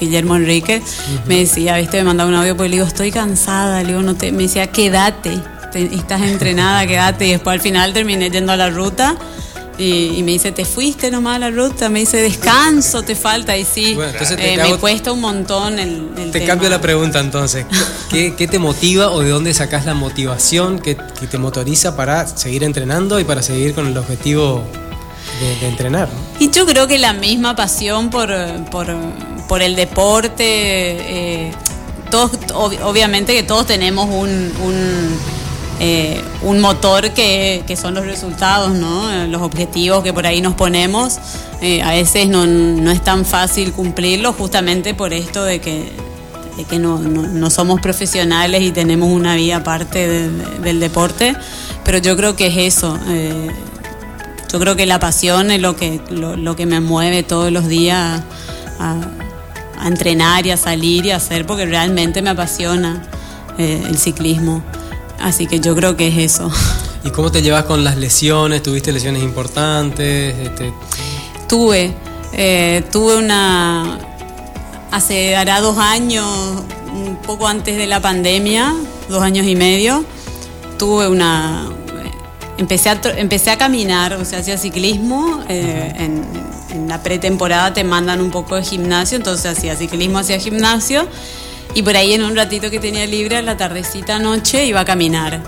Guillermo 0.00 0.36
Enrique, 0.36 0.82
me 1.26 1.38
decía, 1.38 1.78
viste, 1.78 1.98
me 1.98 2.04
mandaba 2.04 2.28
un 2.28 2.34
audio, 2.34 2.54
pues 2.54 2.68
le 2.68 2.76
digo, 2.76 2.86
estoy 2.86 3.10
cansada, 3.10 3.80
le 3.82 3.88
digo, 3.88 4.02
no 4.02 4.16
te, 4.16 4.32
me 4.32 4.42
decía, 4.42 4.66
quédate, 4.66 5.38
estás 5.72 6.22
entrenada, 6.22 6.86
quédate. 6.86 7.28
Y 7.28 7.30
después 7.30 7.54
al 7.54 7.60
final 7.60 7.94
terminé 7.94 8.30
yendo 8.30 8.52
a 8.52 8.56
la 8.56 8.68
ruta 8.68 9.16
y, 9.82 10.22
me 10.22 10.32
dice, 10.32 10.52
¿te 10.52 10.64
fuiste 10.64 11.10
nomás 11.10 11.36
a 11.36 11.38
la 11.38 11.50
ruta? 11.50 11.88
Me 11.88 12.00
dice, 12.00 12.18
descanso, 12.18 13.02
te 13.02 13.16
falta. 13.16 13.56
Y 13.56 13.64
sí, 13.64 13.96
eh, 14.38 14.56
me 14.56 14.76
cuesta 14.76 15.12
un 15.12 15.20
montón 15.20 15.78
el, 15.78 16.30
Te 16.30 16.44
cambio 16.44 16.68
la 16.68 16.80
pregunta 16.80 17.20
entonces. 17.20 17.66
¿Qué, 18.10 18.30
te 18.32 18.58
motiva 18.58 19.10
o 19.10 19.20
de 19.20 19.30
dónde 19.30 19.52
sacas 19.54 19.84
la 19.84 19.94
motivación 19.94 20.78
que, 20.78 20.94
te 20.94 21.38
motoriza 21.38 21.96
para 21.96 22.26
seguir 22.26 22.64
entrenando 22.64 23.18
y 23.18 23.24
para 23.24 23.42
seguir 23.42 23.74
con 23.74 23.86
el 23.86 23.96
objetivo 23.96 24.62
de, 25.60 25.68
entrenar? 25.68 26.08
Y 26.38 26.50
yo 26.50 26.64
creo 26.66 26.86
que 26.86 26.98
la 26.98 27.12
misma 27.12 27.56
pasión 27.56 28.10
por, 28.10 28.30
por, 28.70 29.62
el 29.62 29.76
deporte. 29.76 30.44
Eh, 30.44 31.52
todos, 32.10 32.32
obviamente 32.52 33.32
que 33.32 33.42
todos 33.42 33.66
tenemos 33.66 34.06
un 34.08 34.52
eh, 35.80 36.22
un 36.42 36.60
motor 36.60 37.10
que, 37.10 37.64
son 37.80 37.94
los 37.94 38.06
resultados, 38.06 38.72
¿no? 38.72 39.26
los 39.26 39.42
objetivos 39.42 40.02
que 40.02 40.12
por 40.12 40.26
ahí 40.26 40.40
nos 40.40 40.54
ponemos. 40.54 41.18
Eh, 41.60 41.82
a 41.82 41.92
veces 41.92 42.28
no, 42.28 42.44
es 42.90 43.02
tan 43.02 43.24
fácil 43.24 43.72
cumplirlos 43.72 44.36
justamente 44.36 44.94
por 44.94 45.12
esto 45.12 45.44
de 45.44 45.60
que, 45.60 45.92
no, 46.78 47.50
somos 47.50 47.80
profesionales 47.80 48.62
y 48.62 48.70
tenemos 48.70 49.08
una 49.10 49.34
vida 49.34 49.56
aparte 49.56 50.28
del 50.60 50.80
deporte, 50.80 51.34
pero 51.84 51.98
yo 51.98 52.16
creo 52.16 52.36
que 52.36 52.48
es 52.48 52.74
eso. 52.76 52.98
Eh, 53.08 53.48
yo 54.52 54.60
creo 54.60 54.76
que 54.76 54.84
la 54.86 55.00
pasión 55.00 55.50
es 55.50 55.60
lo 55.60 55.76
que, 55.76 56.00
lo, 56.10 56.56
que 56.56 56.66
me 56.66 56.80
mueve 56.80 57.22
todos 57.22 57.50
los 57.50 57.68
días 57.68 58.22
a, 58.78 58.96
a, 59.78 59.88
entrenar 59.88 60.46
y 60.46 60.50
a 60.50 60.56
salir 60.56 61.06
y 61.06 61.10
a 61.10 61.16
hacer 61.16 61.46
porque 61.46 61.64
realmente 61.64 62.20
me 62.22 62.30
apasiona 62.30 63.02
el 63.58 63.96
ciclismo. 63.98 64.62
Así 65.22 65.46
que 65.46 65.60
yo 65.60 65.74
creo 65.76 65.96
que 65.96 66.08
es 66.08 66.18
eso. 66.18 66.50
¿Y 67.04 67.10
cómo 67.10 67.30
te 67.30 67.42
llevas 67.42 67.64
con 67.64 67.84
las 67.84 67.96
lesiones? 67.96 68.62
¿Tuviste 68.62 68.92
lesiones 68.92 69.22
importantes? 69.22 70.36
Este... 70.36 70.72
Tuve, 71.48 71.94
eh, 72.32 72.82
tuve 72.90 73.16
una, 73.16 74.00
hace 74.90 75.36
hará 75.36 75.60
dos 75.60 75.78
años, 75.78 76.26
un 76.92 77.16
poco 77.16 77.46
antes 77.46 77.76
de 77.76 77.86
la 77.86 78.00
pandemia, 78.00 78.74
dos 79.08 79.22
años 79.22 79.46
y 79.46 79.54
medio, 79.54 80.04
tuve 80.78 81.06
una, 81.06 81.68
empecé 82.58 82.88
a, 82.88 83.00
empecé 83.16 83.50
a 83.50 83.58
caminar, 83.58 84.14
o 84.14 84.24
sea, 84.24 84.40
hacía 84.40 84.56
ciclismo, 84.58 85.44
eh, 85.48 85.92
en, 85.98 86.24
en, 86.70 86.88
la 86.88 87.02
pretemporada 87.02 87.72
te 87.74 87.84
mandan 87.84 88.20
un 88.20 88.30
poco 88.30 88.56
de 88.56 88.64
gimnasio, 88.64 89.18
entonces 89.18 89.46
hacía 89.46 89.76
ciclismo, 89.76 90.18
hacía 90.18 90.38
gimnasio 90.38 91.06
y 91.74 91.82
por 91.82 91.96
ahí 91.96 92.12
en 92.12 92.22
un 92.22 92.36
ratito 92.36 92.70
que 92.70 92.78
tenía 92.78 93.06
libre, 93.06 93.36
a 93.36 93.42
la 93.42 93.56
tardecita 93.56 94.18
noche, 94.18 94.66
iba 94.66 94.80
a 94.80 94.84
caminar. 94.84 95.42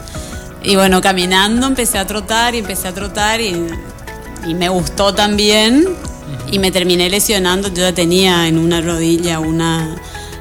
Y 0.63 0.77
bueno, 0.77 1.03
caminando 1.03 1.67
empecé 1.67 1.99
a 1.99 2.07
trotar 2.07 2.55
y 2.55 2.59
empecé 2.59 2.89
a 2.89 2.95
trotar 2.95 3.41
y, 3.41 3.55
me 4.55 4.69
gustó 4.69 5.15
también. 5.15 5.87
Y 6.51 6.59
me 6.59 6.71
terminé 6.71 7.11
lesionando. 7.11 7.69
Yo 7.69 7.83
ya 7.83 7.93
tenía 7.93 8.49
en 8.49 8.59
una 8.59 8.81
rodilla 8.81 9.41
una 9.41 9.97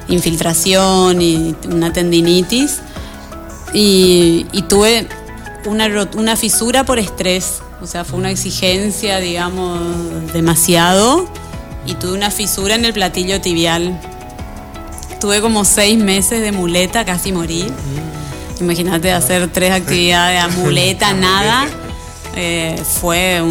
infiltración 0.08 1.20
y 1.20 1.54
una 1.70 1.92
tendinitis. 1.92 2.80
Y, 3.74 4.46
tuve 4.68 5.06
una, 5.66 6.08
una 6.16 6.36
fisura 6.36 6.84
por 6.84 6.98
estrés. 6.98 7.60
O 7.82 7.86
sea, 7.86 8.04
fue 8.04 8.18
una 8.18 8.30
exigencia, 8.30 9.18
digamos, 9.18 10.32
demasiado. 10.32 11.28
Y 11.86 11.94
tuve 11.94 12.12
una 12.12 12.30
fisura 12.30 12.74
en 12.76 12.86
el 12.86 12.94
platillo 12.94 13.42
tibial 13.42 14.00
Tuve 15.20 15.40
como 15.40 15.64
seis 15.64 15.98
meses 15.98 16.40
de 16.40 16.52
muleta, 16.52 17.04
casi 17.04 17.32
morí. 17.32 17.66
Imagínate 18.60 19.12
hacer 19.12 19.50
tres 19.52 19.72
actividades 19.72 20.42
a 20.42 20.48
muleta, 20.48 21.12
nada. 21.14 21.66
Eh, 22.36 22.80
fue 23.00 23.42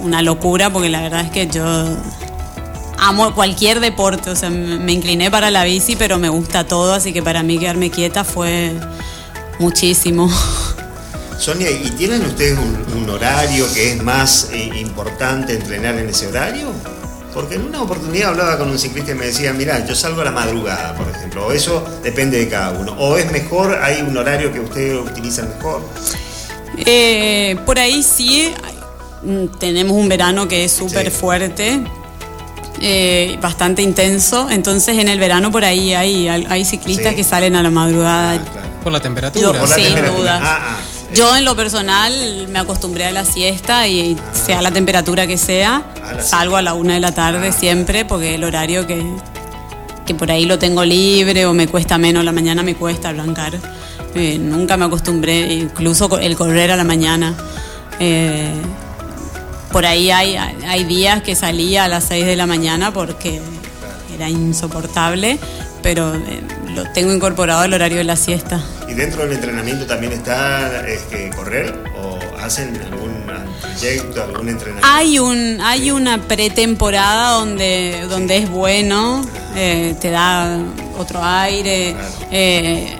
una 0.00 0.22
locura 0.22 0.70
porque 0.72 0.88
la 0.88 1.02
verdad 1.02 1.24
es 1.24 1.30
que 1.30 1.46
yo 1.46 1.64
amo 2.98 3.34
cualquier 3.34 3.80
deporte, 3.80 4.30
o 4.30 4.36
sea, 4.36 4.50
me 4.50 4.92
incliné 4.92 5.30
para 5.30 5.50
la 5.50 5.64
bici, 5.64 5.96
pero 5.96 6.18
me 6.18 6.28
gusta 6.28 6.64
todo, 6.64 6.94
así 6.94 7.12
que 7.12 7.22
para 7.22 7.42
mí 7.42 7.58
quedarme 7.58 7.90
quieta 7.90 8.24
fue 8.24 8.72
muchísimo. 9.58 10.30
Sonia, 11.38 11.70
¿y 11.70 11.90
tienen 11.90 12.24
ustedes 12.24 12.56
un, 12.58 13.10
horario 13.10 13.66
que 13.74 13.92
es 13.92 14.02
más 14.02 14.48
eh, 14.52 14.70
importante 14.76 15.54
entrenar 15.54 15.98
en 15.98 16.08
ese 16.08 16.28
horario? 16.28 16.72
Porque 17.32 17.54
en 17.54 17.66
una 17.66 17.82
oportunidad 17.82 18.30
hablaba 18.30 18.58
con 18.58 18.70
un 18.70 18.78
ciclista 18.78 19.12
y 19.12 19.14
me 19.14 19.26
decía, 19.26 19.52
mira, 19.52 19.84
yo 19.86 19.94
salgo 19.94 20.20
a 20.20 20.24
la 20.24 20.32
madrugada, 20.32 20.94
por 20.94 21.08
ejemplo, 21.08 21.46
o 21.46 21.52
eso 21.52 21.84
depende 22.02 22.38
de 22.38 22.48
cada 22.48 22.70
uno. 22.72 22.92
O 22.98 23.16
es 23.16 23.30
mejor, 23.32 23.78
hay 23.82 24.02
un 24.02 24.16
horario 24.16 24.52
que 24.52 24.60
ustedes 24.60 25.00
utilizan 25.00 25.48
mejor. 25.56 25.82
Eh, 26.76 27.56
por 27.64 27.78
ahí 27.78 28.02
sí, 28.02 28.52
mm, 29.22 29.58
tenemos 29.58 29.96
un 29.96 30.08
verano 30.08 30.46
que 30.46 30.64
es 30.64 30.72
súper 30.72 31.10
fuerte, 31.10 31.82
eh, 32.80 33.38
bastante 33.40 33.82
intenso, 33.82 34.48
entonces 34.50 34.98
en 34.98 35.08
el 35.08 35.18
verano 35.18 35.52
por 35.52 35.64
ahí 35.64 35.94
hay, 35.94 36.28
hay 36.28 36.64
ciclistas 36.64 37.14
que 37.14 37.24
salen 37.24 37.56
a 37.56 37.62
la 37.62 37.70
madrugada. 37.70 38.34
Ah, 38.34 38.62
por 38.82 38.92
la 38.92 39.00
temperatura. 39.00 39.58
por 39.58 39.68
sin 39.68 39.94
duda. 39.94 40.40
Ah, 40.42 40.58
ah. 40.60 40.91
Yo 41.14 41.36
en 41.36 41.44
lo 41.44 41.54
personal 41.54 42.48
me 42.48 42.58
acostumbré 42.58 43.04
a 43.04 43.12
la 43.12 43.24
siesta 43.24 43.86
y 43.86 44.16
sea 44.32 44.62
la 44.62 44.70
temperatura 44.70 45.26
que 45.26 45.36
sea, 45.36 45.82
salgo 46.20 46.56
a 46.56 46.62
la 46.62 46.72
una 46.74 46.94
de 46.94 47.00
la 47.00 47.12
tarde 47.12 47.52
siempre 47.52 48.04
porque 48.04 48.34
el 48.34 48.44
horario 48.44 48.86
que, 48.86 49.04
que 50.06 50.14
por 50.14 50.30
ahí 50.30 50.46
lo 50.46 50.58
tengo 50.58 50.84
libre 50.84 51.44
o 51.44 51.52
me 51.52 51.68
cuesta 51.68 51.98
menos, 51.98 52.24
la 52.24 52.32
mañana 52.32 52.62
me 52.62 52.74
cuesta 52.74 53.10
arrancar. 53.10 53.58
Eh, 54.14 54.38
nunca 54.38 54.76
me 54.76 54.86
acostumbré, 54.86 55.52
incluso 55.54 56.18
el 56.18 56.36
correr 56.36 56.70
a 56.70 56.76
la 56.76 56.84
mañana. 56.84 57.34
Eh, 58.00 58.52
por 59.70 59.86
ahí 59.86 60.10
hay, 60.10 60.36
hay 60.36 60.84
días 60.84 61.22
que 61.22 61.34
salía 61.34 61.84
a 61.84 61.88
las 61.88 62.04
6 62.04 62.26
de 62.26 62.36
la 62.36 62.46
mañana 62.46 62.92
porque 62.92 63.40
era 64.14 64.28
insoportable, 64.28 65.38
pero 65.82 66.14
eh, 66.14 66.42
lo 66.74 66.84
tengo 66.92 67.12
incorporado 67.12 67.62
al 67.62 67.72
horario 67.72 67.98
de 67.98 68.04
la 68.04 68.16
siesta. 68.16 68.62
¿Y 68.92 68.94
dentro 68.94 69.22
del 69.22 69.32
entrenamiento 69.32 69.86
también 69.86 70.12
está 70.12 70.86
este, 70.86 71.30
correr 71.30 71.74
o 71.96 72.18
hacen 72.38 72.78
algún 72.82 73.24
proyecto, 73.62 74.22
algún 74.22 74.50
entrenamiento? 74.50 74.86
Hay 74.86 75.18
un 75.18 75.62
hay 75.62 75.90
una 75.90 76.20
pretemporada 76.20 77.38
donde 77.38 78.04
donde 78.10 78.36
es 78.36 78.50
bueno, 78.50 79.24
eh, 79.56 79.94
te 79.98 80.10
da 80.10 80.58
otro 80.98 81.24
aire. 81.24 81.96
Eh, 82.30 82.94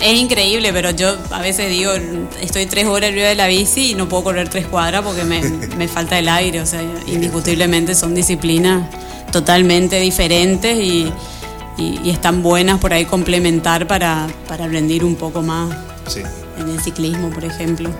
es 0.00 0.14
increíble, 0.14 0.72
pero 0.72 0.92
yo 0.92 1.14
a 1.30 1.42
veces 1.42 1.68
digo, 1.68 1.92
estoy 2.40 2.64
tres 2.64 2.86
horas 2.86 3.10
arriba 3.10 3.28
de 3.28 3.34
la 3.34 3.48
bici 3.48 3.90
y 3.90 3.94
no 3.94 4.08
puedo 4.08 4.24
correr 4.24 4.48
tres 4.48 4.66
cuadras 4.66 5.02
porque 5.02 5.24
me, 5.24 5.42
me 5.76 5.88
falta 5.88 6.18
el 6.18 6.30
aire. 6.30 6.62
O 6.62 6.66
sea, 6.66 6.80
indiscutiblemente 7.06 7.94
son 7.94 8.14
disciplinas 8.14 8.88
totalmente 9.30 10.00
diferentes 10.00 10.78
y, 10.78 11.12
y, 11.78 12.10
están 12.10 12.42
buenas 12.42 12.80
por 12.80 12.92
ahí 12.92 13.04
complementar 13.04 13.86
para, 13.86 14.26
para 14.46 14.66
rendir 14.66 15.04
un 15.04 15.16
poco 15.16 15.42
más 15.42 15.70
en 16.58 16.68
el 16.68 16.80
ciclismo, 16.80 17.30
por 17.30 17.44
ejemplo. 17.44 17.90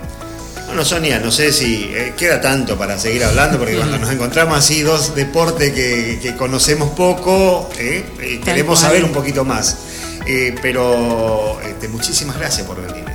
Bueno, 0.69 0.85
Sonia, 0.85 1.19
no 1.19 1.31
sé 1.31 1.51
si 1.51 1.85
eh, 1.95 2.13
queda 2.15 2.43
tanto 2.43 2.77
para 2.77 2.99
seguir 2.99 3.25
hablando, 3.25 3.59
porque 3.59 3.77
cuando 3.77 3.99
nos 3.99 4.11
encontramos 4.11 4.59
así 4.59 4.83
dos 4.83 5.15
deportes 5.15 5.73
que, 5.73 6.35
conocemos 6.37 6.91
poco, 6.91 7.71
eh, 7.79 8.05
eh, 8.21 8.41
queremos 8.45 8.81
saber 8.81 9.03
un 9.03 9.13
poquito 9.13 9.47
más. 9.47 9.79
pero 10.61 11.59
este, 11.63 11.89
muchísimas 11.89 12.37
gracias 12.37 12.67
por 12.67 12.77
venir. 12.87 13.07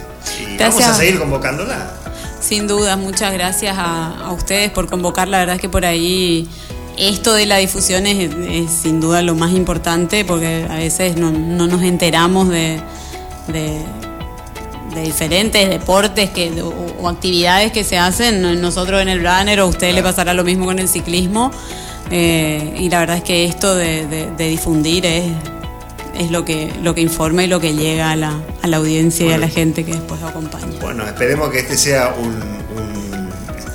Y 0.41 0.57
vamos 0.57 0.83
a 0.83 0.95
seguir 0.95 1.19
convocándola. 1.19 1.93
Sin 2.41 2.67
duda, 2.67 2.97
muchas 2.97 3.31
gracias 3.31 3.75
a, 3.77 4.31
ustedes 4.31 4.71
por 4.71 4.89
convocar. 4.89 5.27
La 5.27 5.37
verdad 5.37 5.55
es 5.55 5.61
que 5.61 5.69
por 5.69 5.85
ahí 5.85 6.49
esto 6.97 7.33
de 7.33 7.45
la 7.45 7.57
difusión 7.57 8.05
es, 8.05 8.71
sin 8.71 8.99
duda 8.99 9.21
lo 9.21 9.35
más 9.35 9.51
importante 9.51 10.25
porque 10.25 10.65
a 10.69 10.75
veces 10.75 11.17
no, 11.17 11.31
nos 11.31 11.81
enteramos 11.81 12.49
de, 12.49 12.79
de, 13.47 13.81
diferentes 15.03 15.69
deportes 15.69 16.29
que, 16.29 16.61
o, 16.61 17.09
actividades 17.09 17.71
que 17.71 17.83
se 17.83 17.97
hacen. 17.97 18.61
Nosotros 18.61 19.01
en 19.01 19.09
el 19.09 19.19
runner 19.19 19.59
o 19.61 19.63
a 19.63 19.65
usted 19.65 19.93
le 19.93 20.03
pasará 20.03 20.33
lo 20.33 20.43
mismo 20.43 20.65
con 20.65 20.79
el 20.79 20.87
ciclismo. 20.87 21.51
Eh, 22.11 22.75
y 22.79 22.89
la 22.89 22.99
verdad 22.99 23.17
es 23.17 23.23
que 23.23 23.45
esto 23.45 23.75
de, 23.75 24.31
difundir 24.37 25.05
es, 25.05 25.25
es 26.17 26.29
lo 26.31 26.45
que, 26.45 26.71
lo 26.81 26.93
que 26.93 27.01
informa 27.01 27.43
y 27.43 27.47
lo 27.47 27.59
que 27.59 27.73
llega 27.73 28.11
a 28.11 28.15
la, 28.15 28.39
a 28.61 28.67
la 28.67 28.77
audiencia 28.77 29.25
y 29.25 29.31
a 29.31 29.37
la 29.37 29.49
gente 29.49 29.83
que 29.83 29.93
después 29.93 30.21
lo 30.21 30.27
acompaña. 30.27 30.67
Bueno, 30.79 31.05
esperemos 31.05 31.49
que 31.49 31.59
este 31.59 31.77
sea 31.77 32.13
un, 32.17 32.62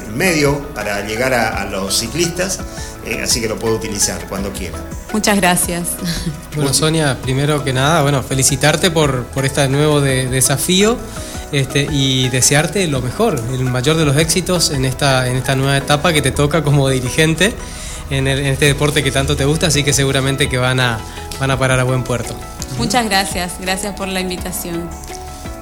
medio 0.08 0.58
para 0.74 1.06
llegar 1.06 1.34
a 1.34 1.64
los 1.66 1.98
ciclistas 1.98 2.60
eh, 3.08 3.22
así 3.22 3.40
que 3.40 3.48
lo 3.48 3.58
puedo 3.58 3.74
utilizar 3.74 4.26
cuando 4.28 4.52
quiera. 4.52 4.78
Muchas 5.12 5.36
gracias. 5.36 5.88
Bueno, 6.54 6.74
Sonia, 6.74 7.16
primero 7.22 7.64
que 7.64 7.72
nada, 7.72 8.02
bueno, 8.02 8.22
felicitarte 8.22 8.90
por, 8.90 9.24
por 9.26 9.46
este 9.46 9.68
nuevo 9.68 10.00
desafío 10.00 10.98
este, 11.52 11.86
y 11.90 12.28
desearte 12.28 12.86
lo 12.88 13.00
mejor, 13.00 13.40
el 13.52 13.64
mayor 13.64 13.96
de 13.96 14.04
los 14.04 14.16
éxitos 14.16 14.70
en 14.70 14.84
esta, 14.84 15.28
en 15.28 15.36
esta 15.36 15.54
nueva 15.54 15.76
etapa 15.76 16.12
que 16.12 16.20
te 16.20 16.32
toca 16.32 16.62
como 16.64 16.88
dirigente 16.88 17.54
en, 18.10 18.26
en 18.26 18.46
este 18.46 18.66
deporte 18.66 19.04
que 19.04 19.10
tanto 19.10 19.36
te 19.36 19.44
gusta, 19.44 19.68
así 19.68 19.84
que 19.84 19.92
seguramente 19.92 20.48
que 20.48 20.58
van 20.58 20.80
a, 20.80 20.98
van 21.38 21.50
a 21.50 21.58
parar 21.58 21.78
a 21.78 21.84
buen 21.84 22.02
puerto. 22.02 22.34
Muchas 22.76 23.04
gracias, 23.06 23.52
gracias 23.60 23.94
por 23.94 24.08
la 24.08 24.20
invitación. 24.20 24.90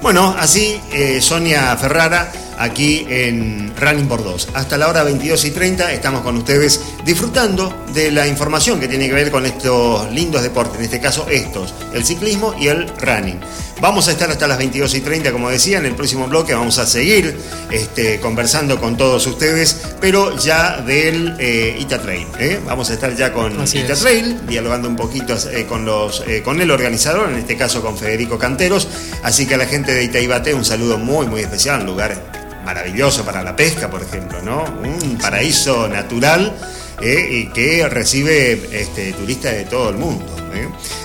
Bueno, 0.01 0.35
así 0.37 0.81
eh, 0.91 1.21
Sonia 1.21 1.75
Ferrara 1.77 2.31
aquí 2.57 3.05
en 3.09 3.73
Running 3.75 4.07
por 4.07 4.23
2. 4.23 4.49
Hasta 4.53 4.77
la 4.77 4.87
hora 4.87 5.03
22 5.03 5.45
y 5.45 5.51
30 5.51 5.93
estamos 5.93 6.21
con 6.21 6.37
ustedes 6.37 6.81
disfrutando 7.05 7.85
de 7.93 8.11
la 8.11 8.27
información 8.27 8.79
que 8.79 8.87
tiene 8.87 9.07
que 9.07 9.13
ver 9.13 9.31
con 9.31 9.45
estos 9.45 10.11
lindos 10.11 10.43
deportes, 10.43 10.77
en 10.77 10.85
este 10.85 10.99
caso 10.99 11.27
estos, 11.29 11.73
el 11.93 12.05
ciclismo 12.05 12.53
y 12.59 12.67
el 12.67 12.87
running. 12.99 13.39
Vamos 13.79 14.07
a 14.07 14.11
estar 14.11 14.29
hasta 14.31 14.47
las 14.47 14.57
22 14.57 14.95
y 14.95 15.01
30, 15.01 15.31
como 15.31 15.51
decía, 15.51 15.77
en 15.77 15.85
el 15.85 15.93
próximo 15.93 16.27
bloque 16.27 16.53
vamos 16.55 16.79
a 16.79 16.87
seguir 16.87 17.37
este, 17.69 18.19
conversando 18.19 18.79
con 18.79 18.97
todos 18.97 19.27
ustedes, 19.27 19.77
pero 20.01 20.35
ya 20.35 20.81
del 20.81 21.35
eh, 21.37 21.77
Ita 21.79 22.01
Trail. 22.01 22.25
¿eh? 22.39 22.59
Vamos 22.65 22.89
a 22.89 22.93
estar 22.93 23.15
ya 23.15 23.31
con 23.31 23.53
Ita 23.53 23.93
Trail, 23.93 24.47
dialogando 24.47 24.89
un 24.89 24.95
poquito 24.95 25.35
eh, 25.51 25.67
con, 25.67 25.85
los, 25.85 26.23
con 26.43 26.59
el 26.59 26.71
organizador, 26.71 27.29
en 27.29 27.37
este 27.37 27.55
caso 27.55 27.83
con 27.83 27.95
Federico 27.95 28.39
Canteros. 28.39 28.87
Así 29.21 29.45
que 29.45 29.53
a 29.53 29.57
la 29.57 29.67
gente 29.67 29.93
de 29.93 30.03
Itaibate 30.03 30.55
un 30.55 30.65
saludo 30.65 30.97
muy, 30.97 31.27
muy 31.27 31.41
especial, 31.41 31.81
un 31.81 31.85
lugar 31.85 32.36
maravilloso 32.67 33.23
para 33.23 33.41
la 33.43 33.55
pesca, 33.55 33.89
por 33.89 34.03
ejemplo, 34.03 34.41
¿no? 34.41 34.65
Un 34.83 35.17
paraíso 35.17 35.87
natural 35.87 36.53
y 37.01 37.47
que 37.53 37.87
recibe 37.87 38.67
este, 38.73 39.13
turistas 39.13 39.53
de 39.53 39.63
todo 39.63 39.89
el 39.89 39.95
mundo. 39.95 40.25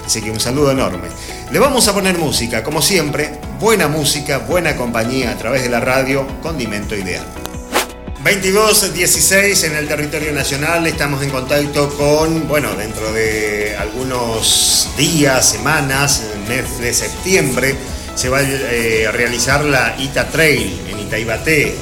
Así 0.05 0.21
que 0.21 0.31
un 0.33 0.41
saludo 0.41 0.73
enorme. 0.73 1.09
Le 1.53 1.59
vamos 1.61 1.87
a 1.87 1.95
poner 1.95 2.19
música, 2.19 2.65
como 2.65 2.83
siempre, 2.83 3.39
buena 3.61 3.87
música, 3.87 4.39
buena 4.39 4.77
compañía 4.77 5.31
a 5.31 5.39
través 5.39 5.63
de 5.63 5.69
la 5.69 5.79
radio, 5.79 6.27
condimento 6.43 6.97
ideal. 6.97 7.25
22-16 8.25 9.65
en 9.65 9.77
el 9.77 9.87
territorio 9.87 10.33
nacional, 10.33 10.85
estamos 10.89 11.23
en 11.23 11.31
contacto 11.31 11.91
con, 11.97 12.49
bueno, 12.49 12.75
dentro 12.75 13.13
de 13.13 13.77
algunos 13.79 14.89
días, 14.97 15.49
semanas, 15.49 16.25
mes 16.49 16.79
de 16.81 16.93
septiembre, 16.93 17.77
se 18.15 18.29
va 18.29 18.41
eh, 18.43 19.07
a 19.07 19.13
realizar 19.13 19.65
la 19.65 19.95
Ita 19.99 20.27
Trail 20.29 20.81
en 20.89 21.01
Itaibaté, 21.01 21.75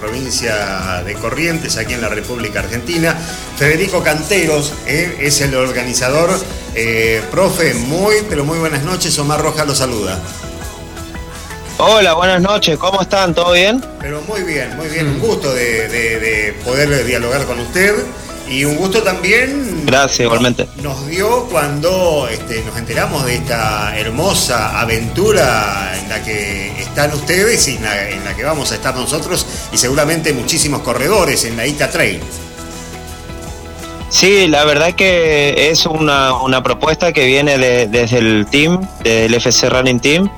provincia 0.00 1.02
de 1.04 1.14
Corrientes, 1.14 1.76
aquí 1.76 1.94
en 1.94 2.00
la 2.00 2.08
República 2.08 2.60
Argentina. 2.60 3.16
Federico 3.56 4.02
Canteros 4.02 4.72
eh, 4.86 5.18
es 5.20 5.40
el 5.40 5.54
organizador. 5.54 6.30
Eh, 6.74 7.22
profe, 7.30 7.74
muy, 7.74 8.16
pero 8.28 8.44
muy 8.44 8.58
buenas 8.58 8.84
noches. 8.84 9.18
Omar 9.18 9.40
Roja 9.40 9.64
lo 9.64 9.74
saluda. 9.74 10.18
Hola, 11.78 12.14
buenas 12.14 12.40
noches, 12.40 12.76
¿cómo 12.76 13.02
están? 13.02 13.34
¿Todo 13.34 13.52
bien? 13.52 13.84
Pero 14.00 14.20
muy 14.22 14.42
bien, 14.42 14.76
muy 14.76 14.88
bien. 14.88 15.06
Un 15.08 15.20
gusto 15.20 15.52
de 15.52 16.54
poder 16.64 17.04
dialogar 17.04 17.44
con 17.44 17.58
usted. 17.60 17.94
Y 18.50 18.64
un 18.64 18.76
gusto 18.76 19.02
también. 19.02 19.84
Gracias, 19.84 20.20
igualmente. 20.20 20.66
Nos 20.82 21.06
dio 21.06 21.44
cuando 21.50 22.28
este, 22.30 22.62
nos 22.64 22.76
enteramos 22.78 23.24
de 23.26 23.36
esta 23.36 23.96
hermosa 23.98 24.80
aventura 24.80 25.92
en 26.00 26.08
la 26.08 26.22
que 26.22 26.80
están 26.80 27.12
ustedes 27.12 27.68
y 27.68 27.76
en 27.76 27.84
la, 28.24 28.34
que 28.34 28.44
vamos 28.44 28.72
a 28.72 28.76
estar 28.76 28.94
nosotros 28.94 29.46
y 29.72 29.76
seguramente 29.76 30.32
muchísimos 30.32 30.80
corredores 30.82 31.44
en 31.44 31.56
la 31.56 31.66
ITA 31.66 31.90
Trail. 31.90 32.20
Sí, 34.08 34.46
la 34.46 34.64
verdad 34.64 34.94
que 34.94 35.70
es 35.70 35.84
una, 35.84 36.62
propuesta 36.62 37.12
que 37.12 37.26
viene 37.26 37.58
desde 37.58 38.18
el 38.18 38.46
team, 38.50 38.80
del 39.02 39.34
FC 39.34 39.68
Running 39.68 40.00
Team. 40.00 40.30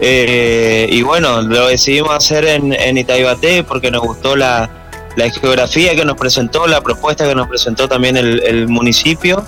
Eh, 0.00 0.88
y 0.90 1.02
bueno, 1.02 1.42
lo 1.42 1.68
decidimos 1.68 2.12
hacer 2.12 2.44
en, 2.44 2.72
en 2.72 2.98
Itaibate 2.98 3.62
porque 3.62 3.92
nos 3.92 4.02
gustó 4.02 4.34
la, 4.34 4.81
la 5.16 5.30
geografía 5.30 5.94
que 5.94 6.04
nos 6.04 6.16
presentó, 6.16 6.66
la 6.66 6.80
propuesta 6.80 7.26
que 7.26 7.34
nos 7.34 7.48
presentó 7.48 7.88
también 7.88 8.16
el, 8.16 8.68
municipio 8.68 9.44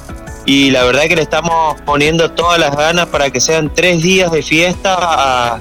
y 0.46 0.70
la 0.70 0.84
verdad 0.84 1.04
que 1.04 1.16
le 1.16 1.22
estamos 1.22 1.80
poniendo 1.82 2.30
todas 2.30 2.58
las 2.58 2.76
ganas 2.76 3.06
para 3.06 3.30
que 3.30 3.40
sean 3.40 3.72
tres 3.74 4.02
días 4.02 4.30
de 4.30 4.42
fiesta 4.42 4.96
a, 4.98 5.60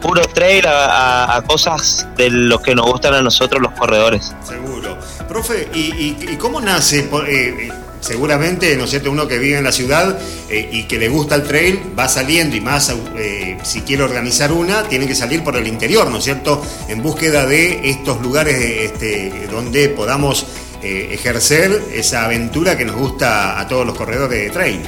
puro 0.00 0.22
trail, 0.34 0.64
a, 0.66 1.42
cosas 1.46 2.06
de 2.16 2.30
lo 2.30 2.60
que 2.60 2.74
nos 2.74 2.86
gustan 2.90 3.14
a 3.14 3.22
nosotros 3.22 3.60
los 3.62 3.72
corredores. 3.72 4.34
Seguro. 4.42 4.98
Profe, 5.28 5.68
¿y, 5.74 6.36
cómo 6.36 6.60
nace? 6.60 7.08
Eh, 7.26 7.72
seguramente, 8.02 8.76
¿no 8.76 8.84
es 8.84 8.90
cierto?, 8.90 9.10
uno 9.10 9.26
que 9.26 9.38
vive 9.38 9.56
en 9.56 9.64
la 9.64 9.72
ciudad 9.72 10.18
eh, 10.50 10.68
y 10.70 10.84
que 10.84 10.98
le 10.98 11.08
gusta 11.08 11.36
el 11.36 11.44
trail 11.44 11.80
va 11.98 12.08
saliendo 12.08 12.56
y 12.56 12.60
más 12.60 12.92
eh, 13.16 13.56
si 13.62 13.80
quiere 13.82 14.02
organizar 14.02 14.52
una, 14.52 14.82
tiene 14.82 15.06
que 15.06 15.14
salir 15.14 15.42
por 15.42 15.56
el 15.56 15.66
interior, 15.66 16.10
¿no 16.10 16.18
es 16.18 16.24
cierto?, 16.24 16.62
en 16.88 17.00
búsqueda 17.00 17.46
de 17.46 17.88
estos 17.88 18.20
lugares 18.20 18.56
este, 18.60 19.46
donde 19.50 19.88
podamos 19.88 20.46
eh, 20.82 21.10
ejercer 21.12 21.80
esa 21.94 22.24
aventura 22.24 22.76
que 22.76 22.84
nos 22.84 22.96
gusta 22.96 23.58
a 23.58 23.68
todos 23.68 23.86
los 23.86 23.96
corredores 23.96 24.42
de 24.42 24.50
trail. 24.50 24.80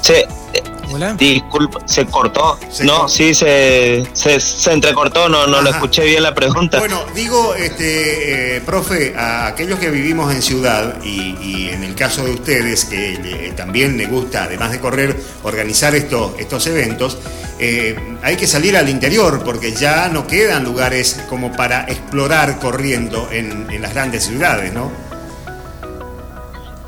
Sí, 0.00 0.24
Disculpa, 1.16 1.80
se 1.86 2.06
cortó. 2.06 2.58
no, 2.82 3.08
sí, 3.08 3.34
se, 3.34 4.06
se, 4.12 4.72
entrecortó, 4.72 5.28
no, 5.28 5.46
no 5.46 5.62
lo 5.62 5.70
escuché 5.70 6.04
bien 6.04 6.22
la 6.22 6.34
pregunta. 6.34 6.78
Bueno, 6.78 7.04
digo, 7.14 7.54
este, 7.54 8.56
eh, 8.56 8.60
profe, 8.60 9.14
a 9.16 9.46
aquellos 9.46 9.78
que 9.78 9.90
vivimos 9.90 10.34
en 10.34 10.42
ciudad 10.42 11.02
y, 11.02 11.68
en 11.68 11.84
el 11.84 11.94
caso 11.94 12.24
de 12.24 12.32
ustedes, 12.32 12.84
que 12.84 13.52
también 13.56 13.96
le 13.96 14.06
gusta, 14.06 14.44
además 14.44 14.72
de 14.72 14.80
correr, 14.80 15.16
organizar 15.42 15.94
estos, 15.94 16.32
estos 16.38 16.66
eventos, 16.66 17.18
eh, 17.58 17.96
hay 18.22 18.36
que 18.36 18.46
salir 18.46 18.76
al 18.76 18.88
interior 18.88 19.42
porque 19.44 19.72
ya 19.72 20.08
no 20.08 20.26
quedan 20.26 20.64
lugares 20.64 21.20
como 21.28 21.52
para 21.52 21.84
explorar 21.84 22.58
corriendo 22.60 23.28
en, 23.32 23.68
en 23.70 23.82
las 23.82 23.94
grandes 23.94 24.24
ciudades, 24.24 24.72
¿no? 24.72 25.07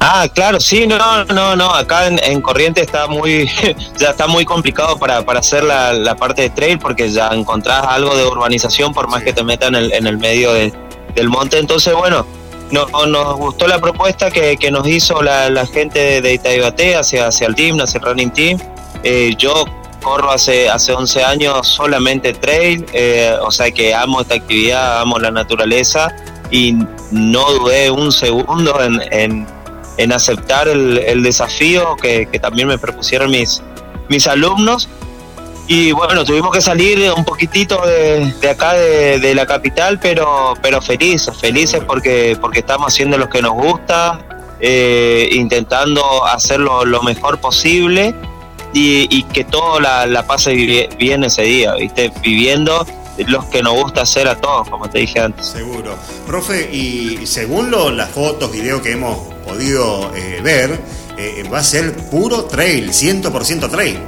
Ah, 0.02 0.26
claro, 0.32 0.58
sí, 0.60 0.86
no, 0.86 1.24
no, 1.26 1.54
no, 1.54 1.74
acá 1.74 2.06
en, 2.06 2.18
en 2.24 2.40
Corriente 2.40 2.80
está 2.80 3.06
muy, 3.06 3.50
ya 3.98 4.10
está 4.10 4.26
muy 4.26 4.46
complicado 4.46 4.98
para, 4.98 5.22
para 5.22 5.40
hacer 5.40 5.62
la, 5.62 5.92
la, 5.92 6.16
parte 6.16 6.40
de 6.42 6.50
trail 6.50 6.78
porque 6.78 7.10
ya 7.10 7.28
encontrás 7.28 7.84
algo 7.86 8.16
de 8.16 8.24
urbanización 8.24 8.94
por 8.94 9.08
más 9.08 9.22
que 9.22 9.34
te 9.34 9.44
metan 9.44 9.74
en 9.74 9.84
el, 9.84 9.92
en 9.92 10.06
el 10.06 10.16
medio 10.16 10.54
de, 10.54 10.72
del 11.14 11.28
monte, 11.28 11.58
entonces 11.58 11.94
bueno, 11.94 12.24
no, 12.70 12.86
nos 13.06 13.36
gustó 13.36 13.68
la 13.68 13.78
propuesta 13.78 14.30
que, 14.30 14.56
que 14.56 14.70
nos 14.70 14.86
hizo 14.88 15.22
la, 15.22 15.50
la, 15.50 15.66
gente 15.66 16.22
de 16.22 16.32
Itaibate 16.32 16.96
hacia, 16.96 17.26
hacia 17.26 17.46
el 17.48 17.54
team, 17.54 17.78
hacia 17.80 17.98
el 17.98 18.04
running 18.04 18.30
team, 18.30 18.58
eh, 19.02 19.34
yo 19.36 19.66
corro 20.00 20.30
hace, 20.30 20.70
hace 20.70 20.94
11 20.94 21.24
años 21.24 21.68
solamente 21.68 22.32
trail, 22.32 22.86
eh, 22.94 23.36
o 23.42 23.50
sea 23.50 23.70
que 23.70 23.94
amo 23.94 24.22
esta 24.22 24.36
actividad, 24.36 25.02
amo 25.02 25.18
la 25.18 25.30
naturaleza 25.30 26.08
y 26.50 26.74
no 27.10 27.52
dudé 27.52 27.90
un 27.90 28.10
segundo 28.10 28.80
en, 28.82 29.00
en, 29.12 29.46
en 30.00 30.12
aceptar 30.12 30.66
el, 30.66 30.98
el 30.98 31.22
desafío 31.22 31.94
que, 31.96 32.26
que, 32.26 32.38
también 32.38 32.68
me 32.68 32.78
propusieron 32.78 33.30
mis, 33.30 33.62
mis 34.08 34.26
alumnos. 34.26 34.88
Y 35.68 35.92
bueno, 35.92 36.24
tuvimos 36.24 36.52
que 36.52 36.62
salir 36.62 37.12
un 37.14 37.24
poquitito 37.24 37.80
de, 37.86 38.32
de 38.40 38.50
acá, 38.50 38.72
de, 38.72 39.20
de, 39.20 39.34
la 39.34 39.46
capital, 39.46 40.00
pero, 40.00 40.54
pero 40.62 40.80
felices, 40.80 41.36
felices 41.38 41.82
porque, 41.86 42.36
porque 42.40 42.60
estamos 42.60 42.88
haciendo 42.92 43.18
lo 43.18 43.28
que 43.28 43.42
nos 43.42 43.52
gusta, 43.52 44.18
eh, 44.58 45.28
intentando 45.32 46.24
hacerlo 46.26 46.84
lo 46.86 47.02
mejor 47.02 47.38
posible 47.38 48.14
y, 48.72 49.06
y 49.16 49.22
que 49.24 49.44
todo 49.44 49.80
la, 49.80 50.06
la 50.06 50.26
pase 50.26 50.88
bien 50.98 51.24
ese 51.24 51.42
día, 51.42 51.74
¿viste? 51.74 52.10
Viviendo 52.22 52.86
los 53.26 53.46
que 53.46 53.62
nos 53.62 53.74
gusta 53.74 54.02
hacer 54.02 54.28
a 54.28 54.36
todos, 54.36 54.68
como 54.68 54.88
te 54.88 54.98
dije 54.98 55.20
antes. 55.20 55.46
Seguro. 55.46 55.96
Profe, 56.26 56.70
y 56.72 57.26
según 57.26 57.70
lo, 57.70 57.90
las 57.90 58.10
fotos, 58.10 58.50
videos 58.52 58.80
que 58.82 58.92
hemos 58.92 59.18
podido 59.44 60.14
eh, 60.14 60.40
ver, 60.42 60.78
eh, 61.18 61.44
va 61.52 61.58
a 61.58 61.64
ser 61.64 61.94
puro 62.08 62.44
trail, 62.44 62.90
100% 62.90 63.70
trail. 63.70 63.98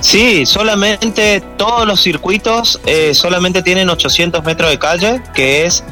Sí, 0.00 0.44
solamente 0.44 1.42
todos 1.56 1.86
los 1.86 2.02
circuitos 2.02 2.78
eh, 2.84 3.14
solamente 3.14 3.62
tienen 3.62 3.88
800 3.88 4.44
metros 4.44 4.70
de 4.70 4.78
calle, 4.78 5.22
que 5.34 5.64
es 5.64 5.82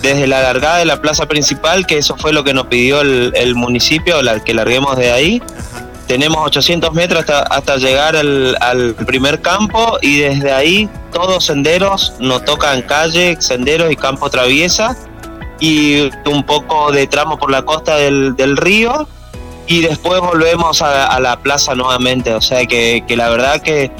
desde 0.00 0.26
la 0.26 0.40
largada 0.40 0.78
de 0.78 0.86
la 0.86 1.02
plaza 1.02 1.26
principal, 1.26 1.86
que 1.86 1.98
eso 1.98 2.16
fue 2.16 2.32
lo 2.32 2.44
que 2.44 2.54
nos 2.54 2.68
pidió 2.68 3.02
el, 3.02 3.32
el 3.34 3.54
municipio, 3.54 4.22
la, 4.22 4.42
que 4.42 4.54
larguemos 4.54 4.96
de 4.96 5.10
ahí. 5.10 5.42
Ajá 5.58 5.77
tenemos 6.08 6.38
800 6.38 6.94
metros 6.94 7.24
hasta, 7.28 7.76
llegar 7.76 8.16
al, 8.16 8.96
primer 9.06 9.40
campo 9.42 9.98
y 10.00 10.18
desde 10.18 10.50
ahí 10.50 10.88
todos 11.12 11.44
senderos 11.44 12.14
nos 12.18 12.44
tocan 12.44 12.82
calle, 12.82 13.36
senderos 13.40 13.92
y 13.92 13.96
campo 13.96 14.30
traviesa 14.30 14.96
y 15.60 16.10
un 16.24 16.42
poco 16.44 16.90
de 16.92 17.06
tramo 17.06 17.38
por 17.38 17.50
la 17.50 17.62
costa 17.62 17.96
del, 17.96 18.56
río 18.56 19.06
y 19.66 19.82
después 19.82 20.20
volvemos 20.20 20.80
a, 20.80 21.20
la 21.20 21.38
plaza 21.40 21.74
nuevamente, 21.74 22.32
o 22.32 22.40
sea 22.40 22.64
que, 22.64 23.04
la 23.10 23.28
verdad 23.28 23.60
que 23.60 23.92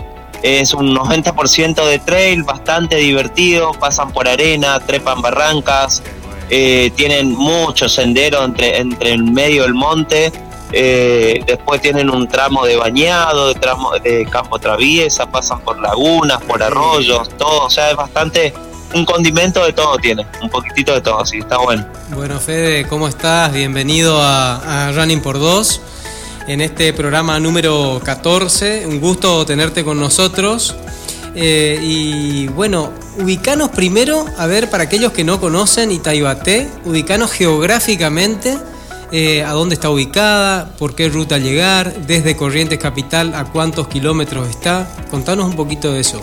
es 0.43 0.72
un 0.72 0.97
90% 0.97 1.85
de 1.85 1.98
trail, 1.98 2.43
bastante 2.43 2.97
divertido, 2.97 3.72
pasan 3.72 4.12
por 4.12 4.28
arena, 4.28 4.80
trepan 4.80 5.20
barrancas, 5.20 6.02
eh, 6.48 6.90
tienen 6.97 7.35
muchos 7.35 7.93
senderos 7.93 8.47
entre, 8.47 8.78
entre 8.78 9.12
el 9.12 9.24
medio 9.24 9.64
del 9.64 9.74
monte 9.74 10.32
eh, 10.72 11.42
después 11.46 11.80
tienen 11.80 12.10
un 12.10 12.28
tramo 12.28 12.64
de 12.64 12.76
bañado, 12.76 13.48
de 13.48 13.54
tramo 13.54 13.92
de 13.92 14.26
campo 14.26 14.58
traviesa, 14.58 15.30
pasan 15.30 15.60
por 15.60 15.80
lagunas, 15.80 16.42
por 16.42 16.62
arroyos, 16.62 17.28
todo, 17.36 17.66
o 17.66 17.70
sea, 17.70 17.90
es 17.90 17.96
bastante 17.96 18.52
un 18.94 19.04
condimento 19.04 19.64
de 19.64 19.72
todo 19.72 19.98
tiene, 19.98 20.26
un 20.42 20.48
poquitito 20.48 20.94
de 20.94 21.00
todo, 21.00 21.20
así 21.20 21.38
está 21.38 21.58
bueno. 21.58 21.86
Bueno, 22.10 22.40
Fede, 22.40 22.86
¿cómo 22.88 23.06
estás? 23.06 23.52
Bienvenido 23.52 24.20
a, 24.20 24.88
a 24.88 24.92
Running 24.92 25.20
por 25.20 25.38
Dos 25.38 25.80
en 26.48 26.62
este 26.62 26.94
programa 26.94 27.38
número 27.38 28.00
14. 28.02 28.86
Un 28.86 29.00
gusto 29.00 29.44
tenerte 29.44 29.84
con 29.84 30.00
nosotros. 30.00 30.74
Eh, 31.34 31.78
y 31.82 32.48
bueno, 32.48 32.90
ubicanos 33.18 33.68
primero, 33.70 34.24
a 34.38 34.46
ver, 34.46 34.70
para 34.70 34.84
aquellos 34.84 35.12
que 35.12 35.24
no 35.24 35.38
conocen 35.38 35.92
Itaibaté, 35.92 36.68
ubicanos 36.84 37.30
geográficamente 37.30 38.58
eh, 39.10 39.43
a 39.43 39.52
dónde 39.52 39.74
está 39.74 39.90
ubicada, 39.90 40.70
por 40.78 40.94
qué 40.94 41.09
ruta 41.09 41.39
llegar, 41.39 41.94
desde 42.06 42.36
Corrientes 42.36 42.78
Capital 42.78 43.35
a 43.35 43.44
cuántos 43.44 43.89
kilómetros 43.89 44.48
está. 44.48 44.86
Contanos 45.10 45.47
un 45.47 45.56
poquito 45.56 45.93
de 45.93 46.01
eso. 46.01 46.22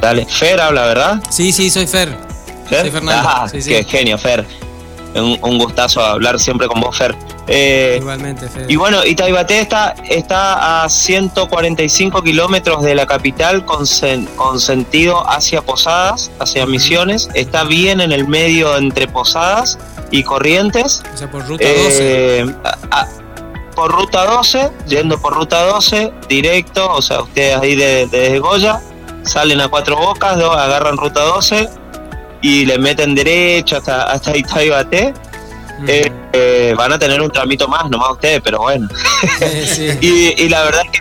Dale, 0.00 0.26
Fer 0.26 0.60
habla, 0.60 0.86
¿verdad? 0.86 1.22
Sí, 1.30 1.52
sí, 1.52 1.70
soy 1.70 1.86
Fer. 1.86 2.16
¿Fer? 2.68 2.80
Soy 2.80 2.90
Fernando. 2.90 3.28
Ah, 3.28 3.48
sí, 3.48 3.60
qué 3.62 3.84
genio, 3.84 4.18
Fer. 4.18 4.44
Un, 5.14 5.38
un, 5.42 5.58
gustazo 5.58 6.00
hablar 6.00 6.40
siempre 6.40 6.66
con 6.66 6.80
vos, 6.80 6.96
Fer. 6.96 7.14
Eh, 7.46 7.98
Igualmente, 8.00 8.48
Fer. 8.48 8.68
Y 8.68 8.76
bueno, 8.76 9.04
Itaibaté 9.04 9.60
está, 9.60 9.94
está 10.08 10.84
a 10.84 10.88
145 10.88 12.22
kilómetros 12.22 12.82
de 12.82 12.94
la 12.94 13.06
capital 13.06 13.64
con, 13.64 13.86
sen, 13.86 14.26
con 14.36 14.58
sentido 14.58 15.28
hacia 15.30 15.62
Posadas, 15.62 16.32
hacia 16.40 16.66
Misiones. 16.66 17.28
Está 17.34 17.62
bien 17.62 18.00
en 18.00 18.10
el 18.10 18.26
medio 18.26 18.76
entre 18.76 19.06
Posadas 19.06 19.78
y 20.12 20.22
Corrientes. 20.22 21.02
O 21.12 21.16
sea, 21.16 21.28
por 21.28 21.44
ruta 21.48 21.66
12. 21.66 22.38
Eh, 22.40 22.54
a, 22.62 23.00
a, 23.00 23.08
por 23.74 23.90
ruta 23.90 24.24
12, 24.26 24.70
yendo 24.86 25.20
por 25.20 25.34
ruta 25.34 25.64
12, 25.64 26.12
directo, 26.28 26.92
o 26.92 27.02
sea, 27.02 27.22
ustedes 27.22 27.56
ahí 27.56 27.74
de, 27.74 28.06
de 28.06 28.38
Goya, 28.38 28.80
salen 29.24 29.60
a 29.60 29.68
cuatro 29.68 29.96
bocas, 29.96 30.38
do, 30.38 30.52
agarran 30.52 30.96
ruta 30.96 31.22
12 31.22 31.68
y 32.42 32.66
le 32.66 32.78
meten 32.78 33.14
derecho 33.14 33.78
hasta, 33.78 34.04
hasta 34.04 34.36
Itaibaté. 34.36 35.14
-huh. 35.82 35.88
eh, 35.88 36.12
eh, 36.32 36.74
van 36.76 36.92
a 36.92 36.98
tener 36.98 37.20
un 37.20 37.30
tramito 37.30 37.68
más, 37.68 37.88
nomás 37.90 38.12
ustedes, 38.12 38.40
pero 38.42 38.60
bueno. 38.60 38.88
Sí, 39.38 39.66
sí. 39.66 39.88
y, 40.00 40.42
y, 40.44 40.48
la 40.48 40.64
verdad 40.64 40.82
que 40.90 41.00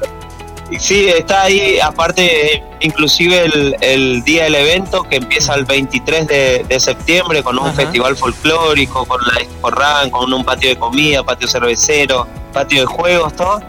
sí, 0.80 1.08
está 1.08 1.44
ahí, 1.44 1.80
aparte, 1.80 2.64
inclusive 2.80 3.46
el, 3.46 3.76
el, 3.82 4.24
día 4.24 4.46
del 4.46 4.56
evento 4.56 5.04
que 5.04 5.18
empieza 5.18 5.54
el 5.56 5.66
23 5.66 6.28
de, 6.28 6.66
de 6.68 6.80
septiembre 6.80 7.44
con 7.44 7.58
un 7.58 7.68
Ajá. 7.68 7.74
festival 7.74 8.16
folclórico, 8.16 9.06
con 9.06 9.20
la 9.28 9.42
Exporran, 9.42 10.10
con 10.10 10.32
un 10.32 10.44
patio 10.44 10.70
de 10.70 10.78
comida, 10.78 11.24
patio 11.24 11.48
cervecero, 11.48 12.28
patio 12.54 12.82
de 12.82 12.86
juegos, 12.86 13.36
todo. 13.36 13.62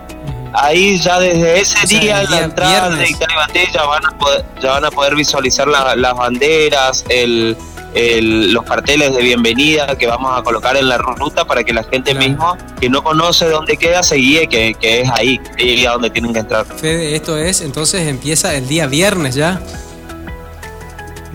Ahí 0.55 0.99
ya 0.99 1.19
desde 1.19 1.61
ese 1.61 1.79
o 1.83 1.87
sea, 1.87 2.01
día, 2.01 2.23
en 2.23 2.31
la 2.31 2.41
entrada 2.43 2.89
viernes. 2.89 3.19
de 3.19 3.25
Italia 3.25 3.71
ya 3.73 3.85
van 3.85 4.05
a 4.05 4.11
poder, 4.19 4.45
ya 4.61 4.71
van 4.73 4.85
a 4.85 4.91
poder 4.91 5.17
visualizar 5.17 5.67
la, 5.67 5.97
las 5.97 6.15
banderas, 6.15 7.05
el, 7.09 7.57
el, 7.95 8.53
los 8.53 8.65
carteles 8.65 9.15
de 9.15 9.23
bienvenida 9.23 9.97
que 9.97 10.07
vamos 10.07 10.33
a 10.37 10.43
colocar 10.43 10.77
en 10.77 10.89
la 10.89 10.99
ruta 10.99 11.45
para 11.45 11.65
que 11.65 11.73
la 11.73 11.85
gente 11.85 12.13
claro. 12.13 12.29
mismo 12.29 12.57
que 12.81 12.89
no 12.89 13.03
conoce 13.03 13.49
dónde 13.49 13.77
queda 13.77 14.03
se 14.03 14.17
guíe 14.17 14.47
que, 14.49 14.75
que 14.75 15.03
es 15.03 15.11
ahí, 15.11 15.39
que 15.57 15.75
es 15.75 15.87
a 15.87 15.93
donde 15.93 16.11
tienen 16.11 16.33
que 16.33 16.41
entrar. 16.41 16.65
Fede, 16.65 17.15
esto 17.15 17.37
es, 17.37 17.61
entonces 17.61 18.07
empieza 18.09 18.55
el 18.55 18.69
día 18.69 18.87
viernes 18.87 19.35
ya. 19.35 19.61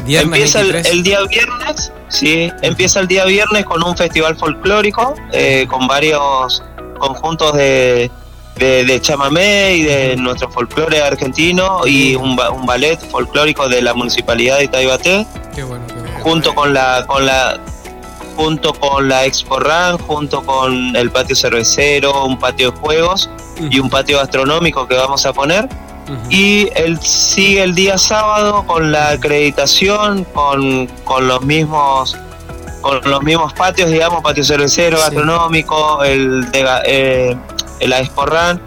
Viernes 0.06 0.56
empieza 0.56 0.62
el, 0.62 0.86
el, 0.86 1.04
día 1.04 1.20
viernes, 1.24 1.92
sí, 2.08 2.52
empieza 2.62 3.02
el 3.02 3.08
día 3.08 3.26
viernes 3.26 3.66
con 3.66 3.84
un 3.84 3.96
festival 3.96 4.38
folclórico, 4.38 5.16
eh, 5.34 5.66
con 5.68 5.86
varios 5.88 6.64
conjuntos 6.98 7.54
de, 7.54 8.10
de, 8.56 8.86
de, 8.86 9.02
chamamé 9.02 9.76
y 9.76 9.84
de 9.84 10.16
nuestro 10.16 10.50
folclore 10.50 11.02
argentino 11.02 11.86
y 11.86 12.16
un, 12.16 12.40
un 12.40 12.66
ballet 12.66 12.98
folclórico 13.12 13.68
de 13.68 13.82
la 13.82 13.94
municipalidad 13.94 14.60
de 14.60 14.66
Itaibaté. 14.66 15.28
Qué 15.54 15.64
bueno, 15.64 15.86
qué 15.88 15.94
bueno. 15.94 16.07
Junto 16.24 16.54
con 16.54 16.74
la, 16.74 17.06
con 17.08 17.26
la 17.26 17.60
junto 18.36 18.72
con 18.74 19.10
la 19.10 19.26
Expo 19.26 19.60
Ran, 19.60 19.98
junto 19.98 20.44
con 20.44 20.96
el 20.96 21.10
patio 21.10 21.36
cervecero, 21.36 22.26
un 22.26 22.38
patio 22.38 22.72
de 22.72 22.78
juegos 22.78 23.30
uh 23.60 23.64
-huh. 23.64 23.74
y 23.74 23.80
un 23.80 23.90
patio 23.90 24.18
gastronómico 24.20 24.88
que 24.88 24.96
vamos 24.96 25.26
a 25.26 25.34
poner. 25.34 25.66
Uh 25.66 26.12
-huh. 26.12 26.28
Y 26.30 26.70
el, 26.76 27.00
sigue 27.02 27.64
el 27.64 27.74
día 27.74 27.98
sábado 27.98 28.64
con 28.68 28.92
la 28.92 29.10
acreditación, 29.10 30.24
con, 30.34 30.88
con 31.04 31.28
los 31.28 31.42
mismos 31.42 32.16
con 32.82 33.02
los 33.04 33.24
mismos 33.24 33.54
patios, 33.54 33.90
digamos, 33.90 34.22
patio 34.22 34.44
cervecero, 34.44 34.98
sí. 34.98 35.04
gastronómico, 35.04 36.04
el 36.04 36.50
de 36.52 36.66
eh, 36.86 37.38
el 37.80 37.92
Expo 37.92 38.26
Ran 38.26 38.62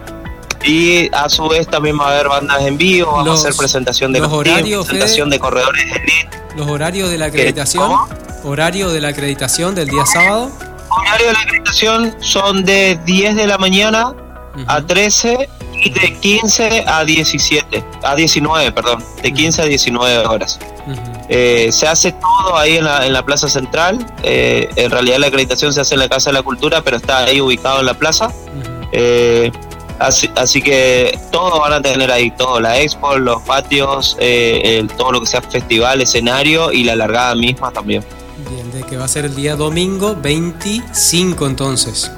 y 0.65 1.09
a 1.15 1.29
su 1.29 1.49
vez 1.49 1.67
también 1.67 1.99
va 1.99 2.09
a 2.09 2.13
haber 2.15 2.29
bandas 2.29 2.63
en 2.63 2.77
vivo, 2.77 3.11
vamos 3.13 3.27
los, 3.27 3.45
a 3.45 3.49
hacer 3.49 3.57
presentación 3.57 4.13
de 4.13 4.21
los 4.21 4.33
horarios, 4.33 4.87
presentación 4.87 5.29
Fede, 5.29 5.37
de 5.37 5.41
corredores 5.41 5.85
elite. 5.85 6.41
Los 6.57 6.69
horarios 6.69 7.11
de 7.11 7.19
la 7.19 7.27
acreditación. 7.27 7.87
¿Cómo? 7.87 8.09
Horario 8.45 8.91
de 8.91 9.01
la 9.01 9.09
acreditación 9.09 9.75
del 9.75 9.89
día 9.89 10.05
sábado. 10.07 10.51
Horario 10.91 11.29
de 11.29 11.33
la 11.33 11.41
acreditación 11.41 12.17
son 12.21 12.65
de 12.65 12.99
10 13.05 13.37
de 13.37 13.47
la 13.47 13.59
mañana 13.59 14.09
uh 14.09 14.15
-huh. 14.59 14.65
a 14.67 14.87
13 14.87 15.49
y 15.83 15.91
de 15.91 16.19
15 16.21 16.85
a 16.87 17.05
17, 17.05 17.85
a 18.03 18.15
19, 18.15 18.73
perdón, 18.73 19.05
de 19.23 19.33
15 19.33 19.63
a 19.63 19.65
19 19.67 20.27
horas. 20.27 20.59
Uh 20.87 20.91
-huh. 20.91 21.27
eh, 21.29 21.69
se 21.73 21.87
hace 21.87 22.13
todo 22.13 22.57
ahí 22.57 22.77
en 22.77 22.85
la, 22.85 23.07
en 23.07 23.13
la 23.13 23.23
Plaza 23.25 23.49
Central. 23.49 24.05
Eh, 24.23 24.69
en 24.77 24.91
realidad 24.91 25.19
la 25.19 25.29
acreditación 25.29 25.73
se 25.73 25.81
hace 25.81 25.95
en 25.95 26.01
la 26.01 26.09
Casa 26.09 26.31
de 26.31 26.35
la 26.35 26.43
Cultura, 26.43 26.83
pero 26.83 26.97
está 26.97 27.19
ahí 27.19 27.41
ubicado 27.41 27.81
en 27.81 27.87
la 27.87 27.95
plaza. 27.95 28.27
Uh 28.29 28.31
-huh. 28.31 28.89
eh, 28.93 29.53
Así, 30.01 30.31
así, 30.35 30.63
que 30.63 31.19
todo 31.31 31.61
van 31.61 31.75
a 31.75 31.83
tener 31.83 32.11
ahí, 32.11 32.31
todo, 32.31 32.59
la 32.59 32.81
expo, 32.81 33.19
los 33.19 33.43
patios, 33.43 34.17
eh, 34.19 34.79
el, 34.79 34.89
todo 34.89 35.13
lo 35.13 35.21
que 35.21 35.27
sea 35.27 35.43
festival, 35.43 36.01
escenario 36.01 36.73
y 36.73 36.85
la 36.85 36.97
largada 36.97 37.35
misma 37.35 37.71
también. 37.71 38.03
Bien, 38.49 38.73
¿de 38.73 38.83
que 38.83 38.97
va 38.97 39.05
a 39.05 39.09
ser 39.09 39.27
el 39.27 39.37
día 39.37 39.57
domingo 39.57 40.17
25 40.17 41.47
entonces. 41.47 42.11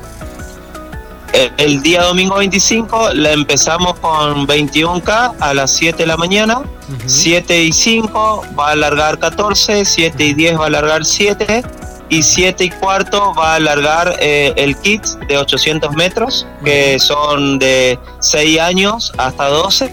El, 1.56 1.82
día 1.82 2.02
domingo 2.02 2.36
25 2.36 3.14
la 3.14 3.32
empezamos 3.32 3.98
con 3.98 4.46
21K 4.46 5.34
a 5.40 5.54
las 5.54 5.72
7 5.72 5.96
de 5.96 6.06
la 6.06 6.16
mañana, 6.16 6.62
7 7.06 7.64
y 7.64 7.72
5 7.72 8.44
va 8.58 8.68
a 8.68 8.72
alargar 8.72 9.18
14, 9.18 9.84
7 9.84 10.24
y 10.24 10.34
10 10.34 10.58
va 10.58 10.64
a 10.64 10.66
alargar 10.66 11.04
7 11.04 11.64
y 12.12 12.22
7 12.22 12.64
y 12.64 12.70
cuarto 12.70 13.32
va 13.34 13.52
a 13.52 13.54
alargar 13.54 14.16
eh, 14.20 14.52
el 14.56 14.76
kit 14.76 15.02
de 15.28 15.38
800 15.38 15.94
metros, 15.94 16.46
que 16.62 16.98
son 16.98 17.58
de 17.58 17.98
6 18.20 18.60
años 18.60 19.12
hasta 19.16 19.48
12, 19.48 19.90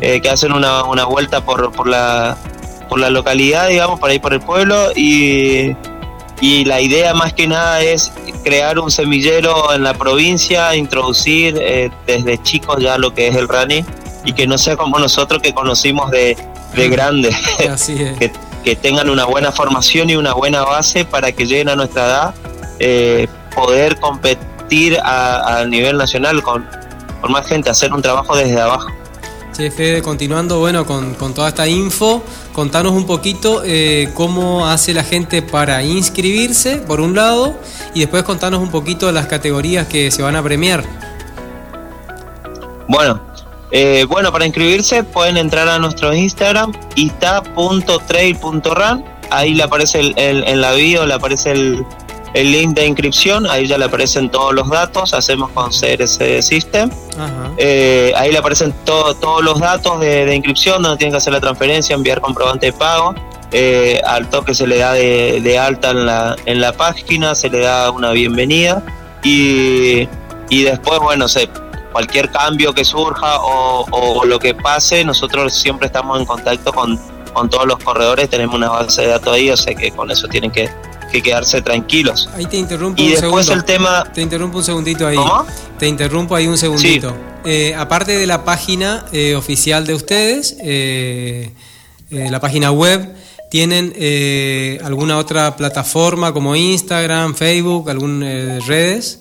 eh, 0.00 0.20
que 0.20 0.30
hacen 0.30 0.52
una, 0.52 0.84
una 0.84 1.06
vuelta 1.06 1.44
por, 1.44 1.72
por, 1.72 1.88
la, 1.88 2.36
por 2.88 3.00
la 3.00 3.10
localidad, 3.10 3.66
digamos, 3.66 3.98
por 3.98 4.10
ahí 4.10 4.20
por 4.20 4.32
el 4.32 4.40
pueblo. 4.40 4.92
Y 4.94 5.74
y 6.40 6.64
la 6.64 6.80
idea 6.80 7.12
más 7.12 7.34
que 7.34 7.46
nada 7.46 7.82
es 7.82 8.12
crear 8.42 8.78
un 8.78 8.90
semillero 8.90 9.74
en 9.74 9.82
la 9.82 9.92
provincia, 9.92 10.74
introducir 10.74 11.58
eh, 11.60 11.90
desde 12.06 12.42
chicos 12.42 12.76
ya 12.80 12.96
lo 12.96 13.12
que 13.12 13.28
es 13.28 13.36
el 13.36 13.46
running 13.46 13.84
y 14.24 14.32
que 14.32 14.46
no 14.46 14.56
sea 14.56 14.76
como 14.76 14.98
nosotros 14.98 15.42
que 15.42 15.52
conocimos 15.52 16.10
de, 16.10 16.36
de 16.74 16.88
grande, 16.88 17.28
que, 17.58 18.32
que, 18.64 18.76
tengan 18.76 19.10
una 19.10 19.24
buena 19.24 19.52
formación 19.52 20.10
y 20.10 20.16
una 20.16 20.32
buena 20.32 20.62
base 20.62 21.04
para 21.04 21.32
que 21.32 21.46
lleguen 21.46 21.68
a 21.68 21.76
nuestra 21.76 22.06
edad, 22.06 22.34
eh, 22.78 23.28
poder 23.54 23.98
competir 23.98 24.98
a, 25.02 25.64
nivel 25.68 25.96
nacional 25.96 26.42
con, 26.42 26.66
con 27.20 27.32
más 27.32 27.46
gente, 27.46 27.70
hacer 27.70 27.92
un 27.92 28.02
trabajo 28.02 28.36
desde 28.36 28.60
abajo. 28.60 28.88
Che, 29.52 29.70
Fede, 29.70 30.00
continuando 30.00 30.60
bueno, 30.60 30.86
con, 30.86 31.14
con 31.14 31.34
toda 31.34 31.48
esta 31.48 31.66
info, 31.66 32.22
contanos 32.52 32.92
un 32.92 33.04
poquito 33.04 33.62
eh, 33.64 34.10
cómo 34.14 34.68
hace 34.68 34.94
la 34.94 35.02
gente 35.02 35.42
para 35.42 35.82
inscribirse, 35.82 36.76
por 36.76 37.00
un 37.00 37.16
lado, 37.16 37.58
y 37.92 38.00
después 38.00 38.22
contanos 38.22 38.60
un 38.60 38.70
poquito 38.70 39.10
las 39.10 39.26
categorías 39.26 39.88
que 39.88 40.10
se 40.12 40.22
van 40.22 40.36
a 40.36 40.42
premiar. 40.42 40.84
Bueno, 42.86 43.20
eh, 43.70 44.06
bueno, 44.08 44.32
para 44.32 44.46
inscribirse 44.46 45.04
pueden 45.04 45.36
entrar 45.36 45.68
a 45.68 45.78
nuestro 45.78 46.14
Instagram, 46.14 46.72
ita.trail.run, 46.96 49.04
ahí 49.30 49.54
le 49.54 49.62
aparece 49.62 50.00
el, 50.00 50.14
en 50.16 50.60
la 50.60 50.72
bio, 50.72 51.06
le 51.06 51.14
aparece 51.14 51.52
el, 51.52 51.86
el 52.34 52.52
link 52.52 52.74
de 52.74 52.86
inscripción, 52.86 53.46
ahí 53.46 53.66
ya 53.66 53.76
le 53.76 53.86
aparecen 53.86 54.30
todos 54.30 54.54
los 54.54 54.68
datos, 54.68 55.14
hacemos 55.14 55.50
con 55.50 55.70
CRC 55.70 56.42
System. 56.42 56.90
Eh, 57.58 58.12
ahí 58.16 58.32
le 58.32 58.38
aparecen 58.38 58.72
todos 58.84 59.42
los 59.42 59.58
datos 59.58 60.00
de, 60.00 60.34
inscripción, 60.34 60.82
donde 60.82 60.98
tienen 60.98 61.12
que 61.12 61.18
hacer 61.18 61.32
la 61.32 61.40
transferencia, 61.40 61.94
enviar 61.94 62.20
comprobante 62.20 62.66
de 62.66 62.72
pago. 62.72 63.14
Eh, 63.52 64.00
al 64.06 64.30
toque 64.30 64.54
se 64.54 64.66
le 64.66 64.78
da 64.78 64.92
de, 64.92 65.58
alta 65.58 65.90
en 65.90 66.06
la, 66.06 66.36
en 66.46 66.60
la 66.60 66.72
página, 66.72 67.34
se 67.34 67.50
le 67.50 67.60
da 67.60 67.90
una 67.90 68.12
bienvenida. 68.12 68.82
Y, 69.24 70.08
y 70.48 70.62
después, 70.62 71.00
bueno, 71.00 71.28
se, 71.28 71.48
cualquier 71.92 72.30
cambio 72.30 72.72
que 72.72 72.84
surja 72.84 73.40
o, 73.40 73.86
o, 73.90 74.24
lo 74.24 74.38
que 74.38 74.54
pase, 74.54 75.04
nosotros 75.04 75.54
siempre 75.54 75.86
estamos 75.86 76.18
en 76.18 76.26
contacto 76.26 76.72
con, 76.72 76.98
con 77.32 77.48
todos 77.50 77.66
los 77.66 77.78
corredores, 77.78 78.28
tenemos 78.30 78.56
una 78.56 78.70
base 78.70 79.02
de 79.02 79.08
datos 79.08 79.34
ahí, 79.34 79.50
o 79.50 79.56
sea 79.56 79.74
que 79.74 79.90
con 79.90 80.10
eso 80.10 80.28
tienen 80.28 80.50
que 80.50 80.70
que 81.10 81.22
quedarse 81.22 81.60
tranquilos. 81.60 82.28
Ahí 82.34 82.46
te 82.46 82.56
interrumpo 82.56 83.02
y 83.02 83.10
después 83.10 83.48
el 83.48 83.64
tema... 83.64 84.04
Te 84.12 84.22
interrumpo 84.22 84.58
un 84.58 84.64
segundito 84.64 85.06
ahí. 85.06 85.18
Te 85.78 85.86
interrumpo 85.86 86.34
ahí 86.34 86.46
un 86.46 86.56
segundito. 86.56 87.14
Eh, 87.44 87.74
aparte 87.74 88.16
de 88.16 88.26
la 88.26 88.44
página 88.44 89.06
eh, 89.12 89.34
oficial 89.34 89.86
de 89.86 89.94
ustedes, 89.94 90.56
eh, 90.60 91.52
la 92.10 92.40
página 92.40 92.70
web, 92.70 93.14
¿tienen 93.50 93.92
alguna 94.84 95.18
otra 95.18 95.56
plataforma 95.56 96.32
como 96.32 96.54
Instagram, 96.54 97.34
Facebook, 97.34 97.90
algunas 97.90 98.66
redes? 98.66 99.20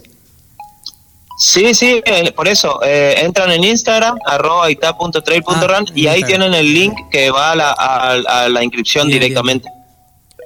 Sí, 1.42 1.74
sí, 1.74 2.04
por 2.36 2.50
eso, 2.50 2.82
entran 2.84 3.50
en 3.52 3.64
Instagram, 3.64 4.18
arroba 4.26 4.70
ita.trail.run 4.70 5.86
y 5.96 6.08
ahí 6.08 6.22
tienen 6.24 6.54
el 6.54 6.74
link 6.74 6.94
que 7.10 7.32
va 7.32 7.52
a 7.52 7.56
la, 7.56 7.72
a, 7.72 8.50
la 8.50 8.62
inscripción 8.62 9.08
directamente. 9.08 9.70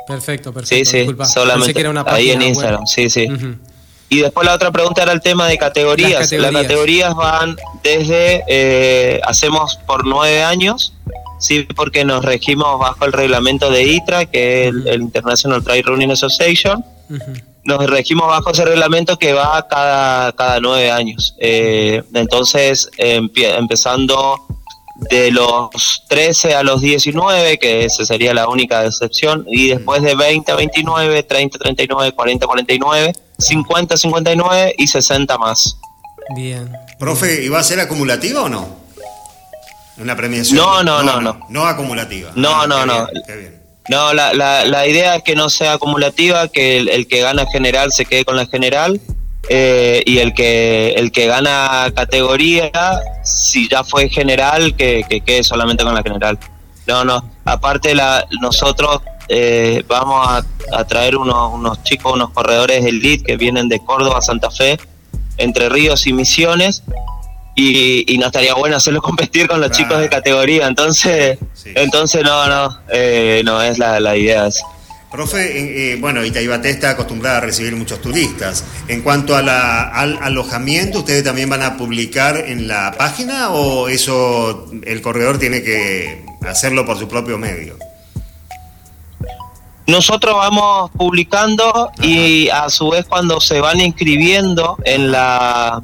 Perfecto, 0.08 0.54
perfecto. 0.54 0.92
Sí, 0.92 1.06
sí, 1.06 1.16
solamente 1.26 1.84
ahí 2.06 2.30
en 2.30 2.44
Instagram, 2.44 2.86
sí, 2.86 3.10
sí. 3.10 3.28
Y 4.14 4.20
después 4.20 4.46
la 4.46 4.54
otra 4.54 4.72
pregunta 4.72 5.02
era 5.02 5.12
el 5.12 5.22
tema 5.22 5.48
de 5.48 5.58
categorías. 5.58 6.32
Las 6.32 6.52
categorías, 6.52 7.16
van 7.16 7.56
desde, 7.82 8.44
eh, 8.48 9.20
hacemos 9.24 9.80
por 9.88 10.06
nueve 10.06 10.44
años, 10.44 10.94
sí, 11.40 11.68
porque 11.76 12.06
nos 12.06 12.24
regimos 12.24 12.80
bajo 12.80 13.06
el 13.06 13.14
reglamento 13.14 13.72
de 13.72 13.84
ITRA, 13.84 14.26
que 14.28 14.68
es 14.68 14.76
el, 14.86 15.02
International 15.02 15.64
Trail 15.64 15.84
Running 15.84 16.12
Association. 16.12 16.86
Nos 17.66 17.86
regimos 17.88 18.28
bajo 18.28 18.52
ese 18.52 18.66
reglamento 18.66 19.18
que 19.18 19.34
va 19.34 19.68
cada, 19.68 20.32
cada 20.34 20.60
nueve 20.60 20.92
años. 20.92 21.36
Eh, 21.40 22.04
entonces, 22.14 22.90
empezando 22.98 24.46
de 25.10 25.32
los 25.32 26.04
13 26.08 26.56
a 26.56 26.64
los 26.64 26.82
19, 26.82 27.58
que 27.58 27.86
esa 27.86 28.06
sería 28.06 28.34
la 28.34 28.48
única 28.48 28.86
excepción, 28.86 29.46
y 29.48 29.70
después 29.70 30.02
de 30.02 30.16
20 30.16 30.52
a 30.52 30.56
29, 30.56 31.24
30 31.24 31.58
a 31.58 31.60
39, 31.60 32.12
40 32.12 32.46
a 32.46 32.48
49, 32.48 33.14
50 33.38 33.94
a 33.94 33.98
59 33.98 34.76
y 34.78 34.88
60 34.88 35.38
más. 35.38 35.78
Bien. 36.36 36.72
Profe, 37.00 37.44
¿y 37.44 37.50
va 37.50 37.60
a 37.60 37.64
ser 37.64 37.80
acumulativa 37.80 38.44
o 38.44 38.50
no? 38.50 38.84
¿Una 39.98 40.16
premiación? 40.16 40.58
No, 40.58 40.84
no, 40.84 41.04
no, 41.04 41.22
no. 41.22 41.40
No, 41.50 41.66
acumulativa. 41.66 42.32
No, 42.36 42.62
ah, 42.62 42.68
no, 42.68 42.86
no. 42.86 43.08
No, 43.90 44.14
la, 44.14 44.34
la, 44.34 44.64
la, 44.66 44.88
idea 44.88 45.18
es 45.18 45.24
que 45.24 45.36
no 45.36 45.50
sea 45.50 45.74
acumulativa, 45.74 46.48
que 46.48 46.78
el, 46.78 47.08
que 47.08 47.20
gana 47.20 47.46
general 47.48 47.92
se 47.92 48.06
quede 48.06 48.24
con 48.24 48.38
la 48.38 48.46
general 48.46 49.02
eh, 49.50 50.02
y 50.06 50.20
el 50.20 50.34
que 50.34 50.94
el 50.94 51.12
que 51.12 51.28
gana 51.28 51.92
categoría, 51.94 52.72
si 53.24 53.68
ya 53.68 53.84
fue 53.84 54.08
general, 54.08 54.76
que, 54.76 55.04
quede 55.26 55.44
solamente 55.44 55.84
con 55.84 55.94
la 55.94 56.02
general. 56.02 56.40
No, 56.88 57.04
no. 57.04 57.30
Aparte, 57.44 57.94
la, 57.94 58.26
nosotros 58.40 59.02
eh, 59.28 59.84
vamos 59.88 60.28
a, 60.72 60.84
traer 60.86 61.18
unos, 61.18 61.54
unos 61.54 61.84
chicos, 61.84 62.14
unos 62.14 62.30
corredores 62.30 62.86
elite 62.86 63.24
que 63.24 63.38
vienen 63.38 63.68
de 63.68 63.80
Córdoba, 63.80 64.22
Santa 64.22 64.50
Fe, 64.50 64.80
Entre 65.38 65.68
Ríos 65.68 66.08
y 66.08 66.14
Misiones. 66.14 66.84
Y, 67.56 68.12
y 68.12 68.18
no 68.18 68.28
estaría 68.28 68.56
bueno 68.56 68.78
hacerlo 68.78 69.02
competir 69.04 69.48
con 69.48 69.62
los 69.62 69.72
chicos 69.72 70.00
de 70.00 70.10
categoría. 70.10 70.68
Entonces, 70.68 71.38
entonces 71.66 72.24
no, 72.24 72.48
no, 72.48 72.80
eh, 72.90 73.42
no 73.46 73.62
es 73.62 73.78
la, 73.78 74.00
la 74.00 74.16
idea. 74.18 74.50
Profe, 75.14 75.92
eh, 75.92 75.98
bueno, 75.98 76.26
Itaibate 76.26 76.72
está 76.72 76.90
acostumbrada 76.90 77.38
a 77.38 77.42
recibir 77.42 77.76
muchos 77.76 78.02
turistas. 78.02 78.64
En 78.88 79.04
cuanto 79.04 79.36
a 79.36 79.44
la, 79.44 79.84
al 79.84 80.18
alojamiento, 80.20 81.00
¿ustedes 81.00 81.24
también 81.24 81.48
van 81.52 81.62
a 81.62 81.78
publicar 81.78 82.36
en 82.36 82.68
la 82.68 82.96
página 82.98 83.52
o 83.52 83.90
eso 83.90 84.72
el 84.84 85.04
corredor 85.04 85.38
tiene 85.38 85.62
que 85.62 86.26
hacerlo 86.48 86.84
por 86.84 86.98
su 86.98 87.08
propio 87.08 87.38
medio? 87.38 87.78
Nosotros 89.86 90.34
vamos 90.34 90.90
publicando 90.98 91.92
y 92.02 92.50
a 92.50 92.70
su 92.72 92.90
vez 92.90 93.06
cuando 93.06 93.40
se 93.40 93.62
van 93.62 93.82
inscribiendo 93.82 94.78
en 94.84 95.12
la 95.12 95.80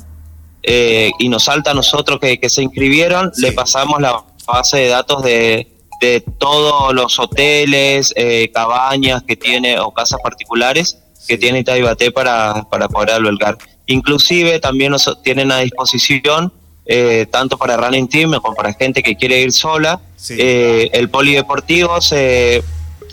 eh, 0.72 1.10
y 1.18 1.30
nos 1.30 1.46
salta 1.46 1.72
a 1.72 1.74
nosotros 1.74 2.20
que, 2.20 2.48
se 2.48 2.62
inscribieron, 2.62 3.32
le 3.38 3.52
pasamos 3.54 4.00
la 4.00 4.24
base 4.46 4.78
de 4.78 4.88
datos 4.88 5.24
de, 5.24 5.68
de 6.00 6.22
todos 6.38 6.94
los 6.94 7.18
hoteles, 7.18 8.14
eh, 8.16 8.52
cabañas 8.54 9.24
que 9.24 9.36
tiene 9.36 9.80
o 9.80 9.91
casas 9.91 10.20
particulares 10.24 11.00
que 11.28 11.40
tiene 11.40 11.60
Itaibate 11.60 12.12
para, 12.12 12.68
para 12.70 12.88
poder 12.88 13.12
albergar. 13.12 13.58
Inclusive 13.88 14.60
también 14.60 14.91
nos 14.91 15.10
tienen 15.24 15.52
a 15.52 15.58
disposición 15.58 16.54
eh, 16.86 17.26
tanto 17.32 17.58
para 17.58 17.78
running 17.78 18.08
team 18.08 18.32
como 18.40 18.56
para 18.56 18.74
gente 18.74 19.02
que 19.02 19.16
quiere 19.16 19.41
ir 19.41 19.52
sola. 19.52 20.00
Eh, 20.30 20.90
el 20.94 21.10
polideportivo 21.10 22.00
se, 22.00 22.64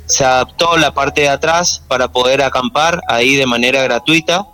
se 0.05 0.24
adaptó 0.24 0.77
la 0.77 0.93
parte 0.93 1.23
de 1.23 1.28
atrás 1.28 1.83
para 1.89 2.09
poder 2.09 2.43
acampar 2.43 3.01
ahí 3.09 3.35
de 3.35 3.47
manera 3.47 3.83
gratuita. 3.83 4.47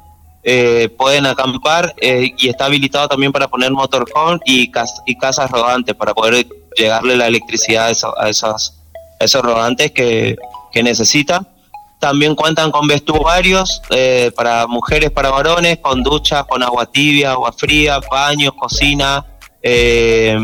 Pueden 0.97 1.27
acampar 1.27 1.95
y 2.01 2.49
está 2.49 2.65
habilitado 2.65 3.09
también 3.09 3.31
para 3.31 3.49
poner 3.49 3.71
motorhome 3.71 4.41
y, 4.45 4.71
y 5.07 5.17
casas 5.17 5.51
rodantes 5.51 5.95
para 5.95 6.15
poder 6.15 6.47
llegarle 6.77 7.17
la 7.17 7.27
electricidad 7.27 7.93
a, 8.19 8.29
esos, 8.29 8.75
esos 9.19 9.43
rodantes 9.43 9.91
que, 9.93 10.37
necesitan. 10.83 11.47
También 12.01 12.35
cuentan 12.35 12.73
con 12.73 12.89
vestuarios 12.89 13.83
eh, 13.91 14.33
para 14.35 14.67
mujeres, 14.67 15.11
para 15.11 15.31
varones, 15.31 15.79
con 15.79 16.03
duchas, 16.03 16.45
con 16.47 16.63
agua 16.63 16.87
tibia, 16.87 17.33
agua 17.33 17.53
fría, 17.53 18.01
baños, 18.11 18.55
cocina 18.55 19.25
eh, 19.63 20.37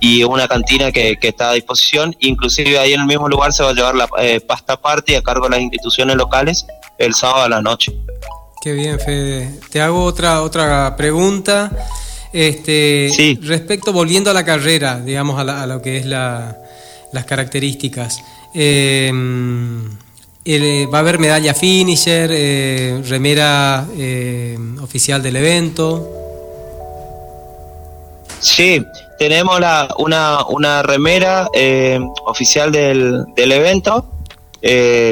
y 0.00 0.24
una 0.24 0.48
cantina 0.48 0.90
que, 0.90 1.16
está 1.20 1.50
a 1.50 1.52
disposición. 1.52 2.16
Inclusive 2.20 2.78
ahí 2.78 2.94
en 2.94 3.02
el 3.02 3.06
mismo 3.06 3.28
lugar 3.28 3.52
se 3.52 3.62
va 3.62 3.70
a 3.70 3.74
llevar 3.74 3.94
la 3.94 4.08
eh, 4.18 4.40
pasta 4.40 4.80
party 4.80 5.14
a 5.14 5.22
cargo 5.22 5.44
de 5.44 5.50
las 5.50 5.60
instituciones 5.60 6.16
locales 6.16 6.66
el 6.98 7.14
sábado 7.14 7.44
a 7.44 7.48
la 7.50 7.62
noche. 7.62 7.92
Qué 8.66 8.72
bien, 8.72 8.98
Fede. 8.98 9.60
Te 9.70 9.80
hago 9.80 10.02
otra, 10.02 10.42
otra 10.42 10.96
pregunta. 10.96 11.70
Este, 12.32 13.38
Respecto, 13.42 13.92
volviendo 13.92 14.28
a 14.28 14.34
la 14.34 14.44
carrera, 14.44 14.98
digamos, 14.98 15.38
a, 15.38 15.66
lo 15.68 15.80
que 15.80 15.98
es 15.98 16.04
las 16.04 17.24
características. 17.28 18.18
Em, 18.52 19.88
Eh, 20.44 20.88
va 20.92 20.98
a 20.98 21.00
haber 21.00 21.20
medalla 21.20 21.54
finisher, 21.54 22.28
eh, 22.32 23.02
remera 23.08 23.86
eh, 23.96 24.58
oficial 24.82 25.22
del 25.22 25.36
evento. 25.36 26.10
Sí, 28.40 28.82
tenemos 29.16 29.60
la, 29.60 29.94
una, 29.98 30.44
una 30.48 30.82
remera 30.82 31.48
oficial 32.24 32.72
del, 32.72 33.26
del 33.36 33.52
evento. 33.52 34.06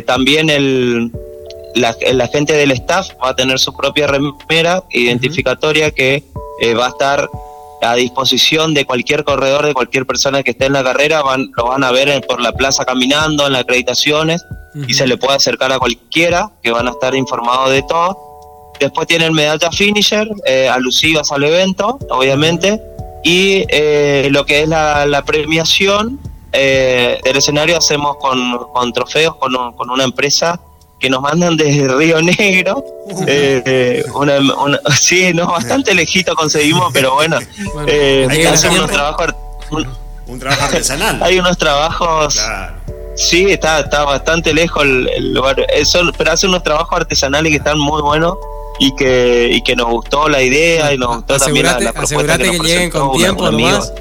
también 0.06 0.51
el, 0.51 1.12
la, 1.75 1.97
la, 2.13 2.29
gente 2.29 2.53
del 2.53 2.71
staff 2.73 3.11
va 3.23 3.31
a 3.31 3.37
tener 3.37 3.59
su 3.59 3.75
propia 3.75 4.07
remera 4.07 4.83
identificatoria 4.91 5.91
que 5.91 6.23
va 6.77 6.87
a 6.87 6.89
estar 6.91 7.29
a 7.85 7.95
disposición 7.95 8.75
de 8.75 8.85
cualquier 8.85 9.25
corredor, 9.25 9.67
de 9.67 9.75
cualquier 9.75 10.07
persona 10.07 10.43
que 10.43 10.53
esté 10.53 10.67
en 10.67 10.73
la 10.73 10.83
carrera, 10.83 11.23
van, 11.23 11.51
lo 11.57 11.67
van 11.67 11.85
a 11.85 11.91
ver 11.91 12.25
por 12.27 12.41
la 12.41 12.53
plaza 12.53 12.85
caminando, 12.85 13.47
en 13.47 13.53
las 13.53 13.63
acreditaciones, 13.63 14.45
y 14.89 14.95
se 14.95 15.07
le 15.07 15.17
puede 15.17 15.37
acercar 15.37 15.73
a 15.73 15.79
cualquiera, 15.79 16.51
que 16.63 16.73
van 16.73 16.89
a 16.89 16.91
estar 16.91 17.15
informados 17.15 17.71
de 17.71 17.83
todo. 17.83 18.19
Después 18.81 19.07
tienen 19.07 19.33
medalla 19.33 19.71
finisher, 19.71 20.29
eh, 20.47 20.69
alusivas 20.69 21.31
al 21.31 21.45
evento, 21.45 21.99
obviamente, 22.11 22.81
y 23.23 23.65
eh, 23.69 24.29
lo 24.31 24.45
que 24.45 24.63
es 24.63 24.69
la, 24.69 25.23
premiación 25.25 26.19
eh, 26.53 27.21
del 27.25 27.37
escenario 27.37 27.79
hacemos 27.79 28.17
con, 28.17 28.93
trofeos, 28.93 29.37
con, 29.37 29.73
con, 29.75 29.91
una 29.91 30.05
empresa 30.05 30.61
que 30.99 31.11
nos 31.11 31.21
mandan 31.21 31.57
desde 31.57 31.89
Río 31.89 32.21
Negro. 32.23 32.85
sí, 35.01 35.33
no, 35.35 35.47
bastante 35.47 35.95
lejito 35.95 36.35
conseguimos, 36.35 36.93
pero 36.93 37.15
bueno, 37.15 37.39
hay 37.79 38.39
que 38.39 38.49
hacer 38.49 38.71
unos 38.71 38.91
trabajos. 38.91 39.35
Un, 40.27 40.39
trabajo 40.39 40.65
artesanal. 40.65 41.23
hay 41.23 41.39
unos 41.39 41.59
trabajos. 41.59 42.41
Sí, 43.16 43.47
está, 43.51 43.81
está 43.81 44.05
bastante 44.05 44.53
lejos 44.53 44.83
el, 44.83 45.35
lugar, 45.35 45.65
Eso, 45.73 46.01
pero 46.16 46.33
hace 46.33 46.47
unos 46.47 46.62
trabajos 46.62 46.99
artesanales 46.99 47.51
que 47.51 47.59
están 47.59 47.79
muy 47.79 48.03
buenos 48.03 48.37
y 48.81 48.95
que, 48.97 49.51
y 49.53 49.62
que 49.62 49.77
nos 49.77 49.87
gustó 49.87 50.29
la 50.29 50.43
idea 50.43 50.93
y 50.93 50.99
nos 50.99 51.16
gustó 51.16 51.39
también 51.39 51.66
la, 51.66 51.93
propuesta 51.93 52.39
que, 52.39 52.59
lleguen 52.59 52.91
con 52.91 53.12
tiempo 53.16 53.51
nomás. 53.51 53.93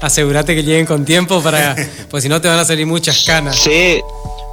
asegúrate 0.00 0.54
que 0.54 0.62
lleguen 0.62 0.84
con 0.84 1.04
tiempo 1.04 1.42
para, 1.42 1.76
pues 2.10 2.24
si 2.24 2.28
no 2.28 2.40
te 2.40 2.48
van 2.48 2.58
a 2.58 2.64
salir 2.64 2.86
muchas 2.86 3.24
canas. 3.24 3.56
Sí, 3.56 4.02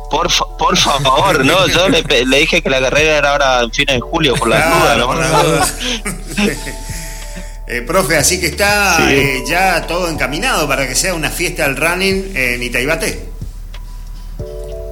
por, 0.09 0.27
por 0.57 0.77
favor, 0.77 1.43
no, 1.45 1.67
yo 1.67 1.89
le, 1.89 2.03
dije 2.37 2.61
que 2.61 2.69
la 2.69 2.79
carrera 2.79 3.17
era 3.17 3.31
ahora 3.31 3.61
en 3.61 3.71
fines 3.71 3.95
de 3.95 4.01
julio 4.01 4.35
por 4.35 4.49
la 4.49 4.69
duda, 4.69 4.95
¿no? 4.97 5.15
Eh, 7.67 7.81
profe, 7.81 8.15
así 8.15 8.39
que 8.39 8.45
está 8.45 9.11
eh, 9.11 9.43
ya 9.47 9.87
todo 9.87 10.07
encaminado 10.07 10.67
para 10.67 10.87
que 10.87 10.93
sea 10.93 11.15
una 11.15 11.31
fiesta 11.31 11.63
del 11.63 11.75
running 11.75 12.31
en 12.35 12.61
Itaibate. 12.61 13.25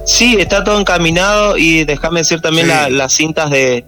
Sí, 0.06 0.36
está 0.40 0.64
todo 0.64 0.80
encaminado 0.80 1.56
y 1.56 1.84
déjame 1.84 2.20
decir 2.20 2.40
también 2.40 2.68
las 2.68 3.12
cintas 3.12 3.50
de, 3.50 3.84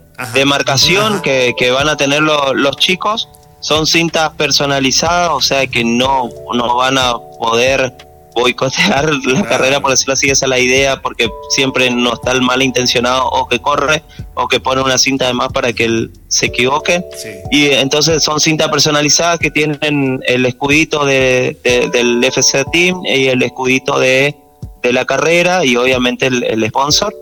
marcación 0.47 1.21
que, 1.21 1.71
van 1.73 1.89
a 1.89 1.97
tener 1.97 2.23
los 2.23 2.77
chicos. 2.77 3.29
Son 3.59 3.87
cintas 3.87 4.31
personalizadas, 4.35 5.31
o 5.33 5.41
sea 5.41 5.67
que 5.67 5.83
no, 5.83 6.29
no 6.55 6.77
van 6.77 6.99
a 6.99 7.15
poder 7.41 7.93
boicotear 8.37 9.11
la 9.25 9.43
carrera, 9.45 9.81
por 9.81 9.91
decirlo 9.91 10.13
así, 10.13 10.29
esa 10.29 10.45
es 10.45 10.51
la 10.51 10.59
idea, 10.59 11.01
porque 11.01 11.29
siempre 11.49 11.91
no 11.91 12.13
está 12.13 12.33
el 12.33 12.43
malintencionado 12.43 13.27
o 13.27 13.49
que 13.49 13.61
corre 13.61 14.03
o 14.35 14.47
que 14.47 14.61
pone 14.61 14.83
una 14.83 14.99
cinta 14.99 15.27
de 15.27 15.33
más 15.33 15.49
para 15.49 15.73
que 15.73 15.85
él 15.85 16.13
se 16.29 16.47
equivoque. 16.47 17.03
Y 17.51 17.71
entonces 17.71 18.23
son 18.23 18.39
cintas 18.39 18.69
personalizadas 18.69 19.39
que 19.39 19.51
tienen 19.51 20.21
el 20.27 20.45
escudito 20.45 21.07
de, 21.07 21.57
del 21.93 22.23
FC 22.23 22.65
Team 22.71 23.01
y 23.07 23.29
el 23.29 23.43
escudito 23.43 23.99
de, 23.99 24.37
la 24.83 25.05
carrera 25.05 25.65
y 25.65 25.77
obviamente 25.77 26.27
el, 26.27 26.65
sponsor. 26.69 27.13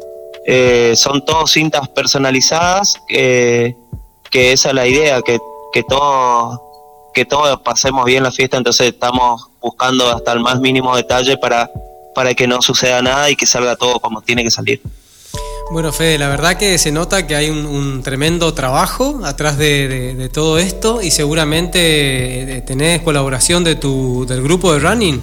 Eh, 0.46 0.92
son 0.96 1.24
todas 1.24 1.50
cintas 1.50 1.88
personalizadas, 1.88 3.00
que 3.08 3.74
esa 4.32 4.68
es 4.68 4.74
la 4.74 4.86
idea, 4.86 5.22
que, 5.22 5.38
que 5.72 5.82
todo 5.84 6.63
que 7.14 7.24
todos 7.24 7.60
pasemos 7.60 8.04
bien 8.04 8.22
la 8.22 8.32
fiesta, 8.32 8.56
entonces 8.56 8.88
estamos 8.88 9.48
buscando 9.62 10.10
hasta 10.10 10.32
el 10.32 10.40
más 10.40 10.60
mínimo 10.60 10.94
detalle 10.94 11.38
para, 11.38 11.70
para 12.14 12.34
que 12.34 12.46
no 12.46 12.60
suceda 12.60 13.00
nada 13.00 13.30
y 13.30 13.36
que 13.36 13.46
salga 13.46 13.76
todo 13.76 14.00
como 14.00 14.20
tiene 14.20 14.42
que 14.42 14.50
salir. 14.50 14.82
Bueno, 15.70 15.92
Fede, 15.92 16.18
la 16.18 16.28
verdad 16.28 16.58
que 16.58 16.76
se 16.76 16.92
nota 16.92 17.26
que 17.26 17.34
hay 17.34 17.48
un, 17.48 18.02
tremendo 18.02 18.52
trabajo 18.52 19.20
atrás 19.24 19.56
de, 19.56 20.30
todo 20.32 20.58
esto 20.58 21.00
y 21.00 21.10
seguramente 21.10 22.58
eh, 22.58 22.60
tenés 22.60 23.00
colaboración 23.02 23.64
de 23.64 23.76
tu, 23.76 24.26
del 24.26 24.42
grupo 24.42 24.72
de 24.72 24.80
running. 24.80 25.20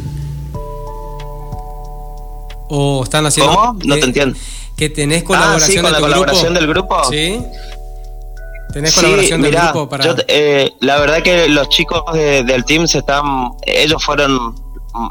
¿O 2.69 3.03
están 3.03 3.25
haciendo...? 3.25 3.53
¿Cómo? 3.53 3.79
No 3.85 3.95
te 3.95 4.05
entiendo. 4.05 4.37
Que 4.75 4.89
tenés 4.89 5.23
colaboración, 5.23 5.63
ah, 5.63 5.67
sí, 5.67 5.81
con 5.83 5.91
la 5.91 5.99
colaboración 5.99 6.53
del 6.55 6.67
grupo. 6.67 7.03
Sí. 7.09 7.39
¿Tenés 8.71 8.95
colaboración 8.95 9.41
del 9.41 9.55
grupo 9.55 9.89
para.? 9.89 10.15
Eh, 10.27 10.71
la 10.79 10.99
verdad 10.99 11.21
que 11.21 11.47
los 11.47 11.69
chicos 11.69 12.03
del 12.13 12.65
team 12.65 12.87
se 12.87 12.99
están. 12.99 13.51
Ellos 13.65 14.03
fueron. 14.03 14.55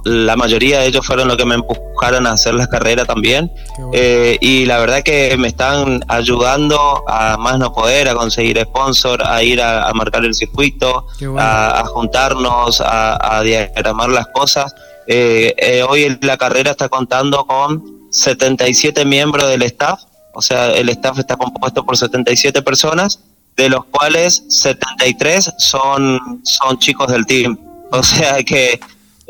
La 0.05 0.37
mayoría 0.37 0.81
de 0.81 0.89
ellos 0.89 1.07
fueron 1.07 1.27
los 1.29 1.39
que 1.39 1.47
me 1.47 1.55
empujaron 1.55 2.27
a 2.27 2.33
hacer 2.33 2.53
las 2.53 2.69
carreras 2.69 3.07
también. 3.07 3.51
Eh, 3.95 4.37
y 4.39 4.67
la 4.67 4.79
verdad 4.79 5.03
que 5.03 5.35
me 5.39 5.49
están 5.49 6.05
ayudando 6.07 7.03
a 7.09 7.39
más 7.39 7.59
no 7.59 7.73
poder, 7.73 8.11
a 8.11 8.15
conseguir 8.15 8.61
sponsor, 8.61 9.23
a 9.25 9.43
ir 9.43 9.63
a, 9.63 9.91
marcar 9.95 10.27
el 10.27 10.35
circuito, 10.35 11.07
a, 11.39 11.83
juntarnos, 11.87 12.83
a, 12.85 13.41
diagramar 13.43 14.11
las 14.11 14.27
cosas. 14.27 14.75
Eh, 15.07 15.83
hoy 15.89 16.19
la 16.21 16.37
carrera 16.37 16.73
está 16.73 16.91
contando 16.91 17.47
con 17.47 18.01
77 18.11 19.05
miembros 19.05 19.49
del 19.49 19.63
staff, 19.63 20.03
o 20.35 20.43
sea, 20.43 20.73
el 20.73 20.89
staff 20.91 21.19
está 21.19 21.37
compuesto 21.37 21.85
por 21.85 21.97
77 21.97 22.63
personas 22.63 23.21
de 23.61 23.69
los 23.69 23.85
cuales 23.87 24.43
73 24.49 25.53
son, 25.59 26.41
son 26.45 26.79
chicos 26.79 27.13
del 27.13 27.27
team. 27.27 27.59
O 27.93 28.03
sea 28.03 28.43
que 28.43 28.81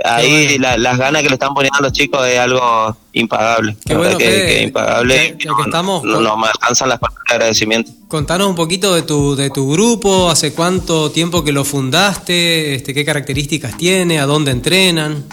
ahí 0.04 0.56
las 0.58 0.98
ganas 0.98 1.22
que 1.22 1.28
le 1.28 1.34
están 1.34 1.52
poniendo 1.52 1.78
a 1.78 1.82
los 1.82 1.92
chicos 1.92 2.24
es 2.28 2.38
algo 2.38 2.96
impagable. 3.12 3.76
Qué 3.84 3.96
bueno, 3.96 4.16
que, 4.18 4.62
impagable. 4.62 5.36
no, 5.44 5.64
estamos, 5.64 6.04
no, 6.04 6.36
me 6.36 6.46
alcanzan 6.46 6.90
las 6.90 7.00
palabras 7.00 7.24
de 7.28 7.34
agradecimiento. 7.34 7.92
Contanos 8.06 8.48
un 8.48 8.54
poquito 8.54 8.94
de 8.94 9.02
tu, 9.02 9.34
de 9.34 9.50
tu 9.50 9.72
grupo, 9.72 10.30
hace 10.30 10.54
cuánto 10.54 11.10
tiempo 11.10 11.42
que 11.42 11.50
lo 11.50 11.64
fundaste, 11.64 12.76
este, 12.76 12.94
qué 12.94 13.04
características 13.04 13.76
tiene, 13.76 14.20
a 14.20 14.26
dónde 14.26 14.52
entrenan. 14.52 15.24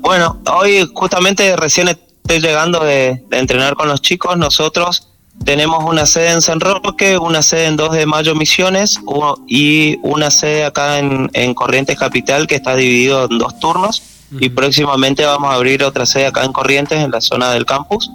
Bueno, 0.00 0.40
hoy 0.52 0.88
justamente 0.92 1.56
recién 1.56 1.88
estoy 1.88 2.40
llegando 2.40 2.84
de, 2.84 3.22
de 3.28 3.38
entrenar 3.38 3.74
con 3.74 3.88
los 3.88 4.02
chicos. 4.02 4.36
Nosotros 4.36 5.09
tenemos 5.44 5.82
una 5.84 6.06
sede 6.06 6.32
en 6.32 6.42
San 6.42 6.60
Roque, 6.60 7.16
una 7.16 7.42
sede 7.42 7.66
en 7.66 7.76
2 7.76 7.92
de 7.92 8.06
Mayo 8.06 8.34
Misiones 8.34 9.00
y 9.46 9.98
una 10.02 10.30
sede 10.30 10.64
acá 10.64 10.98
en, 10.98 11.54
Corrientes 11.54 11.98
Capital 11.98 12.46
que 12.46 12.56
está 12.56 12.76
dividido 12.76 13.24
en 13.24 13.38
dos 13.38 13.58
turnos 13.58 14.02
y 14.38 14.48
próximamente 14.50 15.24
vamos 15.24 15.50
a 15.50 15.54
abrir 15.54 15.82
otra 15.82 16.06
sede 16.06 16.26
acá 16.26 16.44
en 16.44 16.52
Corrientes 16.52 16.98
en 16.98 17.10
la 17.10 17.20
zona 17.20 17.50
del 17.52 17.64
campus. 17.64 18.10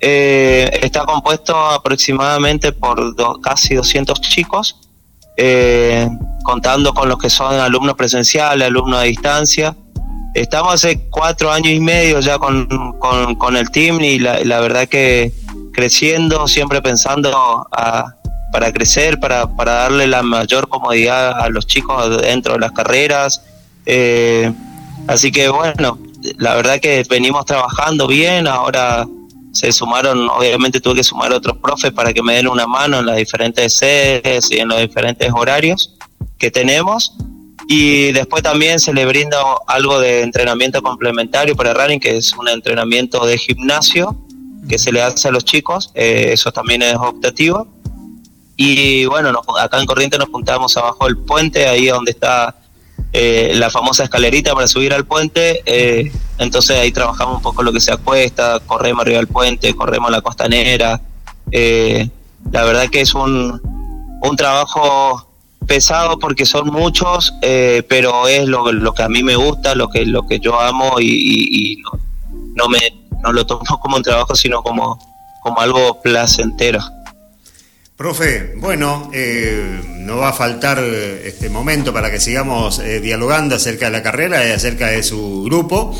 Eh, 0.00 0.68
está 0.82 1.04
compuesto 1.04 1.56
aproximadamente 1.56 2.72
por 2.72 3.14
casi 3.40 3.74
200 3.74 4.20
chicos, 4.20 4.76
eh, 5.36 6.08
contando 6.42 6.92
con 6.92 7.08
los 7.08 7.18
que 7.18 7.30
son 7.30 7.54
alumnos 7.54 7.94
presenciales, 7.94 8.66
alumnos 8.66 9.00
a 9.00 9.02
distancia. 9.04 9.76
Estamos 10.34 10.74
hace 10.74 11.08
cuatro 11.08 11.50
años 11.50 11.72
y 11.72 11.80
medio 11.80 12.20
ya 12.20 12.38
con, 12.38 12.66
con, 12.98 13.56
el 13.56 13.70
team 13.70 14.00
y 14.00 14.18
la, 14.18 14.40
la 14.44 14.60
verdad 14.60 14.86
que 14.86 15.32
creciendo, 15.76 16.48
siempre 16.48 16.80
pensando 16.80 17.68
para 18.50 18.72
crecer, 18.72 19.20
para, 19.20 19.46
darle 19.46 20.06
la 20.06 20.22
mayor 20.22 20.68
comodidad 20.68 21.38
a 21.38 21.50
los 21.50 21.66
chicos 21.66 22.22
dentro 22.22 22.54
de 22.54 22.60
las 22.60 22.72
carreras. 22.72 23.42
Eh, 23.84 24.50
así 25.06 25.30
que 25.30 25.48
bueno, 25.50 25.98
la 26.38 26.54
verdad 26.54 26.80
que 26.80 27.04
venimos 27.08 27.44
trabajando 27.44 28.06
bien, 28.06 28.48
ahora 28.48 29.06
se 29.52 29.70
sumaron, 29.72 30.28
obviamente 30.30 30.80
tuve 30.80 30.96
que 30.96 31.04
sumar 31.04 31.32
otros 31.32 31.58
profes 31.58 31.92
para 31.92 32.12
que 32.12 32.22
me 32.22 32.34
den 32.34 32.48
una 32.48 32.66
mano 32.66 32.98
en 32.98 33.06
las 33.06 33.16
diferentes 33.16 33.76
sedes 33.76 34.50
y 34.50 34.58
en 34.58 34.68
los 34.68 34.80
diferentes 34.80 35.30
horarios 35.32 35.94
que 36.38 36.50
tenemos. 36.50 37.12
Y 37.68 38.12
después 38.12 38.42
también 38.42 38.78
se 38.78 38.94
le 38.94 39.04
brinda 39.06 39.38
algo 39.66 40.00
de 40.00 40.22
entrenamiento 40.22 40.80
complementario 40.82 41.54
para 41.56 41.74
running, 41.74 42.00
que 42.00 42.16
es 42.16 42.32
un 42.34 42.48
entrenamiento 42.48 43.26
de 43.26 43.36
gimnasio, 43.36 44.16
que 44.66 44.78
se 44.78 44.92
le 44.92 45.02
hace 45.02 45.28
a 45.28 45.30
los 45.30 45.44
chicos, 45.44 45.90
eh, 45.94 46.30
eso 46.32 46.52
también 46.52 46.82
es 46.82 46.96
optativo. 46.96 47.68
Y 48.56 49.04
bueno, 49.06 49.42
acá 49.60 49.80
en 49.80 49.86
Corriente 49.86 50.18
nos 50.18 50.28
juntamos 50.28 50.76
abajo 50.76 51.06
del 51.06 51.18
puente, 51.18 51.68
ahí 51.68 51.86
donde 51.86 52.12
está 52.12 52.56
eh, 53.12 53.52
la 53.54 53.70
famosa 53.70 54.04
escalerita 54.04 54.54
para 54.54 54.66
subir 54.66 54.94
al 54.94 55.04
puente. 55.04 55.62
Eh, 55.66 56.10
entonces 56.38 56.78
ahí 56.78 56.90
trabajamos 56.90 57.36
un 57.36 57.42
poco 57.42 57.62
lo 57.62 57.72
que 57.72 57.80
se 57.80 57.92
acuesta, 57.92 58.60
corremos 58.60 59.02
arriba 59.02 59.18
del 59.18 59.28
puente, 59.28 59.74
corremos 59.74 60.10
la 60.10 60.20
costanera. 60.20 61.00
la 61.52 62.64
verdad 62.64 62.88
que 62.88 63.02
es 63.02 63.14
un, 63.14 63.60
un 64.22 64.36
trabajo 64.36 65.30
pesado 65.66 66.18
porque 66.18 66.46
son 66.46 66.68
muchos, 66.68 67.34
pero 67.88 68.26
es 68.28 68.48
lo, 68.48 68.72
lo, 68.72 68.94
que 68.94 69.02
a 69.02 69.08
mí 69.08 69.22
me 69.22 69.36
gusta, 69.36 69.74
lo 69.74 69.88
que, 69.88 70.06
lo 70.06 70.26
que 70.26 70.40
yo 70.40 70.58
amo 70.58 70.98
y, 71.00 71.82
no, 72.56 72.68
me 72.68 72.78
no 73.22 73.32
lo 73.32 73.46
tomo 73.46 73.64
como 73.80 73.96
un 73.96 74.02
trabajo, 74.02 74.34
sino 74.34 74.62
como, 74.62 74.98
como 75.42 75.60
algo 75.60 76.00
placentero. 76.02 76.80
Profe, 77.96 78.52
bueno, 78.56 79.10
eh, 79.14 79.80
no 80.00 80.18
va 80.18 80.28
a 80.28 80.32
faltar 80.34 80.78
este 80.80 81.48
momento 81.48 81.94
para 81.94 82.10
que 82.10 82.20
sigamos 82.20 82.78
eh, 82.78 83.00
dialogando 83.00 83.54
acerca 83.54 83.86
de 83.86 83.92
la 83.92 84.02
carrera 84.02 84.46
y 84.46 84.52
acerca 84.52 84.88
de 84.88 85.02
su 85.02 85.44
grupo. 85.44 85.98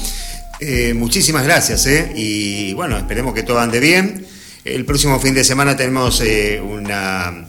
Eh, 0.61 0.93
muchísimas 0.93 1.45
gracias, 1.45 1.87
y 2.15 2.75
bueno, 2.75 2.99
esperemos 2.99 3.33
que 3.33 3.43
todo 3.43 3.61
ande 3.61 3.81
bien. 3.81 4.27
El 4.65 4.85
próximo 4.85 5.19
fin 5.21 5.33
de 5.33 5.43
semana 5.43 5.75
tenemos 5.75 6.23
una 6.63 7.47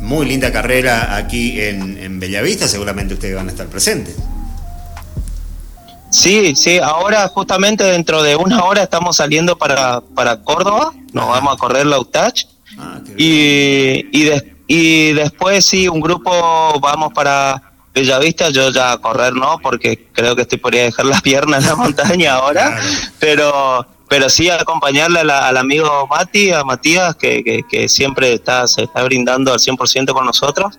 muy 0.00 0.26
linda 0.26 0.50
carrera 0.50 1.14
aquí 1.16 1.60
en, 1.60 1.98
en 1.98 2.18
Bellavista, 2.18 2.68
seguramente 2.68 3.12
ustedes 3.12 3.34
van 3.34 3.48
a 3.48 3.50
estar 3.50 3.66
presentes. 3.66 4.16
Sí, 6.10 6.54
sí, 6.54 6.78
ahora 6.78 7.28
justamente 7.28 7.84
dentro 7.84 8.22
de 8.22 8.36
una 8.36 8.64
hora 8.64 8.82
estamos 8.82 9.16
saliendo 9.16 9.58
para, 9.58 10.00
para 10.00 10.42
Córdoba, 10.42 10.92
nos 11.12 11.28
vamos 11.28 11.54
a 11.54 11.56
correr 11.56 11.86
la 11.86 11.98
UTACH. 11.98 12.46
Ah, 12.78 13.00
y, 13.16 14.06
y, 14.68 15.12
después 15.12 15.64
sí, 15.64 15.88
un 15.88 16.00
grupo 16.00 16.78
vamos 16.80 17.12
para 17.12 17.72
Bellavista, 17.94 18.50
yo 18.50 18.70
ya 18.70 18.92
a 18.92 18.98
correr 18.98 19.34
no, 19.34 19.58
porque 19.62 20.08
creo 20.12 20.36
que 20.36 20.42
estoy 20.42 20.58
por 20.58 20.74
dejar 20.74 21.06
las 21.06 21.22
piernas 21.22 21.64
en 21.64 21.70
la 21.70 21.76
montaña 21.84 22.34
ahora, 22.34 22.78
pero 23.18 23.86
pero 24.08 24.28
sí 24.28 24.48
acompañarle 24.48 25.20
al 25.20 25.56
amigo 25.56 26.06
Mati, 26.08 26.52
a 26.52 26.62
Matías, 26.62 27.16
que, 27.16 27.42
que, 27.42 27.62
que, 27.68 27.88
siempre 27.88 28.34
está, 28.34 28.68
se 28.68 28.84
está 28.84 29.02
brindando 29.02 29.52
al 29.52 29.58
100% 29.58 30.12
con 30.12 30.24
nosotros. 30.24 30.78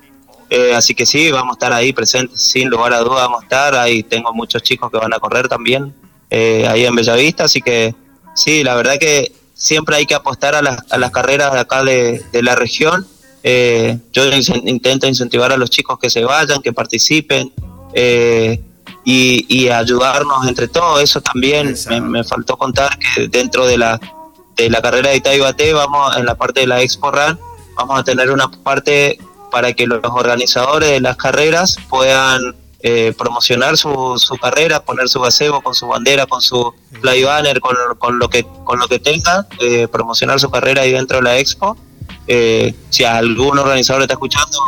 Eh, 0.49 0.73
así 0.73 0.95
que 0.95 1.05
sí, 1.05 1.31
vamos 1.31 1.51
a 1.51 1.57
estar 1.57 1.73
ahí 1.73 1.91
presentes, 1.91 2.41
sin 2.41 2.69
lugar 2.69 2.93
a 2.93 2.99
dudas 2.99 3.23
vamos 3.23 3.41
a 3.41 3.43
estar. 3.43 3.75
Ahí 3.75 4.03
tengo 4.03 4.33
muchos 4.33 4.63
chicos 4.63 4.89
que 4.91 4.97
van 4.97 5.13
a 5.13 5.19
correr 5.19 5.47
también, 5.47 5.93
eh, 6.29 6.65
ahí 6.67 6.85
en 6.85 6.95
Bellavista, 6.95 7.45
así 7.45 7.61
que 7.61 7.93
sí, 8.33 8.63
la 8.63 8.75
verdad 8.75 8.97
que 8.99 9.31
siempre 9.53 9.97
hay 9.97 10.05
que 10.05 10.15
apostar 10.15 10.55
a 10.55 10.61
las, 10.61 10.79
a 10.91 10.97
las 10.97 11.11
carreras 11.11 11.53
de 11.53 11.59
acá 11.59 11.83
de, 11.83 12.21
la 12.41 12.55
región. 12.55 13.05
Eh, 13.43 13.97
yo 14.13 14.23
intento 14.65 15.07
incentivar 15.07 15.51
a 15.51 15.57
los 15.57 15.69
chicos 15.69 15.99
que 15.99 16.09
se 16.09 16.23
vayan, 16.23 16.61
que 16.61 16.73
participen 16.73 17.51
y, 19.03 19.45
y, 19.47 19.69
ayudarnos 19.69 20.47
entre 20.47 20.67
todos. 20.67 21.01
Eso 21.01 21.21
también 21.21 21.75
me, 22.09 22.23
faltó 22.23 22.57
contar 22.57 22.97
que 22.99 23.27
dentro 23.27 23.65
de 23.65 23.77
la, 23.77 23.99
de 24.55 24.69
la 24.69 24.81
carrera 24.81 25.11
de 25.11 25.17
Itaibate, 25.17 25.73
vamos 25.73 26.15
en 26.17 26.25
la 26.25 26.35
parte 26.35 26.61
de 26.61 26.67
la 26.67 26.81
Expo 26.81 27.11
Run, 27.11 27.39
vamos 27.75 27.99
a 27.99 28.03
tener 28.03 28.31
una 28.31 28.49
parte 28.49 29.17
para 29.51 29.73
que 29.73 29.87
los 29.87 29.99
organizadores 30.03 30.89
de 30.89 30.99
las 30.99 31.17
carreras 31.17 31.77
puedan 31.89 32.55
eh, 32.81 33.13
promocionar 33.17 33.75
su, 33.75 34.13
su 34.17 34.37
carrera, 34.37 34.83
poner 34.83 35.09
su 35.09 35.19
gazebo 35.19 35.61
con 35.61 35.73
su 35.73 35.87
bandera, 35.87 36.27
con 36.27 36.41
su 36.41 36.73
fly 37.01 37.23
banner, 37.23 37.59
con, 37.59 37.75
con 37.97 38.19
lo 38.19 38.29
que 38.29 38.45
con 38.63 38.79
lo 38.79 38.87
que 38.87 38.99
tenga, 38.99 39.47
eh, 39.59 39.87
promocionar 39.87 40.39
su 40.39 40.49
carrera 40.51 40.83
ahí 40.83 40.91
dentro 40.91 41.17
de 41.17 41.23
la 41.23 41.37
expo. 41.39 41.75
Eh, 42.27 42.75
si 42.89 43.03
algún 43.03 43.57
organizador 43.57 44.03
está 44.03 44.13
escuchando, 44.13 44.59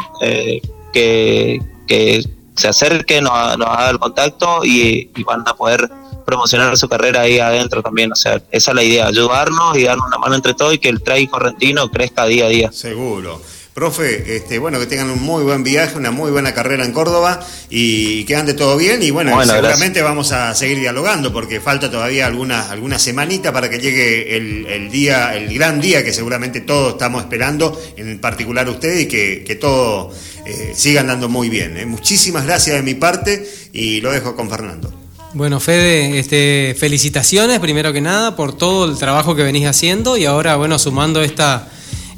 que, 0.91 1.61
que 1.87 2.23
se 2.55 2.67
acerque, 2.67 3.21
nos, 3.21 3.57
nos 3.57 3.67
haga 3.67 3.89
el 3.91 3.99
contacto 3.99 4.65
y, 4.65 5.11
y, 5.15 5.23
van 5.23 5.43
a 5.45 5.53
poder 5.53 5.89
promocionar 6.25 6.77
su 6.77 6.89
carrera 6.89 7.21
ahí 7.21 7.39
adentro 7.39 7.81
también. 7.83 8.11
O 8.11 8.15
sea, 8.15 8.41
esa 8.51 8.71
es 8.71 8.75
la 8.75 8.83
idea, 8.83 9.07
ayudarnos 9.07 9.77
y 9.77 9.83
darnos 9.83 10.07
una 10.07 10.17
mano 10.17 10.35
entre 10.35 10.53
todos 10.53 10.73
y 10.73 10.79
que 10.79 10.89
el 10.89 11.01
trail 11.01 11.29
correntino 11.29 11.89
crezca 11.89 12.25
día 12.25 12.45
a 12.45 12.49
día. 12.49 12.71
Seguro. 12.71 13.41
Profe, 13.73 14.35
este, 14.35 14.57
bueno, 14.57 14.79
que 14.79 14.87
tengan 14.87 15.09
un 15.09 15.21
muy 15.21 15.43
buen 15.43 15.63
viaje, 15.63 15.95
una 15.97 16.11
muy 16.11 16.31
buena 16.31 16.53
carrera 16.53 16.83
en 16.83 16.91
Córdoba 16.91 17.39
y 17.69 18.23
que 18.25 18.35
ande 18.35 18.53
todo 18.53 18.75
bien. 18.75 19.01
Y 19.03 19.11
bueno, 19.11 19.31
seguramente 19.45 20.01
vamos 20.01 20.31
a 20.31 20.53
seguir 20.55 20.79
dialogando 20.79 21.31
porque 21.31 21.61
falta 21.61 21.89
todavía 21.89 22.25
alguna, 22.25 22.69
alguna 22.71 22.97
semanita 22.99 23.53
para 23.53 23.69
que 23.69 23.79
llegue 23.79 24.35
el, 24.35 24.89
día, 24.91 25.35
el 25.35 25.53
gran 25.53 25.79
día 25.79 26.03
que 26.03 26.11
seguramente 26.11 26.61
todos 26.61 26.93
estamos 26.93 27.21
esperando, 27.21 27.79
en 27.95 28.19
particular 28.19 28.67
ustedes, 28.67 29.03
y 29.03 29.05
que, 29.07 29.43
que 29.45 29.55
todo 29.55 30.11
eh, 30.45 30.73
siga 30.75 31.01
andando 31.01 31.29
muy 31.29 31.47
bien. 31.47 31.77
¿eh? 31.77 31.85
Muchísimas 31.85 32.45
gracias 32.45 32.75
de 32.75 32.81
mi 32.81 32.95
parte 32.95 33.47
y 33.71 34.01
lo 34.01 34.11
dejo 34.11 34.35
con 34.35 34.49
Fernando. 34.49 34.91
Bueno, 35.33 35.59
Fede, 35.59 36.17
este, 36.17 36.75
felicitaciones 36.77 37.59
primero 37.59 37.93
que 37.93 38.01
nada 38.01 38.35
por 38.35 38.57
todo 38.57 38.91
el 38.91 38.97
trabajo 38.97 39.35
que 39.35 39.43
venís 39.43 39.67
haciendo 39.67 40.17
y 40.17 40.25
ahora, 40.25 40.55
bueno, 40.55 40.79
sumando 40.79 41.21
esta 41.21 41.69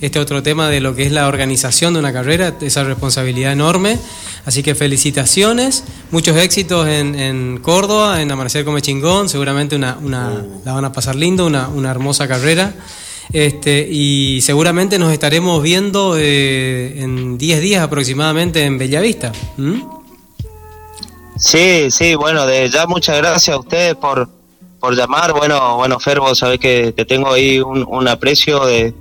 este 0.02 0.19
otro 0.19 0.41
tema 0.41 0.68
de 0.69 0.82
lo 0.82 0.95
que 0.95 1.03
es 1.03 1.11
la 1.11 1.28
organización 1.28 1.94
de 1.94 1.99
una 1.99 2.11
carrera, 2.11 2.56
esa 2.60 2.84
responsabilidad 2.84 3.53
enorme. 3.53 3.99
Así 4.45 4.64
que 4.64 4.73
felicitaciones, 4.73 5.84
muchos 6.10 6.36
éxitos 6.38 6.88
en, 6.88 7.60
Córdoba, 7.60 8.22
en 8.22 8.32
Amanecer 8.32 8.65
Come 8.65 8.82
Chingón, 8.82 9.30
seguramente 9.30 9.76
una, 9.76 9.98
una, 10.02 10.30
uh. 10.30 10.61
la 10.65 10.73
van 10.73 10.86
a 10.86 10.91
pasar 10.91 11.15
lindo, 11.15 11.45
una, 11.45 11.69
una 11.69 11.91
hermosa 11.91 12.28
carrera. 12.28 12.73
Este, 13.32 13.88
y 13.90 14.41
seguramente 14.41 14.99
nos 14.99 15.14
estaremos 15.14 15.61
viendo 15.64 16.18
eh, 16.18 17.02
en 17.02 17.38
10 17.38 17.61
días 17.61 17.84
aproximadamente 17.84 18.65
en 18.65 18.78
Bellavista. 18.78 19.32
Sí, 21.38 21.91
sí, 21.91 22.15
bueno, 22.15 22.45
de 22.45 22.69
ya 22.69 22.88
muchas 22.88 23.18
gracias 23.18 23.56
a 23.56 23.60
ustedes 23.60 23.95
por, 23.95 24.28
por 24.80 24.95
llamar. 24.95 25.34
Bueno, 25.34 25.78
bueno, 25.78 25.99
Fer, 25.99 26.19
vos 26.19 26.40
sabés 26.40 26.60
que, 26.60 26.94
que 26.98 27.06
tengo 27.06 27.32
ahí 27.32 27.60
un, 27.60 27.86
un 27.88 28.07
aprecio 28.07 28.65
de, 28.65 28.94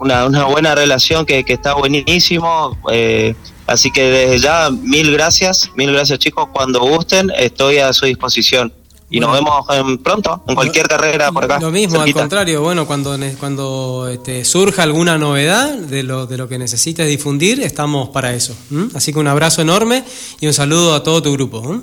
una, 0.00 0.26
una 0.26 0.44
buena 0.46 0.74
relación 0.74 1.24
que, 1.24 1.44
que 1.44 1.52
está 1.52 1.74
buenísimo. 1.74 2.76
Eh, 2.90 3.34
así 3.66 3.90
que 3.90 4.04
desde 4.04 4.38
ya, 4.40 4.70
mil 4.70 5.12
gracias, 5.12 5.70
mil 5.76 5.92
gracias 5.92 6.18
chicos. 6.18 6.48
Cuando 6.52 6.80
gusten, 6.80 7.30
estoy 7.36 7.78
a 7.78 7.92
su 7.92 8.06
disposición. 8.06 8.72
Y 9.12 9.18
nos 9.18 9.32
vemos 9.32 9.66
pronto, 10.04 10.44
en 10.46 10.54
cualquier 10.54 10.86
carrera 10.86 11.32
por 11.32 11.44
acá. 11.44 11.58
Lo 11.58 11.72
mismo, 11.72 12.00
al 12.00 12.12
contrario, 12.12 12.62
bueno, 12.62 12.86
cuando, 12.86 13.18
cuando 13.40 14.06
este, 14.08 14.44
surja 14.44 14.84
alguna 14.84 15.18
novedad 15.18 15.74
de 15.74 16.04
lo, 16.04 16.26
de 16.26 16.36
lo 16.36 16.46
que 16.48 16.58
necesites 16.58 17.08
difundir, 17.08 17.60
estamos 17.60 18.10
para 18.10 18.32
eso. 18.34 18.56
Así 18.94 19.12
que 19.12 19.18
un 19.18 19.26
abrazo 19.26 19.62
enorme 19.62 20.04
y 20.40 20.46
un 20.46 20.52
saludo 20.52 20.94
a 20.94 21.02
todo 21.02 21.20
tu 21.22 21.32
grupo. 21.32 21.82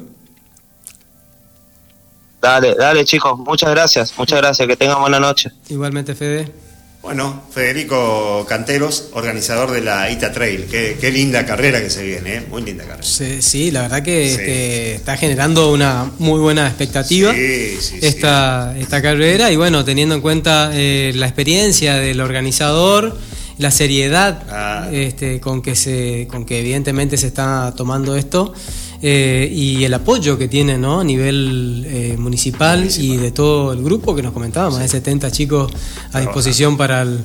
Dale, 2.41 2.75
dale 2.75 3.03
chicos, 3.03 3.37
muchas 3.37 3.71
gracias, 3.71 4.13
muchas 4.17 4.39
gracias, 4.39 4.65
que 4.65 4.77
tengan 4.77 5.01
buena 5.01 5.19
noche. 5.19 5.51
Igualmente, 5.67 6.15
Fede. 6.15 6.66
Bueno, 7.07 7.41
Federico 7.51 8.45
Canteros, 8.49 9.11
organizador 9.13 9.71
de 9.71 9.79
la 9.79 10.11
ITA 10.11 10.33
Trail. 10.33 10.65
Qué, 10.65 11.09
linda 11.09 11.45
carrera 11.45 11.79
que 11.79 11.89
se 11.89 12.03
viene, 12.03 12.35
¿eh? 12.35 12.43
muy 12.49 12.61
linda 12.63 12.83
carrera. 12.83 13.01
Sí, 13.01 13.71
la 13.71 13.83
verdad 13.83 14.03
que 14.03 14.33
este, 14.33 14.95
está 14.95 15.15
generando 15.15 15.71
una 15.71 16.11
muy 16.19 16.37
buena 16.41 16.67
expectativa 16.67 17.33
esta, 17.33 18.75
esta 18.77 19.01
carrera 19.01 19.49
y 19.53 19.55
bueno, 19.55 19.85
teniendo 19.85 20.15
en 20.15 20.21
cuenta 20.21 20.71
eh, 20.73 21.13
la 21.15 21.27
experiencia 21.27 21.95
del 21.95 22.19
organizador, 22.19 23.17
la 23.57 23.71
seriedad 23.71 24.93
este, 24.93 25.39
con, 25.39 25.61
que 25.61 25.77
se, 25.77 26.27
con 26.29 26.45
que 26.45 26.59
evidentemente 26.59 27.15
se 27.15 27.27
está 27.27 27.73
tomando 27.73 28.17
esto. 28.17 28.53
Eh, 29.01 29.47
y 29.53 29.83
el 29.83 29.93
apoyo 29.93 30.37
que 30.37 30.47
tiene 30.47 30.77
¿no? 30.77 31.01
a 31.01 31.03
nivel 31.03 31.85
eh, 31.87 32.15
municipal, 32.17 32.89
y 32.97 33.17
de 33.17 33.31
todo 33.31 33.73
el 33.73 33.83
grupo 33.83 34.15
que 34.15 34.23
nos 34.23 34.33
comentábamos, 34.33 34.79
más 34.79 34.83
de 34.83 34.89
70 34.89 35.31
chicos 35.31 35.71
a 36.13 36.19
disposición 36.19 36.77
para 36.77 37.03
el, 37.03 37.19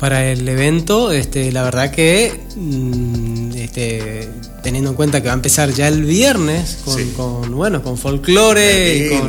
para 0.00 0.28
el 0.30 0.48
evento. 0.48 1.12
Este, 1.12 1.52
la 1.52 1.62
verdad 1.62 1.92
que, 1.92 2.40
mm, 2.56 3.52
este, 3.54 4.28
teniendo 4.64 4.90
en 4.90 4.96
cuenta 4.96 5.20
que 5.20 5.28
va 5.28 5.34
a 5.34 5.36
empezar 5.36 5.72
ya 5.72 5.86
el 5.86 6.04
viernes 6.04 6.78
con, 7.16 7.54
bueno, 7.54 7.82
con 7.82 7.96
folclore 7.96 8.96
y 8.96 9.08
con 9.08 9.28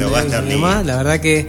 demás, 0.49 0.83
la 0.85 0.97
verdad 0.97 1.19
que 1.19 1.47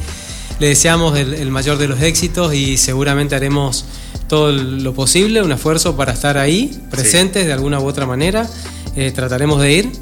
le 0.58 0.68
deseamos 0.68 1.18
el, 1.18 1.50
mayor 1.50 1.78
de 1.78 1.88
los 1.88 2.00
éxitos 2.02 2.54
y 2.54 2.76
seguramente 2.76 3.34
haremos 3.34 3.86
todo 4.28 4.52
lo 4.52 4.92
posible, 4.94 5.42
un 5.42 5.52
esfuerzo 5.52 5.96
para 5.96 6.12
estar 6.12 6.38
ahí, 6.38 6.80
presentes 6.90 7.46
de 7.46 7.52
alguna 7.52 7.80
u 7.80 7.86
otra 7.86 8.06
manera. 8.06 8.48
Eh, 8.96 9.10
trataremos 9.10 9.60
de 9.60 9.72
ir. 9.72 9.92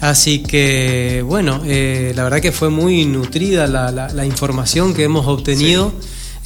Así 0.00 0.42
que, 0.42 1.22
bueno, 1.26 1.62
eh, 1.64 2.12
la 2.14 2.24
verdad 2.24 2.40
que 2.40 2.52
fue 2.52 2.70
muy 2.70 3.04
nutrida 3.04 3.66
la, 3.66 3.90
la, 3.90 4.26
información 4.26 4.94
que 4.94 5.02
hemos 5.02 5.26
obtenido 5.26 5.92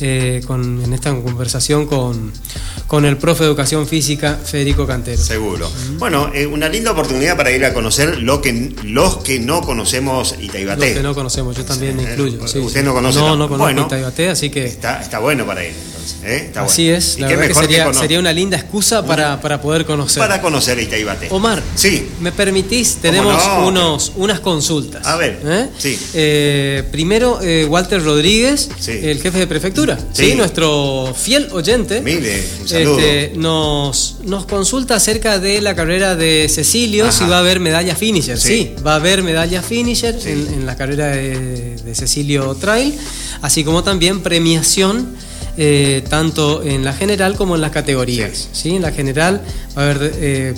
eh, 0.00 0.40
con, 0.46 0.82
en 0.82 0.94
esta 0.94 1.14
conversación 1.14 1.86
con, 1.86 2.32
con, 2.86 3.04
el 3.04 3.18
profe 3.18 3.44
de 3.44 3.50
Educación 3.50 3.86
Física, 3.86 4.38
Federico 4.42 4.86
Cantero. 4.86 5.22
Seguro. 5.22 5.70
Bueno, 5.98 6.30
eh, 6.32 6.46
una 6.46 6.68
linda 6.68 6.92
oportunidad 6.92 7.36
para 7.36 7.50
ir 7.50 7.62
a 7.66 7.74
conocer 7.74 8.22
lo 8.22 8.40
que, 8.40 8.74
los 8.84 9.18
que 9.18 9.38
no 9.38 9.60
conocemos 9.60 10.34
Itaibate. 10.40 10.86
Los 10.86 10.96
que 10.96 11.02
no 11.02 11.14
conocemos, 11.14 11.54
yo 11.54 11.64
también 11.66 12.00
incluyo. 12.00 12.42
¿Usted 12.42 12.82
no 12.82 12.94
conoce? 12.94 13.18
No, 13.18 13.36
no 13.36 13.48
conozco 13.48 13.82
Itaibate, 13.82 14.30
así 14.30 14.48
que... 14.48 14.64
Está, 14.64 15.02
está 15.02 15.18
bueno 15.18 15.44
para 15.44 15.62
ir. 15.62 15.74
Entonces. 16.02 16.16
¿eh? 16.24 16.36
Está 16.46 16.62
Así 16.62 16.84
bueno. 16.84 16.98
es, 16.98 17.18
la 17.20 17.28
verdad 17.28 17.46
que 17.48 17.94
sería, 17.94 18.18
una 18.18 18.32
linda 18.32 18.56
excusa 18.56 19.04
para, 19.04 19.40
para 19.40 19.60
poder 19.60 19.84
conocer. 19.84 20.20
para 20.20 20.40
conocer 20.40 20.78
Itaibate. 20.78 21.28
Omar, 21.30 21.62
Sí. 21.74 22.08
¿me 22.20 22.32
permitís? 22.32 22.96
Tenemos 23.00 23.34
no? 23.46 23.66
unos, 23.68 24.12
unas 24.16 24.40
consultas. 24.40 25.06
A 25.06 25.16
ver, 25.16 25.40
¿Eh? 25.44 25.68
sí. 25.78 25.98
Eh, 26.14 26.84
primero, 26.90 27.38
Walter 27.68 28.02
Rodríguez, 28.02 28.68
Sí. 28.78 28.92
el 29.02 29.20
jefe 29.20 29.38
de 29.38 29.46
prefectura, 29.46 29.98
Sí. 30.12 30.30
¿sí? 30.30 30.34
nuestro 30.34 31.14
fiel 31.16 31.48
oyente. 31.52 32.00
Mire, 32.00 32.44
un 32.60 32.68
saludo. 32.68 32.98
Este, 32.98 33.32
nos, 33.36 34.16
nos 34.24 34.46
consulta 34.46 34.96
acerca 34.96 35.38
de 35.38 35.60
la 35.60 35.74
carrera 35.74 36.14
de 36.16 36.48
Cecilio, 36.52 37.04
Ajá. 37.08 37.12
si 37.12 37.24
va 37.24 37.36
a 37.36 37.40
haber 37.40 37.60
medalla 37.60 37.94
finisher. 37.94 38.38
Sí. 38.38 38.72
Va 38.86 38.92
a 38.92 38.96
haber 38.96 39.22
medalla 39.22 39.62
finisher 39.62 40.18
en, 40.24 40.48
en 40.54 40.66
la 40.66 40.76
carrera 40.76 41.08
de, 41.08 41.76
de 41.76 41.94
Cecilio 41.94 42.54
Trail, 42.54 42.94
así 43.42 43.64
como 43.64 43.82
también 43.82 44.20
premiación. 44.22 45.31
Eh, 45.56 46.02
tanto 46.08 46.62
en 46.62 46.84
la 46.84 46.92
general 46.92 47.36
como 47.36 47.54
en 47.54 47.60
las 47.60 47.70
categorías. 47.72 48.48
¿sí? 48.52 48.76
En 48.76 48.82
la 48.82 48.92
general 48.92 49.42
va 49.76 49.82
a 49.82 49.90
haber 49.90 50.12
eh, 50.16 50.54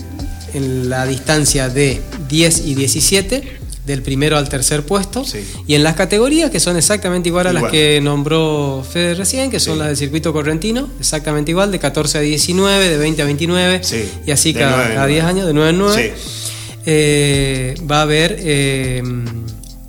en 0.54 0.88
la 0.88 1.06
distancia 1.06 1.68
de 1.68 2.00
10 2.28 2.62
y 2.66 2.74
17, 2.74 3.58
del 3.86 4.00
primero 4.02 4.38
al 4.38 4.48
tercer 4.48 4.82
puesto, 4.86 5.24
Sí. 5.26 5.40
y 5.66 5.74
en 5.74 5.82
las 5.82 5.94
categorías 5.94 6.50
que 6.50 6.58
son 6.58 6.76
exactamente 6.78 7.28
igual 7.28 7.48
a 7.48 7.52
las 7.52 7.64
que 7.70 8.00
nombró 8.02 8.82
Fede 8.90 9.14
recién, 9.14 9.50
que 9.50 9.60
son 9.60 9.74
Sí. 9.74 9.78
las 9.80 9.88
del 9.88 9.96
circuito 9.98 10.32
correntino, 10.32 10.88
exactamente 10.98 11.50
igual, 11.50 11.70
de 11.70 11.78
14 11.78 12.16
a 12.16 12.20
19, 12.22 12.88
de 12.88 12.96
20 12.96 13.20
a 13.20 13.24
29, 13.26 13.80
Sí. 13.84 14.08
y 14.26 14.30
así 14.30 14.52
De 14.54 14.60
cada, 14.60 14.76
nueve 14.76 14.88
en 14.90 14.94
cada 14.94 15.06
10 15.06 15.22
nueve. 15.24 15.30
años, 15.38 15.46
de 15.48 15.52
9 15.52 15.70
en 15.70 15.78
9. 15.78 16.14
Sí. 16.16 16.22
Eh, 16.86 17.74
va 17.90 17.98
a 17.98 18.02
haber 18.02 18.36
eh, 18.40 19.02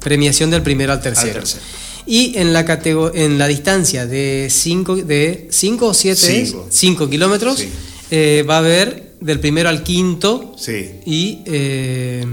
premiación 0.01 0.49
del 0.51 0.61
primero 0.61 0.91
al 0.91 1.01
tercero. 1.01 1.27
Al 1.29 1.39
tercero. 1.39 1.63
Y 2.07 2.37
en 2.37 2.53
la, 2.53 2.65
en 3.13 3.37
la 3.37 3.47
distancia 3.47 4.05
de 4.05 4.47
5 4.51 4.97
de 4.97 5.47
cinco 5.49 5.87
o 5.87 5.93
7 5.93 6.15
Cinco. 6.45 6.67
5 6.69 7.09
kilómetros, 7.09 7.59
Sí. 7.59 7.69
eh, 8.11 8.45
va 8.47 8.55
a 8.55 8.59
haber 8.59 9.13
del 9.21 9.39
primero 9.39 9.69
al 9.69 9.81
quinto 9.81 10.53
Sí. 10.57 10.91
y, 11.05 11.39
eh, 11.45 12.23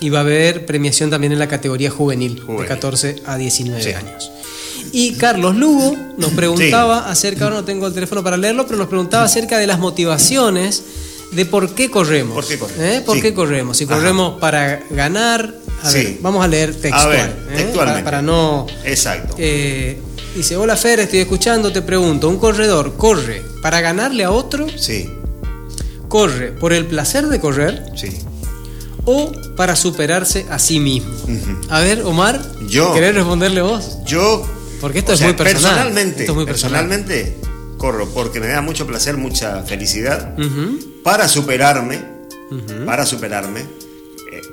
y 0.00 0.08
va 0.10 0.18
a 0.18 0.22
haber 0.22 0.66
premiación 0.66 1.08
también 1.10 1.32
en 1.32 1.38
la 1.38 1.48
categoría 1.48 1.90
juvenil, 1.90 2.34
de 2.36 2.40
Juvenil. 2.42 2.66
14 2.66 3.16
a 3.26 3.36
19 3.36 3.82
Sí. 3.82 3.90
años. 3.92 4.30
Y 4.92 5.12
Carlos 5.12 5.56
Lugo 5.56 5.96
nos 6.18 6.32
preguntaba 6.32 7.08
acerca, 7.10 7.44
ahora 7.44 7.56
no 7.56 7.64
tengo 7.64 7.86
el 7.86 7.94
teléfono 7.94 8.24
para 8.24 8.36
leerlo, 8.36 8.66
pero 8.66 8.76
nos 8.78 8.88
preguntaba 8.88 9.24
acerca 9.24 9.58
de 9.58 9.66
las 9.66 9.78
motivaciones 9.78 10.82
de 11.32 11.46
por 11.46 11.74
qué 11.76 11.90
corremos. 11.90 12.34
¿Por 12.34 12.46
qué 12.48 12.58
corremos? 12.58 12.82
¿Eh? 12.84 13.02
¿Por 13.06 13.20
qué 13.22 13.32
corremos? 13.32 13.76
Si 13.76 13.84
Ajá. 13.84 13.94
corremos 13.94 14.40
para 14.40 14.82
ganar, 14.90 15.54
a 15.82 15.90
Sí. 15.90 15.98
ver, 16.04 16.18
vamos 16.20 16.44
a 16.44 16.48
leer 16.48 16.74
textual. 16.74 17.06
A 17.06 17.08
ver, 17.08 17.20
¿eh? 17.50 17.56
textualmente. 17.56 18.02
Para, 18.02 18.04
para 18.04 18.22
no... 18.22 18.66
Exacto. 18.84 19.34
Eh, 19.38 19.98
dice, 20.34 20.56
hola 20.56 20.76
Fer, 20.76 21.00
estoy 21.00 21.20
escuchando, 21.20 21.72
te 21.72 21.82
pregunto, 21.82 22.28
¿un 22.28 22.38
corredor 22.38 22.96
corre 22.96 23.42
para 23.62 23.80
ganarle 23.80 24.24
a 24.24 24.30
otro? 24.30 24.66
Sí, 24.76 25.08
¿Corre 26.08 26.50
por 26.52 26.72
el 26.72 26.86
placer 26.86 27.28
de 27.28 27.38
correr? 27.40 27.84
sí. 27.94 28.08
o 29.04 29.32
para 29.56 29.76
superarse 29.76 30.46
a 30.50 30.58
sí 30.58 30.78
mismo? 30.80 31.10
A 31.68 31.80
ver, 31.80 32.02
Omar, 32.02 32.40
Yo. 32.68 32.92
¿querés 32.94 33.14
responderle 33.14 33.62
vos? 33.62 33.98
Yo. 34.04 34.46
Porque 34.80 34.98
esto 35.00 35.12
es 35.12 35.18
sea, 35.18 35.28
muy 35.28 35.36
personal. 35.36 35.62
Personalmente, 35.74 36.20
Esto 36.20 36.32
es 36.32 36.36
muy 36.36 36.44
personal. 36.46 36.80
personalmente 36.80 37.36
corro 37.78 38.08
porque 38.10 38.40
me 38.40 38.48
da 38.48 38.60
mucho 38.60 38.86
placer, 38.86 39.16
mucha 39.16 39.62
felicidad. 39.62 40.34
Para 41.04 41.28
superarme, 41.28 42.02
para 42.86 43.06
superarme, 43.06 43.64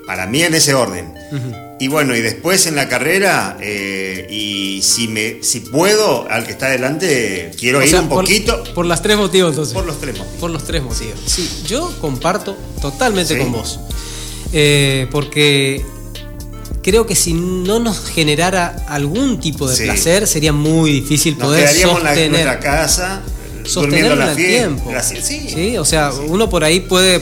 para 0.07 0.25
mí 0.25 0.41
en 0.41 0.55
ese 0.55 0.73
orden. 0.73 1.13
Y 1.79 1.89
bueno, 1.89 2.15
y 2.15 2.21
después 2.21 2.65
en 2.65 2.75
la 2.75 2.89
carrera, 2.89 3.55
eh, 3.61 4.25
y 4.31 4.81
si 4.81 5.07
me 5.07 5.43
si 5.43 5.59
puedo, 5.59 6.27
al 6.31 6.43
que 6.45 6.51
está 6.53 6.65
adelante, 6.67 7.51
quiero 7.59 7.77
O 7.79 7.84
ir 7.84 7.89
sea, 7.89 8.01
un 8.01 8.09
por- 8.09 8.23
poquito 8.23 8.63
Por, 8.73 8.88
las 8.88 9.03
tres 9.03 9.17
motivos, 9.17 9.51
entonces. 9.51 9.75
por 9.75 9.85
los 9.85 9.99
tres 9.99 10.17
motivos. 10.17 10.39
Por 10.39 10.49
los 10.49 10.63
tres 10.65 10.81
motivos. 10.81 11.19
Sí, 11.27 11.47
yo 11.67 11.93
comparto 12.01 12.57
totalmente 12.81 13.35
Sí. 13.35 13.39
con 13.39 13.51
vos. 13.51 13.79
Eh, 14.53 15.07
porque 15.11 15.85
creo 16.81 17.05
que 17.05 17.15
si 17.15 17.34
no 17.34 17.79
nos 17.79 17.99
generara 18.09 18.85
algún 18.88 19.39
tipo 19.39 19.67
de 19.69 19.75
Sí. 19.75 19.84
placer, 19.84 20.25
sería 20.25 20.53
muy 20.53 20.91
difícil 20.91 21.38
Nos 21.38 21.47
poder 21.47 21.61
quedaríamos 21.65 21.97
en 21.99 22.03
la- 22.03 22.09
sostener. 22.11 22.31
nuestra 22.31 22.59
casa, 22.59 23.21
sostenerlo 23.65 24.23
en 24.23 24.29
el 24.29 24.35
tiempo. 24.35 24.91
Sí, 25.21 25.77
o 25.77 25.85
sea, 25.85 26.11
uno 26.11 26.49
por 26.49 26.63
ahí 26.63 26.79
puede, 26.79 27.19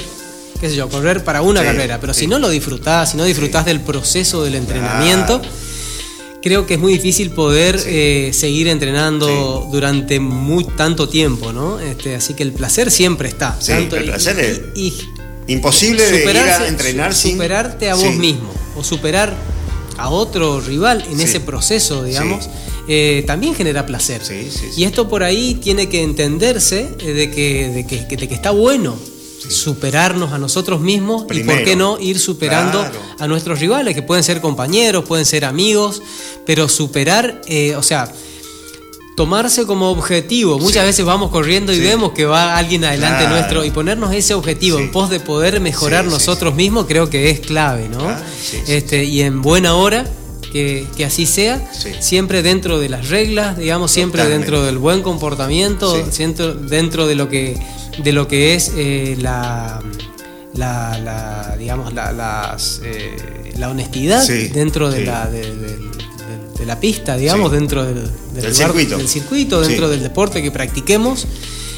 qué 0.65 0.71
sé 0.71 0.75
yo, 0.77 0.89
correr 0.89 1.23
para 1.23 1.41
una 1.41 1.61
Sí, 1.61 1.65
carrera, 1.67 1.99
pero 1.99 2.13
sí. 2.13 2.21
si 2.21 2.27
no 2.27 2.39
lo 2.39 2.49
disfrutás, 2.49 3.11
si 3.11 3.17
no 3.17 3.23
disfrutás 3.25 3.65
del 3.65 3.79
proceso 3.81 4.43
del 4.43 4.55
entrenamiento, 4.55 5.41
creo 6.41 6.65
que 6.65 6.75
es 6.75 6.79
muy 6.79 6.93
difícil 6.93 7.31
poder 7.31 7.79
eh, 7.85 8.31
seguir 8.33 8.67
entrenando 8.67 9.67
durante 9.71 10.19
muy 10.19 10.63
tanto 10.63 11.09
tiempo, 11.09 11.51
¿no? 11.53 11.79
Este, 11.79 12.15
así 12.15 12.33
que 12.33 12.43
el 12.43 12.51
placer 12.53 12.91
siempre 12.91 13.29
está. 13.29 13.57
Tanto- 13.59 13.95
el 13.97 14.03
y- 14.03 14.07
placer 14.07 14.37
y- 14.75 14.87
es 14.87 14.93
y- 14.93 14.93
Imposible 15.47 16.03
de 16.09 16.23
ir 16.23 16.37
a 16.37 16.67
entrenar 16.67 17.13
su- 17.13 17.21
sin 17.21 17.31
superarte 17.33 17.89
a 17.91 17.95
vos 17.95 18.15
mismo 18.15 18.51
o 18.75 18.83
superar 18.83 19.35
a 19.97 20.09
otro 20.09 20.59
rival 20.59 21.05
en 21.09 21.19
ese 21.21 21.39
proceso, 21.39 22.03
digamos, 22.03 22.49
eh, 22.87 23.23
también 23.27 23.53
genera 23.53 23.85
placer. 23.85 24.21
Sí, 24.25 24.49
sí, 24.51 24.69
sí. 24.73 24.81
Y 24.81 24.83
esto 24.85 25.07
por 25.07 25.23
ahí 25.23 25.53
tiene 25.55 25.87
que 25.87 26.01
entenderse 26.01 26.89
eh, 26.99 27.13
de 27.13 27.29
que, 27.31 27.69
de 27.69 27.85
que- 27.85 28.17
de 28.17 28.27
que 28.27 28.33
está 28.33 28.49
bueno 28.51 28.95
superarnos 29.49 30.31
a 30.33 30.37
nosotros 30.37 30.81
mismos 30.81 31.25
y 31.31 31.43
por 31.43 31.63
qué 31.63 31.75
no 31.75 31.99
ir 31.99 32.19
superando 32.19 32.79
Claro. 32.79 32.99
a 33.19 33.27
nuestros 33.27 33.59
rivales, 33.59 33.93
que 33.95 34.01
pueden 34.01 34.23
ser 34.23 34.41
compañeros, 34.41 35.05
pueden 35.05 35.25
ser 35.25 35.45
amigos, 35.45 36.01
pero 36.45 36.67
superar, 36.69 37.41
eh, 37.47 37.75
o 37.75 37.83
sea, 37.83 38.11
tomarse 39.15 39.65
como 39.65 39.89
objetivo. 39.91 40.59
Muchas 40.59 40.83
Sí. 40.83 40.87
veces 40.87 41.05
vamos 41.05 41.31
corriendo 41.31 41.71
y 41.71 41.77
Sí. 41.77 41.81
vemos 41.83 42.11
que 42.11 42.25
va 42.25 42.57
alguien 42.57 42.83
adelante 42.83 43.19
Claro. 43.23 43.35
nuestro 43.35 43.63
y 43.65 43.71
ponernos 43.71 44.13
ese 44.13 44.33
objetivo 44.33 44.77
Sí. 44.77 44.83
en 44.83 44.91
pos 44.91 45.09
de 45.09 45.21
poder 45.21 45.61
mejorar 45.61 46.03
nosotros 46.05 46.53
mismos 46.55 46.85
creo 46.85 47.09
que 47.09 47.29
es 47.29 47.39
clave, 47.39 47.87
¿no? 47.87 47.99
Claro, 47.99 48.21
este, 48.67 49.05
Y 49.05 49.21
en 49.21 49.41
buena 49.41 49.75
hora. 49.75 50.05
Que, 50.51 50.87
que 50.95 51.03
así 51.03 51.25
sea, 51.25 51.69
siempre 51.99 52.41
dentro 52.41 52.79
de 52.79 52.87
las 52.87 53.09
reglas, 53.09 53.57
digamos, 53.57 53.91
siempre 53.91 54.21
Totalmente. 54.21 54.45
dentro 54.51 54.65
del 54.65 54.77
buen 54.77 55.01
comportamiento, 55.01 55.93
dentro 56.69 57.07
de 57.07 57.15
lo 57.15 57.27
que, 57.27 57.57
de 58.03 58.11
lo 58.11 58.27
que 58.27 58.55
es 58.55 58.71
eh, 58.75 59.15
la, 59.19 59.81
la, 60.53 60.97
la, 60.99 61.55
digamos, 61.57 61.93
la, 61.93 62.11
las, 62.11 62.81
eh, 62.83 63.53
la 63.57 63.69
honestidad 63.69 64.23
Sí, 64.23 64.47
dentro 64.49 64.89
de, 64.91 64.99
sí. 64.99 65.05
la, 65.05 65.27
de, 65.27 65.55
de- 65.55 66.65
la 66.65 66.79
pista, 66.79 67.15
digamos, 67.15 67.51
Sí. 67.51 67.57
dentro 67.57 67.83
del, 67.85 67.95
Del 67.95 68.11
lugar- 68.37 68.53
circuito. 68.53 68.97
del 68.97 69.07
circuito, 69.07 69.61
dentro 69.61 69.87
del 69.87 70.01
deporte 70.01 70.41
que 70.41 70.49
practiquemos. 70.51 71.27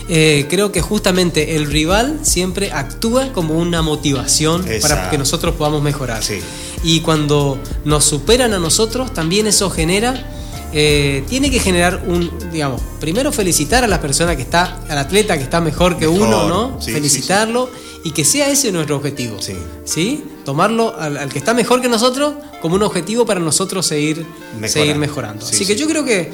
Eh, 0.09 0.45
creo 0.49 0.71
que 0.71 0.79
justamente 0.79 1.57
el 1.57 1.69
rival 1.69 2.19
siempre 2.21 2.71
actúa 2.71 3.33
como 3.33 3.55
una 3.55 3.81
motivación 3.81 4.65
para 4.81 5.09
que 5.09 5.17
nosotros 5.17 5.55
podamos 5.55 5.83
mejorar. 5.83 6.23
Sí. 6.23 6.39
Y 6.83 7.01
cuando 7.01 7.59
nos 7.83 8.05
superan 8.05 8.53
a 8.53 8.59
nosotros, 8.59 9.13
también 9.13 9.47
eso 9.47 9.69
genera, 9.69 10.25
eh, 10.73 11.23
tiene 11.29 11.49
que 11.49 11.59
generar 11.59 12.03
un, 12.07 12.29
digamos, 12.51 12.81
primero 12.99 13.31
felicitar 13.31 13.83
a 13.83 13.87
la 13.87 14.01
persona 14.01 14.35
que 14.35 14.41
está, 14.41 14.79
al 14.89 14.97
atleta 14.97 15.37
que 15.37 15.43
está 15.43 15.61
mejor 15.61 15.97
que 15.97 16.07
Mejor, 16.07 16.27
uno, 16.27 16.47
¿no? 16.49 16.81
sí, 16.81 16.91
Felicitarlo 16.91 17.69
y 18.03 18.11
que 18.11 18.23
sea 18.25 18.49
ese 18.49 18.71
nuestro 18.71 18.95
objetivo. 18.97 19.41
Sí. 19.41 19.53
¿Sí? 19.85 20.23
Tomarlo 20.45 20.95
al, 20.99 21.17
al 21.17 21.29
que 21.31 21.39
está 21.39 21.53
mejor 21.53 21.81
que 21.81 21.89
nosotros 21.89 22.33
como 22.61 22.75
un 22.75 22.83
objetivo 22.83 23.25
para 23.25 23.39
nosotros 23.39 23.85
seguir 23.85 24.17
Mejorando. 24.53 24.67
seguir 24.67 24.95
mejorando. 24.97 25.45
Sí, 25.45 25.55
Así 25.55 25.65
que 25.65 25.75
yo 25.75 25.87
creo 25.87 26.03
que 26.05 26.31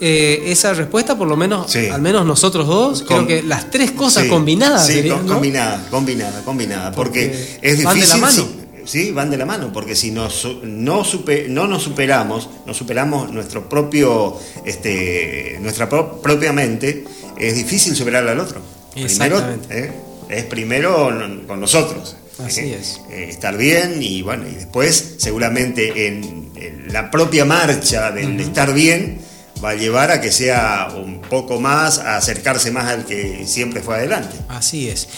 eh, 0.00 0.42
esa 0.46 0.74
respuesta, 0.74 1.16
por 1.16 1.28
lo 1.28 1.36
menos, 1.36 1.70
Sí. 1.70 1.86
al 1.88 2.02
menos 2.02 2.26
nosotros 2.26 2.66
dos, 2.66 3.02
creo 3.06 3.26
que 3.26 3.42
las 3.42 3.70
tres 3.70 3.92
cosas 3.92 4.24
Sí, 4.24 4.28
combinadas. 4.28 4.86
Sí, 4.86 5.02
¿no? 5.08 5.24
combinada, 5.26 5.86
combinada, 5.90 6.42
combinada. 6.44 6.92
Porque, 6.92 7.26
Porque 7.28 7.58
es 7.62 7.78
difícil. 7.78 7.84
van 7.84 8.00
de 8.00 8.06
la 8.06 8.16
mano. 8.16 8.63
Sí, 8.84 9.10
van 9.12 9.30
de 9.30 9.36
la 9.36 9.46
mano. 9.46 9.72
Porque 9.72 9.94
si 9.96 10.10
nos, 10.10 10.46
no, 10.62 11.04
supe- 11.04 11.48
no 11.48 11.66
nos 11.66 11.82
superamos, 11.82 12.48
no 12.66 12.74
superamos 12.74 13.30
nuestro 13.32 13.68
propio, 13.68 14.38
este, 14.64 15.58
nuestra 15.60 15.88
pro- 15.88 16.20
propia 16.20 16.52
mente, 16.52 17.04
es 17.38 17.54
difícil 17.56 17.94
superar 17.96 18.26
al 18.28 18.38
otro. 18.40 18.60
Primero, 18.92 19.10
Exactamente. 19.38 19.78
¿eh? 19.78 19.92
es 20.28 20.44
primero 20.44 21.10
con 21.46 21.60
nosotros. 21.60 22.16
Así 22.44 22.60
¿eh? 22.62 22.78
es. 22.80 23.00
Eh, 23.10 23.26
estar 23.30 23.56
bien 23.56 24.02
y 24.02 24.22
bueno, 24.22 24.48
y 24.48 24.54
después 24.54 25.14
seguramente 25.18 26.06
en, 26.08 26.50
en 26.56 26.92
la 26.92 27.10
propia 27.10 27.44
marcha 27.44 28.10
del 28.10 28.40
estar 28.40 28.72
bien 28.74 29.18
va 29.64 29.70
a 29.70 29.74
llevar 29.74 30.10
a 30.10 30.20
que 30.20 30.30
sea 30.32 30.88
un 30.96 31.20
poco 31.22 31.60
más, 31.60 31.98
a 31.98 32.16
acercarse 32.16 32.70
más 32.70 32.86
al 32.86 33.04
que 33.04 33.44
siempre 33.46 33.82
fue 33.82 33.96
adelante. 33.96 34.36
Así 34.48 34.88
es. 34.88 35.08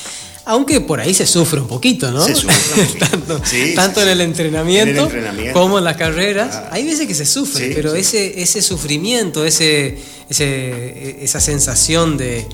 Aunque 0.48 0.80
por 0.80 1.00
ahí 1.00 1.12
se 1.12 1.26
sufre 1.26 1.60
un 1.60 1.66
poquito, 1.66 2.10
¿no? 2.12 2.24
Se 2.24 2.34
sufre 2.34 2.54
un 2.82 2.86
poquito. 2.86 3.06
tanto 3.10 3.40
Sí, 3.44 3.72
tanto 3.74 4.00
sí, 4.00 4.06
en 4.06 4.12
el 4.12 4.20
entrenamiento, 4.20 4.90
En 4.90 4.96
el 4.98 5.02
entrenamiento. 5.04 5.60
como 5.60 5.78
en 5.78 5.84
las 5.84 5.96
carreras. 5.96 6.54
Ah. 6.54 6.68
Hay 6.72 6.84
veces 6.84 7.06
que 7.08 7.14
se 7.14 7.26
sufre, 7.26 7.68
Sí, 7.68 7.72
pero 7.74 7.94
ese, 7.94 8.40
ese 8.40 8.62
sufrimiento, 8.62 9.44
ese, 9.44 9.98
ese, 10.30 11.24
esa 11.24 11.40
sensación 11.40 12.16
de 12.16 12.46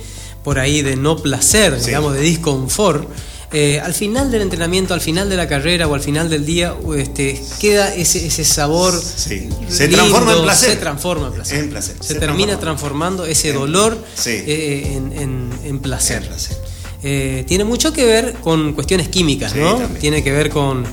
por 0.42 0.58
ahí 0.58 0.82
de 0.82 0.96
no 0.96 1.16
placer, 1.18 1.80
digamos, 1.84 2.14
de 2.14 2.20
disconfort, 2.20 3.08
eh, 3.54 3.78
al 3.80 3.92
final 3.92 4.30
del 4.30 4.40
entrenamiento, 4.40 4.94
al 4.94 5.02
final 5.02 5.28
de 5.28 5.36
la 5.36 5.46
carrera 5.46 5.86
o 5.86 5.94
al 5.94 6.00
final 6.00 6.30
del 6.30 6.46
día, 6.46 6.74
este, 6.96 7.40
queda 7.60 7.94
ese, 7.94 8.26
ese 8.26 8.44
sabor. 8.46 8.98
Sí. 8.98 9.50
Se 9.68 9.88
transforma 9.88 10.32
en 10.32 10.42
placer. 10.42 10.70
Se 10.70 10.76
transforma 10.76 11.26
en 11.26 11.32
placer. 11.34 11.58
En 11.58 11.68
placer. 11.70 11.96
Se, 12.00 12.14
termina 12.14 12.58
transformando 12.58 13.26
ese 13.26 13.52
dolor 13.52 14.02
Sí. 14.14 14.30
eh, 14.30 14.92
en, 14.96 15.12
en- 15.20 15.50
en 15.64 15.78
placer. 15.80 16.22
En 16.22 16.28
placer. 16.28 16.56
Eh, 17.02 17.44
tiene 17.48 17.64
mucho 17.64 17.92
que 17.92 18.04
ver 18.04 18.34
con 18.34 18.72
cuestiones 18.74 19.08
químicas, 19.08 19.52
Sí, 19.52 19.58
¿no? 19.58 19.76
también. 19.76 20.00
Tiene 20.00 20.22
que 20.22 20.30
ver 20.32 20.50
con, 20.50 20.84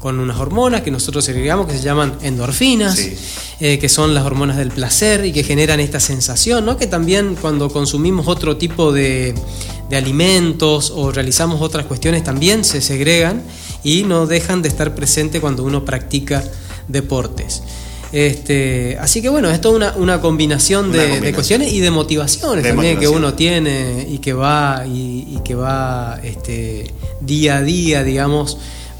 con 0.00 0.18
unas 0.18 0.38
hormonas 0.38 0.82
que 0.82 0.90
nosotros 0.90 1.24
segregamos 1.24 1.66
que 1.68 1.76
se 1.78 1.82
llaman 1.82 2.14
endorfinas, 2.22 2.96
Sí. 2.96 3.14
eh, 3.60 3.78
que 3.78 3.88
son 3.88 4.14
las 4.14 4.24
hormonas 4.24 4.56
del 4.56 4.70
placer 4.70 5.24
y 5.24 5.32
que 5.32 5.44
generan 5.44 5.80
esta 5.80 6.00
sensación, 6.00 6.64
¿no? 6.66 6.76
Que 6.76 6.86
también 6.86 7.36
cuando 7.40 7.70
consumimos 7.70 8.26
otro 8.26 8.56
tipo 8.56 8.92
de, 8.92 9.34
de 9.90 9.96
alimentos 9.96 10.90
o 10.94 11.12
realizamos 11.12 11.62
otras 11.62 11.86
cuestiones 11.86 12.24
también 12.24 12.64
se 12.64 12.80
segregan 12.80 13.42
y 13.84 14.02
no 14.02 14.26
dejan 14.26 14.60
de 14.62 14.68
estar 14.68 14.94
presentes 14.94 15.40
cuando 15.40 15.62
uno 15.62 15.84
practica 15.84 16.42
deportes. 16.88 17.62
Este, 18.14 18.96
así 19.00 19.20
que 19.20 19.28
bueno, 19.28 19.50
esto 19.50 19.70
es 19.70 19.74
una, 19.74 19.92
una 19.96 20.20
combinación, 20.20 20.90
Una 20.90 21.02
de, 21.02 21.34
cuestiones 21.34 21.72
y 21.72 21.80
de 21.80 21.90
motivaciones 21.90 22.62
De 22.62 22.70
también 22.70 22.96
que 23.00 23.08
uno 23.08 23.34
tiene 23.34 24.06
y 24.08 24.18
que 24.18 24.32
va 24.32 24.84
y, 24.86 25.26
y 25.36 25.40
que 25.44 25.56
va 25.56 26.20
este, 26.22 26.94
día 27.20 27.56
a 27.56 27.62
día, 27.62 28.04
digamos, 28.04 28.56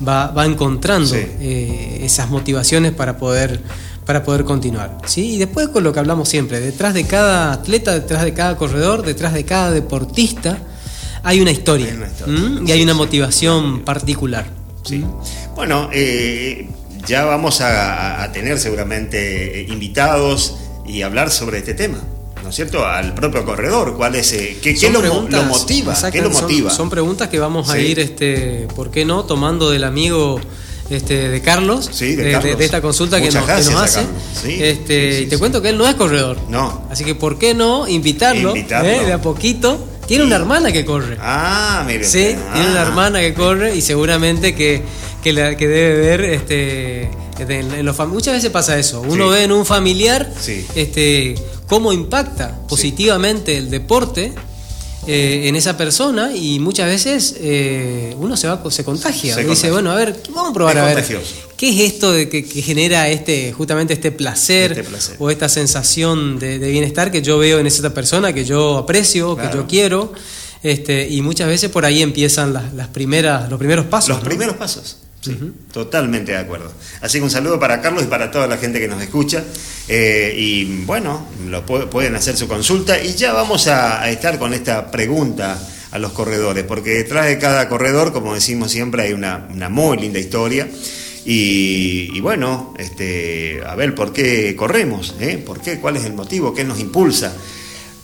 va, 0.07 0.32
va 0.32 0.45
encontrando 0.45 1.15
Sí. 1.15 1.20
eh, 1.41 2.01
esas 2.03 2.28
motivaciones 2.28 2.91
para 2.91 3.16
poder 3.16 3.61
para 4.05 4.24
poder 4.24 4.45
continuar. 4.45 4.99
¿sí? 5.07 5.35
Y 5.35 5.39
después 5.39 5.69
con 5.69 5.85
lo 5.85 5.93
que 5.93 6.01
hablamos 6.01 6.28
siempre, 6.28 6.59
detrás 6.61 6.93
de 6.93 7.05
cada 7.05 7.53
atleta, 7.53 7.95
detrás 7.95 8.24
de 8.24 8.35
cada 8.35 8.57
corredor, 8.57 9.03
detrás 9.07 9.32
de 9.32 9.45
cada 9.45 9.70
deportista, 9.70 10.59
hay 11.23 11.41
una 11.41 11.53
historia, 11.53 11.86
Hay 11.86 11.97
una 11.97 12.07
historia. 12.09 12.35
¿m? 12.36 12.61
y 12.66 12.73
hay 12.73 12.82
una 12.82 12.95
motivación 12.95 13.81
particular. 13.85 14.45
Sí. 14.85 15.05
Bueno, 15.55 15.89
eh, 15.93 16.69
ya 17.06 17.24
vamos 17.24 17.60
a, 17.60 18.22
a 18.22 18.32
tener 18.32 18.59
seguramente 18.59 19.60
eh, 19.60 19.66
invitados 19.68 20.56
y 20.86 21.02
hablar 21.02 21.31
sobre 21.31 21.59
este 21.59 21.74
tema, 21.74 21.98
¿no 22.43 22.48
es 22.51 22.55
cierto? 22.55 22.85
Al 22.86 23.14
propio 23.14 23.44
corredor, 23.44 23.97
¿cuál 23.97 24.14
es, 24.16 24.32
eh, 24.32 24.59
qué, 24.62 24.74
qué 24.74 24.90
lo, 24.90 25.01
motiva? 25.44 25.93
exacto, 25.93 26.12
¿Qué 26.12 26.22
lo 26.22 26.32
son- 26.32 26.43
motiva? 26.43 26.70
Son, 26.70 26.90
preguntas 26.90 27.28
que 27.28 27.39
vamos 27.39 27.68
a 27.70 27.74
Sí. 27.74 27.78
ir, 27.81 28.01
este, 28.01 28.68
¿por 28.76 28.90
qué 28.90 29.05
no? 29.05 29.24
Tomando 29.24 29.70
del 29.70 29.85
amigo 29.85 30.40
este, 30.90 31.31
de 31.31 31.40
Carlos, 31.40 31.89
Sí, 31.93 32.14
de 32.14 32.32
Carlos. 32.32 32.56
esta 32.60 32.82
consulta 32.82 33.18
que 33.20 33.31
nos, 33.31 33.44
que 33.47 33.52
hace. 33.52 34.01
Sí, 34.43 34.59
este, 34.62 35.22
y 35.22 35.26
te 35.26 35.39
cuento 35.39 35.62
que 35.62 35.70
él 35.70 35.78
no 35.78 35.86
es 35.89 35.94
corredor. 35.94 36.36
No. 36.51 36.82
Así 36.90 37.05
que, 37.05 37.14
¿por 37.14 37.39
qué 37.39 37.55
no 37.55 37.89
invitarlo, 37.89 38.51
Invitarlo. 38.55 38.90
eh, 38.90 39.06
de 39.06 39.12
a 39.14 39.22
poquito? 39.22 39.89
Tiene 40.06 40.24
una 40.24 40.36
hermana 40.36 40.70
que 40.70 40.85
corre. 40.85 41.16
Ah, 41.22 41.82
mire. 41.86 42.05
Sí, 42.05 42.36
tiene 42.52 42.70
una 42.70 42.81
Ah. 42.82 42.86
hermana 42.86 43.20
que 43.20 43.32
corre 43.32 43.74
y 43.74 43.81
seguramente 43.81 44.55
que, 44.55 44.82
que, 45.25 45.33
la- 45.33 45.57
que 45.57 45.67
debe 45.67 45.97
ver 46.01 46.21
este, 46.25 47.11
en, 47.39 47.85
los 47.85 47.99
muchas 48.07 48.35
veces 48.35 48.51
pasa 48.51 48.79
eso. 48.79 49.01
Uno 49.01 49.29
Sí. 49.29 49.35
ve 49.35 49.43
en 49.45 49.53
un 49.53 49.65
familiar 49.67 50.31
Sí. 50.41 50.65
este, 50.77 51.35
cómo 51.67 51.93
impacta 51.93 52.61
positivamente 52.69 53.57
el 53.57 53.71
deporte 53.71 54.33
eh, 55.07 55.49
en 55.49 55.57
esa 55.57 55.77
persona 55.77 56.35
y 56.35 56.59
muchas 56.61 56.87
veces 56.87 57.35
eh, 57.39 58.15
uno 58.19 58.37
se 58.37 58.49
va 58.49 58.63
se 58.71 58.85
contagia. 58.85 59.35
Se 59.35 59.41
dice, 59.41 59.47
contagia. 59.47 59.73
bueno, 59.73 59.91
a 59.91 59.97
ver, 59.97 60.19
vamos 60.35 60.51
a 60.51 60.55
probar 60.55 60.77
Es 60.77 60.83
a 60.83 60.87
ver. 60.87 60.95
contagioso. 60.95 61.35
¿Qué 61.57 61.69
es 61.71 61.93
esto 61.93 62.13
de 62.13 62.29
que, 62.29 62.45
que 62.45 62.63
genera 62.63 63.09
este 63.09 63.53
justamente 63.53 63.93
este 63.95 64.13
placer, 64.13 64.73
Este 64.73 64.85
placer. 64.85 65.17
o 65.19 65.31
esta 65.31 65.49
sensación 65.49 66.39
de, 66.39 66.59
de 66.59 66.71
bienestar 66.71 67.11
que 67.11 67.23
yo 67.23 67.39
veo 67.39 67.59
en 67.59 67.67
esa 67.67 67.93
persona 67.95 68.33
que 68.33 68.45
yo 68.45 68.79
aprecio, 68.79 69.37
que 69.37 69.49
yo 69.53 69.67
quiero? 69.67 70.13
Este, 70.63 71.07
y 71.11 71.21
muchas 71.21 71.49
veces 71.49 71.71
por 71.71 71.85
ahí 71.85 72.01
empiezan 72.01 72.55
las, 72.55 72.73
las 72.73 72.89
primeras, 72.89 73.51
los 73.51 73.59
primeros 73.59 73.85
pasos. 73.87 74.09
Los 74.09 74.19
¿no? 74.21 74.25
primeros 74.25 74.57
pasos. 74.57 74.97
Sí, 75.25 75.39
totalmente 75.73 76.33
de 76.33 76.39
acuerdo. 76.39 76.71
Así 77.01 77.19
que 77.19 77.25
un 77.25 77.31
saludo 77.31 77.59
para 77.59 77.81
Carlos 77.81 78.03
y 78.05 78.07
para 78.07 78.31
toda 78.31 78.47
la 78.47 78.59
gente 78.59 78.79
que 78.81 78.89
nos 78.89 79.01
escucha. 79.03 79.43
Eh, 79.89 80.35
y 80.37 80.85
bueno, 80.85 81.27
lo 81.49 81.65
pu- 81.65 81.89
pueden 81.89 82.15
hacer 82.15 82.37
su 82.37 82.47
consulta. 82.47 83.03
Y 83.03 83.15
ya 83.15 83.33
vamos 83.33 83.67
a, 83.69 84.03
a 84.03 84.11
estar 84.11 84.39
con 84.39 84.53
esta 84.53 84.91
pregunta 84.91 85.59
a 85.93 85.99
los 85.99 86.13
corredores, 86.13 86.65
porque 86.65 86.91
detrás 86.91 87.27
de 87.27 87.39
cada 87.39 87.69
corredor, 87.69 88.13
como 88.13 88.35
decimos 88.35 88.71
siempre, 88.73 89.03
hay 89.05 89.13
una, 89.13 89.47
una 89.51 89.69
muy 89.69 89.97
linda 89.97 90.19
historia. 90.19 90.69
Y, 91.25 92.11
y 92.13 92.21
bueno, 92.21 92.75
este, 92.79 93.63
a 93.67 93.75
ver, 93.75 93.95
¿por 93.95 94.13
qué 94.13 94.55
corremos? 94.57 95.15
¿Eh? 95.21 95.39
¿Por 95.45 95.61
qué? 95.63 95.79
¿Cuál 95.81 95.97
es 95.97 96.05
el 96.05 96.13
motivo? 96.13 96.53
¿Qué 96.53 96.65
nos 96.65 96.79
impulsa? 96.81 97.35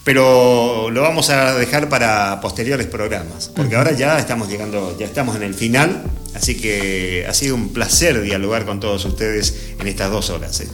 Pero 0.04 0.90
lo 0.90 1.02
vamos 1.02 1.28
a 1.30 1.54
dejar 1.54 1.88
para 1.88 2.40
posteriores 2.40 2.86
programas, 2.86 3.50
porque 3.54 3.76
ahora 3.76 3.92
ya 3.92 4.18
estamos 4.18 4.48
llegando, 4.48 4.96
ya 4.98 5.04
estamos 5.04 5.36
en 5.36 5.42
el 5.42 5.54
final, 5.54 6.04
así 6.34 6.56
que 6.56 7.26
ha 7.28 7.34
sido 7.34 7.54
un 7.54 7.72
placer 7.72 8.22
dialogar 8.22 8.64
con 8.64 8.80
todos 8.80 9.04
ustedes 9.04 9.72
en 9.78 9.86
estas 9.86 10.10
dos 10.10 10.30
horas. 10.30 10.60
¿eh? 10.60 10.68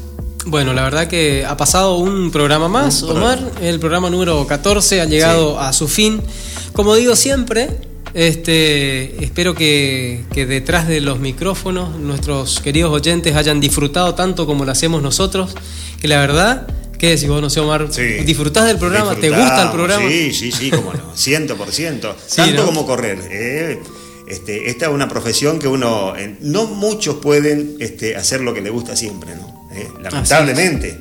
Bueno, 0.47 0.73
la 0.75 0.85
verdad 0.85 1.09
que 1.09 1.45
ha 1.45 1.57
pasado 1.57 1.97
un 1.97 2.31
programa 2.31 2.69
más, 2.69 3.03
Un 3.03 3.09
programa. 3.09 3.35
Omar. 3.35 3.63
El 3.63 3.81
programa 3.81 4.11
número 4.11 4.47
14 4.47 5.01
ha 5.01 5.05
llegado 5.07 5.59
a 5.59 5.73
su 5.73 5.89
fin. 5.89 6.23
Como 6.73 6.95
digo 6.95 7.17
siempre, 7.17 7.69
este, 8.15 9.25
espero 9.25 9.57
que, 9.57 10.25
que 10.33 10.47
detrás 10.47 10.87
de 10.87 11.01
los 11.01 11.19
micrófonos 11.19 11.99
nuestros 11.99 12.61
queridos 12.61 12.93
oyentes 12.93 13.35
hayan 13.35 13.59
disfrutado 13.59 14.15
tanto 14.15 14.47
como 14.47 14.65
lo 14.65 14.71
hacemos 14.71 15.03
nosotros, 15.03 15.53
que 16.01 16.07
la 16.07 16.21
verdad, 16.21 16.69
¿qué 16.99 17.11
decís 17.11 17.29
vos, 17.29 17.41
no 17.41 17.51
sé, 17.51 17.61
Omar? 17.61 17.89
Sí. 17.91 18.03
¿Disfrutás 18.25 18.67
del 18.67 18.79
programa? 18.79 19.15
¿Te 19.17 19.31
gusta 19.31 19.65
el 19.65 19.71
programa? 19.71 20.09
Sí, 20.09 20.33
sí, 20.33 20.53
sí, 20.53 20.71
cómo 20.71 20.93
no, 20.93 21.13
ciento 21.17 21.57
por 21.57 21.73
ciento. 21.73 22.17
Tanto 22.35 22.63
¿no? 22.63 22.67
como 22.67 22.87
correr. 22.87 23.19
¿eh? 23.31 23.81
Este, 24.27 24.71
esta 24.71 24.87
es 24.87 24.93
una 24.93 25.09
profesión 25.09 25.59
que 25.59 25.69
uno, 25.69 26.17
eh, 26.17 26.37
no 26.41 26.67
muchos 26.67 27.17
pueden 27.17 27.77
este, 27.81 28.17
hacer 28.17 28.41
lo 28.41 28.55
que 28.55 28.61
le 28.61 28.71
gusta 28.71 28.97
siempre, 28.97 29.35
¿no? 29.37 29.69
¿Eh? 29.73 29.89
Lamentablemente. 30.03 30.99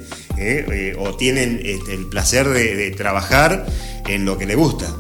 o 0.98 1.16
tienen 1.16 1.62
este, 1.64 1.94
el 1.94 2.08
placer 2.08 2.48
de, 2.50 2.76
de 2.76 2.92
trabajar 2.92 3.66
en 4.08 4.26
lo 4.26 4.38
que 4.38 4.46
le 4.46 4.56
gusta. 4.56 4.94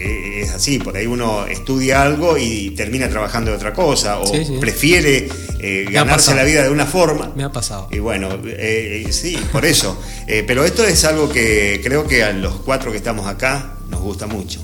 Porque 0.00 0.42
es 0.42 0.50
así, 0.52 0.78
por 0.78 0.96
ahí 0.96 1.06
uno 1.06 1.46
estudia 1.46 2.02
algo 2.02 2.38
y 2.38 2.70
termina 2.70 3.08
trabajando 3.08 3.50
de 3.50 3.56
otra 3.58 3.72
cosa, 3.74 4.18
o 4.18 4.26
Sí, 4.26 4.44
sí. 4.44 4.56
prefiere 4.60 5.28
eh, 5.58 5.84
ganarse 5.90 6.34
la 6.34 6.42
vida 6.44 6.62
de 6.62 6.70
una 6.70 6.86
forma. 6.86 7.32
Me 7.36 7.44
ha 7.44 7.52
pasado. 7.52 7.88
Y 7.90 7.98
bueno, 7.98 8.30
eh, 8.46 9.04
eh, 9.06 9.12
sí, 9.12 9.38
por 9.52 9.64
eso. 9.66 10.00
Eh, 10.26 10.42
pero 10.46 10.64
esto 10.64 10.84
es 10.86 11.04
algo 11.04 11.28
que 11.28 11.80
creo 11.84 12.06
que 12.06 12.24
a 12.24 12.32
los 12.32 12.54
cuatro 12.60 12.90
que 12.90 12.96
estamos 12.96 13.26
acá 13.26 13.74
nos 13.90 14.00
gusta 14.00 14.26
mucho. 14.26 14.60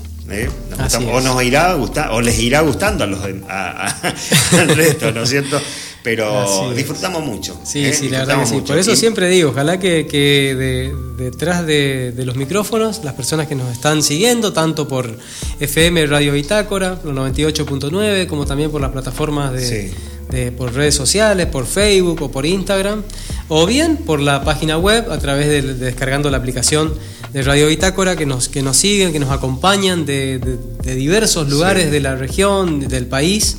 Nos 0.71 0.79
gusta- 0.79 0.99
o 0.99 1.21
nos 1.21 1.43
irá 1.43 1.73
gustar, 1.75 2.09
o 2.11 2.19
les 2.21 2.37
irá 2.39 2.61
gustando 2.61 3.03
a 3.03 3.07
los 3.07 3.19
a- 3.47 3.85
al 4.59 4.75
resto, 4.75 5.11
¿no 5.11 5.21
es 5.23 5.29
cierto? 5.29 5.61
Pero 6.07 6.73
disfrutamos 6.73 7.25
mucho. 7.25 7.59
Sí, 7.65 7.83
¿eh? 7.85 7.93
sí, 7.93 8.07
la 8.07 8.19
verdad 8.19 8.39
que 8.39 8.45
sí. 8.45 8.53
mucho. 8.55 8.67
Por 8.67 8.77
eso 8.77 8.95
siempre 8.95 9.27
digo, 9.27 9.49
ojalá 9.49 9.77
que, 9.77 10.07
que 10.07 10.55
de- 10.55 10.95
detrás 11.25 11.65
de, 11.65 12.13
de 12.13 12.25
los 12.25 12.37
micrófonos, 12.37 13.01
las 13.03 13.13
personas 13.13 13.47
que 13.47 13.55
nos 13.55 13.69
están 13.73 14.01
siguiendo, 14.01 14.53
tanto 14.53 14.87
por 14.87 15.17
FM 15.59 16.05
Radio 16.05 16.31
Bitácora, 16.33 16.95
por 16.95 17.13
98.9, 17.13 18.27
como 18.27 18.45
también 18.45 18.71
por 18.71 18.79
las 18.79 18.91
plataformas 18.91 19.51
de, 19.51 19.67
Sí. 19.89 19.93
de- 20.29 20.51
por 20.53 20.73
redes 20.73 20.95
sociales, 20.95 21.47
por 21.47 21.65
Facebook 21.65 22.21
o 22.21 22.31
por 22.31 22.45
Instagram, 22.45 23.03
o 23.49 23.65
bien 23.65 23.97
por 23.97 24.21
la 24.21 24.43
página 24.45 24.77
web 24.77 25.11
a 25.11 25.17
través 25.19 25.47
de, 25.47 25.61
de 25.61 25.73
descargando 25.73 26.29
la 26.29 26.37
aplicación 26.37 26.93
de 27.33 27.41
Radio 27.43 27.67
Bitácora, 27.67 28.15
que 28.15 28.25
nos, 28.25 28.47
que 28.47 28.61
nos 28.61 28.77
siguen, 28.77 29.11
que 29.11 29.19
nos 29.19 29.31
acompañan 29.31 30.05
de, 30.05 30.39
diversos 30.83 31.49
lugares 31.49 31.85
Sí. 31.85 31.89
de 31.91 31.99
la 31.99 32.15
región, 32.15 32.79
del 32.87 33.07
país. 33.07 33.57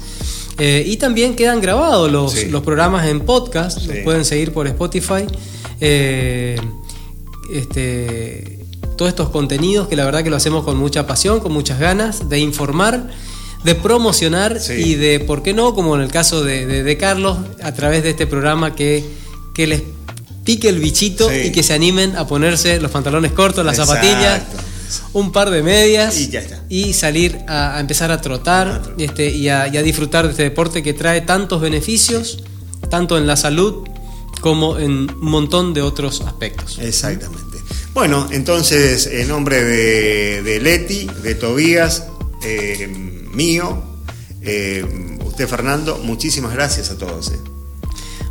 Eh, 0.59 0.82
y 0.86 0.97
también 0.97 1.36
quedan 1.36 1.60
grabados 1.60 2.10
los, 2.10 2.32
Sí. 2.32 2.47
los 2.47 2.62
programas 2.62 3.06
en 3.06 3.20
podcast, 3.20 3.78
Sí. 3.80 3.86
los 3.89 3.97
pueden 3.98 4.24
seguir 4.24 4.52
por 4.52 4.66
Spotify. 4.66 5.24
Eh, 5.80 6.59
este, 7.52 8.59
todos 8.97 9.09
estos 9.10 9.30
contenidos 9.30 9.89
que 9.89 9.97
la 9.97 10.05
verdad 10.05 10.22
que 10.24 10.30
lo 10.30 10.36
hacemos 10.36 10.64
con 10.64 10.76
mucha 10.76 11.06
pasión, 11.06 11.40
con 11.40 11.52
muchas 11.52 11.78
ganas 11.78 12.28
de 12.28 12.39
informar, 12.40 13.09
de 13.64 13.74
promocionar 13.74 14.60
Sí. 14.60 14.72
y 14.74 14.94
de, 14.94 15.20
¿por 15.20 15.43
qué 15.43 15.52
no? 15.55 15.74
Como 15.74 15.94
en 15.97 16.02
el 16.02 16.10
caso 16.10 16.43
de, 16.44 16.66
de- 16.66 16.82
de 16.82 16.97
Carlos, 16.97 17.39
a 17.62 17.72
través 17.72 18.02
de 18.02 18.10
este 18.10 18.26
programa 18.26 18.74
que, 18.74 19.05
que 19.55 19.66
les 19.66 19.82
pique 20.44 20.68
el 20.68 20.78
bichito 20.80 21.32
y 21.35 21.52
que 21.52 21.62
se 21.62 21.74
animen 21.74 22.16
a 22.16 22.26
ponerse 22.26 22.80
los 22.80 22.90
pantalones 22.90 23.32
cortos, 23.32 23.64
las 23.64 23.78
Exacto. 23.78 24.02
zapatillas, 24.02 24.43
un 25.12 25.32
par 25.32 25.51
de 25.51 25.62
medias 25.62 26.16
Y 26.19 26.28
ya 26.28 26.40
está. 26.40 26.62
y 26.69 26.93
salir 26.93 27.39
a, 27.48 27.77
a 27.77 27.81
empezar 27.81 28.10
a 28.10 28.20
trotar 28.20 28.69
A 28.69 28.82
trotar. 28.82 29.01
este, 29.02 29.28
y, 29.31 29.48
a, 29.48 29.69
y 29.69 29.77
a 29.77 29.82
disfrutar 29.82 30.24
de 30.24 30.31
este 30.32 30.43
deporte 30.44 30.82
que 30.82 30.94
trae 30.94 31.20
tantos 31.23 31.60
beneficios, 31.60 32.43
tanto 32.90 33.19
en 33.19 33.27
la 33.27 33.36
salud 33.36 33.86
como 34.40 34.78
en 34.78 35.10
un 35.10 35.24
montón 35.31 35.74
de 35.74 35.82
otros 35.82 36.20
aspectos. 36.20 36.78
Exactamente. 36.81 37.59
Bueno, 37.94 38.28
entonces, 38.31 39.06
en 39.06 39.27
nombre 39.28 39.65
de, 39.65 40.43
de 40.43 40.60
Leti, 40.60 41.09
de 41.23 41.35
Tobías, 41.35 42.05
eh, 42.44 42.86
mío, 43.32 43.82
eh, 44.43 45.19
usted 45.24 45.48
Fernando, 45.48 45.98
muchísimas 45.98 46.52
gracias 46.55 46.90
a 46.90 46.98
todos. 46.98 47.32
eh. 47.32 47.39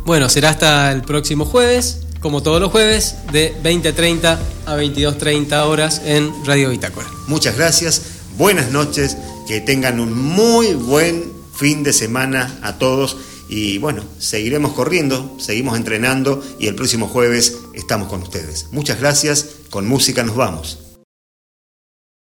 Bueno, 0.06 0.30
será 0.30 0.48
hasta 0.50 0.90
el 0.92 1.02
próximo 1.02 1.44
jueves, 1.44 1.98
como 2.20 2.42
todos 2.42 2.60
los 2.60 2.70
jueves, 2.70 3.16
de 3.32 3.54
20.30 3.62 4.38
a 4.66 4.76
22.30 4.76 5.66
horas 5.66 6.02
en 6.04 6.32
Radio 6.44 6.70
Bitácora. 6.70 7.06
Muchas 7.26 7.56
gracias, 7.56 8.02
buenas 8.36 8.70
noches 8.70 9.16
que 9.46 9.60
tengan 9.60 10.00
un 10.00 10.12
muy 10.12 10.74
buen 10.74 11.32
fin 11.54 11.82
de 11.82 11.92
semana 11.92 12.58
a 12.62 12.78
todos 12.78 13.16
y 13.48 13.78
bueno, 13.78 14.04
seguiremos 14.18 14.72
corriendo, 14.72 15.36
seguimos 15.38 15.76
entrenando 15.76 16.44
y 16.58 16.66
el 16.66 16.74
próximo 16.74 17.08
jueves 17.08 17.56
estamos 17.74 18.08
con 18.08 18.22
ustedes. 18.22 18.66
Muchas 18.72 19.00
gracias, 19.00 19.46
con 19.70 19.86
música 19.86 20.22
nos 20.22 20.36
vamos. 20.36 20.87